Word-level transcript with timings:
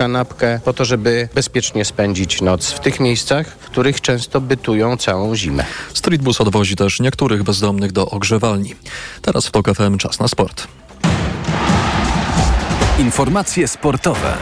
kanapkę 0.00 0.60
po 0.64 0.72
to, 0.72 0.84
żeby 0.84 1.28
bezpiecznie 1.34 1.84
spędzić 1.84 2.42
noc 2.42 2.70
w 2.70 2.80
tych 2.80 3.00
miejscach, 3.00 3.46
w 3.46 3.66
których 3.66 4.00
często 4.00 4.40
bytują 4.40 4.96
całą 4.96 5.36
zimę. 5.36 5.64
Streetbus 5.94 6.40
odwozi 6.40 6.76
też 6.76 7.00
niektórych 7.00 7.42
bezdomnych 7.42 7.92
do 7.92 8.10
ogrzewalni. 8.10 8.74
Teraz 9.22 9.46
w 9.46 9.50
TOK 9.50 9.74
FM 9.74 9.98
czas 9.98 10.20
na 10.20 10.28
sport. 10.28 10.68
Informacje 12.98 13.68
sportowe. 13.68 14.36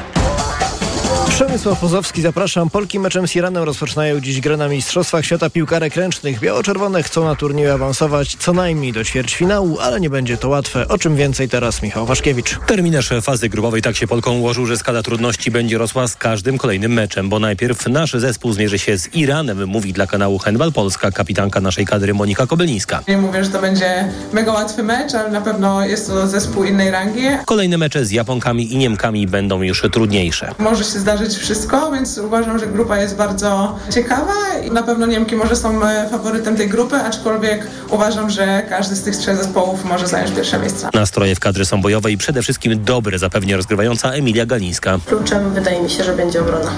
Przemysław 1.39 1.81
Pozowski, 1.81 2.23
zapraszam. 2.23 2.71
Polki 2.71 2.99
meczem 2.99 3.29
z 3.29 3.37
Iranem 3.37 3.65
rozpoczynają 3.65 4.21
dziś 4.21 4.41
grę 4.41 4.57
na 4.57 4.69
Mistrzostwach 4.69 5.25
Świata 5.25 5.51
Piłkarek 5.51 5.97
Ręcznych. 5.97 6.41
Biało-czerwone 6.41 7.03
chcą 7.03 7.25
na 7.25 7.35
turnieju 7.35 7.73
awansować 7.73 8.37
co 8.39 8.53
najmniej 8.53 8.93
do 8.93 9.05
ćwierćfinału, 9.05 9.79
ale 9.79 10.01
nie 10.01 10.11
będzie 10.11 10.37
to 10.37 10.49
łatwe. 10.49 10.89
O 10.89 10.99
czym 10.99 11.17
więcej 11.17 11.49
teraz 11.49 11.83
Michał 11.83 12.07
Waszkiewicz. 12.07 12.59
Terminarz 12.67 13.11
fazy 13.23 13.49
grupowej 13.49 13.83
tak 13.83 13.97
się 13.97 14.07
Polką 14.07 14.39
ułożył, 14.39 14.67
że 14.67 14.77
skala 14.77 15.03
trudności 15.03 15.51
będzie 15.51 15.79
rosła 15.79 16.09
z 16.09 16.17
każdym 16.17 16.59
kolejnym 16.59 16.93
meczem, 16.93 17.29
bo 17.29 17.39
najpierw 17.39 17.87
nasz 17.87 18.13
zespół 18.13 18.53
zmierzy 18.53 18.79
się 18.79 18.99
z 18.99 19.15
Iranem, 19.15 19.67
mówi 19.67 19.93
dla 19.93 20.07
kanału 20.07 20.39
Handball 20.39 20.73
Polska 20.73 21.11
kapitanka 21.11 21.61
naszej 21.61 21.87
kadry 21.87 22.15
Monika 22.15 22.47
Kobylniska. 22.47 23.03
Nie 23.09 23.19
mówię, 23.19 23.45
że 23.45 23.51
to 23.51 23.61
będzie 23.61 24.13
mega 24.33 24.53
łatwy 24.53 24.83
mecz, 24.83 25.15
ale 25.15 25.31
na 25.31 25.41
pewno 25.41 25.87
jest 25.87 26.07
to 26.07 26.27
zespół 26.27 26.65
innej 26.65 26.91
rangi. 26.91 27.23
Kolejne 27.47 27.79
mecze 27.79 28.05
z 28.05 28.11
Japonkami 28.11 28.73
i 28.73 28.77
Niemkami 28.77 29.27
będą 29.27 29.63
już 29.63 29.83
trudniejsze. 29.93 30.55
Może 30.59 30.85
się 30.85 30.99
zdarzyć 30.99 31.28
wszystko, 31.37 31.93
więc 31.93 32.19
uważam, 32.19 32.59
że 32.59 32.67
grupa 32.67 32.99
jest 32.99 33.17
bardzo 33.17 33.79
ciekawa 33.91 34.35
i 34.67 34.71
na 34.71 34.83
pewno 34.83 35.07
Niemki 35.07 35.37
może 35.37 35.57
są 35.57 35.85
e, 35.85 36.09
faworytem 36.11 36.57
tej 36.57 36.69
grupy, 36.69 36.97
aczkolwiek 36.97 37.67
uważam, 37.91 38.31
że 38.31 38.63
każdy 38.69 38.97
z 38.97 39.03
tych 39.03 39.17
trzech 39.17 39.37
zespołów 39.37 39.85
może 39.85 40.07
zająć 40.07 40.37
pierwsze 40.37 40.59
miejsce. 40.59 40.89
Nastroje 40.95 41.35
w 41.35 41.41
kadry 41.41 41.65
są 41.65 41.83
bojowe 41.83 42.13
i 42.13 42.17
przede 42.17 42.43
wszystkim 42.43 42.85
dobre, 42.85 43.19
zapewnia 43.19 43.57
rozgrywająca 43.57 44.13
Emilia 44.13 44.47
Galińska. 44.47 44.99
Kluczem 45.07 45.51
wydaje 45.55 45.83
mi 45.83 45.91
się, 45.91 46.05
że 46.05 46.17
będzie 46.17 46.41
obrona. 46.41 46.71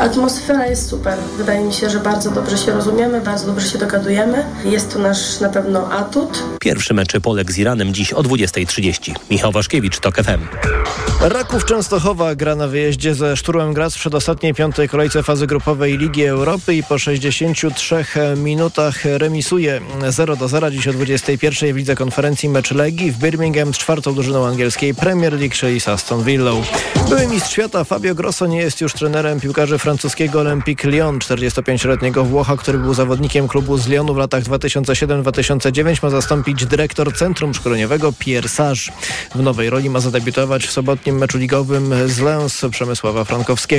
Atmosfera 0.00 0.66
jest 0.66 0.88
super. 0.88 1.18
Wydaje 1.38 1.64
mi 1.64 1.72
się, 1.72 1.90
że 1.90 1.98
bardzo 1.98 2.30
dobrze 2.30 2.58
się 2.58 2.72
rozumiemy, 2.72 3.20
bardzo 3.20 3.46
dobrze 3.46 3.68
się 3.68 3.78
dogadujemy. 3.78 4.44
Jest 4.64 4.92
to 4.92 4.98
nasz 4.98 5.40
na 5.40 5.48
pewno 5.48 5.92
atut. 5.92 6.42
Pierwszy 6.60 6.94
mecz 6.94 7.12
Polek 7.22 7.52
z 7.52 7.58
Iranem 7.58 7.94
dziś 7.94 8.12
o 8.12 8.22
20.30. 8.22 9.14
Michał 9.30 9.52
Waszkiewicz, 9.52 9.98
TOK 9.98 10.16
FM. 10.16 10.40
Raków 11.20 11.64
Częstochowa 11.64 12.34
gra 12.34 12.54
na 12.54 12.68
wyjeździe 12.68 13.14
ze 13.14 13.36
Szturłem 13.36 13.74
Graz 13.86 13.96
w 13.96 14.00
przedostatniej 14.00 14.54
piątej 14.54 14.88
kolejce 14.88 15.22
fazy 15.22 15.46
grupowej 15.46 15.98
Ligi 15.98 16.24
Europy 16.24 16.74
i 16.74 16.82
po 16.82 16.98
63 16.98 18.04
minutach 18.36 19.04
remisuje 19.04 19.80
0 20.08 20.36
do 20.36 20.48
0 20.48 20.70
dziś 20.70 20.88
o 20.88 20.92
21 20.92 21.72
w 21.72 21.76
lidze 21.76 21.94
konferencji 21.96 22.48
mecz 22.48 22.70
Legii 22.70 23.12
w 23.12 23.18
Birmingham 23.18 23.74
z 23.74 23.78
czwartą 23.78 24.14
drużyną 24.14 24.46
angielskiej 24.46 24.94
Premier 24.94 25.32
League, 25.32 25.54
czyli 25.54 25.80
z 25.80 25.88
Aston. 25.88 26.24
Były 27.08 27.26
mistrz 27.26 27.52
świata 27.52 27.84
Fabio 27.84 28.14
Grosso 28.14 28.46
nie 28.46 28.58
jest 28.58 28.80
już 28.80 28.92
trenerem 28.92 29.40
piłkarzy 29.40 29.78
francuskiego 29.78 30.40
Olympique 30.40 30.90
Lyon. 30.90 31.18
45-letniego 31.18 32.24
Włocha, 32.24 32.56
który 32.56 32.78
był 32.78 32.94
zawodnikiem 32.94 33.48
klubu 33.48 33.78
z 33.78 33.88
Lyonu 33.88 34.14
w 34.14 34.16
latach 34.16 34.42
2007-2009 34.42 36.02
ma 36.02 36.10
zastąpić 36.10 36.66
dyrektor 36.66 37.16
Centrum 37.16 37.54
Szkoleniowego 37.54 38.12
Pierre 38.18 38.48
Sage. 38.48 38.80
W 39.34 39.42
nowej 39.42 39.70
roli 39.70 39.90
ma 39.90 40.00
zadebiutować 40.00 40.66
w 40.66 40.72
sobotnim 40.72 41.18
meczu 41.18 41.38
ligowym 41.38 41.94
z 42.06 42.20
Lens 42.20 42.62
Przemysława 42.70 43.24
Frankowskiego. 43.24 43.75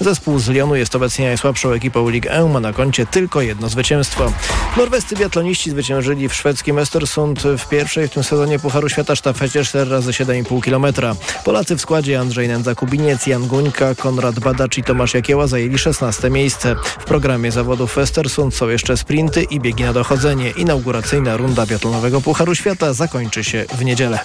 Zespół 0.00 0.38
z 0.38 0.48
Lyonu 0.48 0.76
jest 0.76 0.96
obecnie 0.96 1.26
najsłabszą 1.26 1.70
ekipą 1.70 2.08
Ligue 2.08 2.28
1, 2.28 2.50
ma 2.50 2.60
na 2.60 2.72
koncie 2.72 3.06
tylko 3.06 3.40
jedno 3.40 3.68
zwycięstwo. 3.68 4.32
Norwescy 4.76 5.16
biatloniści 5.16 5.70
zwyciężyli 5.70 6.28
w 6.28 6.34
szwedzkim 6.34 6.76
Östersund 6.76 7.56
w 7.58 7.68
pierwszej 7.68 8.08
w 8.08 8.10
tym 8.10 8.24
sezonie 8.24 8.58
Pucharu 8.58 8.88
Świata 8.88 9.16
sztafecie 9.16 9.64
4 9.64 9.90
razy 9.90 10.10
7,5 10.10 10.60
km. 10.62 11.16
Polacy 11.44 11.76
w 11.76 11.80
składzie 11.80 12.20
Andrzej 12.20 12.48
Nędza-Kubiniec, 12.48 13.26
Jan 13.26 13.46
Guńka, 13.46 13.94
Konrad 13.94 14.40
Badacz 14.40 14.78
i 14.78 14.82
Tomasz 14.82 15.14
Jakieła 15.14 15.46
zajęli 15.46 15.78
16 15.78 16.30
miejsce. 16.30 16.76
W 16.98 17.04
programie 17.04 17.52
zawodów 17.52 17.92
w 17.92 17.96
Östersund 17.96 18.50
są 18.50 18.68
jeszcze 18.68 18.96
sprinty 18.96 19.42
i 19.42 19.60
biegi 19.60 19.84
na 19.84 19.92
dochodzenie. 19.92 20.50
Inauguracyjna 20.50 21.36
runda 21.36 21.66
biatlonowego 21.66 22.20
Pucharu 22.20 22.54
Świata 22.54 22.92
zakończy 22.92 23.44
się 23.44 23.64
w 23.78 23.84
niedzielę. 23.84 24.18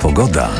Pogoda. 0.00 0.50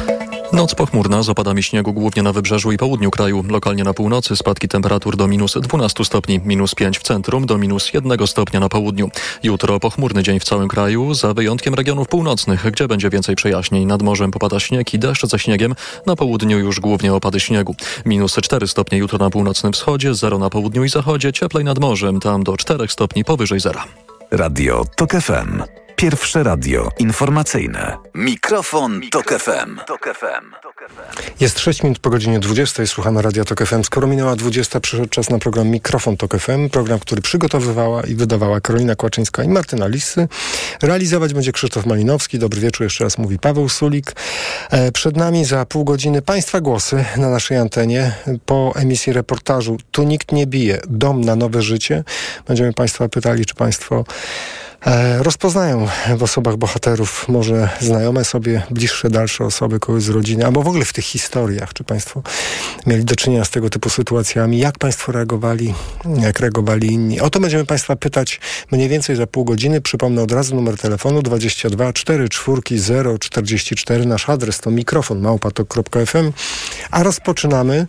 Noc 0.53 0.75
pochmurna 0.75 1.23
z 1.23 1.29
opadami 1.29 1.63
śniegu 1.63 1.93
głównie 1.93 2.23
na 2.23 2.33
wybrzeżu 2.33 2.73
i 2.73 2.77
południu 2.77 3.11
kraju. 3.11 3.45
Lokalnie 3.49 3.85
na 3.85 3.95
północy 3.95 4.37
spadki 4.37 4.69
temperatur 4.69 5.17
do 5.17 5.29
minus 5.29 5.59
12 5.61 6.05
stopni, 6.05 6.41
minus 6.45 6.75
5 6.75 6.99
w 6.99 7.03
centrum, 7.03 7.47
do 7.47 7.59
minus 7.59 7.93
1 7.95 8.27
stopnia 8.27 8.61
na 8.61 8.69
południu. 8.69 9.11
Jutro 9.43 9.81
pochmurny 9.81 10.23
dzień 10.23 10.41
w 10.41 10.45
całym 10.45 10.69
kraju, 10.69 11.15
za 11.15 11.35
wyjątkiem 11.35 11.75
regionów 11.75 12.09
północnych, 12.09 12.71
gdzie 12.71 12.89
będzie 12.89 13.11
więcej 13.11 13.37
przejaśnień. 13.37 13.87
Nad 13.87 14.03
morzem 14.03 14.31
popada 14.31 14.61
śnieg 14.61 14.95
i 14.95 14.99
deszcz 14.99 15.27
ze 15.27 15.39
śniegiem, 15.39 15.75
na 16.07 16.17
południu 16.17 16.59
już 16.59 16.81
głównie 16.81 17.15
opady 17.15 17.41
śniegu. 17.41 17.75
Minus 18.07 18.37
4 18.37 18.69
stopnie 18.69 18.99
jutro 18.99 19.19
na 19.19 19.31
północnym 19.31 19.73
wschodzie, 19.73 20.15
0 20.15 20.39
na 20.39 20.51
południu 20.51 20.85
i 20.85 20.89
zachodzie, 20.89 21.33
cieplej 21.33 21.65
nad 21.65 21.79
morzem, 21.79 22.21
tam 22.21 22.45
do 22.45 22.57
4 22.57 22.89
stopni 22.89 23.25
powyżej 23.25 23.61
zera. 23.61 23.85
Radio 24.31 24.85
TOK 24.97 25.13
FM. 25.13 25.82
Pierwsze 26.03 26.43
radio 26.43 26.89
informacyjne. 26.99 27.97
Mikrofon, 28.15 28.99
Mikrofon 28.99 29.11
Tok 29.11 29.41
FM. 29.41 29.79
Tok 29.87 30.15
FM. 30.19 30.73
Jest 31.41 31.59
6 31.59 31.83
minut 31.83 31.99
po 31.99 32.11
godzinie 32.11 32.41
20. 32.41 32.87
Słuchamy 32.87 33.23
Radia 33.23 33.45
Tok 33.45 33.67
FM. 33.67 33.85
Skoro 33.85 34.07
minęła 34.07 34.37
20, 34.37 34.81
przyszedł 34.81 35.09
czas 35.09 35.31
na 35.31 35.39
program 35.39 35.69
Mikrofon 35.69 36.17
Tok 36.17 36.39
FM. 36.39 36.69
Program, 36.71 36.99
który 36.99 37.23
przygotowywała 37.23 38.03
i 38.03 38.15
wydawała 38.15 38.61
Karolina 38.61 38.95
Kłaczyńska 38.95 39.45
i 39.45 39.49
Martyna 39.49 39.87
Lisy. 39.87 40.29
Realizować 40.83 41.35
będzie 41.35 41.53
Krzysztof 41.53 41.87
Malinowski. 41.87 42.39
Dobry 42.39 42.61
wieczór, 42.61 42.85
jeszcze 42.85 43.05
raz 43.05 43.19
mówi 43.19 43.39
Paweł 43.39 43.69
Sulik. 43.69 44.13
E, 44.71 44.93
przed 44.93 45.17
nami 45.17 45.45
za 45.45 45.67
pół 45.67 45.85
godziny 45.85 46.23
Państwa 46.23 46.61
głosy 46.61 47.05
na 47.17 47.31
naszej 47.31 47.57
antenie. 47.57 48.13
Po 48.47 48.73
emisji 48.77 49.13
reportażu 49.13 49.77
Tu 49.91 50.03
nikt 50.03 50.33
nie 50.33 50.47
bije. 50.47 50.81
Dom 50.89 51.21
na 51.21 51.37
nowe 51.37 51.63
życie. 51.63 52.05
Będziemy 52.49 52.73
Państwa 52.73 53.09
pytali, 53.09 53.45
czy 53.45 53.55
Państwo 53.55 54.05
rozpoznają 55.19 55.89
w 56.17 56.23
osobach 56.23 56.57
bohaterów 56.57 57.29
może 57.29 57.69
znajome 57.81 58.25
sobie, 58.25 58.63
bliższe, 58.71 59.11
dalsze 59.11 59.45
osoby, 59.45 59.81
kogoś 59.81 60.03
z 60.03 60.09
rodziny, 60.09 60.47
albo 60.47 60.63
w 60.63 60.69
ogóle 60.69 60.85
w 60.85 60.93
tych 60.93 61.05
historiach, 61.05 61.73
czy 61.73 61.85
Państwo 61.85 62.23
mieli 62.87 63.05
do 63.05 63.17
czynienia 63.17 63.45
z 63.45 63.51
tego 63.51 63.71
typu 63.71 63.91
sytuacjami, 63.91 64.59
jak 64.59 64.79
Państwo 64.79 65.13
reagowali, 65.13 65.75
jak 66.21 66.41
reagowali 66.41 66.93
inni. 66.93 67.21
O 67.21 67.31
to 67.31 67.41
będziemy 67.41 67.65
Państwa 67.65 67.97
pytać 67.97 68.41
mniej 68.73 68.89
więcej 68.89 69.17
za 69.17 69.27
pół 69.27 69.45
godziny. 69.45 69.81
Przypomnę 69.81 70.23
od 70.23 70.33
razu 70.33 70.55
numer 70.55 70.77
telefonu 70.79 71.23
22 71.23 71.93
4 71.93 72.29
4 72.29 73.19
44. 73.19 74.07
Nasz 74.07 74.29
adres 74.29 74.61
to 74.61 74.71
mikrofon 74.71 75.21
małpatok.fm, 75.21 76.33
a 76.91 77.03
rozpoczynamy 77.03 77.87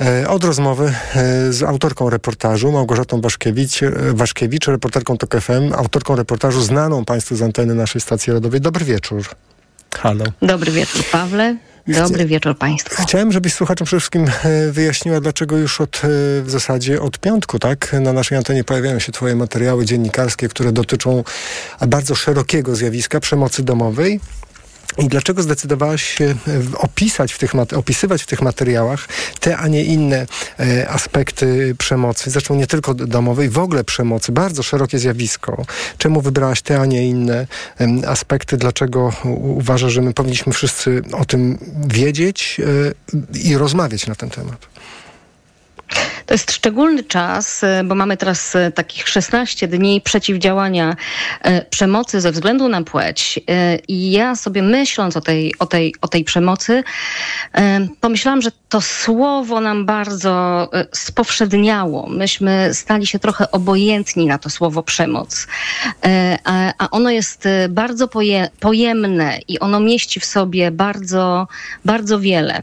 e, 0.00 0.28
od 0.28 0.44
rozmowy 0.44 0.94
e, 1.14 1.52
z 1.52 1.62
autorką 1.62 2.10
reportażu 2.10 2.72
Małgorzatą 2.72 3.20
Waszkiewicz, 3.20 3.80
Waszkiewicz 4.12 4.66
reporterką 4.68 5.18
TOK 5.18 5.34
FM, 5.40 5.72
autorką 5.72 6.16
reportażu 6.16 6.33
reportażu 6.34 6.62
znaną 6.62 7.04
Państwu 7.04 7.36
z 7.36 7.42
anteny 7.42 7.74
naszej 7.74 8.00
stacji 8.00 8.32
radowej. 8.32 8.60
Dobry 8.60 8.84
wieczór. 8.84 9.22
Halo. 9.94 10.24
Dobry 10.42 10.72
wieczór, 10.72 11.04
Pawle. 11.12 11.56
Dobry 11.88 12.26
wieczór 12.26 12.58
Państwu. 12.58 13.02
Chciałem, 13.02 13.32
żebyś 13.32 13.54
słuchaczom 13.54 13.86
przede 13.86 14.00
wszystkim 14.00 14.26
e, 14.44 14.72
wyjaśniła, 14.72 15.20
dlaczego 15.20 15.56
już 15.56 15.80
od, 15.80 15.96
e, 15.96 16.08
w 16.42 16.50
zasadzie 16.50 17.02
od 17.02 17.18
piątku, 17.18 17.58
tak, 17.58 17.92
na 18.00 18.12
naszej 18.12 18.38
antenie 18.38 18.64
pojawiają 18.64 18.98
się 18.98 19.12
Twoje 19.12 19.36
materiały 19.36 19.84
dziennikarskie, 19.84 20.48
które 20.48 20.72
dotyczą 20.72 21.24
bardzo 21.86 22.14
szerokiego 22.14 22.76
zjawiska 22.76 23.20
przemocy 23.20 23.62
domowej. 23.62 24.20
I 24.98 25.08
dlaczego 25.08 25.42
zdecydowałaś 25.42 26.02
się 26.02 26.24
e, 26.24 26.34
opisać 26.78 27.32
w 27.32 27.38
tych, 27.38 27.52
opisywać 27.76 28.22
w 28.22 28.26
tych 28.26 28.42
materiałach 28.42 29.08
te, 29.40 29.56
a 29.56 29.68
nie 29.68 29.84
inne 29.84 30.26
e, 30.60 30.88
aspekty 30.88 31.74
przemocy, 31.78 32.30
zresztą 32.30 32.54
nie 32.54 32.66
tylko 32.66 32.94
domowej, 32.94 33.48
w 33.48 33.58
ogóle 33.58 33.84
przemocy, 33.84 34.32
bardzo 34.32 34.62
szerokie 34.62 34.98
zjawisko. 34.98 35.64
Czemu 35.98 36.20
wybrałaś 36.20 36.62
te, 36.62 36.80
a 36.80 36.86
nie 36.86 37.08
inne 37.08 37.46
e, 37.80 38.08
aspekty? 38.08 38.56
Dlaczego 38.56 39.12
uważasz, 39.24 39.92
że 39.92 40.02
my 40.02 40.14
powinniśmy 40.14 40.52
wszyscy 40.52 41.02
o 41.12 41.24
tym 41.24 41.58
wiedzieć 41.86 42.60
e, 42.60 43.38
i 43.38 43.56
rozmawiać 43.56 44.06
na 44.06 44.14
ten 44.14 44.30
temat? 44.30 44.66
To 46.26 46.34
jest 46.34 46.52
szczególny 46.52 47.04
czas, 47.04 47.64
e, 47.64 47.84
bo 47.84 47.94
mamy 47.94 48.16
teraz 48.16 48.56
e, 48.56 48.72
takich 48.72 49.08
16 49.08 49.68
dni 49.68 50.00
przeciwdziałania 50.00 50.96
e, 51.42 51.64
przemocy 51.64 52.20
ze 52.20 52.32
względu 52.32 52.68
na 52.68 52.82
płeć. 52.82 53.40
I 53.88 54.10
ja 54.10 54.36
sobie 54.36 54.62
myśląc 54.62 55.16
o 55.16 55.20
tej, 55.20 55.54
o 55.58 55.66
tej, 55.66 55.94
o 56.00 56.08
tej 56.08 56.24
przemocy, 56.24 56.82
pomyślałam, 58.00 58.42
że 58.42 58.50
to 58.68 58.80
słowo 58.80 59.60
nam 59.60 59.86
bardzo 59.86 60.68
spowszedniało. 60.92 62.06
Myśmy 62.08 62.70
stali 62.72 63.06
się 63.06 63.18
trochę 63.18 63.50
obojętni 63.50 64.26
na 64.26 64.38
to 64.38 64.50
słowo 64.50 64.82
przemoc. 64.82 65.46
A 66.78 66.90
ono 66.90 67.10
jest 67.10 67.48
bardzo 67.68 68.08
pojemne 68.60 69.38
i 69.48 69.58
ono 69.58 69.80
mieści 69.80 70.20
w 70.20 70.24
sobie 70.24 70.70
bardzo, 70.70 71.48
bardzo 71.84 72.20
wiele. 72.20 72.62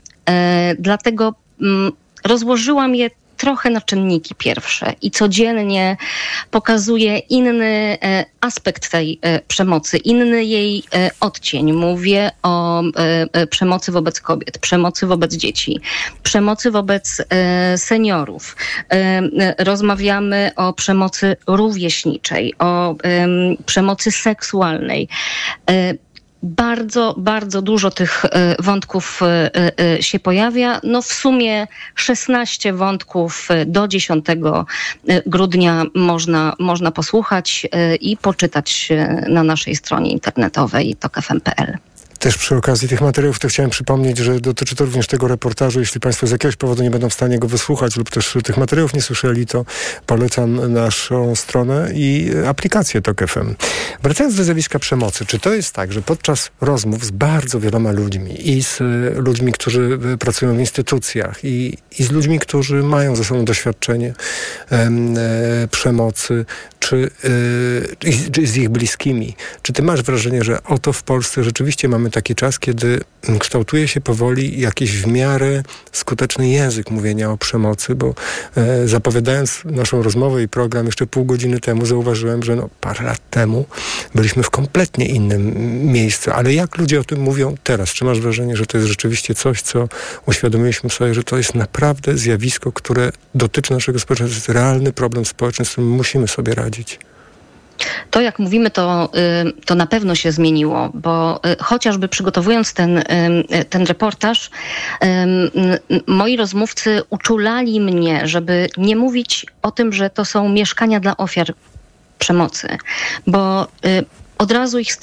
Dlatego 0.80 1.34
mm, 1.62 1.92
rozłożyłam 2.24 2.96
je 2.96 3.10
trochę 3.42 3.70
na 3.70 3.82
czynniki 3.82 4.36
pierwsze 4.36 4.94
i 5.02 5.12
codziennie 5.12 5.98
pokazuje 6.52 7.18
inny 7.18 7.98
e, 8.04 8.26
aspekt 8.42 8.92
tej 8.92 9.20
e, 9.22 9.40
przemocy, 9.40 9.98
inny 9.98 10.46
jej 10.46 10.84
e, 10.94 11.12
odcień. 11.20 11.74
Mówię 11.74 12.32
o 12.44 12.84
przemocy 13.50 13.92
wobec 13.92 14.22
kobiet, 14.22 14.58
przemocy 14.58 15.08
wobec 15.08 15.34
dzieci, 15.36 15.80
przemocy 16.24 16.72
wobec 16.72 17.26
seniorów. 17.78 18.56
Rozmawiamy 19.58 20.52
o 20.56 20.74
przemocy 20.74 21.36
rówieśniczej, 21.48 22.54
o 22.60 22.96
przemocy 23.66 24.12
seksualnej 24.12 25.08
bardzo, 26.44 27.16
bardzo 27.18 27.62
dużo 27.62 27.92
tych 27.92 28.26
e, 28.26 28.56
wątków 28.60 29.20
e, 29.24 29.52
e, 29.80 30.04
się 30.04 30.20
pojawia. 30.20 30.80
No 30.84 31.02
w 31.02 31.14
sumie 31.14 31.68
16 31.96 32.74
wątków 32.74 33.50
do 33.66 33.88
10 33.88 34.26
grudnia 35.26 35.84
można, 35.96 36.54
można 36.60 36.92
posłuchać 36.92 37.68
i 38.02 38.18
poczytać 38.18 38.90
na 39.28 39.44
naszej 39.44 39.76
stronie 39.76 40.12
internetowej 40.12 40.96
tokfm.pl. 40.96 41.78
Też 42.22 42.38
przy 42.38 42.56
okazji 42.56 42.88
tych 42.88 43.02
materiałów 43.02 43.40
to 43.40 43.48
chciałem 43.48 43.70
przypomnieć, 43.70 44.18
że 44.18 44.40
dotyczy 44.40 44.76
to 44.76 44.86
również 44.86 45.08
tego 45.08 45.28
reportażu. 45.28 45.80
Jeśli 45.80 46.00
Państwo 46.00 46.28
z 46.28 46.32
jakiegoś 46.32 46.56
powodu 46.56 46.84
nie 46.84 46.92
będą 46.92 47.10
w 47.10 47.14
stanie 47.14 47.40
go 47.40 47.48
wysłuchać 47.48 47.98
lub 47.98 48.10
też 48.10 48.38
tych 48.44 48.58
materiałów 48.58 48.94
nie 48.94 49.02
słyszeli, 49.02 49.46
to 49.46 49.66
polecam 50.06 50.74
naszą 50.74 51.36
stronę 51.36 51.92
i 51.94 52.32
aplikację 52.48 53.02
TOK 53.02 53.28
FM. 53.28 53.56
Wracając 54.04 54.36
do 54.36 54.44
zjawiska 54.44 54.80
przemocy, 54.80 55.26
czy 55.26 55.40
to 55.40 55.54
jest 55.54 55.74
tak, 55.74 55.94
że 55.94 56.02
podczas 56.02 56.52
rozmów 56.62 57.06
z 57.06 57.12
bardzo 57.12 57.60
wieloma 57.60 57.92
ludźmi 57.92 58.50
i 58.50 58.64
z 58.64 58.80
ludźmi, 59.16 59.52
którzy 59.52 60.00
pracują 60.20 60.56
w 60.56 60.60
instytucjach 60.60 61.44
i, 61.44 61.78
i 62.00 62.04
z 62.04 62.12
ludźmi, 62.12 62.40
którzy 62.40 62.84
mają 62.84 63.16
ze 63.16 63.24
sobą 63.24 63.46
doświadczenie 63.46 64.14
e, 64.72 64.90
przemocy, 65.72 66.46
czy, 66.80 67.12
e, 67.24 68.32
czy 68.32 68.48
z 68.48 68.58
ich 68.58 68.70
bliskimi, 68.70 69.36
czy 69.62 69.74
ty 69.74 69.84
masz 69.84 70.04
wrażenie, 70.04 70.44
że 70.44 70.64
oto 70.64 70.94
w 70.94 71.04
Polsce 71.04 71.44
rzeczywiście 71.44 71.88
mamy 71.88 72.11
taki 72.12 72.36
czas, 72.36 72.60
kiedy 72.60 73.00
kształtuje 73.40 73.88
się 73.88 74.02
powoli 74.02 74.62
jakiś 74.62 75.02
w 75.02 75.08
miarę 75.08 75.64
skuteczny 75.92 76.50
język 76.50 76.92
mówienia 76.92 77.32
o 77.32 77.38
przemocy, 77.38 77.96
bo 77.96 78.14
e, 78.58 78.88
zapowiadając 78.88 79.62
naszą 79.66 80.04
rozmowę 80.04 80.44
i 80.44 80.48
program 80.48 80.86
jeszcze 80.86 81.08
pół 81.08 81.26
godziny 81.26 81.60
temu 81.60 81.86
zauważyłem, 81.86 82.44
że 82.44 82.56
no, 82.56 82.70
parę 82.82 83.06
lat 83.06 83.30
temu 83.30 83.66
byliśmy 84.16 84.44
w 84.44 84.50
kompletnie 84.50 85.06
innym 85.06 85.56
miejscu. 85.92 86.32
Ale 86.32 86.54
jak 86.54 86.78
ludzie 86.78 87.00
o 87.00 87.04
tym 87.04 87.22
mówią 87.22 87.56
teraz? 87.64 87.90
Czy 87.90 88.06
masz 88.06 88.20
wrażenie, 88.20 88.58
że 88.58 88.66
to 88.66 88.78
jest 88.78 88.90
rzeczywiście 88.90 89.36
coś, 89.36 89.62
co 89.62 89.88
uświadomiliśmy 90.26 90.90
sobie, 90.90 91.14
że 91.14 91.24
to 91.24 91.38
jest 91.38 91.56
naprawdę 91.56 92.18
zjawisko, 92.18 92.72
które 92.72 93.12
dotyczy 93.36 93.74
naszego 93.74 94.00
społeczeństwa, 94.00 94.36
to 94.36 94.40
jest 94.40 94.50
realny 94.50 94.94
problem 94.94 95.26
społeczny, 95.26 95.66
z 95.66 95.70
którym 95.70 95.90
musimy 95.90 96.28
sobie 96.28 96.56
radzić? 96.56 97.00
To, 98.12 98.22
jak 98.22 98.40
mówimy, 98.40 98.72
to, 98.72 99.10
y, 99.50 99.66
to 99.66 99.76
na 99.76 99.86
pewno 99.86 100.16
się 100.16 100.32
zmieniło, 100.32 100.90
bo 100.94 101.40
y, 101.46 101.64
chociażby 101.64 102.08
przygotowując 102.08 102.74
ten, 102.74 102.98
y, 102.98 103.04
ten 103.70 103.86
reportaż, 103.86 104.50
moi 106.08 106.38
rozmówcy 106.38 107.02
uczulali 107.10 107.82
mnie, 107.82 108.28
żeby 108.28 108.68
nie 108.78 108.96
mówić 108.96 109.46
o 109.62 109.72
tym, 109.72 109.94
że 109.94 110.10
to 110.10 110.26
są 110.26 110.50
mieszkania 110.50 111.00
dla 111.00 111.18
ofiar 111.18 111.54
przemocy, 112.20 112.78
bo 113.28 113.68
od 114.42 114.52
razu 114.52 114.80
ich 114.80 114.94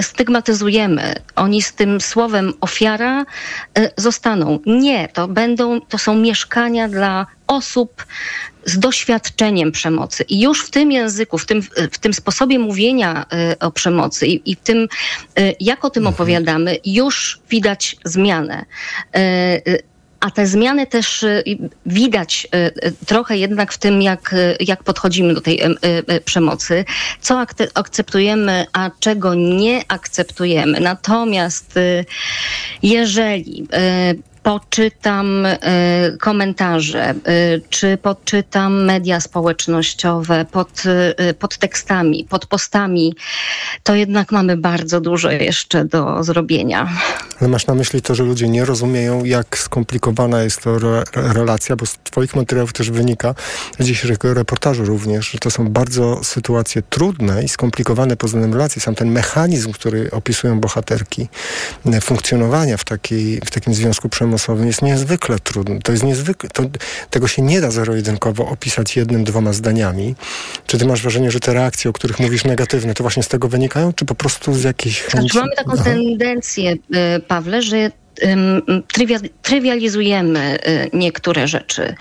stygmatyzujemy. 0.00 1.14
Oni 1.36 1.62
z 1.62 1.72
tym 1.72 2.00
słowem 2.00 2.52
ofiara 2.60 3.26
zostaną. 3.96 4.58
Nie, 4.66 5.08
to 5.08 5.28
będą, 5.28 5.80
to 5.80 5.98
są 5.98 6.14
mieszkania 6.14 6.88
dla 6.88 7.26
osób 7.46 8.06
z 8.64 8.78
doświadczeniem 8.78 9.72
przemocy. 9.72 10.24
I 10.28 10.40
już 10.40 10.66
w 10.66 10.70
tym 10.70 10.92
języku, 10.92 11.38
w 11.38 11.46
tym, 11.46 11.62
w 11.92 11.98
tym 11.98 12.14
sposobie 12.14 12.58
mówienia 12.58 13.26
y, 13.52 13.58
o 13.58 13.70
przemocy 13.70 14.26
i, 14.26 14.50
i 14.50 14.56
w 14.56 14.60
tym, 14.60 14.88
y, 15.38 15.54
jak 15.60 15.84
o 15.84 15.90
tym 15.90 16.06
mhm. 16.06 16.14
opowiadamy, 16.14 16.78
już 16.84 17.40
widać 17.50 17.96
zmianę. 18.04 18.64
Y, 20.24 20.26
a 20.26 20.30
te 20.30 20.46
zmiany 20.46 20.86
też 20.86 21.24
widać 21.86 22.48
trochę 23.06 23.36
jednak 23.36 23.72
w 23.72 23.78
tym, 23.78 24.02
jak, 24.02 24.34
jak 24.60 24.82
podchodzimy 24.82 25.34
do 25.34 25.40
tej 25.40 25.60
przemocy, 26.24 26.84
co 27.20 27.44
akceptujemy, 27.74 28.66
a 28.72 28.90
czego 29.00 29.34
nie 29.34 29.82
akceptujemy. 29.88 30.80
Natomiast 30.80 31.74
jeżeli 32.82 33.66
poczytam 34.44 35.46
y, 35.46 35.58
komentarze, 36.20 37.14
y, 37.28 37.62
czy 37.70 37.98
poczytam 38.02 38.84
media 38.84 39.20
społecznościowe 39.20 40.46
pod, 40.52 40.82
y, 41.30 41.34
pod 41.34 41.58
tekstami, 41.58 42.26
pod 42.30 42.46
postami, 42.46 43.14
to 43.82 43.94
jednak 43.94 44.32
mamy 44.32 44.56
bardzo 44.56 45.00
dużo 45.00 45.30
jeszcze 45.30 45.84
do 45.84 46.24
zrobienia. 46.24 46.88
Ale 47.40 47.48
masz 47.48 47.66
na 47.66 47.74
myśli 47.74 48.02
to, 48.02 48.14
że 48.14 48.24
ludzie 48.24 48.48
nie 48.48 48.64
rozumieją, 48.64 49.24
jak 49.24 49.58
skomplikowana 49.58 50.42
jest 50.42 50.62
to 50.62 50.76
re 50.76 51.04
relacja, 51.14 51.76
bo 51.76 51.86
z 51.86 51.98
Twoich 52.04 52.36
materiałów 52.36 52.72
też 52.72 52.90
wynika, 52.90 53.34
z 53.78 53.86
dzisiejszego 53.86 54.34
reportażu 54.34 54.84
również, 54.84 55.30
że 55.30 55.38
to 55.38 55.50
są 55.50 55.68
bardzo 55.68 56.24
sytuacje 56.24 56.82
trudne 56.82 57.44
i 57.44 57.48
skomplikowane 57.48 58.16
pod 58.16 58.30
względem 58.30 58.52
relacji. 58.52 58.80
Sam 58.80 58.94
ten 58.94 59.10
mechanizm, 59.10 59.72
który 59.72 60.10
opisują 60.10 60.60
bohaterki, 60.60 61.28
funkcjonowania 62.00 62.76
w, 62.76 62.84
takiej, 62.84 63.40
w 63.44 63.50
takim 63.50 63.74
związku 63.74 64.08
przemocowym, 64.08 64.33
przemysłowym 64.34 64.66
jest 64.66 64.82
niezwykle 64.82 65.38
trudny. 65.38 65.80
To 65.82 65.92
jest 65.92 66.04
niezwykle, 66.04 66.50
to, 66.50 66.62
tego 67.10 67.28
się 67.28 67.42
nie 67.42 67.60
da 67.60 67.70
zero-jedynkowo 67.70 68.48
opisać 68.48 68.96
jednym, 68.96 69.24
dwoma 69.24 69.52
zdaniami. 69.52 70.14
Czy 70.66 70.78
ty 70.78 70.86
masz 70.86 71.02
wrażenie, 71.02 71.30
że 71.30 71.40
te 71.40 71.54
reakcje, 71.54 71.90
o 71.90 71.92
których 71.92 72.20
mówisz 72.20 72.44
negatywne, 72.44 72.94
to 72.94 73.04
właśnie 73.04 73.22
z 73.22 73.28
tego 73.28 73.48
wynikają, 73.48 73.92
czy 73.92 74.04
po 74.04 74.14
prostu 74.14 74.54
z 74.54 74.62
jakichś 74.64 75.00
chęci? 75.00 75.28
Znaczy, 75.28 75.38
mamy 75.38 75.56
taką 75.56 75.72
Aha. 75.72 75.84
tendencję, 75.84 76.72
y, 76.72 77.20
Pawle, 77.28 77.62
że 77.62 77.90
trywializujemy 79.42 80.58
y, 80.68 80.90
niektóre 80.92 81.48
rzeczy. 81.48 81.94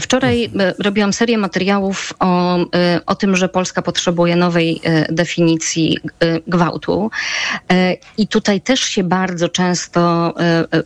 Wczoraj 0.00 0.44
y, 0.44 0.50
robiłam 0.84 1.12
serię 1.12 1.38
materiałów 1.38 2.12
o, 2.20 2.58
y, 2.58 2.66
o 3.06 3.14
tym, 3.14 3.36
że 3.36 3.48
Polska 3.48 3.82
potrzebuje 3.82 4.36
nowej 4.36 4.80
definicji 5.08 5.98
gwałtu. 6.46 7.10
I 8.18 8.28
tutaj 8.28 8.60
też 8.60 8.80
się 8.80 9.04
bardzo 9.04 9.48
często 9.48 10.34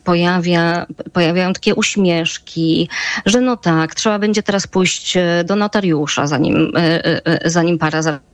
pojawia, 0.04 0.87
pojawiają 1.12 1.52
takie 1.52 1.75
uśmieszki, 1.75 2.88
że 3.26 3.40
no 3.40 3.56
tak, 3.56 3.94
trzeba 3.94 4.19
będzie 4.19 4.42
teraz 4.42 4.66
pójść 4.66 5.19
do 5.44 5.56
notariusza, 5.56 6.26
zanim, 6.26 6.72
zanim 7.44 7.78
para 7.78 8.02
zacznie 8.02 8.29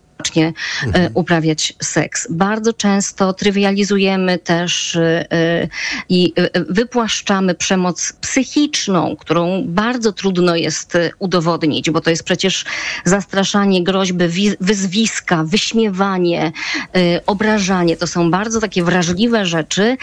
mhm. 0.87 1.11
uprawiać 1.15 1.75
seks. 1.83 2.27
Bardzo 2.31 2.73
często 2.73 3.33
trywializujemy 3.33 4.39
też 4.39 4.97
e, 4.97 5.33
e, 5.33 5.69
i 6.09 6.33
wypłaszczamy 6.69 7.55
przemoc 7.55 8.13
psychiczną, 8.13 9.17
którą 9.17 9.65
bardzo 9.67 10.13
trudno 10.13 10.57
jest 10.57 10.99
udowodnić, 11.19 11.91
bo 11.91 12.01
to 12.01 12.11
jest 12.11 12.25
przecież 12.25 12.65
zastraszanie, 13.05 13.85
groźby, 13.85 14.25
wyzwiska, 14.61 15.45
wyśmiewanie, 15.45 16.53
obrażanie. 17.27 17.97
To 17.97 18.07
są 18.07 18.31
bardzo 18.31 18.61
takie 18.61 18.83
wrażliwe 18.83 19.47
rzeczy 19.47 19.97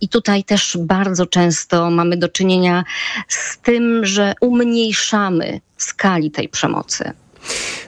i 0.00 0.08
tutaj 0.08 0.44
też 0.44 0.78
bardzo 0.80 1.26
często 1.26 1.90
mamy 1.90 2.16
do 2.16 2.28
czynienia 2.28 2.84
z 3.28 3.58
tym, 3.58 4.06
że 4.06 4.34
umniejszamy 4.40 5.60
skali 5.76 6.30
tej 6.30 6.48
przemocy. 6.48 7.12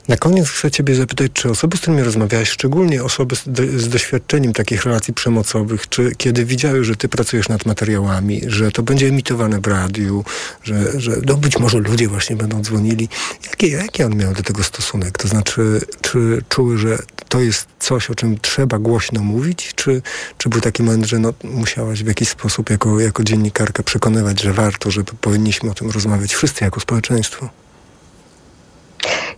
Na 0.09 0.17
koniec 0.17 0.49
chcę 0.49 0.71
Ciebie 0.71 0.95
zapytać, 0.95 1.31
czy 1.35 1.51
osoby, 1.51 1.77
z 1.77 1.81
którymi 1.81 2.03
rozmawiałeś, 2.03 2.49
szczególnie 2.49 3.05
osoby 3.05 3.37
z, 3.37 3.43
do, 3.47 3.63
z, 3.79 3.89
doświadczeniem 3.89 4.53
takich 4.53 4.85
relacji 4.85 5.15
przemocowych, 5.15 5.89
czy 5.89 6.13
kiedy 6.17 6.45
widziały, 6.45 6.85
że 6.85 6.97
Ty 6.97 7.09
pracujesz 7.09 7.49
nad 7.49 7.67
materiałami, 7.67 8.41
że 8.47 8.71
to 8.71 8.83
będzie 8.83 9.07
emitowane 9.07 9.61
w 9.61 9.67
radiu, 9.67 10.25
że, 10.63 11.01
że 11.01 11.13
no 11.27 11.37
być 11.37 11.59
może 11.59 11.79
ludzie 11.79 12.09
właśnie 12.09 12.37
będą 12.37 12.63
dzwonili, 12.63 13.09
jaki, 13.47 13.71
jaki 13.71 14.03
on 14.03 14.17
miał 14.17 14.35
do 14.35 14.43
tego 14.43 14.65
stosunek? 14.65 15.19
To 15.19 15.29
znaczy, 15.29 15.81
czy 16.01 16.43
czuły, 16.49 16.79
że 16.79 16.99
to 17.29 17.41
jest 17.41 17.67
coś, 17.79 18.11
o 18.11 18.15
czym 18.15 18.39
trzeba 18.39 18.79
głośno 18.79 19.23
mówić, 19.23 19.73
czy, 19.77 20.03
czy 20.39 20.49
był 20.49 20.61
taki 20.61 20.83
moment, 20.83 21.05
że 21.05 21.19
no, 21.19 21.33
musiałaś 21.45 22.03
w 22.03 22.07
jakiś 22.07 22.29
sposób 22.29 22.71
jako, 22.71 23.01
jako 23.01 23.25
dziennikarka 23.25 23.83
przekonywać, 23.83 24.41
że 24.41 24.53
warto, 24.53 24.91
że 24.91 25.05
powinniśmy 25.21 25.71
o 25.71 25.75
tym 25.75 25.91
rozmawiać 25.91 26.35
wszyscy 26.35 26.65
jako 26.65 26.81
społeczeństwo? 26.81 27.60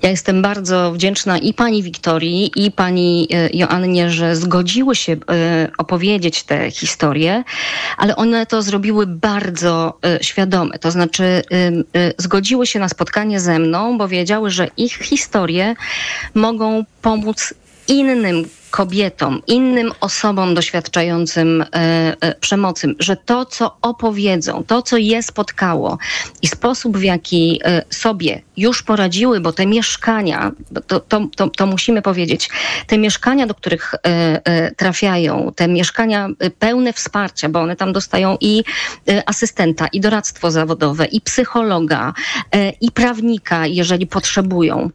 Ja 0.02 0.10
jestem 0.10 0.42
bardzo 0.42 0.92
wdzięczna 0.92 1.38
i 1.38 1.54
pani 1.54 1.82
Wiktorii, 1.82 2.50
i 2.56 2.70
pani 2.70 3.28
e, 3.30 3.48
Joannie, 3.52 4.10
że 4.10 4.36
zgodziły 4.36 4.96
się 4.96 5.12
e, 5.12 5.16
opowiedzieć 5.78 6.42
te 6.42 6.70
historie, 6.70 7.44
ale 7.96 8.16
one 8.16 8.46
to 8.46 8.62
zrobiły 8.62 9.06
bardzo 9.06 9.98
e, 10.04 10.24
świadome. 10.24 10.78
To 10.78 10.90
znaczy, 10.90 11.42
zgodziły 12.18 12.66
się 12.66 12.78
na 12.78 12.88
spotkanie 12.88 13.40
ze 13.40 13.58
mną, 13.58 13.98
bo 13.98 14.08
wiedziały, 14.08 14.50
że 14.50 14.68
ich 14.76 14.92
historie 14.92 15.74
mogą 16.34 16.84
pomóc 17.02 17.54
innym 17.88 18.44
kobietom, 18.72 19.42
innym 19.46 19.92
osobom 20.00 20.54
doświadczającym 20.54 21.64
przemocy, 22.40 22.94
że 22.98 23.16
to, 23.16 23.46
co 23.46 23.76
opowiedzą, 23.82 24.64
to, 24.66 24.82
co 24.82 24.96
je 24.96 25.22
spotkało 25.22 25.98
i 26.42 26.46
sposób, 26.46 26.98
w 26.98 27.02
jaki 27.02 27.60
sobie 27.90 28.42
już 28.56 28.82
poradziły, 28.82 29.40
bo 29.40 29.52
te 29.52 29.66
mieszkania, 29.66 30.52
to, 30.86 31.00
to, 31.00 31.28
to, 31.36 31.48
to 31.48 31.66
musimy 31.66 32.02
powiedzieć, 32.02 32.50
te 32.86 32.98
mieszkania, 32.98 33.46
do 33.46 33.54
których 33.54 33.94
trafiają, 34.76 35.52
te 35.56 35.68
mieszkania 35.68 36.28
pełne 36.58 36.92
wsparcia, 36.92 37.48
bo 37.48 37.60
one 37.60 37.76
tam 37.76 37.92
dostają 37.92 38.36
i 38.40 38.64
asystenta, 39.26 39.86
i 39.86 40.00
doradztwo 40.00 40.50
zawodowe, 40.50 41.04
i 41.04 41.20
psychologa, 41.20 42.12
i 42.80 42.90
prawnika, 42.90 43.66
jeżeli 43.66 44.06
potrzebują. 44.06 44.90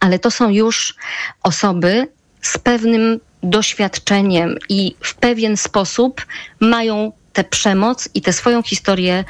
Ale 0.00 0.18
to 0.18 0.30
są 0.30 0.50
już 0.50 0.94
osoby 1.42 2.08
z 2.46 2.58
pewnym 2.58 3.20
doświadczeniem 3.42 4.56
i 4.68 4.94
w 5.00 5.14
pewien 5.14 5.56
sposób 5.56 6.26
mają 6.60 7.12
tę 7.32 7.44
przemoc 7.44 8.08
i 8.14 8.22
tę 8.22 8.32
swoją 8.32 8.62
historię 8.62 9.24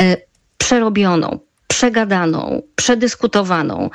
e, 0.00 0.16
przerobioną, 0.58 1.38
przegadaną, 1.68 2.62
przedyskutowaną. 2.76 3.90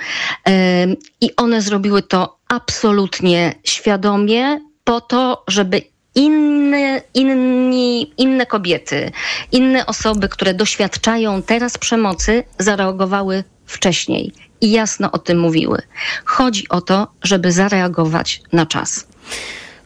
E, 0.47 0.87
I 1.21 1.35
one 1.35 1.61
zrobiły 1.61 2.01
to 2.01 2.37
absolutnie 2.47 3.53
świadomie, 3.63 4.59
po 4.83 5.01
to, 5.01 5.43
żeby 5.47 5.81
inne, 6.15 7.01
inni, 7.13 8.13
inne 8.17 8.45
kobiety, 8.45 9.11
inne 9.51 9.85
osoby, 9.85 10.29
które 10.29 10.53
doświadczają 10.53 11.41
teraz 11.41 11.77
przemocy, 11.77 12.43
zareagowały 12.59 13.43
wcześniej 13.65 14.46
i 14.61 14.71
jasno 14.71 15.11
o 15.11 15.17
tym 15.17 15.39
mówiły. 15.39 15.81
Chodzi 16.25 16.69
o 16.69 16.81
to, 16.81 17.07
żeby 17.23 17.51
zareagować 17.51 18.41
na 18.51 18.65
czas. 18.65 19.07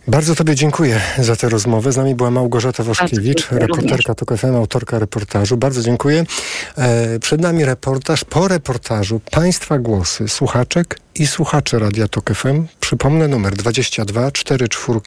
Bardzo 0.08 0.36
Tobie 0.36 0.56
dziękuję 0.56 1.02
za 1.20 1.36
tę 1.36 1.50
rozmowę. 1.50 1.92
Z 1.92 1.98
nami 1.98 2.16
była 2.16 2.32
Małgorzata 2.32 2.84
Woszkiewicz, 2.84 3.50
reporterka 3.52 4.16
TOK 4.16 4.38
FM, 4.38 4.56
autorka 4.56 5.00
reportażu. 5.00 5.58
Bardzo 5.58 5.82
dziękuję. 5.82 6.26
E, 6.78 7.20
przed 7.20 7.42
nami 7.42 7.66
reportaż. 7.66 8.24
Po 8.24 8.48
reportażu 8.48 9.22
Państwa 9.32 9.80
głosy, 9.80 10.28
słuchaczek 10.28 11.00
i 11.16 11.28
słuchaczy 11.28 11.80
Radia 11.80 12.08
TOK 12.08 12.34
FM. 12.34 12.68
Przypomnę 12.80 13.28
numer 13.28 13.56
22 13.56 14.32
44 14.32 15.00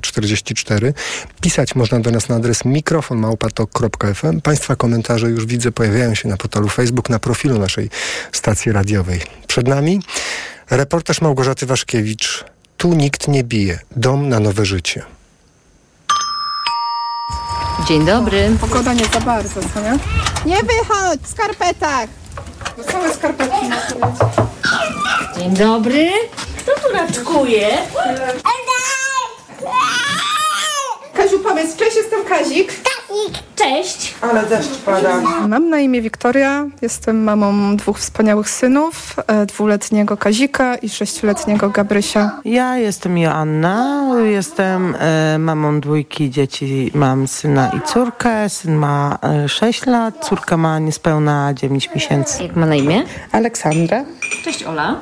044. 0.00 0.94
Pisać 1.40 1.74
można 1.74 2.00
do 2.00 2.10
nas 2.10 2.28
na 2.28 2.36
adres 2.36 2.64
mikrofonmałpatok.fm. 2.64 4.40
Państwa 4.40 4.76
komentarze 4.76 5.30
już 5.30 5.46
widzę 5.46 5.72
pojawiają 5.72 6.14
się 6.14 6.28
na 6.28 6.36
portalu 6.36 6.68
Facebook, 6.68 7.10
na 7.10 7.18
profilu 7.18 7.58
naszej 7.58 7.90
stacji 8.32 8.72
radiowej. 8.72 9.20
Przed 9.46 9.68
nami 9.68 10.00
reportaż 10.70 11.20
Małgorzaty 11.20 11.66
Waszkiewicz 11.66 12.44
tu 12.78 12.94
nikt 12.94 13.28
nie 13.28 13.44
bije. 13.44 13.78
Dom 13.96 14.28
na 14.28 14.40
nowe 14.40 14.64
życie. 14.64 15.02
Dzień 17.88 18.06
dobry. 18.06 18.56
Pogoda 18.60 18.94
nie 18.94 19.04
za 19.04 19.20
bardzo, 19.20 19.60
co 19.74 19.80
nie? 19.80 19.98
Nie 20.46 20.62
wychodź 20.62 21.20
w 21.22 21.28
skarpetach! 21.28 22.08
Całe 22.90 23.14
skarpetki 23.14 23.68
na 23.68 23.76
Dzień 25.38 25.54
dobry. 25.54 26.10
Kto 26.58 26.72
tu 26.80 26.92
raczkuje? 26.92 27.68
Kaziu, 31.18 31.38
powiedz, 31.38 31.76
cześć, 31.76 31.96
jestem 31.96 32.24
Kazik. 32.24 32.72
Cześć. 33.56 34.14
Ale 34.20 34.42
deszcz 34.46 34.78
pada. 34.86 35.20
Mam 35.48 35.68
na 35.68 35.78
imię 35.78 36.02
Wiktoria, 36.02 36.66
jestem 36.82 37.22
mamą 37.22 37.76
dwóch 37.76 37.98
wspaniałych 37.98 38.50
synów, 38.50 39.16
e, 39.26 39.46
dwuletniego 39.46 40.16
Kazika 40.16 40.74
i 40.76 40.88
sześcioletniego 40.88 41.70
Gabrysia. 41.70 42.40
Ja 42.44 42.76
jestem 42.76 43.18
Joanna, 43.18 44.06
jestem 44.24 44.94
e, 44.98 45.38
mamą 45.38 45.80
dwójki 45.80 46.30
dzieci, 46.30 46.90
mam 46.94 47.28
syna 47.28 47.70
i 47.76 47.80
córkę, 47.88 48.48
syn 48.48 48.74
ma 48.74 49.18
e, 49.44 49.48
6 49.48 49.86
lat, 49.86 50.14
córka 50.28 50.56
ma 50.56 50.78
niespełna 50.78 51.54
9 51.54 51.90
miesięcy. 51.94 52.42
Jak 52.42 52.56
ma 52.56 52.66
na 52.66 52.74
imię? 52.74 53.04
Aleksandra. 53.32 54.04
Cześć 54.44 54.62
Ola. 54.62 55.00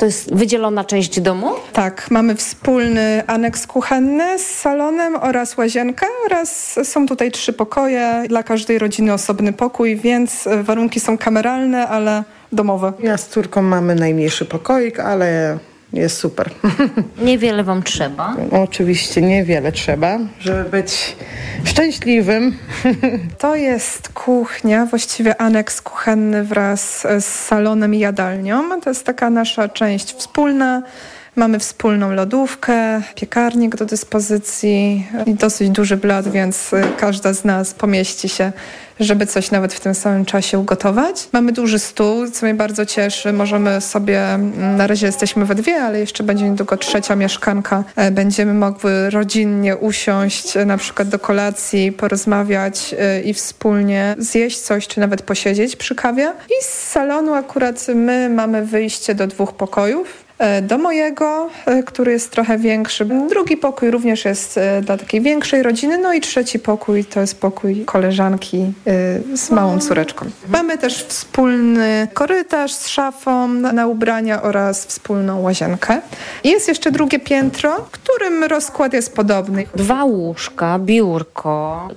To 0.00 0.06
jest 0.06 0.34
wydzielona 0.34 0.84
część 0.84 1.20
domu? 1.20 1.50
Tak, 1.72 2.10
mamy 2.10 2.34
wspólny 2.34 3.22
aneks 3.26 3.66
kuchenny 3.66 4.38
z 4.38 4.46
salonem 4.46 5.16
oraz 5.16 5.56
łazienkę 5.56 6.06
oraz 6.26 6.78
są 6.82 7.06
tutaj 7.06 7.30
trzy 7.30 7.52
pokoje, 7.52 8.24
dla 8.28 8.42
każdej 8.42 8.78
rodziny 8.78 9.12
osobny 9.12 9.52
pokój, 9.52 9.96
więc 9.96 10.48
warunki 10.62 11.00
są 11.00 11.18
kameralne, 11.18 11.88
ale 11.88 12.24
domowe. 12.52 12.92
Ja 13.02 13.16
z 13.16 13.28
córką 13.28 13.62
mamy 13.62 13.94
najmniejszy 13.94 14.44
pokoik, 14.44 15.00
ale 15.00 15.58
jest 15.92 16.16
super. 16.16 16.50
Niewiele 17.22 17.64
wam 17.64 17.82
trzeba. 17.82 18.36
Oczywiście 18.50 19.22
niewiele 19.22 19.72
trzeba, 19.72 20.18
żeby 20.40 20.70
być 20.70 21.16
szczęśliwym. 21.64 22.56
To 23.38 23.56
jest 23.56 24.08
kuchnia, 24.08 24.86
właściwie 24.86 25.40
aneks 25.40 25.82
kuchenny 25.82 26.44
wraz 26.44 27.06
z 27.20 27.24
salonem 27.24 27.94
i 27.94 27.98
jadalnią. 27.98 28.80
To 28.80 28.90
jest 28.90 29.06
taka 29.06 29.30
nasza 29.30 29.68
część 29.68 30.14
wspólna. 30.14 30.82
Mamy 31.36 31.58
wspólną 31.58 32.12
lodówkę, 32.12 33.02
piekarnik 33.14 33.76
do 33.76 33.86
dyspozycji 33.86 35.06
i 35.26 35.34
dosyć 35.34 35.70
duży 35.70 35.96
blat, 35.96 36.28
więc 36.28 36.70
każda 36.98 37.32
z 37.32 37.44
nas 37.44 37.74
pomieści 37.74 38.28
się 38.28 38.52
żeby 39.00 39.26
coś 39.26 39.50
nawet 39.50 39.74
w 39.74 39.80
tym 39.80 39.94
samym 39.94 40.24
czasie 40.24 40.58
ugotować. 40.58 41.28
Mamy 41.32 41.52
duży 41.52 41.78
stół, 41.78 42.30
co 42.30 42.46
mnie 42.46 42.54
bardzo 42.54 42.86
cieszy. 42.86 43.32
Możemy 43.32 43.80
sobie, 43.80 44.38
na 44.56 44.86
razie 44.86 45.06
jesteśmy 45.06 45.44
we 45.44 45.54
dwie, 45.54 45.82
ale 45.82 45.98
jeszcze 45.98 46.24
będzie 46.24 46.50
niedługo 46.50 46.76
trzecia 46.76 47.16
mieszkanka. 47.16 47.84
E, 47.96 48.10
będziemy 48.10 48.54
mogły 48.54 49.10
rodzinnie 49.10 49.76
usiąść 49.76 50.56
e, 50.56 50.64
na 50.64 50.76
przykład 50.76 51.08
do 51.08 51.18
kolacji, 51.18 51.92
porozmawiać 51.92 52.94
e, 52.98 53.20
i 53.20 53.34
wspólnie 53.34 54.14
zjeść 54.18 54.58
coś, 54.58 54.88
czy 54.88 55.00
nawet 55.00 55.22
posiedzieć 55.22 55.76
przy 55.76 55.94
kawie. 55.94 56.32
I 56.48 56.64
z 56.64 56.68
salonu 56.68 57.34
akurat 57.34 57.86
my 57.94 58.28
mamy 58.28 58.66
wyjście 58.66 59.14
do 59.14 59.26
dwóch 59.26 59.52
pokojów. 59.52 60.29
E, 60.40 60.62
do 60.62 60.78
mojego, 60.78 61.48
e, 61.66 61.82
który 61.82 62.12
jest 62.12 62.30
trochę 62.30 62.58
większy. 62.58 63.04
Drugi 63.04 63.56
pokój 63.56 63.90
również 63.90 64.24
jest 64.24 64.58
e, 64.58 64.82
dla 64.82 64.96
takiej 64.96 65.20
większej 65.20 65.62
rodziny. 65.62 65.98
No 65.98 66.12
i 66.12 66.20
trzeci 66.20 66.58
pokój 66.58 67.04
to 67.04 67.20
jest 67.20 67.40
pokój 67.40 67.84
koleżanki 67.84 68.72
z 69.34 69.50
małą 69.50 69.78
córeczką. 69.78 70.26
Mamy 70.48 70.78
też 70.78 71.04
wspólny 71.04 72.08
korytarz 72.14 72.72
z 72.72 72.88
szafą 72.88 73.48
na 73.48 73.86
ubrania 73.86 74.42
oraz 74.42 74.86
wspólną 74.86 75.40
łazienkę. 75.40 76.00
Jest 76.44 76.68
jeszcze 76.68 76.90
drugie 76.90 77.18
piętro, 77.18 77.86
którym 77.90 78.44
rozkład 78.44 78.92
jest 78.92 79.14
podobny. 79.14 79.64
Dwa 79.74 80.04
łóżka, 80.04 80.78
biurko. 80.78 81.88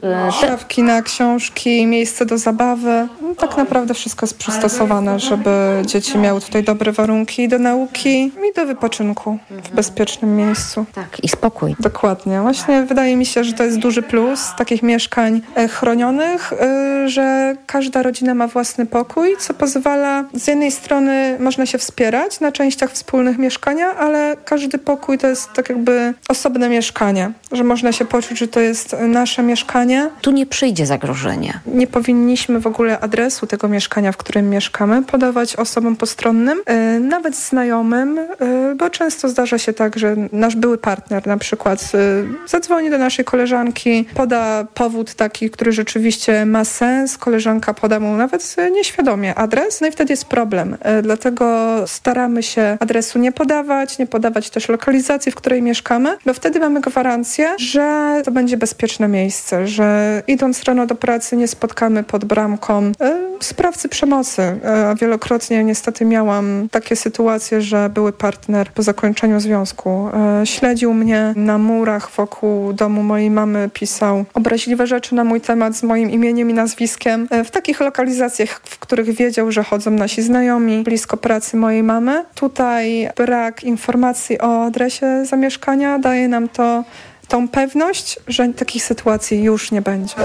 Szafki 0.41 0.83
na 0.83 1.01
książki, 1.01 1.88
miejsce 1.88 2.25
do 2.25 2.38
zabawy. 2.38 3.07
No, 3.21 3.35
tak 3.35 3.57
naprawdę 3.57 3.93
wszystko 3.93 4.25
jest 4.25 4.38
przystosowane, 4.38 5.19
żeby 5.19 5.81
dzieci 5.85 6.17
miały 6.17 6.41
tutaj 6.41 6.63
dobre 6.63 6.91
warunki 6.91 7.47
do 7.47 7.59
nauki 7.59 8.33
i 8.50 8.54
do 8.56 8.66
wypoczynku 8.66 9.38
w 9.50 9.70
bezpiecznym 9.70 10.36
miejscu. 10.36 10.86
Tak, 10.94 11.24
i 11.24 11.30
spokój. 11.30 11.75
Dokładnie. 11.80 12.42
Właśnie 12.42 12.84
wydaje 12.84 13.16
mi 13.16 13.25
się, 13.25 13.44
że 13.44 13.54
to 13.54 13.63
jest 13.63 13.80
duży 13.80 14.02
plus 14.02 14.52
takich 14.58 14.84
mieszkań 14.84 15.42
e, 15.56 15.68
chronionych, 15.68 16.54
e, 16.54 17.10
że 17.10 17.56
każda 17.66 18.04
rodzina 18.04 18.34
ma 18.34 18.48
własny 18.48 18.86
pokój, 18.86 19.38
co 19.40 19.54
pozwala 19.54 20.24
z 20.34 20.48
jednej 20.48 20.72
strony 20.72 21.38
można 21.40 21.66
się 21.66 21.78
wspierać 21.78 22.40
na 22.40 22.52
częściach 22.52 22.92
wspólnych 22.92 23.38
mieszkania, 23.38 23.96
ale 23.96 24.36
każdy 24.46 24.78
pokój 24.78 25.18
to 25.18 25.28
jest 25.28 25.54
tak 25.54 25.70
jakby 25.70 26.13
osobne 26.30 26.70
mieszkanie, 26.70 27.32
że 27.52 27.63
można 27.63 27.92
się 27.92 28.06
poczuć, 28.06 28.40
że 28.40 28.48
to 28.48 28.60
jest 28.60 28.96
nasze 29.08 29.44
mieszkanie. 29.44 30.10
Tu 30.22 30.32
nie 30.32 30.46
przyjdzie 30.46 30.86
zagrożenie. 30.86 31.60
Nie 31.66 31.88
powinniśmy 31.88 32.60
w 32.60 32.68
ogóle 32.68 33.00
adresu 33.00 33.48
tego 33.48 33.68
mieszkania, 33.68 34.12
w 34.12 34.18
którym 34.18 34.50
mieszkamy, 34.50 35.04
podawać 35.04 35.56
osobom 35.56 35.96
postronnym, 35.96 36.62
e, 36.66 37.00
nawet 37.00 37.36
znajomym, 37.36 38.20
bo 38.75 38.89
często 38.89 39.30
zdarza 39.30 39.58
się 39.58 39.74
tak, 39.74 40.00
że 40.00 40.15
nasz 40.32 40.56
były 40.56 40.77
partner 40.77 41.27
na 41.27 41.38
przykład 41.38 41.92
y, 41.96 42.50
zadzwoni 42.50 42.89
do 42.89 42.98
naszej 42.98 43.25
koleżanki, 43.25 44.06
poda 44.15 44.65
powód 44.74 45.13
taki, 45.13 45.50
który 45.50 45.72
rzeczywiście 45.72 46.46
ma 46.46 46.65
sens, 46.65 47.18
koleżanka 47.18 47.74
poda 47.74 48.00
mu 48.00 48.15
nawet 48.18 48.56
nieświadomie 48.72 49.36
adres, 49.36 49.82
no 49.82 49.88
i 49.88 49.92
wtedy 49.92 50.13
jest 50.13 50.25
problem. 50.25 50.77
Dlatego 51.03 51.75
staramy 51.88 52.44
się 52.44 52.77
adresu 52.80 53.20
nie 53.20 53.32
podawać, 53.32 53.98
nie 53.98 54.08
podawać 54.08 54.50
też 54.50 54.70
lokalizacji, 54.70 55.32
w 55.32 55.36
której 55.36 55.62
mieszkamy, 55.62 56.18
bo 56.25 56.34
wtedy 56.34 56.60
mamy 56.60 56.82
gwarancję, 56.82 57.56
że 57.60 58.22
to 58.25 58.32
będzie 58.32 58.58
bezpieczne 58.58 59.08
miejsce, 59.08 59.68
że 59.68 60.24
idąc 60.27 60.63
rano 60.63 60.86
do 60.86 60.96
pracy 60.96 61.38
nie 61.38 61.48
spotkamy 61.48 62.03
pod 62.03 62.25
bramką 62.25 62.92
sprawcy 63.44 63.89
przemocy. 63.89 64.42
E, 64.42 64.96
wielokrotnie 65.01 65.63
niestety 65.63 66.06
miałam 66.06 66.68
takie 66.72 66.96
sytuacje, 66.96 67.62
że 67.62 67.89
były 67.89 68.12
partner 68.13 68.72
po 68.72 68.84
zakończeniu 68.84 69.39
związku 69.39 70.10
e, 70.41 70.46
śledził 70.46 70.93
mnie 70.93 71.34
na 71.36 71.58
murach 71.58 72.12
wokół 72.12 72.74
domu 72.74 73.03
mojej 73.03 73.29
mamy, 73.32 73.70
pisał 73.74 74.25
obraźliwe 74.34 74.88
rzeczy 74.88 75.15
na 75.15 75.24
mój 75.24 75.41
temat 75.41 75.75
z 75.75 75.84
moim 75.84 76.12
imieniem 76.12 76.50
i 76.50 76.53
nazwiskiem. 76.53 77.27
E, 77.32 77.43
w 77.43 77.51
takich 77.51 77.79
lokalizacjach, 77.79 78.62
w 78.63 78.79
których 78.79 79.15
wiedział, 79.15 79.51
że 79.51 79.63
chodzą 79.63 79.91
nasi 79.91 80.22
znajomi 80.22 80.84
blisko 80.84 81.17
pracy 81.17 81.58
mojej 81.58 81.84
mamy. 81.84 82.25
Tutaj 82.36 83.10
brak 83.15 83.63
informacji 83.63 84.39
o 84.41 84.63
adresie 84.65 85.25
zamieszkania 85.25 86.00
daje 86.00 86.27
nam 86.27 86.50
to 86.50 86.84
tą 87.27 87.48
pewność, 87.48 88.20
że 88.27 88.48
takich 88.48 88.84
sytuacji 88.84 89.43
już 89.43 89.72
nie 89.72 89.82
będzie. 89.82 90.15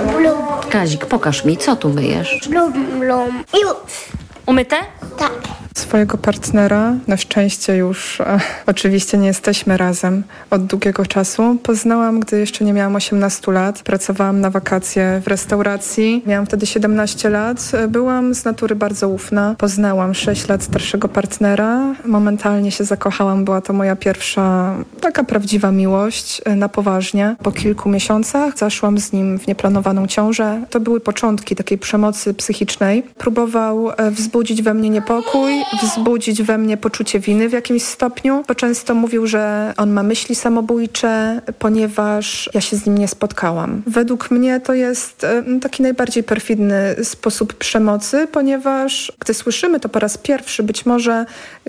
Kazik, 0.71 1.07
pokaż 1.07 1.45
mi, 1.45 1.57
co 1.57 1.77
tu 1.77 1.89
myjesz? 1.89 2.49
Blum, 2.51 2.73
blum. 2.73 3.45
Już. 3.63 4.28
Umyte? 4.49 4.77
Tak. 5.19 5.59
Swojego 5.79 6.19
partnera, 6.19 6.95
na 7.07 7.17
szczęście 7.17 7.77
już 7.77 8.21
e, 8.21 8.41
oczywiście 8.67 9.19
nie 9.19 9.27
jesteśmy 9.27 9.77
razem 9.77 10.23
od 10.51 10.67
długiego 10.67 11.07
czasu. 11.07 11.57
Poznałam, 11.63 12.21
gdy 12.21 12.39
jeszcze 12.39 12.65
nie 12.65 12.73
miałam 12.73 12.97
18 12.97 13.53
lat. 13.53 13.83
Pracowałam 13.83 14.41
na 14.41 14.51
wakacje 14.51 15.21
w 15.25 15.29
restauracji. 15.29 16.23
Miałam 16.27 16.47
wtedy 16.47 16.67
17 16.67 17.31
lat. 17.31 17.73
Byłam 17.89 18.35
z 18.35 18.45
natury 18.45 18.77
bardzo 18.77 19.09
ufna. 19.09 19.55
Poznałam 19.59 20.15
6 20.15 20.49
lat 20.49 20.63
starszego 20.63 21.09
partnera. 21.09 21.95
Momentalnie 22.05 22.71
się 22.71 22.85
zakochałam. 22.85 23.45
Była 23.45 23.61
to 23.61 23.73
moja 23.73 23.97
pierwsza 23.97 24.75
taka 25.01 25.25
prawdziwa 25.25 25.73
miłość 25.73 26.43
e, 26.45 26.57
na 26.57 26.69
poważnie. 26.69 27.37
Po 27.43 27.53
kilku 27.53 27.89
miesiącach 27.89 28.59
zaszłam 28.59 28.99
z 28.99 29.13
nim 29.13 29.39
w 29.39 29.47
nieplanowaną 29.47 30.07
ciążę. 30.07 30.65
To 30.71 30.81
były 30.81 31.01
początki 31.01 31.57
takiej 31.57 31.79
przemocy 31.79 32.35
psychicznej. 32.35 33.03
Próbował 33.03 33.91
e, 33.91 34.11
wzbudzić 34.11 34.38
we 34.63 34.75
mnie 34.75 34.91
niepokój, 34.91 35.53
wzbudzić 35.83 36.43
we 36.43 36.59
mnie 36.59 36.77
poczucie 36.77 37.21
winy 37.21 37.49
w 37.49 37.53
jakimś 37.53 37.83
stopniu, 37.83 38.45
bo 38.49 38.55
często 38.55 38.95
mówił, 38.95 39.27
że 39.27 39.73
on 39.77 39.91
ma 39.91 40.03
myśli 40.03 40.35
samobójcze, 40.35 41.41
ponieważ 41.59 42.51
ja 42.55 42.61
się 42.61 42.77
z 42.77 42.87
nim 42.87 42.99
nie 42.99 43.09
spotkałam. 43.09 43.83
Według 43.87 44.31
mnie 44.31 44.61
to 44.61 44.75
jest 44.75 45.27
taki 45.61 45.83
najbardziej 45.83 46.23
perfidny 46.23 46.97
sposób 47.03 47.55
przemocy, 47.55 48.27
ponieważ 48.33 49.13
gdy 49.21 49.35
słyszymy 49.35 49.81
to 49.81 49.89
po 49.89 49.99
raz 49.99 50.19
pierwszy, 50.19 50.63
być 50.63 50.87
może 50.87 51.27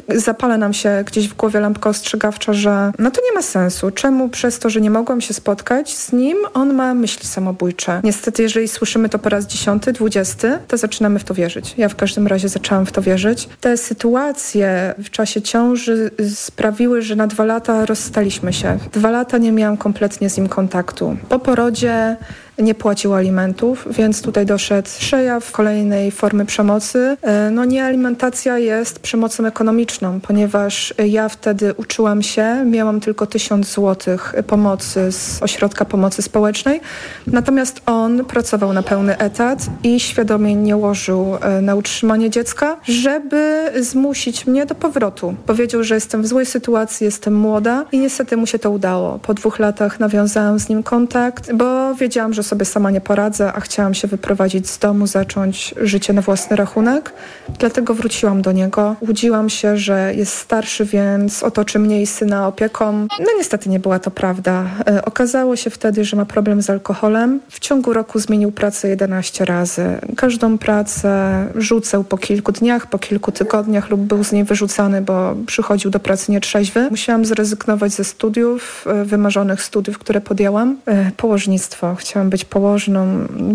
zapala 0.08 0.58
nam 0.58 0.74
się 0.74 1.04
gdzieś 1.06 1.28
w 1.28 1.34
głowie 1.34 1.60
lampka 1.60 1.90
ostrzegawcza, 1.90 2.54
że 2.54 2.92
no 3.00 3.12
to 3.12 3.22
nie 3.30 3.36
ma 3.36 3.42
sensu. 3.42 3.92
Czemu 3.92 4.30
przez 4.30 4.60
to, 4.60 4.70
że 4.70 4.82
nie 4.82 4.90
mogłam 4.90 5.22
się 5.22 5.34
spotkać 5.34 5.98
z 5.98 6.12
nim, 6.12 6.38
on 6.54 6.74
ma 6.74 6.94
myśli 6.94 7.28
samobójcze? 7.28 8.02
Niestety, 8.04 8.44
jeżeli 8.44 8.68
słyszymy 8.68 9.10
to 9.10 9.20
po 9.20 9.30
raz 9.30 9.46
dziesiąty, 9.46 9.94
dwudziesty, 9.94 10.60
to 10.68 10.78
zaczynamy 10.78 11.20
w 11.20 11.24
to 11.24 11.34
wierzyć. 11.34 11.74
Ja 11.78 11.90
w 11.90 11.96
każdym 11.96 12.28
razie 12.28 12.50
zaczęłam 12.60 12.86
w 12.86 12.92
to 12.92 13.02
wierzyć. 13.02 13.50
Te 13.62 13.78
sytuacje 13.78 14.94
w 14.98 15.10
czasie 15.10 15.42
ciąży 15.42 16.12
sprawiły, 16.36 17.02
że 17.02 17.16
na 17.16 17.28
dwa 17.28 17.46
lata 17.46 17.86
rozstaliśmy 17.86 18.54
się. 18.54 18.78
Dwa 18.94 19.10
lata 19.10 19.38
nie 19.38 19.52
miałam 19.52 19.78
kompletnie 19.78 20.30
z 20.30 20.38
nim 20.38 20.50
kontaktu. 20.50 21.18
Po 21.30 21.40
porodzie 21.40 22.18
nie 22.60 22.76
płacił 22.76 23.14
alimentów, 23.14 23.88
więc 23.92 24.22
tutaj 24.22 24.46
doszedł 24.46 24.90
przejaw 25.00 25.52
kolejnej 25.52 26.12
formy 26.12 26.46
przemocy. 26.46 27.18
E, 27.22 27.52
no 27.52 27.66
nie 27.66 27.86
alimentacja 27.86 28.58
jest 28.58 29.00
przemocą 29.00 29.46
ekonomiczną, 29.46 30.20
ponieważ 30.20 30.94
ja 31.08 31.30
wtedy 31.30 31.74
uczyłam 31.74 32.22
się, 32.22 32.66
miałam 32.66 33.00
tylko 33.00 33.26
tysiąc 33.26 33.74
złotych 33.74 34.34
pomocy 34.48 35.12
z 35.12 35.44
ośrodka 35.44 35.86
pomocy 35.86 36.22
społecznej, 36.22 36.82
natomiast 37.28 37.82
on 37.86 38.26
pracował 38.26 38.74
na 38.74 38.84
pełny 38.84 39.18
etat 39.18 39.60
i 39.84 40.00
świadomie 40.00 40.56
nie 40.56 40.78
łożył 40.78 41.38
e, 41.42 41.62
na 41.62 41.76
utrzymanie 41.76 42.30
dziecka, 42.30 42.78
żeby 42.84 43.72
zmusić 43.80 44.48
mnie 44.48 44.66
do 44.66 44.76
powrotu. 44.76 45.36
Powiedział, 45.46 45.84
że 45.84 45.96
jestem 45.96 46.22
w 46.22 46.28
złej 46.28 46.46
sytuacji, 46.46 47.06
jestem 47.06 47.36
młoda 47.36 47.86
i 47.92 48.00
niestety 48.00 48.38
mu 48.38 48.48
się 48.48 48.60
to 48.60 48.72
udało. 48.72 49.20
Po 49.20 49.34
dwóch 49.34 49.60
latach 49.60 50.00
nawiązałam 50.00 50.60
z 50.60 50.70
nim 50.70 50.84
kontakt, 50.84 51.54
bo 51.54 51.96
wiedziałam, 51.96 52.34
że 52.34 52.44
sobie 52.50 52.66
sama 52.66 52.92
nie 52.92 53.02
poradzę, 53.02 53.54
a 53.54 53.60
chciałam 53.60 53.94
się 53.94 54.08
wyprowadzić 54.08 54.70
z 54.70 54.80
domu, 54.80 55.08
zacząć 55.08 55.76
życie 55.82 56.14
na 56.14 56.22
własny 56.22 56.56
rachunek. 56.56 57.14
Dlatego 57.60 57.94
wróciłam 57.94 58.42
do 58.42 58.52
niego. 58.52 58.96
Łudziłam 59.08 59.50
się, 59.50 59.78
że 59.78 60.14
jest 60.16 60.34
starszy, 60.34 60.86
więc 60.86 61.44
otoczy 61.44 61.80
mnie 61.80 62.02
i 62.02 62.08
syna 62.08 62.48
opieką. 62.48 63.08
No 63.20 63.26
niestety 63.38 63.70
nie 63.70 63.80
była 63.80 64.00
to 64.00 64.12
prawda. 64.12 64.66
E, 64.88 65.06
okazało 65.06 65.56
się 65.56 65.70
wtedy, 65.70 66.04
że 66.04 66.18
ma 66.18 66.26
problem 66.26 66.62
z 66.62 66.70
alkoholem. 66.70 67.40
W 67.50 67.60
ciągu 67.60 67.94
roku 67.94 68.20
zmienił 68.20 68.52
pracę 68.52 68.90
11 68.90 69.46
razy. 69.46 69.86
Każdą 70.16 70.58
pracę 70.58 71.46
rzucał 71.56 72.04
po 72.04 72.18
kilku 72.18 72.52
dniach, 72.52 72.88
po 72.88 73.00
kilku 73.00 73.32
tygodniach 73.32 73.90
lub 73.90 74.02
był 74.02 74.24
z 74.24 74.32
niej 74.32 74.44
wyrzucany, 74.44 75.02
bo 75.02 75.36
przychodził 75.48 75.92
do 75.92 76.00
pracy 76.00 76.32
nietrzeźwy. 76.32 76.88
Musiałam 76.90 77.26
zrezygnować 77.26 77.92
ze 77.92 78.04
studiów, 78.04 78.86
e, 78.88 79.06
wymarzonych 79.06 79.64
studiów, 79.64 80.00
które 80.00 80.22
podjęłam. 80.22 80.78
E, 80.86 81.12
położnictwo. 81.18 81.96
Chciałam 81.96 82.29
być 82.30 82.46
położną. 82.46 83.08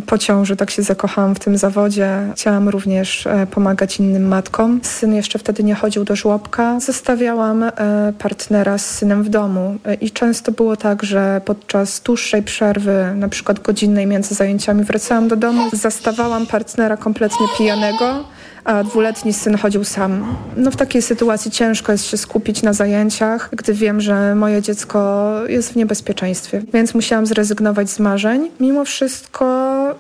Po 0.07 0.19
ciąży 0.19 0.57
tak 0.57 0.71
się 0.71 0.83
zakochałam 0.83 1.35
w 1.35 1.39
tym 1.39 1.59
zawodzie. 1.59 2.11
Chciałam 2.35 2.69
również 2.69 3.27
e, 3.27 3.47
pomagać 3.47 3.99
innym 3.99 4.29
matkom. 4.29 4.81
Syn 4.83 5.15
jeszcze 5.15 5.39
wtedy 5.39 5.65
nie 5.65 5.75
chodził 5.75 6.05
do 6.05 6.17
żłobka. 6.17 6.81
Zostawiałam 6.81 7.63
e, 7.63 7.73
partnera 8.19 8.79
z 8.79 8.91
synem 8.91 9.23
w 9.23 9.29
domu 9.29 9.77
e, 9.85 9.95
i 9.95 10.11
często 10.11 10.53
było 10.53 10.77
tak, 10.77 11.03
że 11.03 11.41
podczas 11.45 12.01
dłuższej 12.01 12.43
przerwy, 12.43 13.13
na 13.15 13.29
przykład 13.29 13.61
godzinnej 13.61 14.07
między 14.07 14.35
zajęciami 14.35 14.85
wracałam 14.85 15.29
do 15.29 15.37
domu, 15.37 15.63
zastawałam 15.73 16.47
partnera 16.47 16.97
kompletnie 16.97 17.47
pijanego 17.59 18.25
a 18.65 18.85
dwuletni 18.85 19.33
syn 19.33 19.57
chodził 19.57 19.85
sam. 19.85 20.37
No 20.57 20.71
w 20.71 20.77
takiej 20.77 21.03
sytuacji 21.03 21.51
ciężko 21.51 21.93
jest 21.93 22.05
się 22.05 22.17
skupić 22.17 22.63
na 22.63 22.73
zajęciach, 22.73 23.49
gdy 23.53 23.75
wiem, 23.75 24.01
że 24.01 24.35
moje 24.35 24.63
dziecko 24.63 25.31
jest 25.49 25.73
w 25.73 25.77
niebezpieczeństwie. 25.77 26.63
Więc 26.73 26.95
musiałam 26.95 27.27
zrezygnować 27.27 27.91
z 27.91 27.99
marzeń. 27.99 28.51
Mimo 28.61 28.85
wszystko 28.85 29.45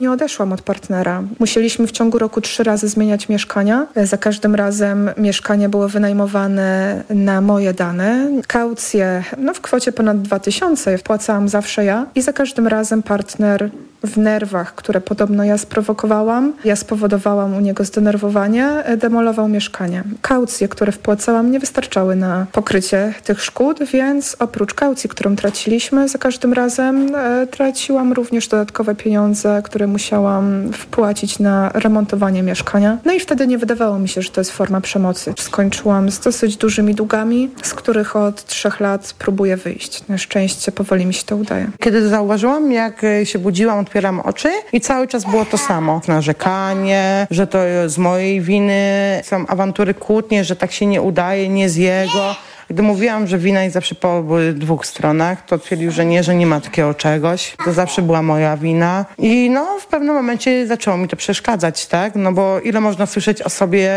nie 0.01 0.13
odeszłam 0.13 0.53
od 0.53 0.63
partnera. 0.63 1.23
Musieliśmy 1.39 1.87
w 1.87 1.93
ciągu 1.93 2.19
roku 2.19 2.41
trzy 2.41 2.65
razy 2.65 2.89
zmieniać 2.89 3.29
mieszkania. 3.29 3.87
Za 4.05 4.19
każdym 4.19 4.55
razem 4.55 5.11
mieszkanie 5.17 5.69
było 5.69 5.89
wynajmowane 5.89 7.03
na 7.11 7.41
moje 7.41 7.75
dane. 7.75 8.31
Kaucje 8.47 9.25
no 9.39 9.55
w 9.55 9.61
kwocie 9.61 9.93
ponad 9.93 10.23
2000 10.23 10.99
wpłacałam 10.99 11.49
zawsze 11.49 11.85
ja 11.85 12.07
i 12.15 12.23
za 12.23 12.33
każdym 12.33 12.67
razem 12.67 13.03
partner 13.03 13.71
w 14.05 14.19
nerwach, 14.19 14.75
które 14.75 15.01
podobno 15.01 15.45
ja 15.45 15.59
sprowokowałam, 15.59 16.53
ja 16.65 16.77
spowodowałam 16.77 17.55
u 17.55 17.61
niego 17.61 17.85
zdenerwowanie, 17.85 18.69
demolował 18.97 19.49
mieszkanie. 19.49 20.03
Kaucje, 20.23 20.69
które 20.69 20.93
wpłacałam, 20.93 21.51
nie 21.51 21.61
wystarczały 21.61 22.17
na 22.17 22.47
pokrycie 22.53 23.15
tych 23.25 23.43
szkód, 23.43 23.79
więc 23.93 24.37
oprócz 24.39 24.75
kaucji, 24.75 25.11
którą 25.11 25.37
traciliśmy 25.37 26.09
za 26.09 26.19
każdym 26.19 26.53
razem, 26.53 27.15
e, 27.15 27.47
traciłam 27.47 28.13
również 28.13 28.49
dodatkowe 28.49 28.95
pieniądze, 28.95 29.63
które 29.65 29.87
musiałam 29.87 30.73
wpłacić 30.73 31.39
na 31.39 31.71
remontowanie 31.75 32.43
mieszkania. 32.43 32.99
No 33.05 33.13
i 33.13 33.21
wtedy 33.21 33.47
nie 33.47 33.59
wydawało 33.59 33.99
mi 33.99 34.09
się, 34.09 34.23
że 34.23 34.31
to 34.31 34.41
jest 34.41 34.53
forma 34.53 34.81
przemocy. 34.81 35.35
Skończyłam 35.39 36.11
z 36.11 36.21
dosyć 36.21 36.57
dużymi 36.57 36.95
długami, 36.95 37.51
z 37.63 37.75
których 37.75 38.17
od 38.17 38.45
trzech 38.45 38.81
lat 38.81 39.15
próbuję 39.19 39.57
wyjść. 39.57 40.09
Na 40.09 40.19
szczęście 40.19 40.73
powoli 40.73 41.07
mi 41.07 41.15
się 41.15 41.25
to 41.25 41.37
udaje. 41.37 41.71
Kiedy 41.81 42.09
zauważyłam, 42.09 42.73
jak 42.73 43.05
e, 43.05 43.27
się 43.27 43.39
budziłam, 43.39 43.85
otwieram 43.95 44.21
oczy 44.21 44.51
i 44.73 44.81
cały 44.81 45.09
czas 45.09 45.25
było 45.25 45.45
to 45.45 45.59
samo. 45.59 46.01
Narzekanie, 46.09 47.27
że 47.31 47.47
to 47.47 47.59
z 47.87 47.99
mojej 47.99 48.41
winy, 48.41 49.21
są 49.25 49.47
awantury 49.47 49.95
kłótnie, 49.95 50.45
że 50.45 50.57
tak 50.57 50.73
się 50.73 50.87
nie 50.87 51.03
udaje, 51.03 51.49
nie 51.49 51.69
z 51.69 51.77
jego. 51.77 52.35
Gdy 52.71 52.83
mówiłam, 52.83 53.27
że 53.27 53.39
wina 53.39 53.63
jest 53.63 53.75
zawsze 53.75 53.95
po 53.95 54.23
dwóch 54.55 54.87
stronach, 54.87 55.45
to 55.47 55.59
twierdził, 55.59 55.91
że 55.91 56.07
nie, 56.07 56.23
że 56.23 56.35
nie 56.35 56.47
ma 56.47 56.61
takiego 56.61 56.95
czegoś. 56.95 57.57
To 57.65 57.73
zawsze 57.73 58.03
była 58.03 58.23
moja 58.23 58.57
wina. 58.57 59.05
I 59.19 59.51
no, 59.51 59.79
w 59.81 59.87
pewnym 59.87 60.15
momencie 60.15 60.67
zaczęło 60.67 60.97
mi 60.97 61.09
to 61.09 61.17
przeszkadzać, 61.17 61.87
tak? 61.87 62.15
No 62.15 62.33
bo 62.33 62.61
ile 62.61 62.81
można 62.81 63.07
słyszeć 63.07 63.43
o 63.43 63.51
sobie, 63.51 63.91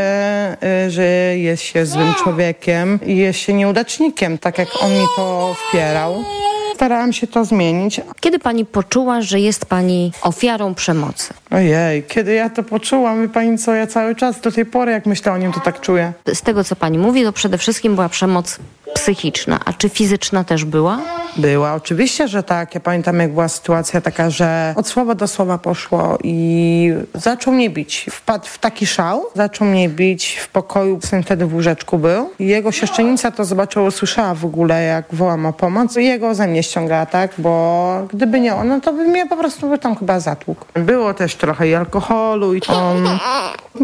y, 0.85 0.91
że 0.91 1.03
jest 1.37 1.63
się 1.63 1.85
złym 1.85 2.13
człowiekiem 2.13 2.99
i 3.05 3.17
jest 3.17 3.39
się 3.39 3.53
nieudacznikiem, 3.53 4.37
tak 4.37 4.57
jak 4.57 4.67
on 4.81 4.91
mi 4.91 5.05
to 5.15 5.55
wpierał 5.69 6.23
starałam 6.77 7.13
się 7.13 7.27
to 7.27 7.45
zmienić. 7.45 8.01
Kiedy 8.19 8.39
pani 8.39 8.65
poczuła, 8.65 9.21
że 9.21 9.39
jest 9.39 9.65
pani 9.65 10.11
ofiarą 10.21 10.75
przemocy? 10.75 11.33
Ojej, 11.51 12.03
kiedy 12.03 12.33
ja 12.33 12.49
to 12.49 12.63
poczułam, 12.63 13.21
wie 13.21 13.29
pani 13.29 13.57
co, 13.57 13.73
ja 13.73 13.87
cały 13.87 14.15
czas 14.15 14.41
do 14.41 14.51
tej 14.51 14.65
pory, 14.65 14.91
jak 14.91 15.05
myślę 15.05 15.31
o 15.31 15.37
nim, 15.37 15.53
to 15.53 15.59
tak 15.59 15.81
czuję. 15.81 16.13
Z 16.33 16.41
tego, 16.41 16.63
co 16.63 16.75
pani 16.75 16.97
mówi, 16.97 17.23
to 17.23 17.33
przede 17.33 17.57
wszystkim 17.57 17.95
była 17.95 18.09
przemoc 18.09 18.59
psychiczna. 18.93 19.59
A 19.65 19.73
czy 19.73 19.89
fizyczna 19.89 20.43
też 20.43 20.65
była? 20.65 20.99
Była, 21.37 21.73
oczywiście, 21.73 22.27
że 22.27 22.43
tak. 22.43 22.75
Ja 22.75 22.81
pamiętam, 22.81 23.19
jak 23.19 23.31
była 23.33 23.47
sytuacja 23.47 24.01
taka, 24.01 24.29
że 24.29 24.73
od 24.77 24.87
słowa 24.87 25.15
do 25.15 25.27
słowa 25.27 25.57
poszło 25.57 26.17
i 26.23 26.93
zaczął 27.13 27.53
mnie 27.53 27.69
bić. 27.69 28.05
Wpadł 28.11 28.45
w 28.45 28.57
taki 28.57 28.87
szał, 28.87 29.25
zaczął 29.35 29.67
mnie 29.67 29.89
bić 29.89 30.37
w 30.37 30.47
pokoju, 30.47 30.99
syn 31.01 31.23
wtedy 31.23 31.45
w 31.45 31.53
łóżeczku 31.53 31.97
był. 31.97 32.29
Jego 32.39 32.71
siostrzenica 32.71 33.31
to 33.31 33.45
zobaczyła, 33.45 33.85
usłyszała 33.85 34.33
w 34.33 34.45
ogóle, 34.45 34.83
jak 34.83 35.05
wołam 35.11 35.45
o 35.45 35.53
pomoc. 35.53 35.97
I 35.97 36.05
jego 36.05 36.35
ze 36.35 36.47
mnie 36.47 36.63
ściągała, 36.67 37.05
tak? 37.05 37.31
Bo 37.37 38.07
gdyby 38.09 38.39
nie 38.39 38.55
ona, 38.55 38.79
to 38.79 38.93
by 38.93 39.03
mnie 39.03 39.25
po 39.25 39.37
prostu 39.37 39.69
by 39.69 39.77
tam 39.77 39.95
chyba 39.95 40.19
zatłukł. 40.19 40.65
Było 40.73 41.13
też 41.13 41.35
trochę 41.35 41.67
i 41.67 41.75
alkoholu 41.75 42.53
i 42.53 42.61
on 42.67 43.07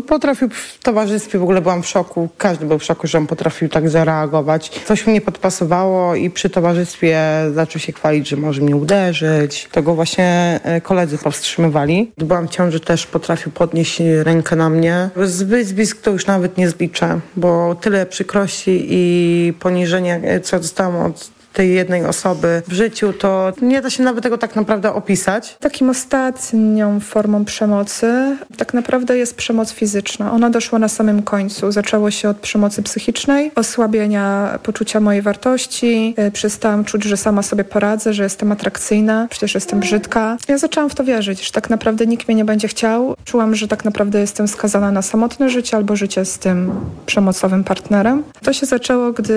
Potrafił 0.08 0.50
w 0.50 0.80
towarzystwie, 0.84 1.40
w 1.40 1.44
ogóle 1.44 1.62
byłam 1.62 1.84
w 1.84 1.88
szoku. 1.88 2.30
Każdy 2.38 2.66
był 2.66 2.80
w 2.80 2.84
szoku, 2.84 3.08
że 3.08 3.18
on 3.18 3.28
potrafił 3.28 3.70
tak 3.70 3.90
zareagować. 3.90 4.70
Coś 4.86 5.08
mnie 5.08 5.22
podpasowało 5.22 6.16
i 6.16 6.30
przy 6.30 6.50
towarzystwie 6.50 7.22
zaczął 7.54 7.80
się 7.80 7.94
chwalić, 7.94 8.30
że 8.30 8.38
może 8.38 8.62
mnie 8.62 8.76
uderzyć. 8.76 9.70
To 9.72 9.84
go 9.84 9.96
właśnie 9.96 10.60
e, 10.64 10.82
koledzy 10.82 11.18
powstrzymywali. 11.18 12.12
Gdy 12.18 12.26
byłam 12.26 12.48
w 12.48 12.52
ciąży 12.52 12.80
też 12.80 13.08
potrafił 13.08 13.52
podnieść 13.52 14.02
rękę 14.24 14.56
na 14.56 14.70
mnie. 14.70 15.10
Zbyt 15.24 15.68
zblisk 15.68 16.02
to 16.02 16.12
już 16.12 16.26
nawet 16.26 16.58
nie 16.58 16.70
zliczę, 16.70 17.20
bo 17.36 17.76
tyle 17.76 18.06
przykrości 18.06 18.86
i 18.90 19.54
poniżenia, 19.60 20.16
e, 20.16 20.40
co 20.40 20.60
dostałam 20.60 21.06
od 21.06 21.33
tej 21.54 21.74
jednej 21.74 22.06
osoby 22.06 22.62
w 22.68 22.74
życiu, 22.74 23.14
to 23.14 23.54
nie 23.62 23.82
da 23.82 23.90
się 23.90 24.04
nawet 24.04 24.24
tego 24.24 24.38
tak 24.38 24.56
naprawdę 24.56 24.94
opisać. 24.94 25.58
Takim 25.60 25.90
ostatnią 25.90 27.00
formą 27.00 27.46
przemocy 27.46 28.38
tak 28.58 28.74
naprawdę 28.74 29.18
jest 29.18 29.36
przemoc 29.36 29.72
fizyczna. 29.72 30.32
Ona 30.32 30.50
doszła 30.50 30.80
na 30.80 30.88
samym 30.88 31.24
końcu. 31.24 31.72
Zaczęło 31.72 32.12
się 32.12 32.30
od 32.30 32.38
przemocy 32.38 32.84
psychicznej, 32.84 33.52
osłabienia 33.56 34.60
poczucia 34.64 35.00
mojej 35.00 35.22
wartości. 35.22 36.16
Y, 36.28 36.32
przestałam 36.32 36.86
czuć, 36.86 37.04
że 37.04 37.18
sama 37.18 37.42
sobie 37.44 37.64
poradzę, 37.64 38.14
że 38.14 38.24
jestem 38.24 38.52
atrakcyjna, 38.52 39.28
przecież 39.30 39.56
jestem 39.56 39.80
brzydka. 39.80 40.38
Ja 40.48 40.58
zaczęłam 40.58 40.90
w 40.90 40.96
to 40.96 41.04
wierzyć, 41.04 41.46
że 41.46 41.52
tak 41.52 41.70
naprawdę 41.70 42.06
nikt 42.06 42.28
mnie 42.28 42.36
nie 42.36 42.46
będzie 42.46 42.68
chciał. 42.68 43.16
Czułam, 43.26 43.56
że 43.56 43.68
tak 43.68 43.86
naprawdę 43.86 44.20
jestem 44.20 44.48
skazana 44.48 44.92
na 44.92 45.02
samotne 45.02 45.50
życie 45.50 45.78
albo 45.78 45.96
życie 45.96 46.26
z 46.26 46.40
tym 46.40 46.72
przemocowym 47.06 47.64
partnerem. 47.64 48.24
To 48.44 48.54
się 48.54 48.66
zaczęło, 48.66 49.12
gdy 49.12 49.34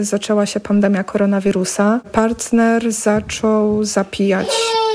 zaczęła 0.00 0.46
się 0.46 0.60
pandemia 0.60 1.04
koronawirusa 1.04 1.59
wirusa, 1.60 2.00
partner 2.12 2.92
zaczął 2.92 3.84
zapijać 3.84 4.48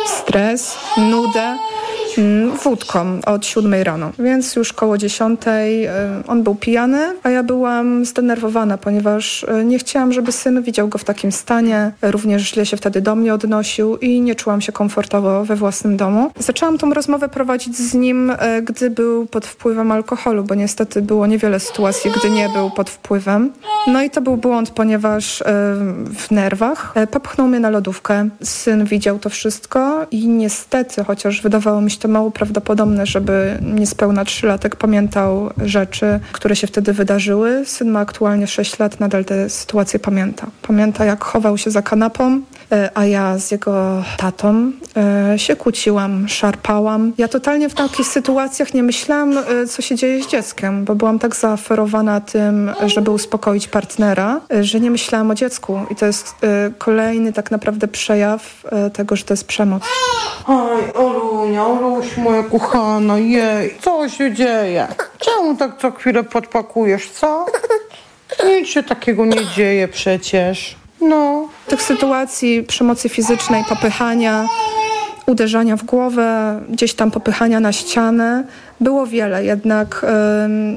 stres, 0.08 0.78
nudę 0.98 1.58
wódką 2.64 3.20
od 3.26 3.46
siódmej 3.46 3.84
rano. 3.84 4.12
Więc 4.20 4.56
już 4.56 4.74
koło 4.74 4.98
dziesiątej 4.98 5.86
e, 5.86 5.94
on 6.28 6.44
był 6.44 6.56
pijany, 6.56 7.14
a 7.24 7.30
ja 7.30 7.44
byłam 7.44 8.06
zdenerwowana, 8.06 8.78
ponieważ 8.78 9.44
e, 9.44 9.66
nie 9.66 9.80
chciałam, 9.80 10.14
żeby 10.14 10.32
syn 10.32 10.62
widział 10.62 10.88
go 10.88 10.98
w 10.98 11.04
takim 11.04 11.32
stanie. 11.32 11.92
Również 12.02 12.42
źle 12.54 12.66
się 12.66 12.78
wtedy 12.78 13.02
do 13.02 13.16
mnie 13.16 13.34
odnosił 13.34 13.98
i 13.98 14.22
nie 14.22 14.36
czułam 14.36 14.62
się 14.62 14.72
komfortowo 14.72 15.46
we 15.46 15.56
własnym 15.56 15.98
domu. 15.98 16.32
Zaczęłam 16.40 16.78
tą 16.78 16.94
rozmowę 16.94 17.30
prowadzić 17.30 17.78
z 17.78 17.94
nim, 17.94 18.32
e, 18.40 18.62
gdy 18.62 18.90
był 18.90 19.26
pod 19.26 19.46
wpływem 19.46 19.92
alkoholu, 19.92 20.44
bo 20.44 20.56
niestety 20.56 21.02
było 21.02 21.28
niewiele 21.28 21.60
sytuacji, 21.60 22.12
gdy 22.12 22.30
nie 22.30 22.50
był 22.50 22.72
pod 22.72 22.90
wpływem. 22.90 23.52
No 23.88 24.04
i 24.04 24.10
to 24.10 24.22
był 24.22 24.38
błąd, 24.38 24.70
ponieważ 24.70 25.44
w 26.16 26.32
nerwach 26.32 26.94
popchnął 27.12 27.48
mnie 27.48 27.60
na 27.60 27.70
lodówkę. 27.70 28.30
Syn 28.44 28.86
widział 28.86 29.20
to 29.20 29.30
wszystko 29.30 30.06
i 30.12 30.28
niestety, 30.28 31.04
chociaż 31.04 31.42
wydawało 31.42 31.82
mi 31.82 31.92
się 31.92 32.00
to 32.00 32.05
mało 32.08 32.32
prawdopodobne, 32.32 33.06
żeby 33.06 33.58
niespełna 33.62 34.26
trzylatek 34.26 34.76
pamiętał 34.76 35.50
rzeczy, 35.64 36.20
które 36.32 36.56
się 36.56 36.68
wtedy 36.68 36.94
wydarzyły. 36.94 37.66
Syn 37.66 37.92
ma 37.92 38.00
aktualnie 38.00 38.48
6 38.48 38.80
lat, 38.80 39.00
nadal 39.00 39.26
te 39.26 39.50
sytuacje 39.50 40.00
pamięta. 40.00 40.48
Pamięta, 40.62 41.06
jak 41.06 41.24
chował 41.24 41.58
się 41.58 41.72
za 41.72 41.82
kanapą, 41.82 42.42
a 42.96 43.06
ja 43.06 43.38
z 43.38 43.52
jego 43.52 44.04
tatą 44.18 44.72
e, 45.34 45.40
się 45.40 45.56
kłóciłam, 45.56 46.30
szarpałam. 46.30 47.14
Ja 47.18 47.28
totalnie 47.28 47.70
w 47.70 47.74
takich 47.74 48.08
sytuacjach 48.08 48.74
nie 48.74 48.84
myślałam, 48.84 49.38
e, 49.38 49.68
co 49.68 49.82
się 49.82 49.96
dzieje 49.96 50.24
z 50.24 50.28
dzieckiem, 50.28 50.86
bo 50.86 50.96
byłam 50.96 51.20
tak 51.20 51.36
zaaferowana 51.36 52.22
tym, 52.22 52.72
żeby 52.86 53.12
uspokoić 53.12 53.68
partnera, 53.68 54.42
że 54.62 54.80
nie 54.80 54.92
myślałam 54.92 55.32
o 55.32 55.36
dziecku. 55.36 55.80
I 55.90 55.96
to 55.96 56.06
jest 56.06 56.36
kolejny 56.78 57.34
tak 57.34 57.52
naprawdę 57.52 57.88
przejaw 57.88 58.64
tego, 58.94 59.16
że 59.16 59.24
to 59.24 59.34
jest 59.34 59.48
przemoc. 59.48 59.84
Oj, 60.48 60.84
Olunia, 60.94 61.68
Maruś, 61.68 62.18
moja 62.18 62.44
kochana, 62.44 63.18
jej, 63.18 63.76
co 63.82 64.10
się 64.10 64.34
dzieje? 64.34 64.88
Czemu 65.20 65.56
tak 65.56 65.78
co 65.82 65.92
chwilę 65.92 66.24
podpakujesz, 66.24 67.10
co? 67.10 67.46
Nic 68.46 68.68
się 68.68 68.84
takiego 68.84 69.26
nie 69.26 69.46
dzieje 69.46 69.88
przecież. 69.88 70.76
No. 71.10 71.48
Tych 71.68 71.82
sytuacji 71.82 72.64
przemocy 72.64 73.10
fizycznej, 73.10 73.64
popychania, 73.70 74.48
uderzania 75.26 75.76
w 75.76 75.84
głowę, 75.84 76.62
gdzieś 76.70 76.94
tam 76.94 77.12
popychania 77.12 77.60
na 77.60 77.72
ścianę, 77.72 78.44
było 78.82 79.08
wiele, 79.08 79.46
jednak 79.46 80.06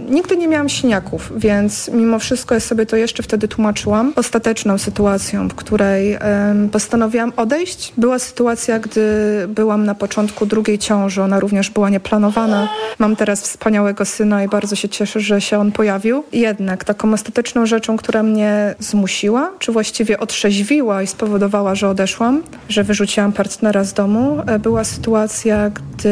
nigdy 0.09 0.37
nie 0.37 0.49
miałam 0.49 0.69
siniaków, 0.69 1.33
więc 1.37 1.89
mimo 1.89 2.19
wszystko 2.19 2.55
ja 2.55 2.61
sobie 2.61 2.87
to 2.87 2.97
jeszcze 2.97 3.23
wtedy 3.23 3.49
tłumaczyłam. 3.49 4.13
Ostateczną 4.17 4.79
sytuacją, 4.79 5.49
w 5.49 5.55
której 5.55 6.19
postanowiłam 6.73 7.33
odejść, 7.37 7.93
była 7.97 8.19
sytuacja, 8.19 8.79
gdy 8.79 9.03
byłam 9.49 9.85
na 9.85 9.95
początku 9.95 10.47
drugiej 10.47 10.79
ciąży. 10.79 11.23
Ona 11.23 11.41
również 11.41 11.71
była 11.71 11.91
nieplanowana. 11.91 12.69
Mam 12.99 13.17
teraz 13.17 13.43
wspaniałego 13.43 14.05
syna 14.05 14.45
i 14.45 14.49
bardzo 14.49 14.77
się 14.77 14.89
cieszę, 14.89 15.21
że 15.21 15.41
się 15.41 15.59
on 15.59 15.73
pojawił. 15.73 16.25
Jednak 16.33 16.85
taką 16.85 17.13
ostateczną 17.13 17.67
rzeczą, 17.67 17.97
która 17.97 18.23
mnie 18.23 18.75
zmusiła, 18.79 19.53
czy 19.59 19.73
właściwie 19.73 20.21
otrzeźwiła 20.21 21.03
i 21.03 21.07
spowodowała, 21.07 21.75
że 21.75 21.89
odeszłam, 21.89 22.43
że 22.69 22.85
wyrzuciłam 22.85 23.33
partnera 23.33 23.85
z 23.85 23.93
domu, 23.93 24.43
e, 24.47 24.59
była 24.59 24.85
sytuacja, 24.85 25.71
gdy 25.71 26.11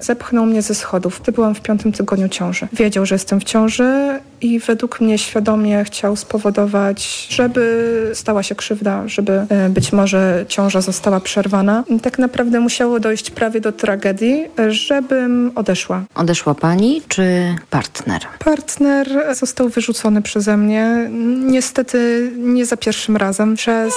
zepchnął 0.00 0.46
mnie 0.46 0.62
ze 0.62 0.74
schodów 0.74 1.20
gdy 1.24 1.32
byłam 1.32 1.54
w 1.54 1.60
piątym 1.60 1.92
tygodniu 1.92 2.28
ciąży. 2.28 2.68
Wiedział, 2.72 3.06
że 3.06 3.14
jestem 3.14 3.40
w 3.40 3.44
ciąży 3.44 4.20
i 4.44 4.58
według 4.58 5.00
mnie 5.00 5.18
świadomie 5.18 5.84
chciał 5.84 6.16
spowodować, 6.16 7.26
żeby 7.30 8.10
stała 8.14 8.42
się 8.42 8.54
krzywda, 8.54 9.08
żeby 9.08 9.32
e, 9.32 9.68
być 9.68 9.92
może 9.92 10.44
ciąża 10.48 10.80
została 10.80 11.20
przerwana. 11.20 11.84
Tak 12.02 12.18
naprawdę 12.18 12.60
musiało 12.60 13.00
dojść 13.00 13.30
prawie 13.30 13.60
do 13.60 13.72
tragedii, 13.72 14.46
żebym 14.68 15.52
odeszła. 15.54 16.02
Odeszła 16.14 16.54
pani 16.54 17.02
czy 17.08 17.54
partner? 17.70 18.22
Partner 18.38 19.08
został 19.34 19.68
wyrzucony 19.68 20.22
przeze 20.22 20.56
mnie. 20.56 21.10
Niestety 21.40 22.30
nie 22.36 22.66
za 22.66 22.76
pierwszym 22.76 23.16
razem. 23.16 23.54
Przez 23.54 23.94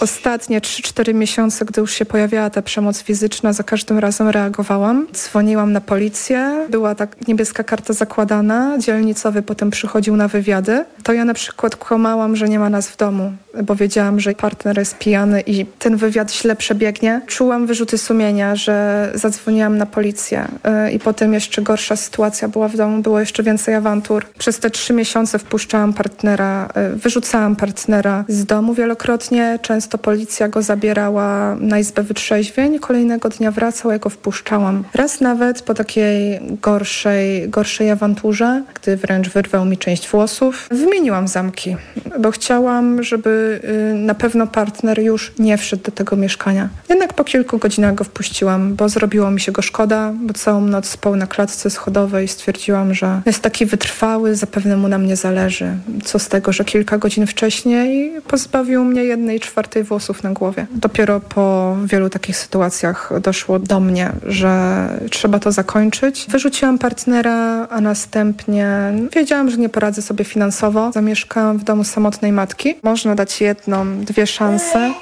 ostatnie 0.00 0.60
3-4 0.60 1.14
miesiące, 1.14 1.64
gdy 1.64 1.80
już 1.80 1.92
się 1.92 2.04
pojawiała 2.04 2.50
ta 2.50 2.62
przemoc 2.62 3.02
fizyczna, 3.02 3.52
za 3.52 3.62
każdym 3.62 3.98
razem 3.98 4.28
reagowałam. 4.28 5.06
Dzwoniłam 5.12 5.72
na 5.72 5.80
policję, 5.80 6.66
była 6.70 6.94
tak 6.94 7.28
niebieska 7.28 7.64
karta 7.64 7.92
zakładana, 7.92 8.78
dzielnicowy 8.78 9.42
potem 9.42 9.69
przychodził 9.70 10.16
na 10.16 10.28
wywiady. 10.28 10.84
To 11.02 11.12
ja 11.12 11.24
na 11.24 11.34
przykład 11.34 11.76
kłamałam, 11.76 12.36
że 12.36 12.48
nie 12.48 12.58
ma 12.58 12.70
nas 12.70 12.88
w 12.88 12.96
domu, 12.96 13.32
bo 13.62 13.74
wiedziałam, 13.74 14.20
że 14.20 14.32
partner 14.32 14.78
jest 14.78 14.98
pijany 14.98 15.40
i 15.46 15.66
ten 15.66 15.96
wywiad 15.96 16.32
źle 16.32 16.56
przebiegnie. 16.56 17.20
Czułam 17.26 17.66
wyrzuty 17.66 17.98
sumienia, 17.98 18.56
że 18.56 19.10
zadzwoniłam 19.14 19.78
na 19.78 19.86
policję 19.86 20.48
y, 20.88 20.92
i 20.92 20.98
potem 20.98 21.34
jeszcze 21.34 21.62
gorsza 21.62 21.96
sytuacja 21.96 22.48
była 22.48 22.68
w 22.68 22.76
domu, 22.76 23.02
było 23.02 23.20
jeszcze 23.20 23.42
więcej 23.42 23.74
awantur. 23.74 24.26
Przez 24.38 24.58
te 24.58 24.70
trzy 24.70 24.92
miesiące 24.92 25.38
wpuszczałam 25.38 25.92
partnera, 25.92 26.68
y, 26.94 26.96
wyrzucałam 26.96 27.56
partnera 27.56 28.24
z 28.28 28.44
domu 28.44 28.74
wielokrotnie, 28.74 29.58
często 29.62 29.90
to 29.90 29.98
policja 29.98 30.48
go 30.48 30.62
zabierała 30.62 31.56
na 31.60 31.78
izbę 31.78 32.02
wytrzeźwień, 32.02 32.78
kolejnego 32.78 33.28
dnia 33.28 33.50
wracał, 33.50 33.90
ja 33.90 33.98
go 33.98 34.10
wpuszczałam. 34.10 34.84
Raz 34.94 35.20
nawet 35.20 35.62
po 35.62 35.74
takiej 35.74 36.40
gorszej, 36.62 37.48
gorszej 37.48 37.90
awanturze, 37.90 38.62
gdy 38.74 38.96
wręcz 38.96 39.28
wyrwał 39.28 39.59
mi 39.64 39.78
część 39.78 40.08
włosów, 40.08 40.68
wymieniłam 40.70 41.28
zamki, 41.28 41.76
bo 42.20 42.30
chciałam, 42.30 43.02
żeby 43.02 43.60
y, 43.92 43.94
na 43.94 44.14
pewno 44.14 44.46
partner 44.46 45.00
już 45.00 45.32
nie 45.38 45.58
wszedł 45.58 45.82
do 45.82 45.92
tego 45.92 46.16
mieszkania. 46.16 46.68
Jednak 46.88 47.14
po 47.14 47.24
kilku 47.24 47.58
godzinach 47.58 47.94
go 47.94 48.04
wpuściłam, 48.04 48.74
bo 48.74 48.88
zrobiło 48.88 49.30
mi 49.30 49.40
się 49.40 49.52
go 49.52 49.62
szkoda, 49.62 50.12
bo 50.22 50.34
całą 50.34 50.60
noc 50.60 50.88
spał 50.88 51.16
na 51.16 51.26
klatce 51.26 51.70
schodowej 51.70 52.24
i 52.24 52.28
stwierdziłam, 52.28 52.94
że 52.94 53.22
jest 53.26 53.42
taki 53.42 53.66
wytrwały, 53.66 54.36
zapewne 54.36 54.76
mu 54.76 54.88
na 54.88 54.98
mnie 54.98 55.16
zależy. 55.16 55.72
Co 56.04 56.18
z 56.18 56.28
tego, 56.28 56.52
że 56.52 56.64
kilka 56.64 56.98
godzin 56.98 57.26
wcześniej 57.26 58.12
pozbawił 58.28 58.84
mnie 58.84 59.04
jednej 59.04 59.40
czwartej 59.40 59.84
włosów 59.84 60.22
na 60.22 60.30
głowie. 60.30 60.66
Dopiero 60.74 61.20
po 61.20 61.76
wielu 61.84 62.10
takich 62.10 62.36
sytuacjach 62.36 63.12
doszło 63.20 63.58
do 63.58 63.80
mnie, 63.80 64.12
że 64.26 64.88
trzeba 65.10 65.38
to 65.38 65.52
zakończyć. 65.52 66.26
Wyrzuciłam 66.28 66.78
partnera, 66.78 67.68
a 67.70 67.80
następnie 67.80 68.92
wiedziałam, 69.12 69.39
że 69.48 69.56
nie 69.56 69.68
poradzę 69.68 70.02
sobie 70.02 70.24
finansowo. 70.24 70.92
Zamieszkałam 70.92 71.58
w 71.58 71.64
domu 71.64 71.84
samotnej 71.84 72.32
matki. 72.32 72.74
Można 72.82 73.14
dać 73.14 73.40
jedną, 73.40 73.98
dwie 73.98 74.26
szanse. 74.26 74.92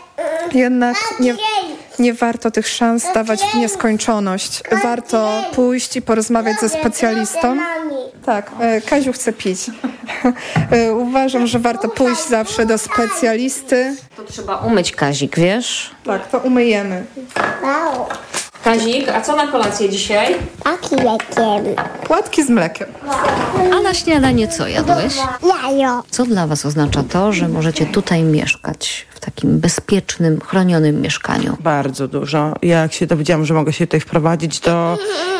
Jednak 0.55 0.97
nie, 1.21 1.35
nie 1.99 2.15
warto 2.15 2.51
tych 2.51 2.69
szans 2.69 3.07
dawać 3.15 3.41
w 3.43 3.55
nieskończoność. 3.55 4.63
Warto 4.83 5.45
pójść 5.55 5.97
i 5.97 6.03
porozmawiać 6.03 6.61
ze 6.61 6.69
specjalistą. 6.69 7.59
Tak, 8.25 8.51
e, 8.61 8.81
Kaziu 8.81 9.13
chce 9.13 9.33
pić. 9.33 9.61
E, 10.71 10.93
uważam, 10.95 11.47
że 11.47 11.59
warto 11.59 11.89
pójść 11.89 12.29
zawsze 12.29 12.67
do 12.67 12.79
specjalisty. 12.79 13.97
To 14.17 14.25
trzeba 14.25 14.57
umyć 14.57 14.93
Kazik, 14.93 15.37
wiesz? 15.37 15.91
Tak, 16.05 16.29
to 16.29 16.39
umyjemy. 16.39 17.05
Kazik, 18.69 19.09
a 19.09 19.21
co 19.21 19.37
na 19.37 19.47
kolację 19.47 19.89
dzisiaj? 19.89 20.35
Akilekiem. 20.65 21.75
Płatki 22.05 22.45
z 22.45 22.51
mlekiem. 22.51 22.87
A 23.79 23.83
na 23.83 23.95
śniadanie 23.95 24.49
co 24.49 24.69
jadłeś? 24.69 25.15
Jajo. 25.43 26.03
Co 26.11 26.25
dla 26.25 26.47
Was 26.47 26.67
oznacza 26.67 27.03
to, 27.03 27.33
że 27.33 27.49
możecie 27.49 27.87
tutaj 27.87 28.23
mieszkać 28.23 29.07
w 29.15 29.21
takim 29.21 29.61
bezpiecznym, 29.61 30.41
chronionym 30.41 31.01
mieszkaniu? 31.01 31.57
Bardzo 31.61 32.09
dużo. 32.09 32.53
Jak 32.63 32.93
się 32.93 33.07
dowiedziałam, 33.07 33.47
że 33.47 33.55
mogę 33.55 33.73
się 33.73 33.87
tutaj 33.87 34.01
wprowadzić, 34.01 34.61
to 34.61 34.99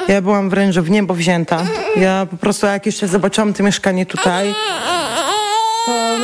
ja 0.09 0.23
byłam 0.23 0.51
wręcz 0.51 0.77
w 0.77 0.91
niebo 0.91 1.15
wzięta. 1.15 1.63
Ja 1.97 2.27
po 2.31 2.37
prostu 2.37 2.67
jak 2.67 2.87
jeszcze 2.87 3.09
zobaczyłam 3.09 3.55
to 3.55 3.63
mieszkanie 3.63 4.07
tutaj, 4.07 4.55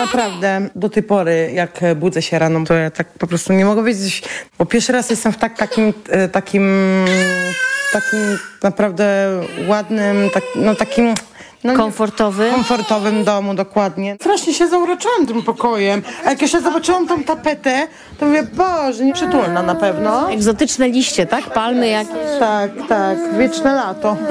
naprawdę 0.04 0.68
do 0.74 0.88
tej 0.88 1.02
pory, 1.02 1.50
jak 1.54 1.80
budzę 1.96 2.22
się 2.22 2.38
rano, 2.38 2.64
to 2.64 2.74
ja 2.74 2.90
tak 2.90 3.08
po 3.08 3.26
prostu 3.26 3.52
nie 3.52 3.64
mogę 3.64 3.84
wiedzieć, 3.84 4.22
bo 4.58 4.66
pierwszy 4.66 4.92
raz 4.92 5.10
jestem 5.10 5.32
w 5.32 5.36
tak, 5.36 5.56
takim, 5.56 5.92
e, 6.08 6.28
takim, 6.28 7.04
takim 7.92 8.38
naprawdę 8.62 9.40
ładnym, 9.66 10.30
tak, 10.34 10.42
no 10.56 10.74
takim... 10.74 11.14
No, 11.64 11.74
Komfortowy? 11.76 12.50
komfortowym 12.54 13.24
domu, 13.24 13.54
dokładnie. 13.54 14.16
Strasznie 14.20 14.54
się 14.54 14.68
zauroczyłam 14.68 15.26
tym 15.26 15.42
pokojem. 15.42 16.02
A 16.24 16.30
jak 16.30 16.42
jeszcze 16.42 16.60
zobaczyłam 16.60 17.06
tą 17.08 17.22
tapetę, 17.24 17.86
to 18.18 18.26
mówię, 18.26 18.42
Boże, 18.52 19.04
nieprzytulna 19.04 19.62
na 19.62 19.74
pewno. 19.74 20.30
Egzotyczne 20.32 20.88
liście, 20.88 21.26
tak? 21.26 21.44
Palmy 21.52 21.88
jakieś. 21.88 22.14
Tak, 22.40 22.70
tak, 22.88 23.18
wieczne 23.38 23.74
lato. 23.74 24.16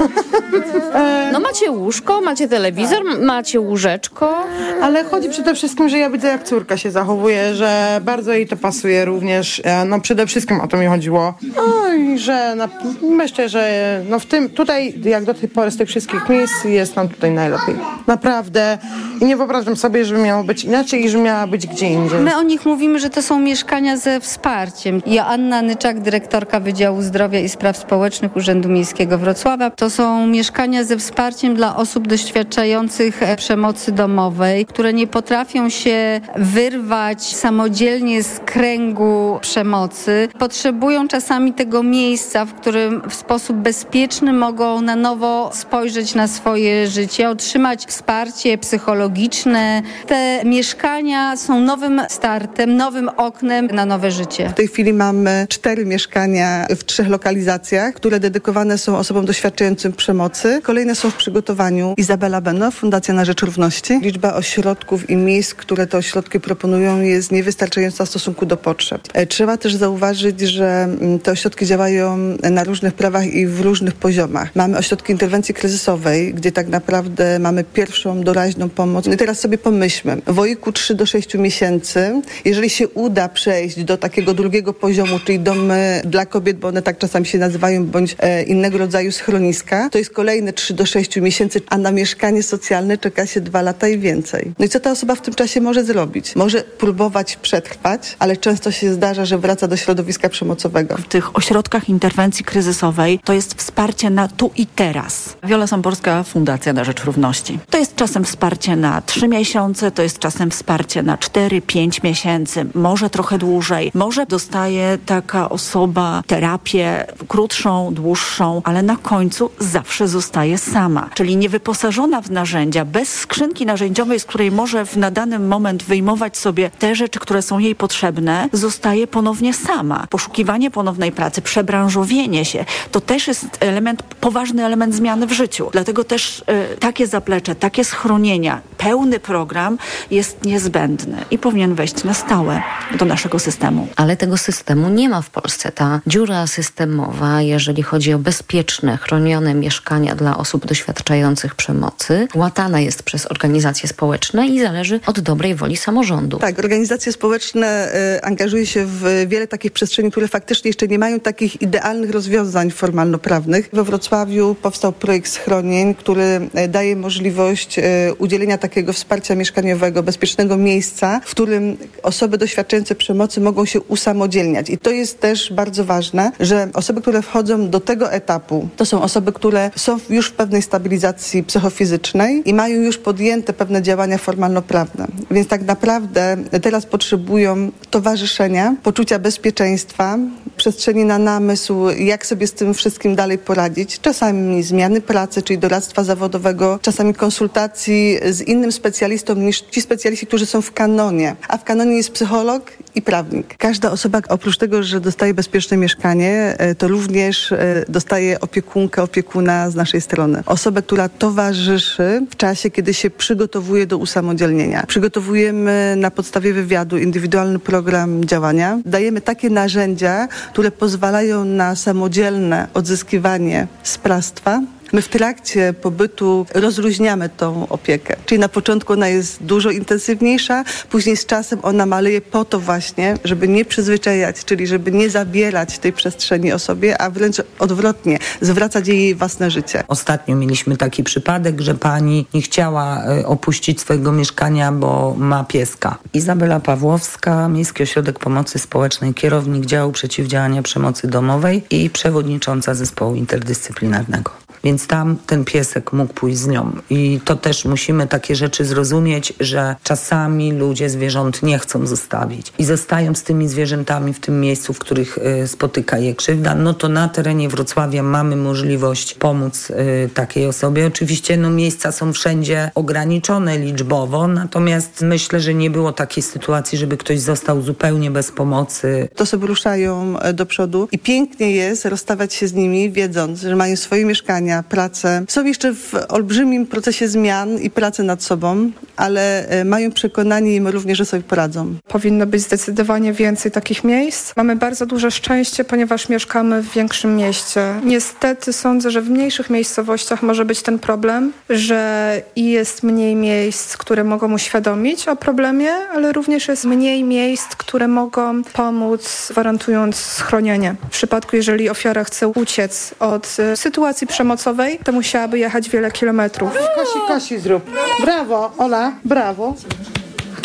No 1.32 1.40
macie 1.40 1.70
łóżko, 1.70 2.20
macie 2.20 2.48
telewizor, 2.48 2.98
m- 3.00 3.24
macie 3.24 3.60
łóżeczko. 3.60 4.34
Ale 4.82 5.04
chodzi 5.04 5.28
przede 5.28 5.54
wszystkim, 5.54 5.88
że 5.88 5.98
ja 5.98 6.10
widzę, 6.10 6.28
jak 6.28 6.44
córka 6.44 6.76
się 6.76 6.90
zachowuje, 6.90 7.54
że 7.54 8.00
bardzo 8.04 8.32
jej 8.32 8.48
to 8.48 8.56
pasuje 8.56 9.04
również. 9.04 9.60
E, 9.64 9.84
No 9.84 10.00
przede 10.00 10.26
wszystkim 10.26 10.60
o 10.60 10.68
to 10.68 10.76
mi 10.76 10.86
chodziło. 10.86 11.34
No 11.56 11.94
i 11.94 12.18
że 12.18 12.54
na, 12.54 12.68
myślę, 13.02 13.48
że 13.48 14.00
no 14.08 14.18
w 14.18 14.26
tym, 14.26 14.48
tutaj 14.50 14.94
jak 15.04 15.24
do 15.24 15.34
tej 15.34 15.48
pory 15.48 15.70
z 15.70 15.76
tych 15.76 15.88
wszystkich 15.88 16.28
miejsc 16.28 16.64
jest 16.64 16.96
nam 16.96 17.08
tutaj 17.08 17.23
najlepiej. 17.30 17.76
Naprawdę. 18.06 18.78
I 19.20 19.24
nie 19.24 19.36
wyobrażam 19.36 19.76
sobie, 19.76 20.04
żeby 20.04 20.20
miało 20.20 20.44
być 20.44 20.64
inaczej 20.64 21.04
i 21.04 21.08
że 21.08 21.18
miała 21.18 21.46
być 21.46 21.66
gdzie 21.66 21.86
indziej. 21.86 22.20
My 22.20 22.36
o 22.36 22.42
nich 22.42 22.66
mówimy, 22.66 22.98
że 22.98 23.10
to 23.10 23.22
są 23.22 23.40
mieszkania 23.40 23.96
ze 23.96 24.20
wsparciem. 24.20 25.02
Joanna 25.06 25.62
Nyczak, 25.62 26.00
dyrektorka 26.00 26.60
Wydziału 26.60 27.02
Zdrowia 27.02 27.40
i 27.40 27.48
Spraw 27.48 27.76
Społecznych 27.76 28.36
Urzędu 28.36 28.68
Miejskiego 28.68 29.18
Wrocławia. 29.18 29.70
To 29.70 29.90
są 29.90 30.26
mieszkania 30.26 30.84
ze 30.84 30.96
wsparciem 30.96 31.54
dla 31.54 31.76
osób 31.76 32.08
doświadczających 32.08 33.22
e, 33.22 33.36
przemocy 33.36 33.92
domowej, 33.92 34.66
które 34.66 34.92
nie 34.92 35.06
potrafią 35.06 35.68
się 35.68 36.20
wyrwać 36.36 37.22
samodzielnie 37.22 38.22
z 38.22 38.38
kręgu 38.38 39.38
przemocy. 39.40 40.28
Potrzebują 40.38 41.08
czasami 41.08 41.52
tego 41.52 41.82
miejsca, 41.82 42.44
w 42.44 42.54
którym 42.54 43.02
w 43.08 43.14
sposób 43.14 43.56
bezpieczny 43.56 44.32
mogą 44.32 44.80
na 44.80 44.96
nowo 44.96 45.50
spojrzeć 45.52 46.14
na 46.14 46.28
swoje 46.28 46.86
życie, 46.86 47.13
otrzymać 47.22 47.86
wsparcie 47.86 48.58
psychologiczne. 48.58 49.82
Te 50.06 50.42
mieszkania 50.44 51.36
są 51.36 51.60
nowym 51.60 52.00
startem, 52.08 52.76
nowym 52.76 53.08
oknem 53.08 53.66
na 53.66 53.86
nowe 53.86 54.10
życie. 54.10 54.48
W 54.48 54.54
tej 54.54 54.68
chwili 54.68 54.92
mamy 54.92 55.46
cztery 55.48 55.86
mieszkania 55.86 56.66
w 56.76 56.84
trzech 56.84 57.08
lokalizacjach, 57.08 57.94
które 57.94 58.20
dedykowane 58.20 58.78
są 58.78 58.96
osobom 58.96 59.24
doświadczającym 59.24 59.92
przemocy. 59.92 60.60
Kolejne 60.62 60.94
są 60.94 61.10
w 61.10 61.16
przygotowaniu. 61.16 61.94
Izabela 61.96 62.40
Beno, 62.40 62.70
Fundacja 62.70 63.14
na 63.14 63.24
Rzecz 63.24 63.42
Równości. 63.42 63.98
Liczba 64.02 64.34
ośrodków 64.34 65.10
i 65.10 65.16
miejsc, 65.16 65.54
które 65.54 65.86
te 65.86 65.98
ośrodki 65.98 66.40
proponują 66.40 67.00
jest 67.00 67.32
niewystarczająca 67.32 68.04
w 68.04 68.08
stosunku 68.08 68.46
do 68.46 68.56
potrzeb. 68.56 69.02
E, 69.12 69.26
Trzeba 69.26 69.56
też 69.56 69.74
zauważyć, 69.74 70.40
że 70.40 70.82
mm, 70.82 71.18
te 71.18 71.30
ośrodki 71.32 71.66
działają 71.66 72.16
na 72.50 72.64
różnych 72.64 72.94
prawach 72.94 73.26
i 73.26 73.46
w 73.46 73.60
różnych 73.60 73.94
poziomach. 73.94 74.56
Mamy 74.56 74.78
ośrodki 74.78 75.12
interwencji 75.12 75.54
kryzysowej, 75.54 76.34
gdzie 76.34 76.52
tak 76.52 76.68
naprawdę 76.68 77.03
mamy 77.40 77.64
pierwszą 77.64 78.20
doraźną 78.20 78.68
pomoc. 78.68 79.06
No 79.06 79.14
i 79.14 79.16
teraz 79.16 79.40
sobie 79.40 79.58
pomyślmy, 79.58 80.16
w 80.26 80.34
wojku 80.34 80.72
3 80.72 80.94
do 80.94 81.06
6 81.06 81.34
miesięcy, 81.34 82.22
jeżeli 82.44 82.70
się 82.70 82.88
uda 82.88 83.28
przejść 83.28 83.84
do 83.84 83.96
takiego 83.96 84.34
drugiego 84.34 84.72
poziomu, 84.72 85.18
czyli 85.24 85.40
domy 85.40 86.02
dla 86.04 86.26
kobiet, 86.26 86.58
bo 86.58 86.68
one 86.68 86.82
tak 86.82 86.98
czasami 86.98 87.26
się 87.26 87.38
nazywają, 87.38 87.86
bądź 87.86 88.16
e, 88.18 88.42
innego 88.42 88.78
rodzaju 88.78 89.12
schroniska, 89.12 89.88
to 89.90 89.98
jest 89.98 90.10
kolejne 90.10 90.52
3 90.52 90.74
do 90.74 90.86
6 90.86 91.16
miesięcy, 91.16 91.60
a 91.68 91.78
na 91.78 91.92
mieszkanie 91.92 92.42
socjalne 92.42 92.98
czeka 92.98 93.26
się 93.26 93.40
2 93.40 93.62
lata 93.62 93.88
i 93.88 93.98
więcej. 93.98 94.52
No 94.58 94.64
i 94.64 94.68
co 94.68 94.80
ta 94.80 94.90
osoba 94.90 95.14
w 95.14 95.20
tym 95.20 95.34
czasie 95.34 95.60
może 95.60 95.84
zrobić? 95.84 96.36
Może 96.36 96.62
próbować 96.62 97.36
przetrwać, 97.36 98.16
ale 98.18 98.36
często 98.36 98.70
się 98.70 98.92
zdarza, 98.92 99.24
że 99.24 99.38
wraca 99.38 99.68
do 99.68 99.76
środowiska 99.76 100.28
przemocowego. 100.28 100.96
W 100.96 101.08
tych 101.08 101.36
ośrodkach 101.36 101.88
interwencji 101.88 102.44
kryzysowej 102.44 103.20
to 103.24 103.32
jest 103.32 103.54
wsparcie 103.54 104.10
na 104.10 104.28
tu 104.28 104.50
i 104.56 104.66
teraz. 104.66 105.36
Wiola 105.44 105.66
Samborska, 105.66 106.22
Fundacja 106.22 106.72
Rzecz 106.84 107.04
Równości. 107.04 107.58
To 107.70 107.78
jest 107.78 107.96
czasem 107.96 108.24
wsparcie 108.24 108.76
na 108.76 109.02
trzy 109.02 109.28
miesiące, 109.28 109.90
to 109.90 110.02
jest 110.02 110.18
czasem 110.18 110.50
wsparcie 110.50 111.02
na 111.02 111.18
cztery, 111.18 111.62
pięć 111.62 112.02
miesięcy, 112.02 112.66
może 112.74 113.10
trochę 113.10 113.38
dłużej. 113.38 113.90
Może 113.94 114.26
dostaje 114.26 114.98
taka 115.06 115.48
osoba 115.48 116.22
terapię 116.26 117.06
krótszą, 117.28 117.94
dłuższą, 117.94 118.62
ale 118.64 118.82
na 118.82 118.96
końcu 118.96 119.50
zawsze 119.58 120.08
zostaje 120.08 120.58
sama. 120.58 121.10
Czyli 121.14 121.36
niewyposażona 121.36 122.20
w 122.20 122.30
narzędzia, 122.30 122.84
bez 122.84 123.08
skrzynki 123.08 123.66
narzędziowej, 123.66 124.20
z 124.20 124.24
której 124.24 124.50
może 124.50 124.86
w 124.86 124.96
na 124.96 125.10
dany 125.10 125.38
moment 125.38 125.82
wyjmować 125.82 126.36
sobie 126.36 126.70
te 126.78 126.94
rzeczy, 126.94 127.18
które 127.18 127.42
są 127.42 127.58
jej 127.58 127.74
potrzebne, 127.74 128.48
zostaje 128.52 129.06
ponownie 129.06 129.54
sama. 129.54 130.06
Poszukiwanie 130.10 130.70
ponownej 130.70 131.12
pracy, 131.12 131.42
przebranżowienie 131.42 132.44
się, 132.44 132.64
to 132.90 133.00
też 133.00 133.28
jest 133.28 133.46
element, 133.60 134.02
poważny 134.02 134.64
element 134.64 134.94
zmiany 134.94 135.26
w 135.26 135.32
życiu. 135.32 135.68
Dlatego 135.72 136.04
też 136.04 136.38
y, 136.40 136.44
takie 136.80 137.06
zaplecze, 137.06 137.54
takie 137.54 137.84
schronienia, 137.84 138.60
pełny 138.78 139.20
program 139.20 139.78
jest 140.10 140.44
niezbędny 140.44 141.16
i 141.30 141.38
powinien 141.38 141.74
wejść 141.74 142.04
na 142.04 142.14
stałe 142.14 142.62
do 142.98 143.04
naszego 143.04 143.38
systemu. 143.38 143.88
Ale 143.96 144.16
tego 144.16 144.36
systemu 144.36 144.88
nie 144.88 145.08
ma 145.08 145.22
w 145.22 145.30
Polsce. 145.30 145.72
Ta 145.72 146.00
dziura 146.06 146.46
systemowa, 146.46 147.42
jeżeli 147.42 147.82
chodzi 147.82 148.12
o 148.12 148.18
bezpieczne, 148.18 148.96
chronione 148.96 149.54
mieszkania 149.54 150.14
dla 150.14 150.36
osób 150.36 150.66
doświadczających 150.66 151.54
przemocy, 151.54 152.28
łatana 152.34 152.80
jest 152.80 153.02
przez 153.02 153.26
organizacje 153.30 153.88
społeczne 153.88 154.46
i 154.48 154.60
zależy 154.60 155.00
od 155.06 155.20
dobrej 155.20 155.54
woli 155.54 155.76
samorządu. 155.76 156.38
Tak, 156.38 156.58
organizacje 156.58 157.12
społeczne 157.12 157.66
e, 157.66 158.24
angażują 158.24 158.64
się 158.64 158.86
w 158.86 159.26
wiele 159.28 159.46
takich 159.46 159.72
przestrzeni, 159.72 160.10
które 160.10 160.28
faktycznie 160.28 160.68
jeszcze 160.68 160.88
nie 160.88 160.98
mają 160.98 161.20
takich 161.20 161.62
idealnych 161.62 162.10
rozwiązań 162.10 162.70
formalno-prawnych. 162.70 163.68
We 163.72 163.84
Wrocławiu 163.84 164.56
powstał 164.62 164.92
projekt 164.92 165.30
schronień, 165.30 165.94
który 165.94 166.48
e, 166.54 166.63
daje 166.68 166.96
możliwość 166.96 167.78
e, 167.78 167.82
udzielenia 168.18 168.58
takiego 168.58 168.92
wsparcia 168.92 169.34
mieszkaniowego, 169.34 170.02
bezpiecznego 170.02 170.56
miejsca, 170.56 171.20
w 171.24 171.30
którym 171.30 171.76
osoby 172.02 172.38
doświadczające 172.38 172.94
przemocy 172.94 173.40
mogą 173.40 173.64
się 173.64 173.80
usamodzielniać. 173.80 174.70
I 174.70 174.78
to 174.78 174.90
jest 174.90 175.20
też 175.20 175.52
bardzo 175.52 175.84
ważne, 175.84 176.32
że 176.40 176.68
osoby, 176.74 177.00
które 177.00 177.22
wchodzą 177.22 177.70
do 177.70 177.80
tego 177.80 178.12
etapu, 178.12 178.68
to 178.76 178.84
są 178.86 179.02
osoby, 179.02 179.32
które 179.32 179.70
są 179.76 179.98
już 180.10 180.28
w 180.28 180.32
pewnej 180.32 180.62
stabilizacji 180.62 181.42
psychofizycznej 181.42 182.42
i 182.44 182.54
mają 182.54 182.80
już 182.80 182.98
podjęte 182.98 183.52
pewne 183.52 183.82
działania 183.82 184.18
formalno-prawne. 184.18 185.06
Więc 185.30 185.48
tak 185.48 185.62
naprawdę 185.62 186.36
teraz 186.62 186.86
potrzebują 186.86 187.70
towarzyszenia, 187.90 188.76
poczucia 188.82 189.18
bezpieczeństwa, 189.18 190.18
przestrzeni 190.56 191.04
na 191.04 191.18
namysł, 191.18 191.88
jak 191.90 192.26
sobie 192.26 192.46
z 192.46 192.52
tym 192.52 192.74
wszystkim 192.74 193.14
dalej 193.14 193.38
poradzić. 193.38 194.00
Czasami 194.00 194.62
zmiany 194.62 195.00
pracy, 195.00 195.42
czyli 195.42 195.58
doradztwa 195.58 196.04
zawodowego, 196.04 196.53
czasami 196.82 197.14
konsultacji 197.14 198.18
z 198.30 198.40
innym 198.40 198.72
specjalistą 198.72 199.34
niż 199.34 199.60
ci 199.60 199.80
specjaliści, 199.80 200.26
którzy 200.26 200.46
są 200.46 200.62
w 200.62 200.72
kanonie. 200.72 201.36
A 201.48 201.56
w 201.56 201.64
kanonie 201.64 201.96
jest 201.96 202.12
psycholog 202.12 202.72
i 202.94 203.02
prawnik. 203.02 203.56
Każda 203.58 203.90
osoba, 203.90 204.20
oprócz 204.28 204.56
tego, 204.56 204.82
że 204.82 205.00
dostaje 205.00 205.34
bezpieczne 205.34 205.76
mieszkanie, 205.76 206.54
e, 206.58 206.74
to 206.74 206.88
również 206.88 207.52
e, 207.52 207.84
dostaje 207.88 208.40
opiekunkę, 208.40 209.02
opiekuna 209.02 209.70
z 209.70 209.74
naszej 209.74 210.00
strony. 210.00 210.42
Osobę, 210.46 210.82
która 210.82 211.08
towarzyszy 211.08 212.26
w 212.30 212.36
czasie, 212.36 212.70
kiedy 212.70 212.94
się 212.94 213.10
przygotowuje 213.10 213.86
do 213.86 213.98
usamodzielnienia. 213.98 214.84
Przygotowujemy 214.86 215.94
na 215.96 216.10
podstawie 216.10 216.52
wywiadu 216.52 216.98
indywidualny 216.98 217.58
program 217.58 218.24
działania. 218.24 218.78
Dajemy 218.86 219.20
takie 219.20 219.50
narzędzia, 219.50 220.28
które 220.52 220.70
pozwalają 220.70 221.44
na 221.44 221.76
samodzielne 221.76 222.68
odzyskiwanie 222.74 223.66
sprawstwa 223.82 224.60
My 224.92 225.02
w 225.02 225.08
trakcie 225.08 225.72
pobytu 225.72 226.46
rozluźniamy 226.54 227.28
tą 227.28 227.68
opiekę. 227.68 228.16
Czyli 228.26 228.38
na 228.38 228.48
początku 228.48 228.92
ona 228.92 229.08
jest 229.08 229.42
dużo 229.42 229.70
intensywniejsza, 229.70 230.64
później 230.90 231.16
z 231.16 231.26
czasem 231.26 231.58
ona 231.62 231.86
maleje 231.86 232.20
po 232.20 232.44
to 232.44 232.60
właśnie, 232.60 233.16
żeby 233.24 233.48
nie 233.48 233.64
przyzwyczajać, 233.64 234.44
czyli 234.44 234.66
żeby 234.66 234.92
nie 234.92 235.10
zabierać 235.10 235.78
tej 235.78 235.92
przestrzeni 235.92 236.52
osobie, 236.52 237.00
a 237.02 237.10
wręcz 237.10 237.36
odwrotnie, 237.58 238.18
zwracać 238.40 238.88
jej 238.88 239.14
własne 239.14 239.50
życie. 239.50 239.84
Ostatnio 239.88 240.36
mieliśmy 240.36 240.76
taki 240.76 241.04
przypadek, 241.04 241.60
że 241.60 241.74
pani 241.74 242.26
nie 242.34 242.42
chciała 242.42 243.04
e, 243.04 243.26
opuścić 243.26 243.80
swojego 243.80 244.12
mieszkania, 244.12 244.72
bo 244.72 245.14
ma 245.18 245.44
pieska. 245.44 245.98
Izabela 246.12 246.60
Pawłowska, 246.60 247.48
Miejski 247.48 247.82
Ośrodek 247.82 248.18
Pomocy 248.18 248.58
Społecznej, 248.58 249.14
kierownik 249.14 249.66
działu 249.66 249.92
przeciwdziałania 249.92 250.62
przemocy 250.62 251.08
domowej 251.08 251.62
i 251.70 251.90
przewodnicząca 251.90 252.74
zespołu 252.74 253.14
interdyscyplinarnego. 253.14 254.30
Więc 254.64 254.73
tam 254.78 255.16
ten 255.26 255.44
piesek 255.44 255.92
mógł 255.92 256.14
pójść 256.14 256.38
z 256.38 256.46
nią. 256.46 256.72
I 256.90 257.20
to 257.24 257.36
też 257.36 257.64
musimy 257.64 258.06
takie 258.06 258.36
rzeczy 258.36 258.64
zrozumieć, 258.64 259.32
że 259.40 259.76
czasami 259.82 260.52
ludzie 260.52 260.90
zwierząt 260.90 261.42
nie 261.42 261.58
chcą 261.58 261.86
zostawić 261.86 262.52
i 262.58 262.64
zostają 262.64 263.14
z 263.14 263.22
tymi 263.22 263.48
zwierzętami 263.48 264.14
w 264.14 264.20
tym 264.20 264.40
miejscu, 264.40 264.72
w 264.72 264.78
których 264.78 265.18
y, 265.18 265.48
spotyka 265.48 265.98
je 265.98 266.14
krzywda. 266.14 266.54
No 266.54 266.74
to 266.74 266.88
na 266.88 267.08
terenie 267.08 267.48
Wrocławia 267.48 268.02
mamy 268.02 268.36
możliwość 268.36 269.14
pomóc 269.14 269.70
y, 269.70 270.10
takiej 270.14 270.46
osobie. 270.46 270.86
Oczywiście 270.86 271.36
no, 271.36 271.50
miejsca 271.50 271.92
są 271.92 272.12
wszędzie 272.12 272.70
ograniczone 272.74 273.58
liczbowo, 273.58 274.28
natomiast 274.28 275.02
myślę, 275.02 275.40
że 275.40 275.54
nie 275.54 275.70
było 275.70 275.92
takiej 275.92 276.22
sytuacji, 276.22 276.78
żeby 276.78 276.96
ktoś 276.96 277.20
został 277.20 277.62
zupełnie 277.62 278.10
bez 278.10 278.32
pomocy. 278.32 279.08
To 279.16 279.26
sobie 279.26 279.46
ruszają 279.46 280.18
e, 280.18 280.32
do 280.32 280.46
przodu 280.46 280.88
i 280.92 280.98
pięknie 280.98 281.52
jest 281.52 281.84
rozstawać 281.84 282.34
się 282.34 282.48
z 282.48 282.52
nimi, 282.52 282.90
wiedząc, 282.90 283.40
że 283.40 283.56
mają 283.56 283.76
swoje 283.76 284.04
mieszkania, 284.04 284.63
pracę. 284.64 285.24
Są 285.28 285.44
jeszcze 285.44 285.74
w 285.74 285.94
olbrzymim 286.08 286.66
procesie 286.66 287.08
zmian 287.08 287.58
i 287.58 287.70
pracy 287.70 288.02
nad 288.02 288.22
sobą, 288.22 288.70
ale 288.96 289.48
e, 289.48 289.64
mają 289.64 289.92
przekonanie 289.92 290.56
i 290.56 290.60
my 290.60 290.70
również, 290.70 290.98
że 290.98 291.04
sobie 291.04 291.22
poradzą. 291.22 291.74
Powinno 291.88 292.26
być 292.26 292.40
zdecydowanie 292.40 293.12
więcej 293.12 293.52
takich 293.52 293.84
miejsc. 293.84 294.36
Mamy 294.36 294.56
bardzo 294.56 294.86
duże 294.86 295.10
szczęście, 295.10 295.64
ponieważ 295.64 296.08
mieszkamy 296.08 296.62
w 296.62 296.72
większym 296.72 297.16
mieście. 297.16 297.74
Niestety 297.84 298.52
sądzę, 298.52 298.90
że 298.90 299.02
w 299.02 299.10
mniejszych 299.10 299.50
miejscowościach 299.50 300.22
może 300.22 300.44
być 300.44 300.62
ten 300.62 300.78
problem, 300.78 301.32
że 301.50 302.22
jest 302.36 302.82
mniej 302.82 303.16
miejsc, 303.16 303.76
które 303.76 304.04
mogą 304.04 304.34
uświadomić 304.34 305.08
o 305.08 305.16
problemie, 305.16 305.70
ale 305.94 306.12
również 306.12 306.48
jest 306.48 306.64
mniej 306.64 307.04
miejsc, 307.04 307.56
które 307.56 307.88
mogą 307.88 308.42
pomóc, 308.42 309.28
gwarantując 309.30 309.96
schronienie. 309.96 310.74
W 310.88 310.90
przypadku, 310.90 311.36
jeżeli 311.36 311.70
ofiara 311.70 312.04
chce 312.04 312.28
uciec 312.28 312.94
od 313.00 313.36
e, 313.38 313.56
sytuacji 313.56 314.06
przemocowej, 314.06 314.53
to 314.84 314.92
musiałaby 314.92 315.38
jechać 315.38 315.70
wiele 315.70 315.90
kilometrów. 315.90 316.52
Kosi, 316.76 316.98
kosi 317.08 317.38
zrób. 317.38 317.70
Brawo, 318.04 318.52
Ola, 318.58 318.92
brawo. 319.04 319.54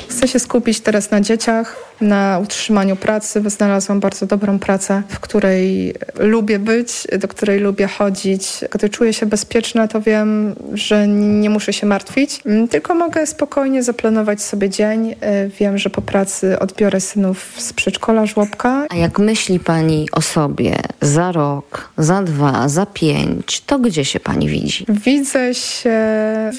Chcę 0.09 0.27
się 0.27 0.39
skupić 0.39 0.79
teraz 0.79 1.11
na 1.11 1.21
dzieciach, 1.21 1.75
na 2.01 2.39
utrzymaniu 2.43 2.95
pracy. 2.95 3.41
Znalazłam 3.45 3.99
bardzo 3.99 4.25
dobrą 4.25 4.59
pracę, 4.59 5.03
w 5.07 5.19
której 5.19 5.93
lubię 6.19 6.59
być, 6.59 7.07
do 7.19 7.27
której 7.27 7.59
lubię 7.59 7.87
chodzić. 7.87 8.49
Gdy 8.71 8.89
czuję 8.89 9.13
się 9.13 9.25
bezpieczna, 9.25 9.87
to 9.87 10.01
wiem, 10.01 10.55
że 10.73 11.07
nie 11.07 11.49
muszę 11.49 11.73
się 11.73 11.87
martwić, 11.87 12.41
mm, 12.45 12.67
tylko 12.67 12.95
mogę 12.95 13.27
spokojnie 13.27 13.83
zaplanować 13.83 14.41
sobie 14.41 14.69
dzień. 14.69 15.15
E, 15.21 15.47
wiem, 15.47 15.77
że 15.77 15.89
po 15.89 16.01
pracy 16.01 16.59
odbiorę 16.59 16.99
synów 17.01 17.53
z 17.57 17.73
przedszkola, 17.73 18.25
żłobka. 18.25 18.85
A 18.89 18.95
jak 18.95 19.19
myśli 19.19 19.59
Pani 19.59 20.07
o 20.11 20.21
sobie 20.21 20.75
za 21.01 21.31
rok, 21.31 21.89
za 21.97 22.23
dwa, 22.23 22.69
za 22.69 22.85
pięć, 22.85 23.61
to 23.61 23.79
gdzie 23.79 24.05
się 24.05 24.19
Pani 24.19 24.49
widzi? 24.49 24.85
Widzę 24.89 25.53
się 25.55 25.99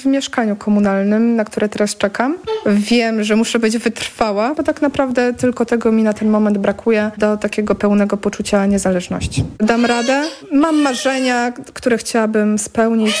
w 0.01 0.05
mieszkaniu 0.05 0.55
komunalnym, 0.55 1.35
na 1.35 1.45
które 1.45 1.69
teraz 1.69 1.95
czekam. 1.95 2.37
Wiem, 2.65 3.23
że 3.23 3.35
muszę 3.35 3.59
być 3.59 3.77
wytrwała, 3.77 4.55
bo 4.55 4.63
tak 4.63 4.81
naprawdę 4.81 5.30
tylko 5.33 5.65
tego 5.65 5.91
mi 5.91 6.03
na 6.03 6.13
ten 6.13 6.29
moment 6.29 6.57
brakuje 6.57 7.11
do 7.17 7.37
takiego 7.37 7.75
pełnego 7.75 8.17
poczucia 8.17 8.65
niezależności. 8.65 9.45
Dam 9.59 9.85
radę. 9.85 10.23
Mam 10.51 10.81
marzenia, 10.81 11.51
które 11.73 11.97
chciałabym 11.97 12.59
spełnić. 12.59 13.15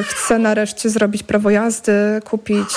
Y, 0.00 0.02
chcę 0.02 0.38
nareszcie 0.38 0.90
zrobić 0.90 1.22
prawo 1.22 1.50
jazdy, 1.50 1.92
kupić 2.24 2.68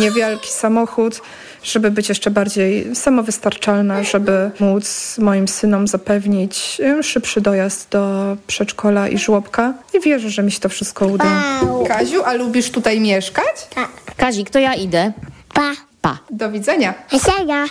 niewielki 0.00 0.50
samochód 0.50 1.20
żeby 1.62 1.90
być 1.90 2.08
jeszcze 2.08 2.30
bardziej 2.30 2.94
samowystarczalna, 2.94 4.02
żeby 4.02 4.50
móc 4.60 5.18
moim 5.18 5.48
synom 5.48 5.88
zapewnić 5.88 6.80
y, 6.80 7.02
szybszy 7.02 7.40
dojazd 7.40 7.90
do 7.90 8.36
przedszkola 8.46 9.08
i 9.08 9.18
żłobka. 9.18 9.74
I 9.94 10.00
wierzę, 10.00 10.30
że 10.30 10.42
mi 10.42 10.52
się 10.52 10.60
to 10.60 10.68
wszystko 10.68 11.06
uda. 11.06 11.24
Wow. 11.64 11.86
Kaziu, 11.86 12.22
a 12.24 12.32
lubisz 12.32 12.70
tutaj 12.70 13.00
mieszkać? 13.00 13.68
Tak. 13.74 13.90
Kazik, 14.16 14.50
to 14.50 14.58
ja 14.58 14.74
idę. 14.74 15.12
Pa. 15.54 15.72
Pa. 16.00 16.18
Do 16.30 16.50
widzenia. 16.50 16.94
Hasiaga. 17.08 17.64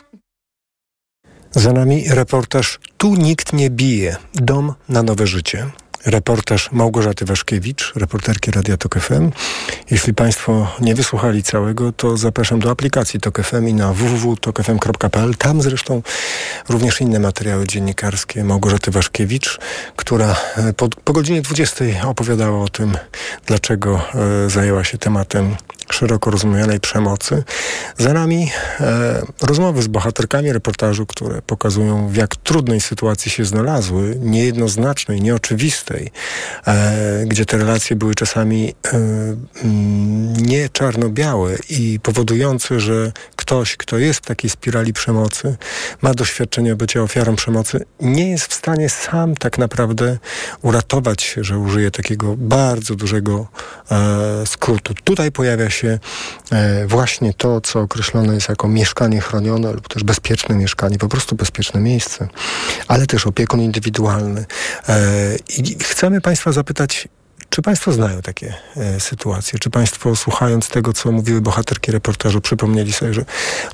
Za 1.56 1.74
nami 1.74 2.04
reportaż 2.10 2.80
Tu 2.98 3.16
nikt 3.16 3.54
nie 3.54 3.70
bije. 3.70 4.16
Dom 4.34 4.74
na 4.90 5.04
nowe 5.04 5.28
życie. 5.28 5.68
Reportaż 6.06 6.72
Małgorzaty 6.72 7.26
Waszkiewicz, 7.26 7.94
reporterki 7.96 8.52
Radia 8.52 8.78
Tok 8.78 9.00
FM. 9.00 9.32
Jeśli 9.92 10.14
Państwo 10.14 10.68
nie 10.82 10.96
wysłuchali 10.96 11.44
całego, 11.44 11.92
to 11.92 12.18
zapraszam 12.18 12.60
do 12.60 12.72
aplikacji 12.72 13.20
Tok 13.20 13.42
FM 13.42 13.68
i 13.68 13.74
na 13.74 13.94
www.tokfm.pl. 13.94 15.36
Tam 15.36 15.62
zresztą 15.62 16.02
również 16.70 17.02
inne 17.02 17.20
materiały 17.20 17.68
dziennikarskie 17.68 18.44
Małgorzaty 18.44 18.92
Waszkiewicz, 18.92 19.60
która 19.96 20.36
e, 20.58 20.74
po, 20.74 20.90
po 20.90 21.14
godzinie 21.14 21.42
20 21.42 21.86
opowiadała 22.06 22.64
o 22.64 22.68
tym, 22.68 22.98
dlaczego 23.46 24.02
e, 24.46 24.50
zajęła 24.50 24.84
się 24.84 24.98
tematem 24.98 25.56
szeroko 25.94 26.32
rozumianej 26.32 26.80
przemocy. 26.80 27.44
Za 27.98 28.14
nami 28.14 28.52
e, 28.80 29.22
rozmowy 29.42 29.82
z 29.82 29.88
bohaterkami 29.88 30.54
reportażu, 30.54 31.06
które 31.06 31.42
pokazują, 31.42 32.08
w 32.08 32.16
jak 32.16 32.36
trudnej 32.36 32.82
sytuacji 32.82 33.32
się 33.32 33.46
znalazły, 33.46 34.18
niejednoznacznej, 34.20 35.22
nieoczywistej, 35.22 36.12
e, 36.68 37.26
gdzie 37.28 37.46
te 37.46 37.58
relacje 37.58 37.96
były 37.96 38.16
czasami 38.16 38.76
e, 38.86 38.98
mm, 39.64 40.34
nie 40.34 40.70
czarno-białe 40.70 41.56
i 41.70 42.00
powodujące, 42.04 42.80
że 42.80 43.12
ktoś, 43.52 43.78
kto 43.78 43.98
jest 43.98 44.20
w 44.20 44.26
takiej 44.26 44.50
spirali 44.50 44.94
przemocy, 44.94 45.58
ma 46.02 46.14
doświadczenie 46.14 46.76
bycia 46.76 47.02
ofiarą 47.02 47.36
przemocy, 47.36 47.86
nie 48.02 48.30
jest 48.30 48.46
w 48.46 48.54
stanie 48.54 48.90
sam 48.90 49.36
tak 49.36 49.58
naprawdę 49.58 50.18
uratować 50.62 51.24
się, 51.24 51.44
że 51.44 51.58
użyje 51.58 51.92
takiego 51.92 52.36
bardzo 52.38 52.96
dużego 52.96 53.48
e, 53.92 54.46
skrótu. 54.46 54.94
Tutaj 54.94 55.32
pojawia 55.32 55.70
się 55.70 56.00
e, 56.52 56.88
właśnie 56.88 57.34
to, 57.34 57.62
co 57.62 57.80
określone 57.80 58.36
jest 58.36 58.50
jako 58.50 58.68
mieszkanie 58.68 59.22
chronione 59.22 59.72
lub 59.72 59.88
też 59.88 60.04
bezpieczne 60.04 60.56
mieszkanie, 60.56 60.98
po 60.98 61.08
prostu 61.08 61.36
bezpieczne 61.36 61.80
miejsce, 61.80 62.28
ale 62.88 63.08
też 63.08 63.28
opiekun 63.28 63.62
indywidualny. 63.62 64.46
E, 64.90 65.36
I 65.58 65.76
chcemy 65.84 66.22
Państwa 66.22 66.52
zapytać, 66.52 67.08
czy 67.52 67.62
Państwo 67.62 67.92
znają 67.92 68.22
takie 68.22 68.54
e, 68.78 69.00
sytuacje? 69.00 69.60
Czy 69.60 69.70
Państwo 69.70 70.16
słuchając 70.16 70.70
tego, 70.70 70.94
co 70.94 71.12
mówiły 71.12 71.42
bohaterki 71.42 71.92
reportażu, 71.92 72.42
przypomnieli 72.42 72.94
sobie, 72.94 73.14
że 73.14 73.26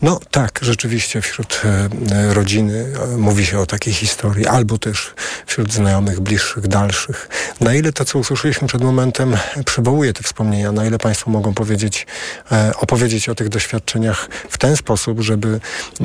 no 0.01 0.19
tak, 0.31 0.59
rzeczywiście 0.61 1.21
wśród 1.21 1.61
e, 1.65 1.89
e 2.15 2.33
rodziny 2.33 2.93
e, 3.13 3.17
mówi 3.17 3.45
się 3.45 3.59
o 3.59 3.65
takiej 3.65 3.93
historii, 3.93 4.47
albo 4.47 4.77
też 4.77 5.13
wśród 5.45 5.73
znajomych, 5.73 6.19
bliższych, 6.19 6.67
dalszych. 6.67 7.29
Na 7.59 7.73
ile 7.73 7.93
to, 7.93 8.05
co 8.05 8.19
usłyszeliśmy 8.19 8.67
przed 8.67 8.81
momentem, 8.81 9.37
przywołuje 9.65 10.13
te 10.13 10.23
wspomnienia? 10.23 10.71
Na 10.71 10.85
ile 10.85 10.97
Państwo 10.97 11.31
mogą 11.31 11.53
powiedzieć, 11.53 12.07
e, 12.51 12.71
opowiedzieć 12.77 13.29
o 13.29 13.35
tych 13.35 13.49
doświadczeniach 13.49 14.29
w 14.49 14.57
ten 14.57 14.77
sposób, 14.77 15.21
żeby 15.21 15.59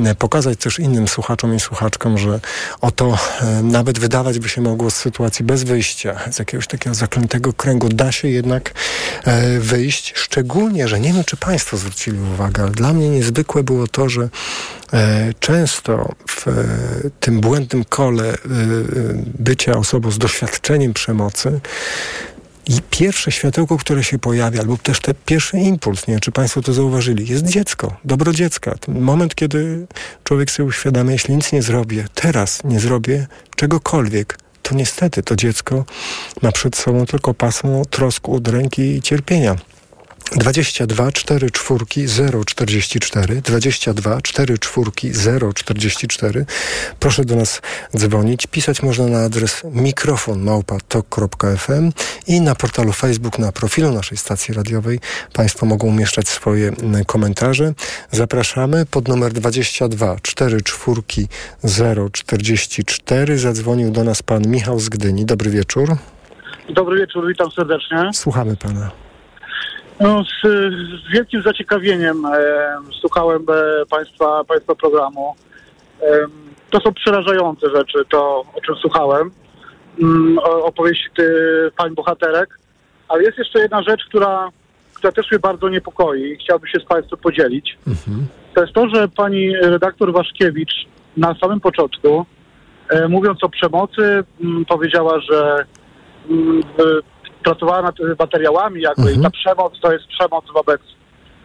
e, 0.05 0.15
pokazać 0.15 0.59
też 0.59 0.79
innym 0.79 1.07
słuchaczom 1.07 1.55
i 1.55 1.59
słuchaczkom, 1.59 2.17
że 2.17 2.39
oto 2.81 3.17
nawet 3.63 3.99
wydawać 3.99 4.39
by 4.39 4.49
się 4.49 4.61
mogło 4.61 4.91
z 4.91 4.95
sytuacji 4.95 5.45
bez 5.45 5.63
wyjścia, 5.63 6.19
z 6.31 6.39
jakiegoś 6.39 6.67
takiego 6.67 6.95
zaklętego 6.95 7.53
kręgu 7.63 7.89
da 7.89 8.11
się 8.11 8.27
jednak 8.27 8.73
e, 9.23 9.59
wyjść. 9.59 10.13
Szczególnie, 10.15 10.87
że 10.87 10.99
nie 10.99 11.13
wiem, 11.13 11.23
czy 11.23 11.37
Państwo 11.37 11.77
zwrócili 11.77 12.19
uwagę, 12.19 12.63
ale 12.63 12.71
dla 12.71 12.93
mnie 12.93 13.09
niezwykłe 13.09 13.63
było 13.63 13.87
to, 13.87 14.09
że 14.09 14.29
e, 14.93 15.33
często 15.39 16.15
w 16.27 16.47
e, 16.47 16.51
tym 17.19 17.41
błędnym 17.41 17.85
kole 17.85 18.33
bycia 19.39 19.73
osobą 19.73 20.11
z 20.11 20.17
doświadczeniem 20.17 20.93
przemocy 20.93 21.59
i 22.67 22.81
pierwsze 22.89 23.31
światełko, 23.31 23.77
które 23.77 24.03
się 24.03 24.19
pojawia, 24.19 24.59
albo 24.59 24.77
też 24.77 24.99
ten 24.99 25.15
pierwszy 25.25 25.57
impuls, 25.57 26.07
nie 26.07 26.13
wiem, 26.13 26.21
czy 26.21 26.31
Państwo 26.31 26.61
to 26.61 26.73
zauważyli, 26.73 27.27
jest 27.27 27.47
dziecko, 27.47 27.95
dobro 28.05 28.33
dziecka. 28.33 28.75
Ten 28.79 29.01
moment, 29.01 29.35
kiedy 29.35 29.87
człowiek 30.23 30.51
sobie 30.51 30.67
uświadamia, 30.67 31.11
jeśli 31.11 31.35
nic 31.35 31.51
nie 31.51 31.61
zrobię, 31.61 32.05
teraz 32.15 32.63
nie 32.63 32.79
zrobię 32.79 33.27
czegokolwiek, 33.55 34.37
to 34.63 34.75
niestety 34.75 35.23
to 35.23 35.35
dziecko 35.35 35.85
ma 36.41 36.51
przed 36.51 36.75
sobą 36.75 37.05
tylko 37.05 37.33
pasmo 37.33 37.85
trosk, 37.85 38.29
udręki 38.29 38.81
i 38.81 39.01
cierpienia. 39.01 39.55
22 40.31 41.11
4 41.11 41.51
czwórki 41.51 42.05
044 42.45 43.41
22 43.41 44.21
4 44.21 44.57
czwórki 44.57 45.11
044 45.55 46.45
Proszę 46.99 47.25
do 47.25 47.35
nas 47.35 47.61
dzwonić. 47.97 48.47
Pisać 48.47 48.83
można 48.83 49.07
na 49.07 49.23
adres 49.23 49.61
mikrofon 49.71 50.41
małpa.tok.fm 50.41 51.91
i 52.27 52.41
na 52.41 52.55
portalu 52.55 52.93
Facebook, 52.93 53.39
na 53.39 53.51
profilu 53.51 53.91
naszej 53.91 54.17
stacji 54.17 54.53
radiowej 54.53 54.99
Państwo 55.33 55.65
mogą 55.65 55.87
umieszczać 55.87 56.27
swoje 56.27 56.71
komentarze. 57.07 57.73
Zapraszamy 58.11 58.85
pod 58.85 59.07
numer 59.07 59.33
22 59.33 60.15
4 60.21 60.61
czwórki 60.61 61.27
044 62.11 63.37
Zadzwonił 63.37 63.91
do 63.91 64.03
nas 64.03 64.23
pan 64.23 64.47
Michał 64.47 64.79
z 64.79 64.89
Gdyni. 64.89 65.25
Dobry 65.25 65.49
wieczór. 65.49 65.95
Dobry 66.69 66.99
wieczór, 66.99 67.27
witam 67.27 67.51
serdecznie. 67.51 68.09
Słuchamy 68.13 68.55
pana. 68.55 68.91
No, 70.03 70.23
z, 70.23 70.41
z 71.07 71.11
wielkim 71.13 71.41
zaciekawieniem 71.41 72.23
słuchałem 73.01 73.41
e, 73.49 73.85
państwa, 73.85 74.43
państwa 74.43 74.75
programu. 74.75 75.35
To 76.69 76.79
są 76.79 76.93
przerażające 76.93 77.69
rzeczy, 77.69 77.99
to 78.11 78.43
o 78.55 78.61
czym 78.65 78.75
słuchałem. 78.75 79.31
Mm, 80.01 80.37
o, 80.39 80.65
opowieści 80.65 81.09
ty, 81.15 81.25
pań 81.77 81.95
bohaterek. 81.95 82.59
Ale 83.07 83.23
jest 83.23 83.37
jeszcze 83.37 83.59
jedna 83.59 83.83
rzecz, 83.83 84.05
która, 84.09 84.49
która 84.93 85.11
też 85.11 85.31
mnie 85.31 85.39
bardzo 85.39 85.69
niepokoi 85.69 86.21
i 86.31 86.35
chciałbym 86.37 86.67
się 86.69 86.79
z 86.79 86.85
państwem 86.85 87.19
podzielić. 87.19 87.77
To 88.55 88.61
jest 88.61 88.73
to, 88.73 88.89
że 88.89 89.07
pani 89.07 89.55
redaktor 89.55 90.13
Waszkiewicz 90.13 90.85
na 91.17 91.35
samym 91.35 91.59
początku, 91.59 92.25
e, 92.89 93.07
mówiąc 93.07 93.43
o 93.43 93.49
przemocy, 93.49 94.23
m, 94.43 94.65
powiedziała, 94.67 95.19
że 95.19 95.65
m, 96.29 96.61
w- 96.77 97.12
pracowała 97.43 97.81
nad 97.81 97.99
e, 97.99 98.03
materiałami 98.19 98.81
jakby 98.81 99.13
i 99.13 99.21
ta 99.21 99.29
przemoc 99.29 99.73
to 99.81 99.93
jest 99.93 100.07
przemoc 100.07 100.45
wobec 100.53 100.81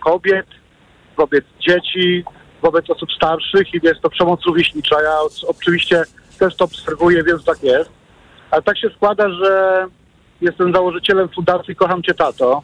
kobiet, 0.01 0.46
wobec 1.16 1.44
dzieci, 1.61 2.24
wobec 2.62 2.90
osób 2.90 3.12
starszych 3.12 3.74
i 3.74 3.80
jest 3.82 4.01
to 4.01 4.11
przemoc 4.11 4.40
rówieśnicza. 4.46 5.03
Ja 5.03 5.14
oczywiście 5.46 6.03
też 6.38 6.57
to 6.57 6.64
obserwuję, 6.64 7.24
więc 7.24 7.44
tak 7.44 7.62
jest. 7.62 7.90
Ale 8.51 8.62
tak 8.62 8.78
się 8.78 8.90
składa, 8.90 9.30
że 9.30 9.84
jestem 10.40 10.72
założycielem 10.72 11.28
Fundacji 11.28 11.76
Kocham 11.76 12.03
Cię 12.03 12.14
Tato 12.14 12.62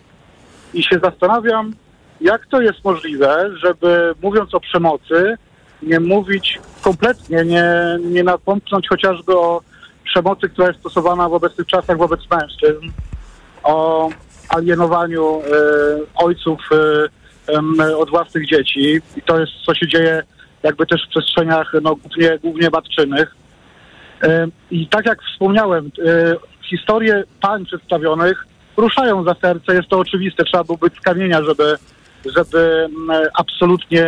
i 0.75 0.83
się 0.83 0.99
zastanawiam, 1.03 1.73
jak 2.21 2.47
to 2.47 2.61
jest 2.61 2.85
możliwe, 2.85 3.51
żeby 3.63 4.15
mówiąc 4.23 4.55
o 4.55 4.61
przemocy, 4.61 5.37
nie 5.83 6.01
mówić 6.01 6.61
kompletnie, 6.83 7.45
nie, 7.45 7.65
nie 8.01 8.23
napomknąć 8.25 8.89
chociażby 8.89 9.39
o 9.39 9.61
przemocy, 10.05 10.49
która 10.49 10.69
jest 10.69 10.81
stosowana 10.81 11.29
w 11.29 11.35
obecnych 11.35 11.67
czasach 11.67 11.99
wobec 11.99 12.21
mężczyzn, 12.31 12.87
o 13.65 14.09
alienowaniu 14.49 15.41
e, 15.41 15.45
ojców 16.15 16.61
e, 17.49 17.97
od 17.97 18.11
własnych 18.11 18.49
dzieci. 18.49 19.01
I 19.17 19.23
to 19.23 19.41
jest, 19.41 19.53
co 19.67 19.75
się 19.75 19.89
dzieje 19.89 20.23
jakby 20.63 20.87
też 20.87 21.07
w 21.07 21.09
przestrzeniach 21.09 21.73
no, 21.83 21.97
głównie, 21.97 22.39
głównie 22.39 22.71
matczynych. 22.71 23.37
E, 24.23 24.47
I 24.71 24.89
tak 24.89 25.07
jak 25.07 25.23
wspomniałem, 25.23 25.91
historie 26.63 27.25
pań 27.41 27.67
przedstawionych 27.67 28.47
ruszają 28.77 29.25
za 29.25 29.35
serce, 29.35 29.75
jest 29.75 29.89
to 29.89 29.99
oczywiste, 29.99 30.45
trzeba 30.45 30.65
było 30.65 30.79
być 30.79 30.95
z 30.95 31.01
kamienia, 31.01 31.43
żeby, 31.43 31.77
żeby 32.37 32.89
absolutnie 33.39 34.07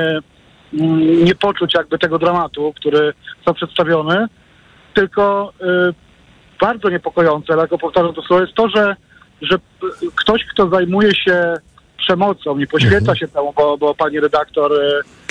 mm, 0.74 1.24
nie 1.24 1.34
poczuć 1.34 1.74
jakby 1.74 1.98
tego 1.98 2.18
dramatu, 2.18 2.72
który 2.76 3.12
został 3.36 3.54
przedstawiony, 3.54 4.26
tylko 4.94 5.52
bardzo 6.61 6.90
niepokojące, 6.90 7.52
ale 7.52 7.68
powtarzam 7.68 8.14
to 8.14 8.22
słowo, 8.22 8.42
jest 8.42 8.54
to, 8.54 8.68
że, 8.68 8.96
że 9.43 9.59
ktoś, 10.14 10.45
kto 10.45 10.68
zajmuje 10.68 11.14
się 11.14 11.55
przemocą 11.99 12.59
i 12.59 12.66
poświęca 12.66 13.14
się 13.16 13.28
temu, 13.28 13.53
bo, 13.57 13.78
bo 13.78 13.95
pani 13.95 14.20
redaktor 14.20 14.72
y, 14.72 14.76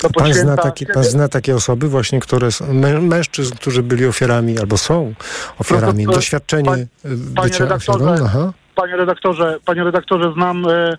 to 0.01 0.07
Mhm. 0.07 0.13
Pan 0.13 0.33
zna, 0.33 0.57
takie, 0.57 0.85
pan 0.85 1.03
zna 1.03 1.27
takie 1.27 1.55
osoby 1.55 1.87
właśnie, 1.89 2.19
które 2.19 2.51
są, 2.51 2.73
mę, 2.73 3.01
mężczyzn, 3.01 3.55
którzy 3.55 3.83
byli 3.83 4.05
ofiarami 4.05 4.59
albo 4.59 4.77
są 4.77 5.13
ofiarami. 5.59 6.03
No 6.03 6.09
to- 6.09 6.11
to- 6.11 6.17
Doświadczenie 6.19 6.71
y, 6.73 6.87
Panie 7.05 7.17
bycia 7.49 7.63
redaktorze, 7.63 8.05
ofiarą. 8.05 8.25
Aha. 8.25 8.53
panie 8.75 8.95
redaktorze, 8.97 9.57
panie 9.65 9.83
redaktorze, 9.83 10.33
znam 10.33 10.65
e, 10.69 10.97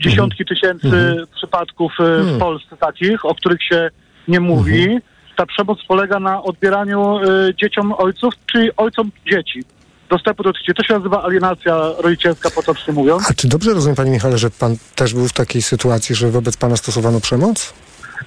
dziesiątki 0.00 0.44
tysięcy 0.44 0.86
Mhm. 0.86 1.26
przypadków 1.36 1.92
e, 2.00 2.04
Mhm. 2.04 2.36
w 2.36 2.38
Polsce 2.38 2.76
takich, 2.76 3.24
o 3.24 3.34
których 3.34 3.62
się 3.62 3.90
nie 4.28 4.40
mówi. 4.40 4.82
Mhm. 4.82 5.00
Ta 5.36 5.46
przemoc 5.46 5.78
polega 5.88 6.20
na 6.20 6.42
odbieraniu 6.42 7.18
e, 7.18 7.54
dzieciom 7.54 7.92
ojców, 7.98 8.34
czy 8.52 8.70
ojcom 8.76 9.10
dzieci. 9.30 9.64
Dostępu 10.10 10.42
do 10.42 10.52
dzieci. 10.52 10.74
To 10.74 10.82
się 10.82 10.94
nazywa 10.94 11.22
alienacja 11.22 11.90
rodzicielska, 11.98 12.50
potocznie 12.50 12.94
mówiąc. 12.94 13.22
A 13.30 13.34
czy 13.34 13.48
dobrze 13.48 13.74
rozumiem, 13.74 13.96
panie 13.96 14.10
Michale, 14.10 14.38
że 14.38 14.50
pan 14.50 14.76
też 14.94 15.14
był 15.14 15.28
w 15.28 15.32
takiej 15.32 15.62
sytuacji, 15.62 16.14
że 16.14 16.30
wobec 16.30 16.56
pana 16.56 16.76
stosowano 16.76 17.20
przemoc? 17.20 17.74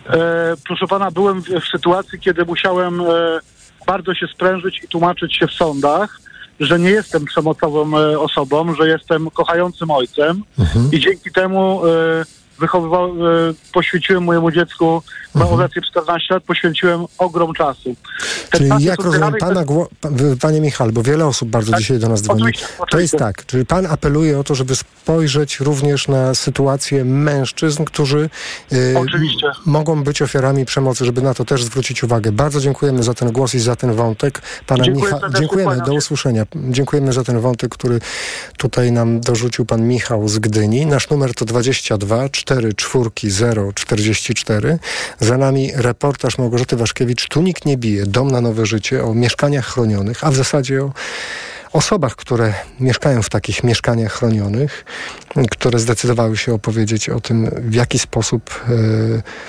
E, 0.10 0.54
proszę 0.68 0.88
pana, 0.88 1.12
byłem 1.12 1.42
w, 1.42 1.46
w 1.48 1.68
sytuacji, 1.72 2.20
kiedy 2.20 2.46
musiałem 2.46 3.02
e, 3.02 3.06
bardzo 3.88 4.14
się 4.14 4.28
sprężyć 4.28 4.84
i 4.84 4.88
tłumaczyć 4.88 5.36
się 5.36 5.48
w 5.48 5.54
sądach, 5.54 6.20
że 6.60 6.80
nie 6.80 6.90
jestem 6.90 7.26
przemocową 7.26 7.98
e, 7.98 8.20
osobą, 8.20 8.76
że 8.76 8.88
jestem 8.88 9.30
kochającym 9.32 9.92
ojcem 9.92 10.44
i 10.92 11.00
dzięki 11.00 11.32
temu 11.32 11.82
e, 11.86 11.90
wychowywał, 12.60 13.10
e, 13.10 13.54
poświęciłem 13.74 14.24
mojemu 14.24 14.52
dziecku, 14.52 15.02
ma 15.36 15.46
obecnie 15.50 15.82
14 15.82 16.34
lat, 16.34 16.44
poświęciłem 16.44 17.06
ogrom 17.18 17.54
czasu. 17.54 17.96
Czyli 18.52 18.70
jak 18.84 19.00
rozumiem 19.04 19.34
pana, 19.40 19.66
gło- 19.66 19.88
panie 20.42 20.62
Michale, 20.62 20.92
bo 20.92 21.04
wiele 21.04 21.26
osób 21.26 21.50
bardzo 21.50 21.78
dzisiaj 21.78 22.00
do 22.00 22.10
nas 22.10 22.22
dzwoni. 22.22 22.40
Tak, 22.42 22.48
oczywiście, 22.50 22.68
To 22.78 22.84
oczywiście. 22.84 23.02
jest 23.18 23.18
tak, 23.26 23.46
czyli 23.46 23.66
pan 23.66 23.86
apeluje 23.86 24.40
o 24.40 24.44
to, 24.44 24.56
żeby 24.56 24.76
spojrzeć 24.76 25.60
również 25.60 26.08
na 26.08 26.36
sytuację 26.36 27.06
mężczyzn, 27.06 27.84
którzy 27.84 28.30
y, 28.74 28.96
Oczywiście. 29.00 29.48
mogą 29.66 30.04
być 30.04 30.22
ofiarami 30.22 30.66
przemocy, 30.66 31.06
żeby 31.06 31.22
na 31.22 31.34
to 31.34 31.46
też 31.46 31.64
zwrócić 31.64 32.04
uwagę. 32.04 32.32
Bardzo 32.32 32.60
dziękujemy 32.60 33.04
za 33.04 33.14
ten 33.14 33.32
głos 33.32 33.56
i 33.56 33.60
za 33.60 33.76
ten 33.76 33.94
wątek. 33.94 34.42
Pana 34.68 34.84
Dziękuję 34.84 35.14
Micha- 35.14 35.40
dziękujemy, 35.40 35.78
do 35.86 35.94
usłyszenia. 35.94 36.46
Dziękujemy 36.56 37.14
za 37.14 37.24
ten 37.24 37.40
wątek, 37.40 37.72
który 37.72 38.00
tutaj 38.58 38.92
nam 38.92 39.20
dorzucił 39.22 39.66
pan 39.66 39.88
Michał 39.88 40.28
z 40.28 40.40
Gdyni. 40.40 40.86
Nasz 40.86 41.10
numer 41.10 41.34
to 41.34 41.46
22 41.46 42.30
4 42.30 42.47
4 42.48 42.74
0 43.24 43.74
44. 43.74 44.80
Za 45.20 45.38
nami 45.38 45.72
reportaż 45.76 46.38
Małgorzaty 46.38 46.76
Waszkiewicz. 46.76 47.28
Tu 47.28 47.42
nikt 47.42 47.66
nie 47.66 47.78
bije. 47.78 48.06
Dom 48.06 48.32
na 48.32 48.42
nowe 48.42 48.66
życie 48.66 49.04
o 49.04 49.14
mieszkaniach 49.14 49.66
chronionych, 49.66 50.24
a 50.24 50.32
w 50.32 50.36
zasadzie 50.36 50.84
o 50.84 50.92
osobach, 51.74 52.16
które 52.16 52.54
mieszkają 52.80 53.22
w 53.22 53.30
takich 53.30 53.64
mieszkaniach 53.64 54.14
chronionych, 54.14 54.86
które 55.52 55.80
zdecydowały 55.80 56.38
się 56.38 56.54
opowiedzieć 56.54 57.10
o 57.10 57.22
tym, 57.22 57.50
w 57.58 57.74
jaki 57.74 58.00
sposób 58.00 58.66
e, 58.70 58.72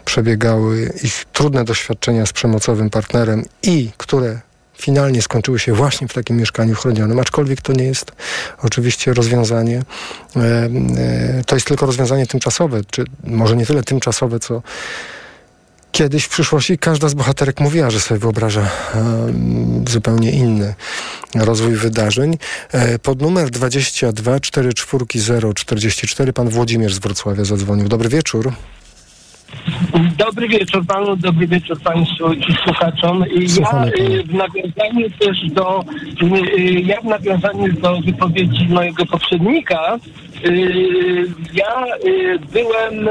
przebiegały 0.04 0.92
ich 1.02 1.24
trudne 1.32 1.64
doświadczenia 1.64 2.26
z 2.26 2.32
przemocowym 2.32 2.90
partnerem 2.90 3.44
i 3.62 3.90
które 3.96 4.40
finalnie 4.78 5.22
skończyły 5.22 5.58
się 5.58 5.74
właśnie 5.74 6.08
w 6.08 6.12
takim 6.12 6.36
mieszkaniu 6.36 6.74
chronionym, 6.74 7.18
aczkolwiek 7.18 7.62
to 7.62 7.72
nie 7.72 7.84
jest 7.84 8.12
oczywiście 8.62 9.14
rozwiązanie, 9.14 9.82
e, 10.36 10.40
e, 10.40 11.44
to 11.46 11.56
jest 11.56 11.66
tylko 11.66 11.86
rozwiązanie 11.86 12.26
tymczasowe, 12.26 12.80
czy 12.90 13.04
może 13.24 13.56
nie 13.56 13.66
tyle 13.66 13.82
tymczasowe, 13.82 14.40
co 14.40 14.62
Kiedyś 15.92 16.24
w 16.24 16.28
przyszłości 16.28 16.78
każda 16.78 17.08
z 17.08 17.14
bohaterek 17.14 17.60
mówiła, 17.60 17.90
że 17.90 18.00
sobie 18.00 18.20
wyobraża 18.20 18.70
em, 18.94 19.84
zupełnie 19.88 20.30
inny 20.30 20.74
rozwój 21.34 21.74
wydarzeń. 21.74 22.38
E, 22.72 22.98
pod 22.98 23.22
numer 23.22 23.50
22 23.50 24.40
44 24.40 25.54
044 25.54 26.32
pan 26.32 26.48
Włodzimierz 26.48 26.94
z 26.94 26.98
Wrocławia 26.98 27.44
zadzwonił. 27.44 27.88
Dobry 27.88 28.08
wieczór. 28.08 28.52
Dobry 30.18 30.48
wieczór 30.48 30.86
panu, 30.86 31.16
dobry 31.16 31.46
wieczór 31.46 31.80
państwu 31.80 32.32
i 32.32 32.52
słuchaczom. 32.64 33.24
Ja 33.60 33.84
y, 33.84 34.22
w 34.22 34.34
nawiązaniu 34.34 35.10
też 35.18 35.50
do, 35.50 35.84
y, 36.22 36.60
y, 36.60 36.80
ja 36.80 37.00
w 37.00 37.04
nawiązaniu 37.04 37.72
do 37.72 38.00
wypowiedzi 38.00 38.68
mojego 38.68 39.06
poprzednika, 39.06 39.98
ja 41.54 41.84
byłem 42.52 43.08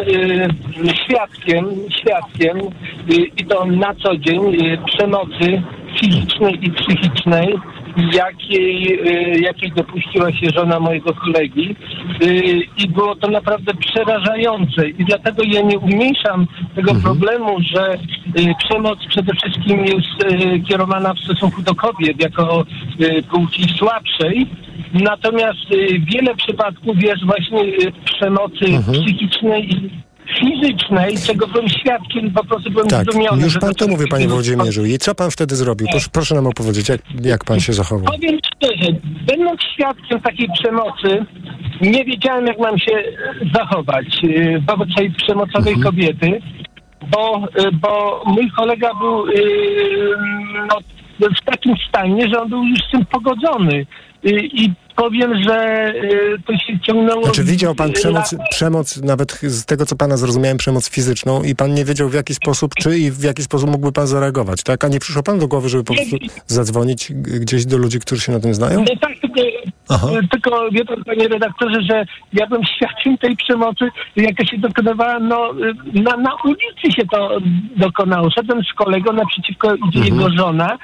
świadkiem, 1.06 1.66
świadkiem 2.00 2.58
i 3.38 3.46
to 3.46 3.66
na 3.66 3.96
co 3.96 4.18
dzień 4.18 4.42
przemocy 4.86 5.62
fizycznej 6.00 6.66
i 6.66 6.72
psychicznej, 6.72 7.56
jakiej, 7.98 9.00
y, 9.36 9.40
jakiej 9.40 9.72
dopuściła 9.72 10.32
się 10.32 10.50
żona 10.56 10.80
mojego 10.80 11.14
kolegi. 11.14 11.76
Y, 12.24 12.62
i 12.78 12.88
było 12.88 13.16
to 13.16 13.28
naprawdę 13.28 13.74
przerażające. 13.74 14.90
I 14.90 15.06
dlatego 15.06 15.44
ja 15.46 15.62
nie 15.62 15.80
umniejszam 15.80 16.48
tego 16.76 16.96
problemu, 16.96 17.58
że 17.62 17.94
y, 17.94 18.56
przemoc 18.68 19.00
przede 19.10 19.34
wszystkim 19.34 19.86
jest 19.86 20.38
kierowana 20.70 21.14
w 21.14 21.20
stosunku 21.20 21.62
do 21.62 21.76
kobiet 21.76 22.22
jako 22.22 22.66
płci 23.32 23.64
słabszej. 23.78 24.48
Natomiast 24.94 25.70
wiele 26.14 26.36
przypadków 26.36 27.04
jest 27.04 27.26
właśnie 27.26 27.64
przemocy 28.06 28.66
psychicznej 28.94 29.74
i 29.74 29.90
fizycznej, 30.40 31.18
czego 31.28 31.48
byłem 31.48 31.70
świadkiem, 31.70 32.32
po 32.32 32.44
prostu 32.46 32.72
byłem 32.72 32.88
Tak, 32.88 33.04
zdumiony. 33.04 33.44
już 33.44 33.58
pan 33.58 33.74
to 33.74 33.88
mówi, 33.88 34.08
panie 34.08 34.28
Włodzimierzu. 34.28 34.86
I 34.86 34.98
co 34.98 35.16
pan 35.16 35.32
wtedy 35.32 35.56
zrobił? 35.56 35.88
Proszę, 35.92 36.08
proszę 36.12 36.36
nam 36.36 36.48
opowiedzieć, 36.48 36.90
jak, 36.90 37.02
jak 37.24 37.46
pan 37.46 37.60
się 37.60 37.74
zachował. 37.74 38.06
Powiem 38.06 38.38
szczerze, 38.56 38.92
będąc 39.28 39.62
świadkiem 39.74 40.22
takiej 40.22 40.48
przemocy, 40.62 41.26
nie 41.82 42.06
wiedziałem, 42.06 42.48
jak 42.48 42.60
mam 42.60 42.80
się 42.80 43.04
zachować 43.56 44.06
y, 44.24 44.62
wobec 44.68 44.90
tej 44.96 45.12
przemocowej 45.12 45.80
kobiety, 45.80 46.42
bo, 47.12 47.48
y, 47.60 47.72
bo 47.72 48.24
mój 48.26 48.52
kolega 48.52 48.94
był 48.94 49.26
no, 50.70 50.80
w 51.42 51.46
takim 51.46 51.74
stanie, 51.90 52.30
że 52.30 52.42
on 52.42 52.50
był 52.50 52.64
już 52.64 52.80
z 52.80 52.92
tym 52.92 53.06
pogodzony. 53.06 53.86
I 54.24 54.72
powiem, 54.98 55.44
że 55.44 55.88
y, 55.96 56.38
to 56.48 56.54
się 56.58 56.80
ciągnęło... 56.80 57.24
Znaczy 57.24 57.44
widział 57.44 57.76
pan 57.76 57.90
y, 57.90 57.94
przemoc, 57.94 58.34
lat- 58.34 58.42
przemoc, 58.52 58.98
nawet 59.02 59.32
z 59.32 59.66
tego 59.66 59.86
co 59.86 59.96
pana 59.96 60.18
zrozumiałem, 60.18 60.58
przemoc 60.58 60.90
fizyczną 60.90 61.44
i 61.44 61.56
pan 61.56 61.74
nie 61.74 61.86
wiedział 61.86 62.10
w 62.10 62.14
jaki 62.14 62.34
sposób, 62.36 62.72
czy 62.76 62.98
i 62.98 63.12
w 63.12 63.24
jaki 63.24 63.44
sposób 63.44 63.70
mógłby 63.70 63.92
pan 63.92 64.08
zareagować, 64.08 64.64
tak? 64.64 64.84
A 64.84 64.88
nie 64.88 65.00
przyszło 65.00 65.24
pan 65.24 65.40
do 65.40 65.48
głowy, 65.48 65.70
żeby 65.70 65.84
po 65.84 65.94
prostu 65.94 66.18
zadzwonić 66.48 67.14
gdzieś 67.14 67.66
do 67.66 67.78
ludzi, 67.78 68.00
którzy 68.00 68.22
się 68.22 68.32
na 68.32 68.40
tym 68.40 68.54
znają? 68.54 68.80
No 68.80 68.96
tak, 69.02 69.12
tylko, 69.22 69.42
tylko 70.32 70.70
wie 70.72 70.86
pan, 70.86 71.04
panie 71.04 71.28
redaktorze, 71.28 71.82
że 71.82 72.06
ja 72.34 72.48
bym 72.48 72.62
świadkiem 72.76 73.18
tej 73.18 73.38
przemocy, 73.38 73.86
jaka 74.16 74.46
się 74.46 74.58
dokonywała, 74.58 75.20
no 75.20 75.54
na, 75.94 76.18
na 76.18 76.32
ulicy 76.46 76.92
się 77.02 77.08
to 77.12 77.38
dokonało. 77.76 78.30
Szedłem 78.32 78.62
z 78.64 78.74
kolegą, 78.74 79.14
naprzeciwko 79.14 79.76
idzie 79.76 80.00
Mhm. 80.00 80.06
jego 80.16 80.30
żona 80.30 80.78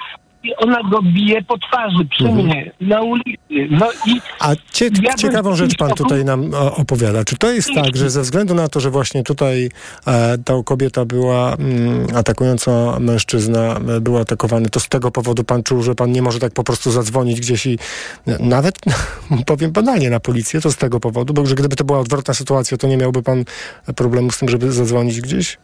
i 0.44 0.56
ona 0.56 0.84
go 0.92 1.02
bije 1.02 1.44
po 1.44 1.58
twarzy 1.58 2.06
przy 2.10 2.24
mnie, 2.24 2.72
na 2.82 3.02
ulicy. 3.02 3.68
No 3.70 3.90
i 4.06 4.22
A 4.40 4.56
cie, 4.72 4.90
ja 5.02 5.14
ciekawą 5.14 5.56
rzecz 5.56 5.78
pan 5.78 5.92
tutaj 5.92 6.26
nam 6.26 6.54
o, 6.54 6.76
opowiada. 6.76 7.26
Czy 7.26 7.38
to 7.38 7.52
jest 7.52 7.70
tak, 7.76 7.98
że 7.98 8.10
ze 8.10 8.22
względu 8.22 8.54
na 8.54 8.68
to, 8.68 8.80
że 8.80 8.90
właśnie 8.90 9.24
tutaj 9.24 9.70
e, 10.08 10.38
ta 10.38 10.54
kobieta 10.66 11.06
była 11.06 11.54
mm, 11.54 12.08
atakująca 12.16 13.00
mężczyzna, 13.00 13.80
e, 13.98 14.02
był 14.02 14.18
atakowany, 14.18 14.70
to 14.70 14.80
z 14.80 14.90
tego 14.90 15.12
powodu 15.12 15.44
pan 15.44 15.64
czuł, 15.64 15.84
że 15.84 15.96
pan 15.96 16.12
nie 16.12 16.22
może 16.22 16.40
tak 16.40 16.54
po 16.54 16.64
prostu 16.64 16.92
zadzwonić 16.92 17.40
gdzieś 17.40 17.66
i 17.66 17.78
e, 18.28 18.38
nawet, 18.40 18.80
powiem 19.46 19.72
banalnie, 19.72 20.10
na 20.10 20.20
policję, 20.20 20.62
to 20.62 20.72
z 20.72 20.78
tego 20.78 21.00
powodu, 21.00 21.34
bo 21.34 21.46
że 21.46 21.56
gdyby 21.56 21.76
to 21.76 21.84
była 21.84 22.00
odwrotna 22.00 22.34
sytuacja, 22.34 22.78
to 22.78 22.88
nie 22.88 22.98
miałby 22.98 23.24
pan 23.24 23.44
problemu 23.96 24.32
z 24.32 24.40
tym, 24.40 24.50
żeby 24.50 24.72
zadzwonić 24.72 25.22
gdzieś? 25.22 25.58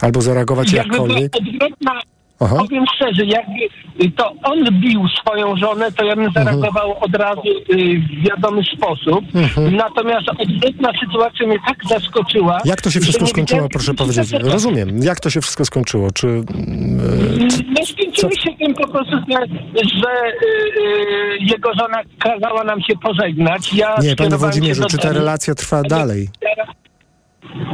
Albo 0.00 0.22
zareagować 0.22 0.72
jakby 0.72 0.96
była 0.96 1.08
jakkolwiek? 1.08 1.36
odwrotna, 1.36 2.02
Aha. 2.44 2.56
powiem 2.58 2.84
szczerze, 2.94 3.24
jakby 3.24 4.10
to 4.16 4.32
on 4.44 4.64
bił 4.80 5.08
swoją 5.20 5.56
żonę, 5.56 5.92
to 5.92 6.04
ja 6.04 6.16
bym 6.16 6.24
Mhm. 6.26 6.44
zareagował 6.46 6.96
od 7.00 7.16
razu 7.16 7.42
y, 7.48 7.98
w 7.98 8.28
wiadomy 8.28 8.62
sposób. 8.76 9.24
Mhm. 9.34 9.76
Natomiast 9.76 10.28
odwrotna 10.28 10.90
sytuacja 11.00 11.46
mnie 11.46 11.58
tak 11.68 11.76
zaskoczyła. 11.88 12.58
Jak 12.64 12.82
to 12.82 12.90
się 12.90 13.00
wszystko 13.00 13.26
skończyło, 13.26 13.68
proszę 13.68 13.94
powiedzieć? 13.94 14.32
Rozumiem. 14.32 14.98
Jak 15.02 15.20
to 15.20 15.30
się 15.30 15.40
wszystko 15.40 15.64
skończyło? 15.64 16.10
Czy... 16.10 16.26
e, 16.26 16.42
No 17.78 17.86
skończyło 17.86 18.32
się 18.32 18.50
tym 18.58 18.74
po 18.74 18.88
prostu, 18.88 19.12
że, 19.76 20.10
y, 20.26 20.82
y, 20.82 21.38
jego 21.40 21.70
żona 21.80 21.98
kazała 22.18 22.64
nam 22.64 22.80
się 22.82 22.94
pożegnać. 23.02 23.74
Ja 23.74 23.94
Nie, 24.02 24.16
panie 24.16 24.36
Włodzimierzu, 24.36 24.84
czy 24.90 24.98
ta 24.98 25.12
relacja 25.12 25.54
trwa 25.54 25.82
dalej? 25.82 26.28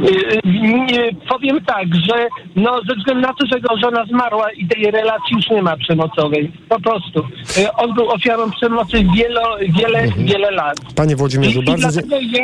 Y, 0.09 0.39
Nie, 0.45 1.09
powiem 1.29 1.61
tak, 1.65 1.87
że 1.95 2.27
no, 2.55 2.79
ze 2.89 2.95
względu 2.95 3.21
na 3.21 3.33
to, 3.33 3.45
że 3.45 3.55
jego 3.55 3.77
żona 3.77 4.05
zmarła 4.05 4.51
i 4.51 4.67
tej 4.67 4.91
relacji 4.91 5.35
już 5.35 5.49
nie 5.49 5.61
ma 5.61 5.77
przemocowej. 5.77 6.51
Po 6.69 6.79
prostu. 6.79 7.19
Y, 7.57 7.73
On 7.73 7.93
był 7.93 8.09
ofiarą 8.09 8.51
przemocy 8.51 9.03
wielo, 9.15 9.41
wiele, 9.69 10.07
wiele 10.17 10.51
lat. 10.51 10.77
Panie 10.95 11.15
Włodzimierzu, 11.15 11.61
I, 11.61 11.65
bardzo... 11.65 12.01
i 12.01 12.31
ja, 12.31 12.43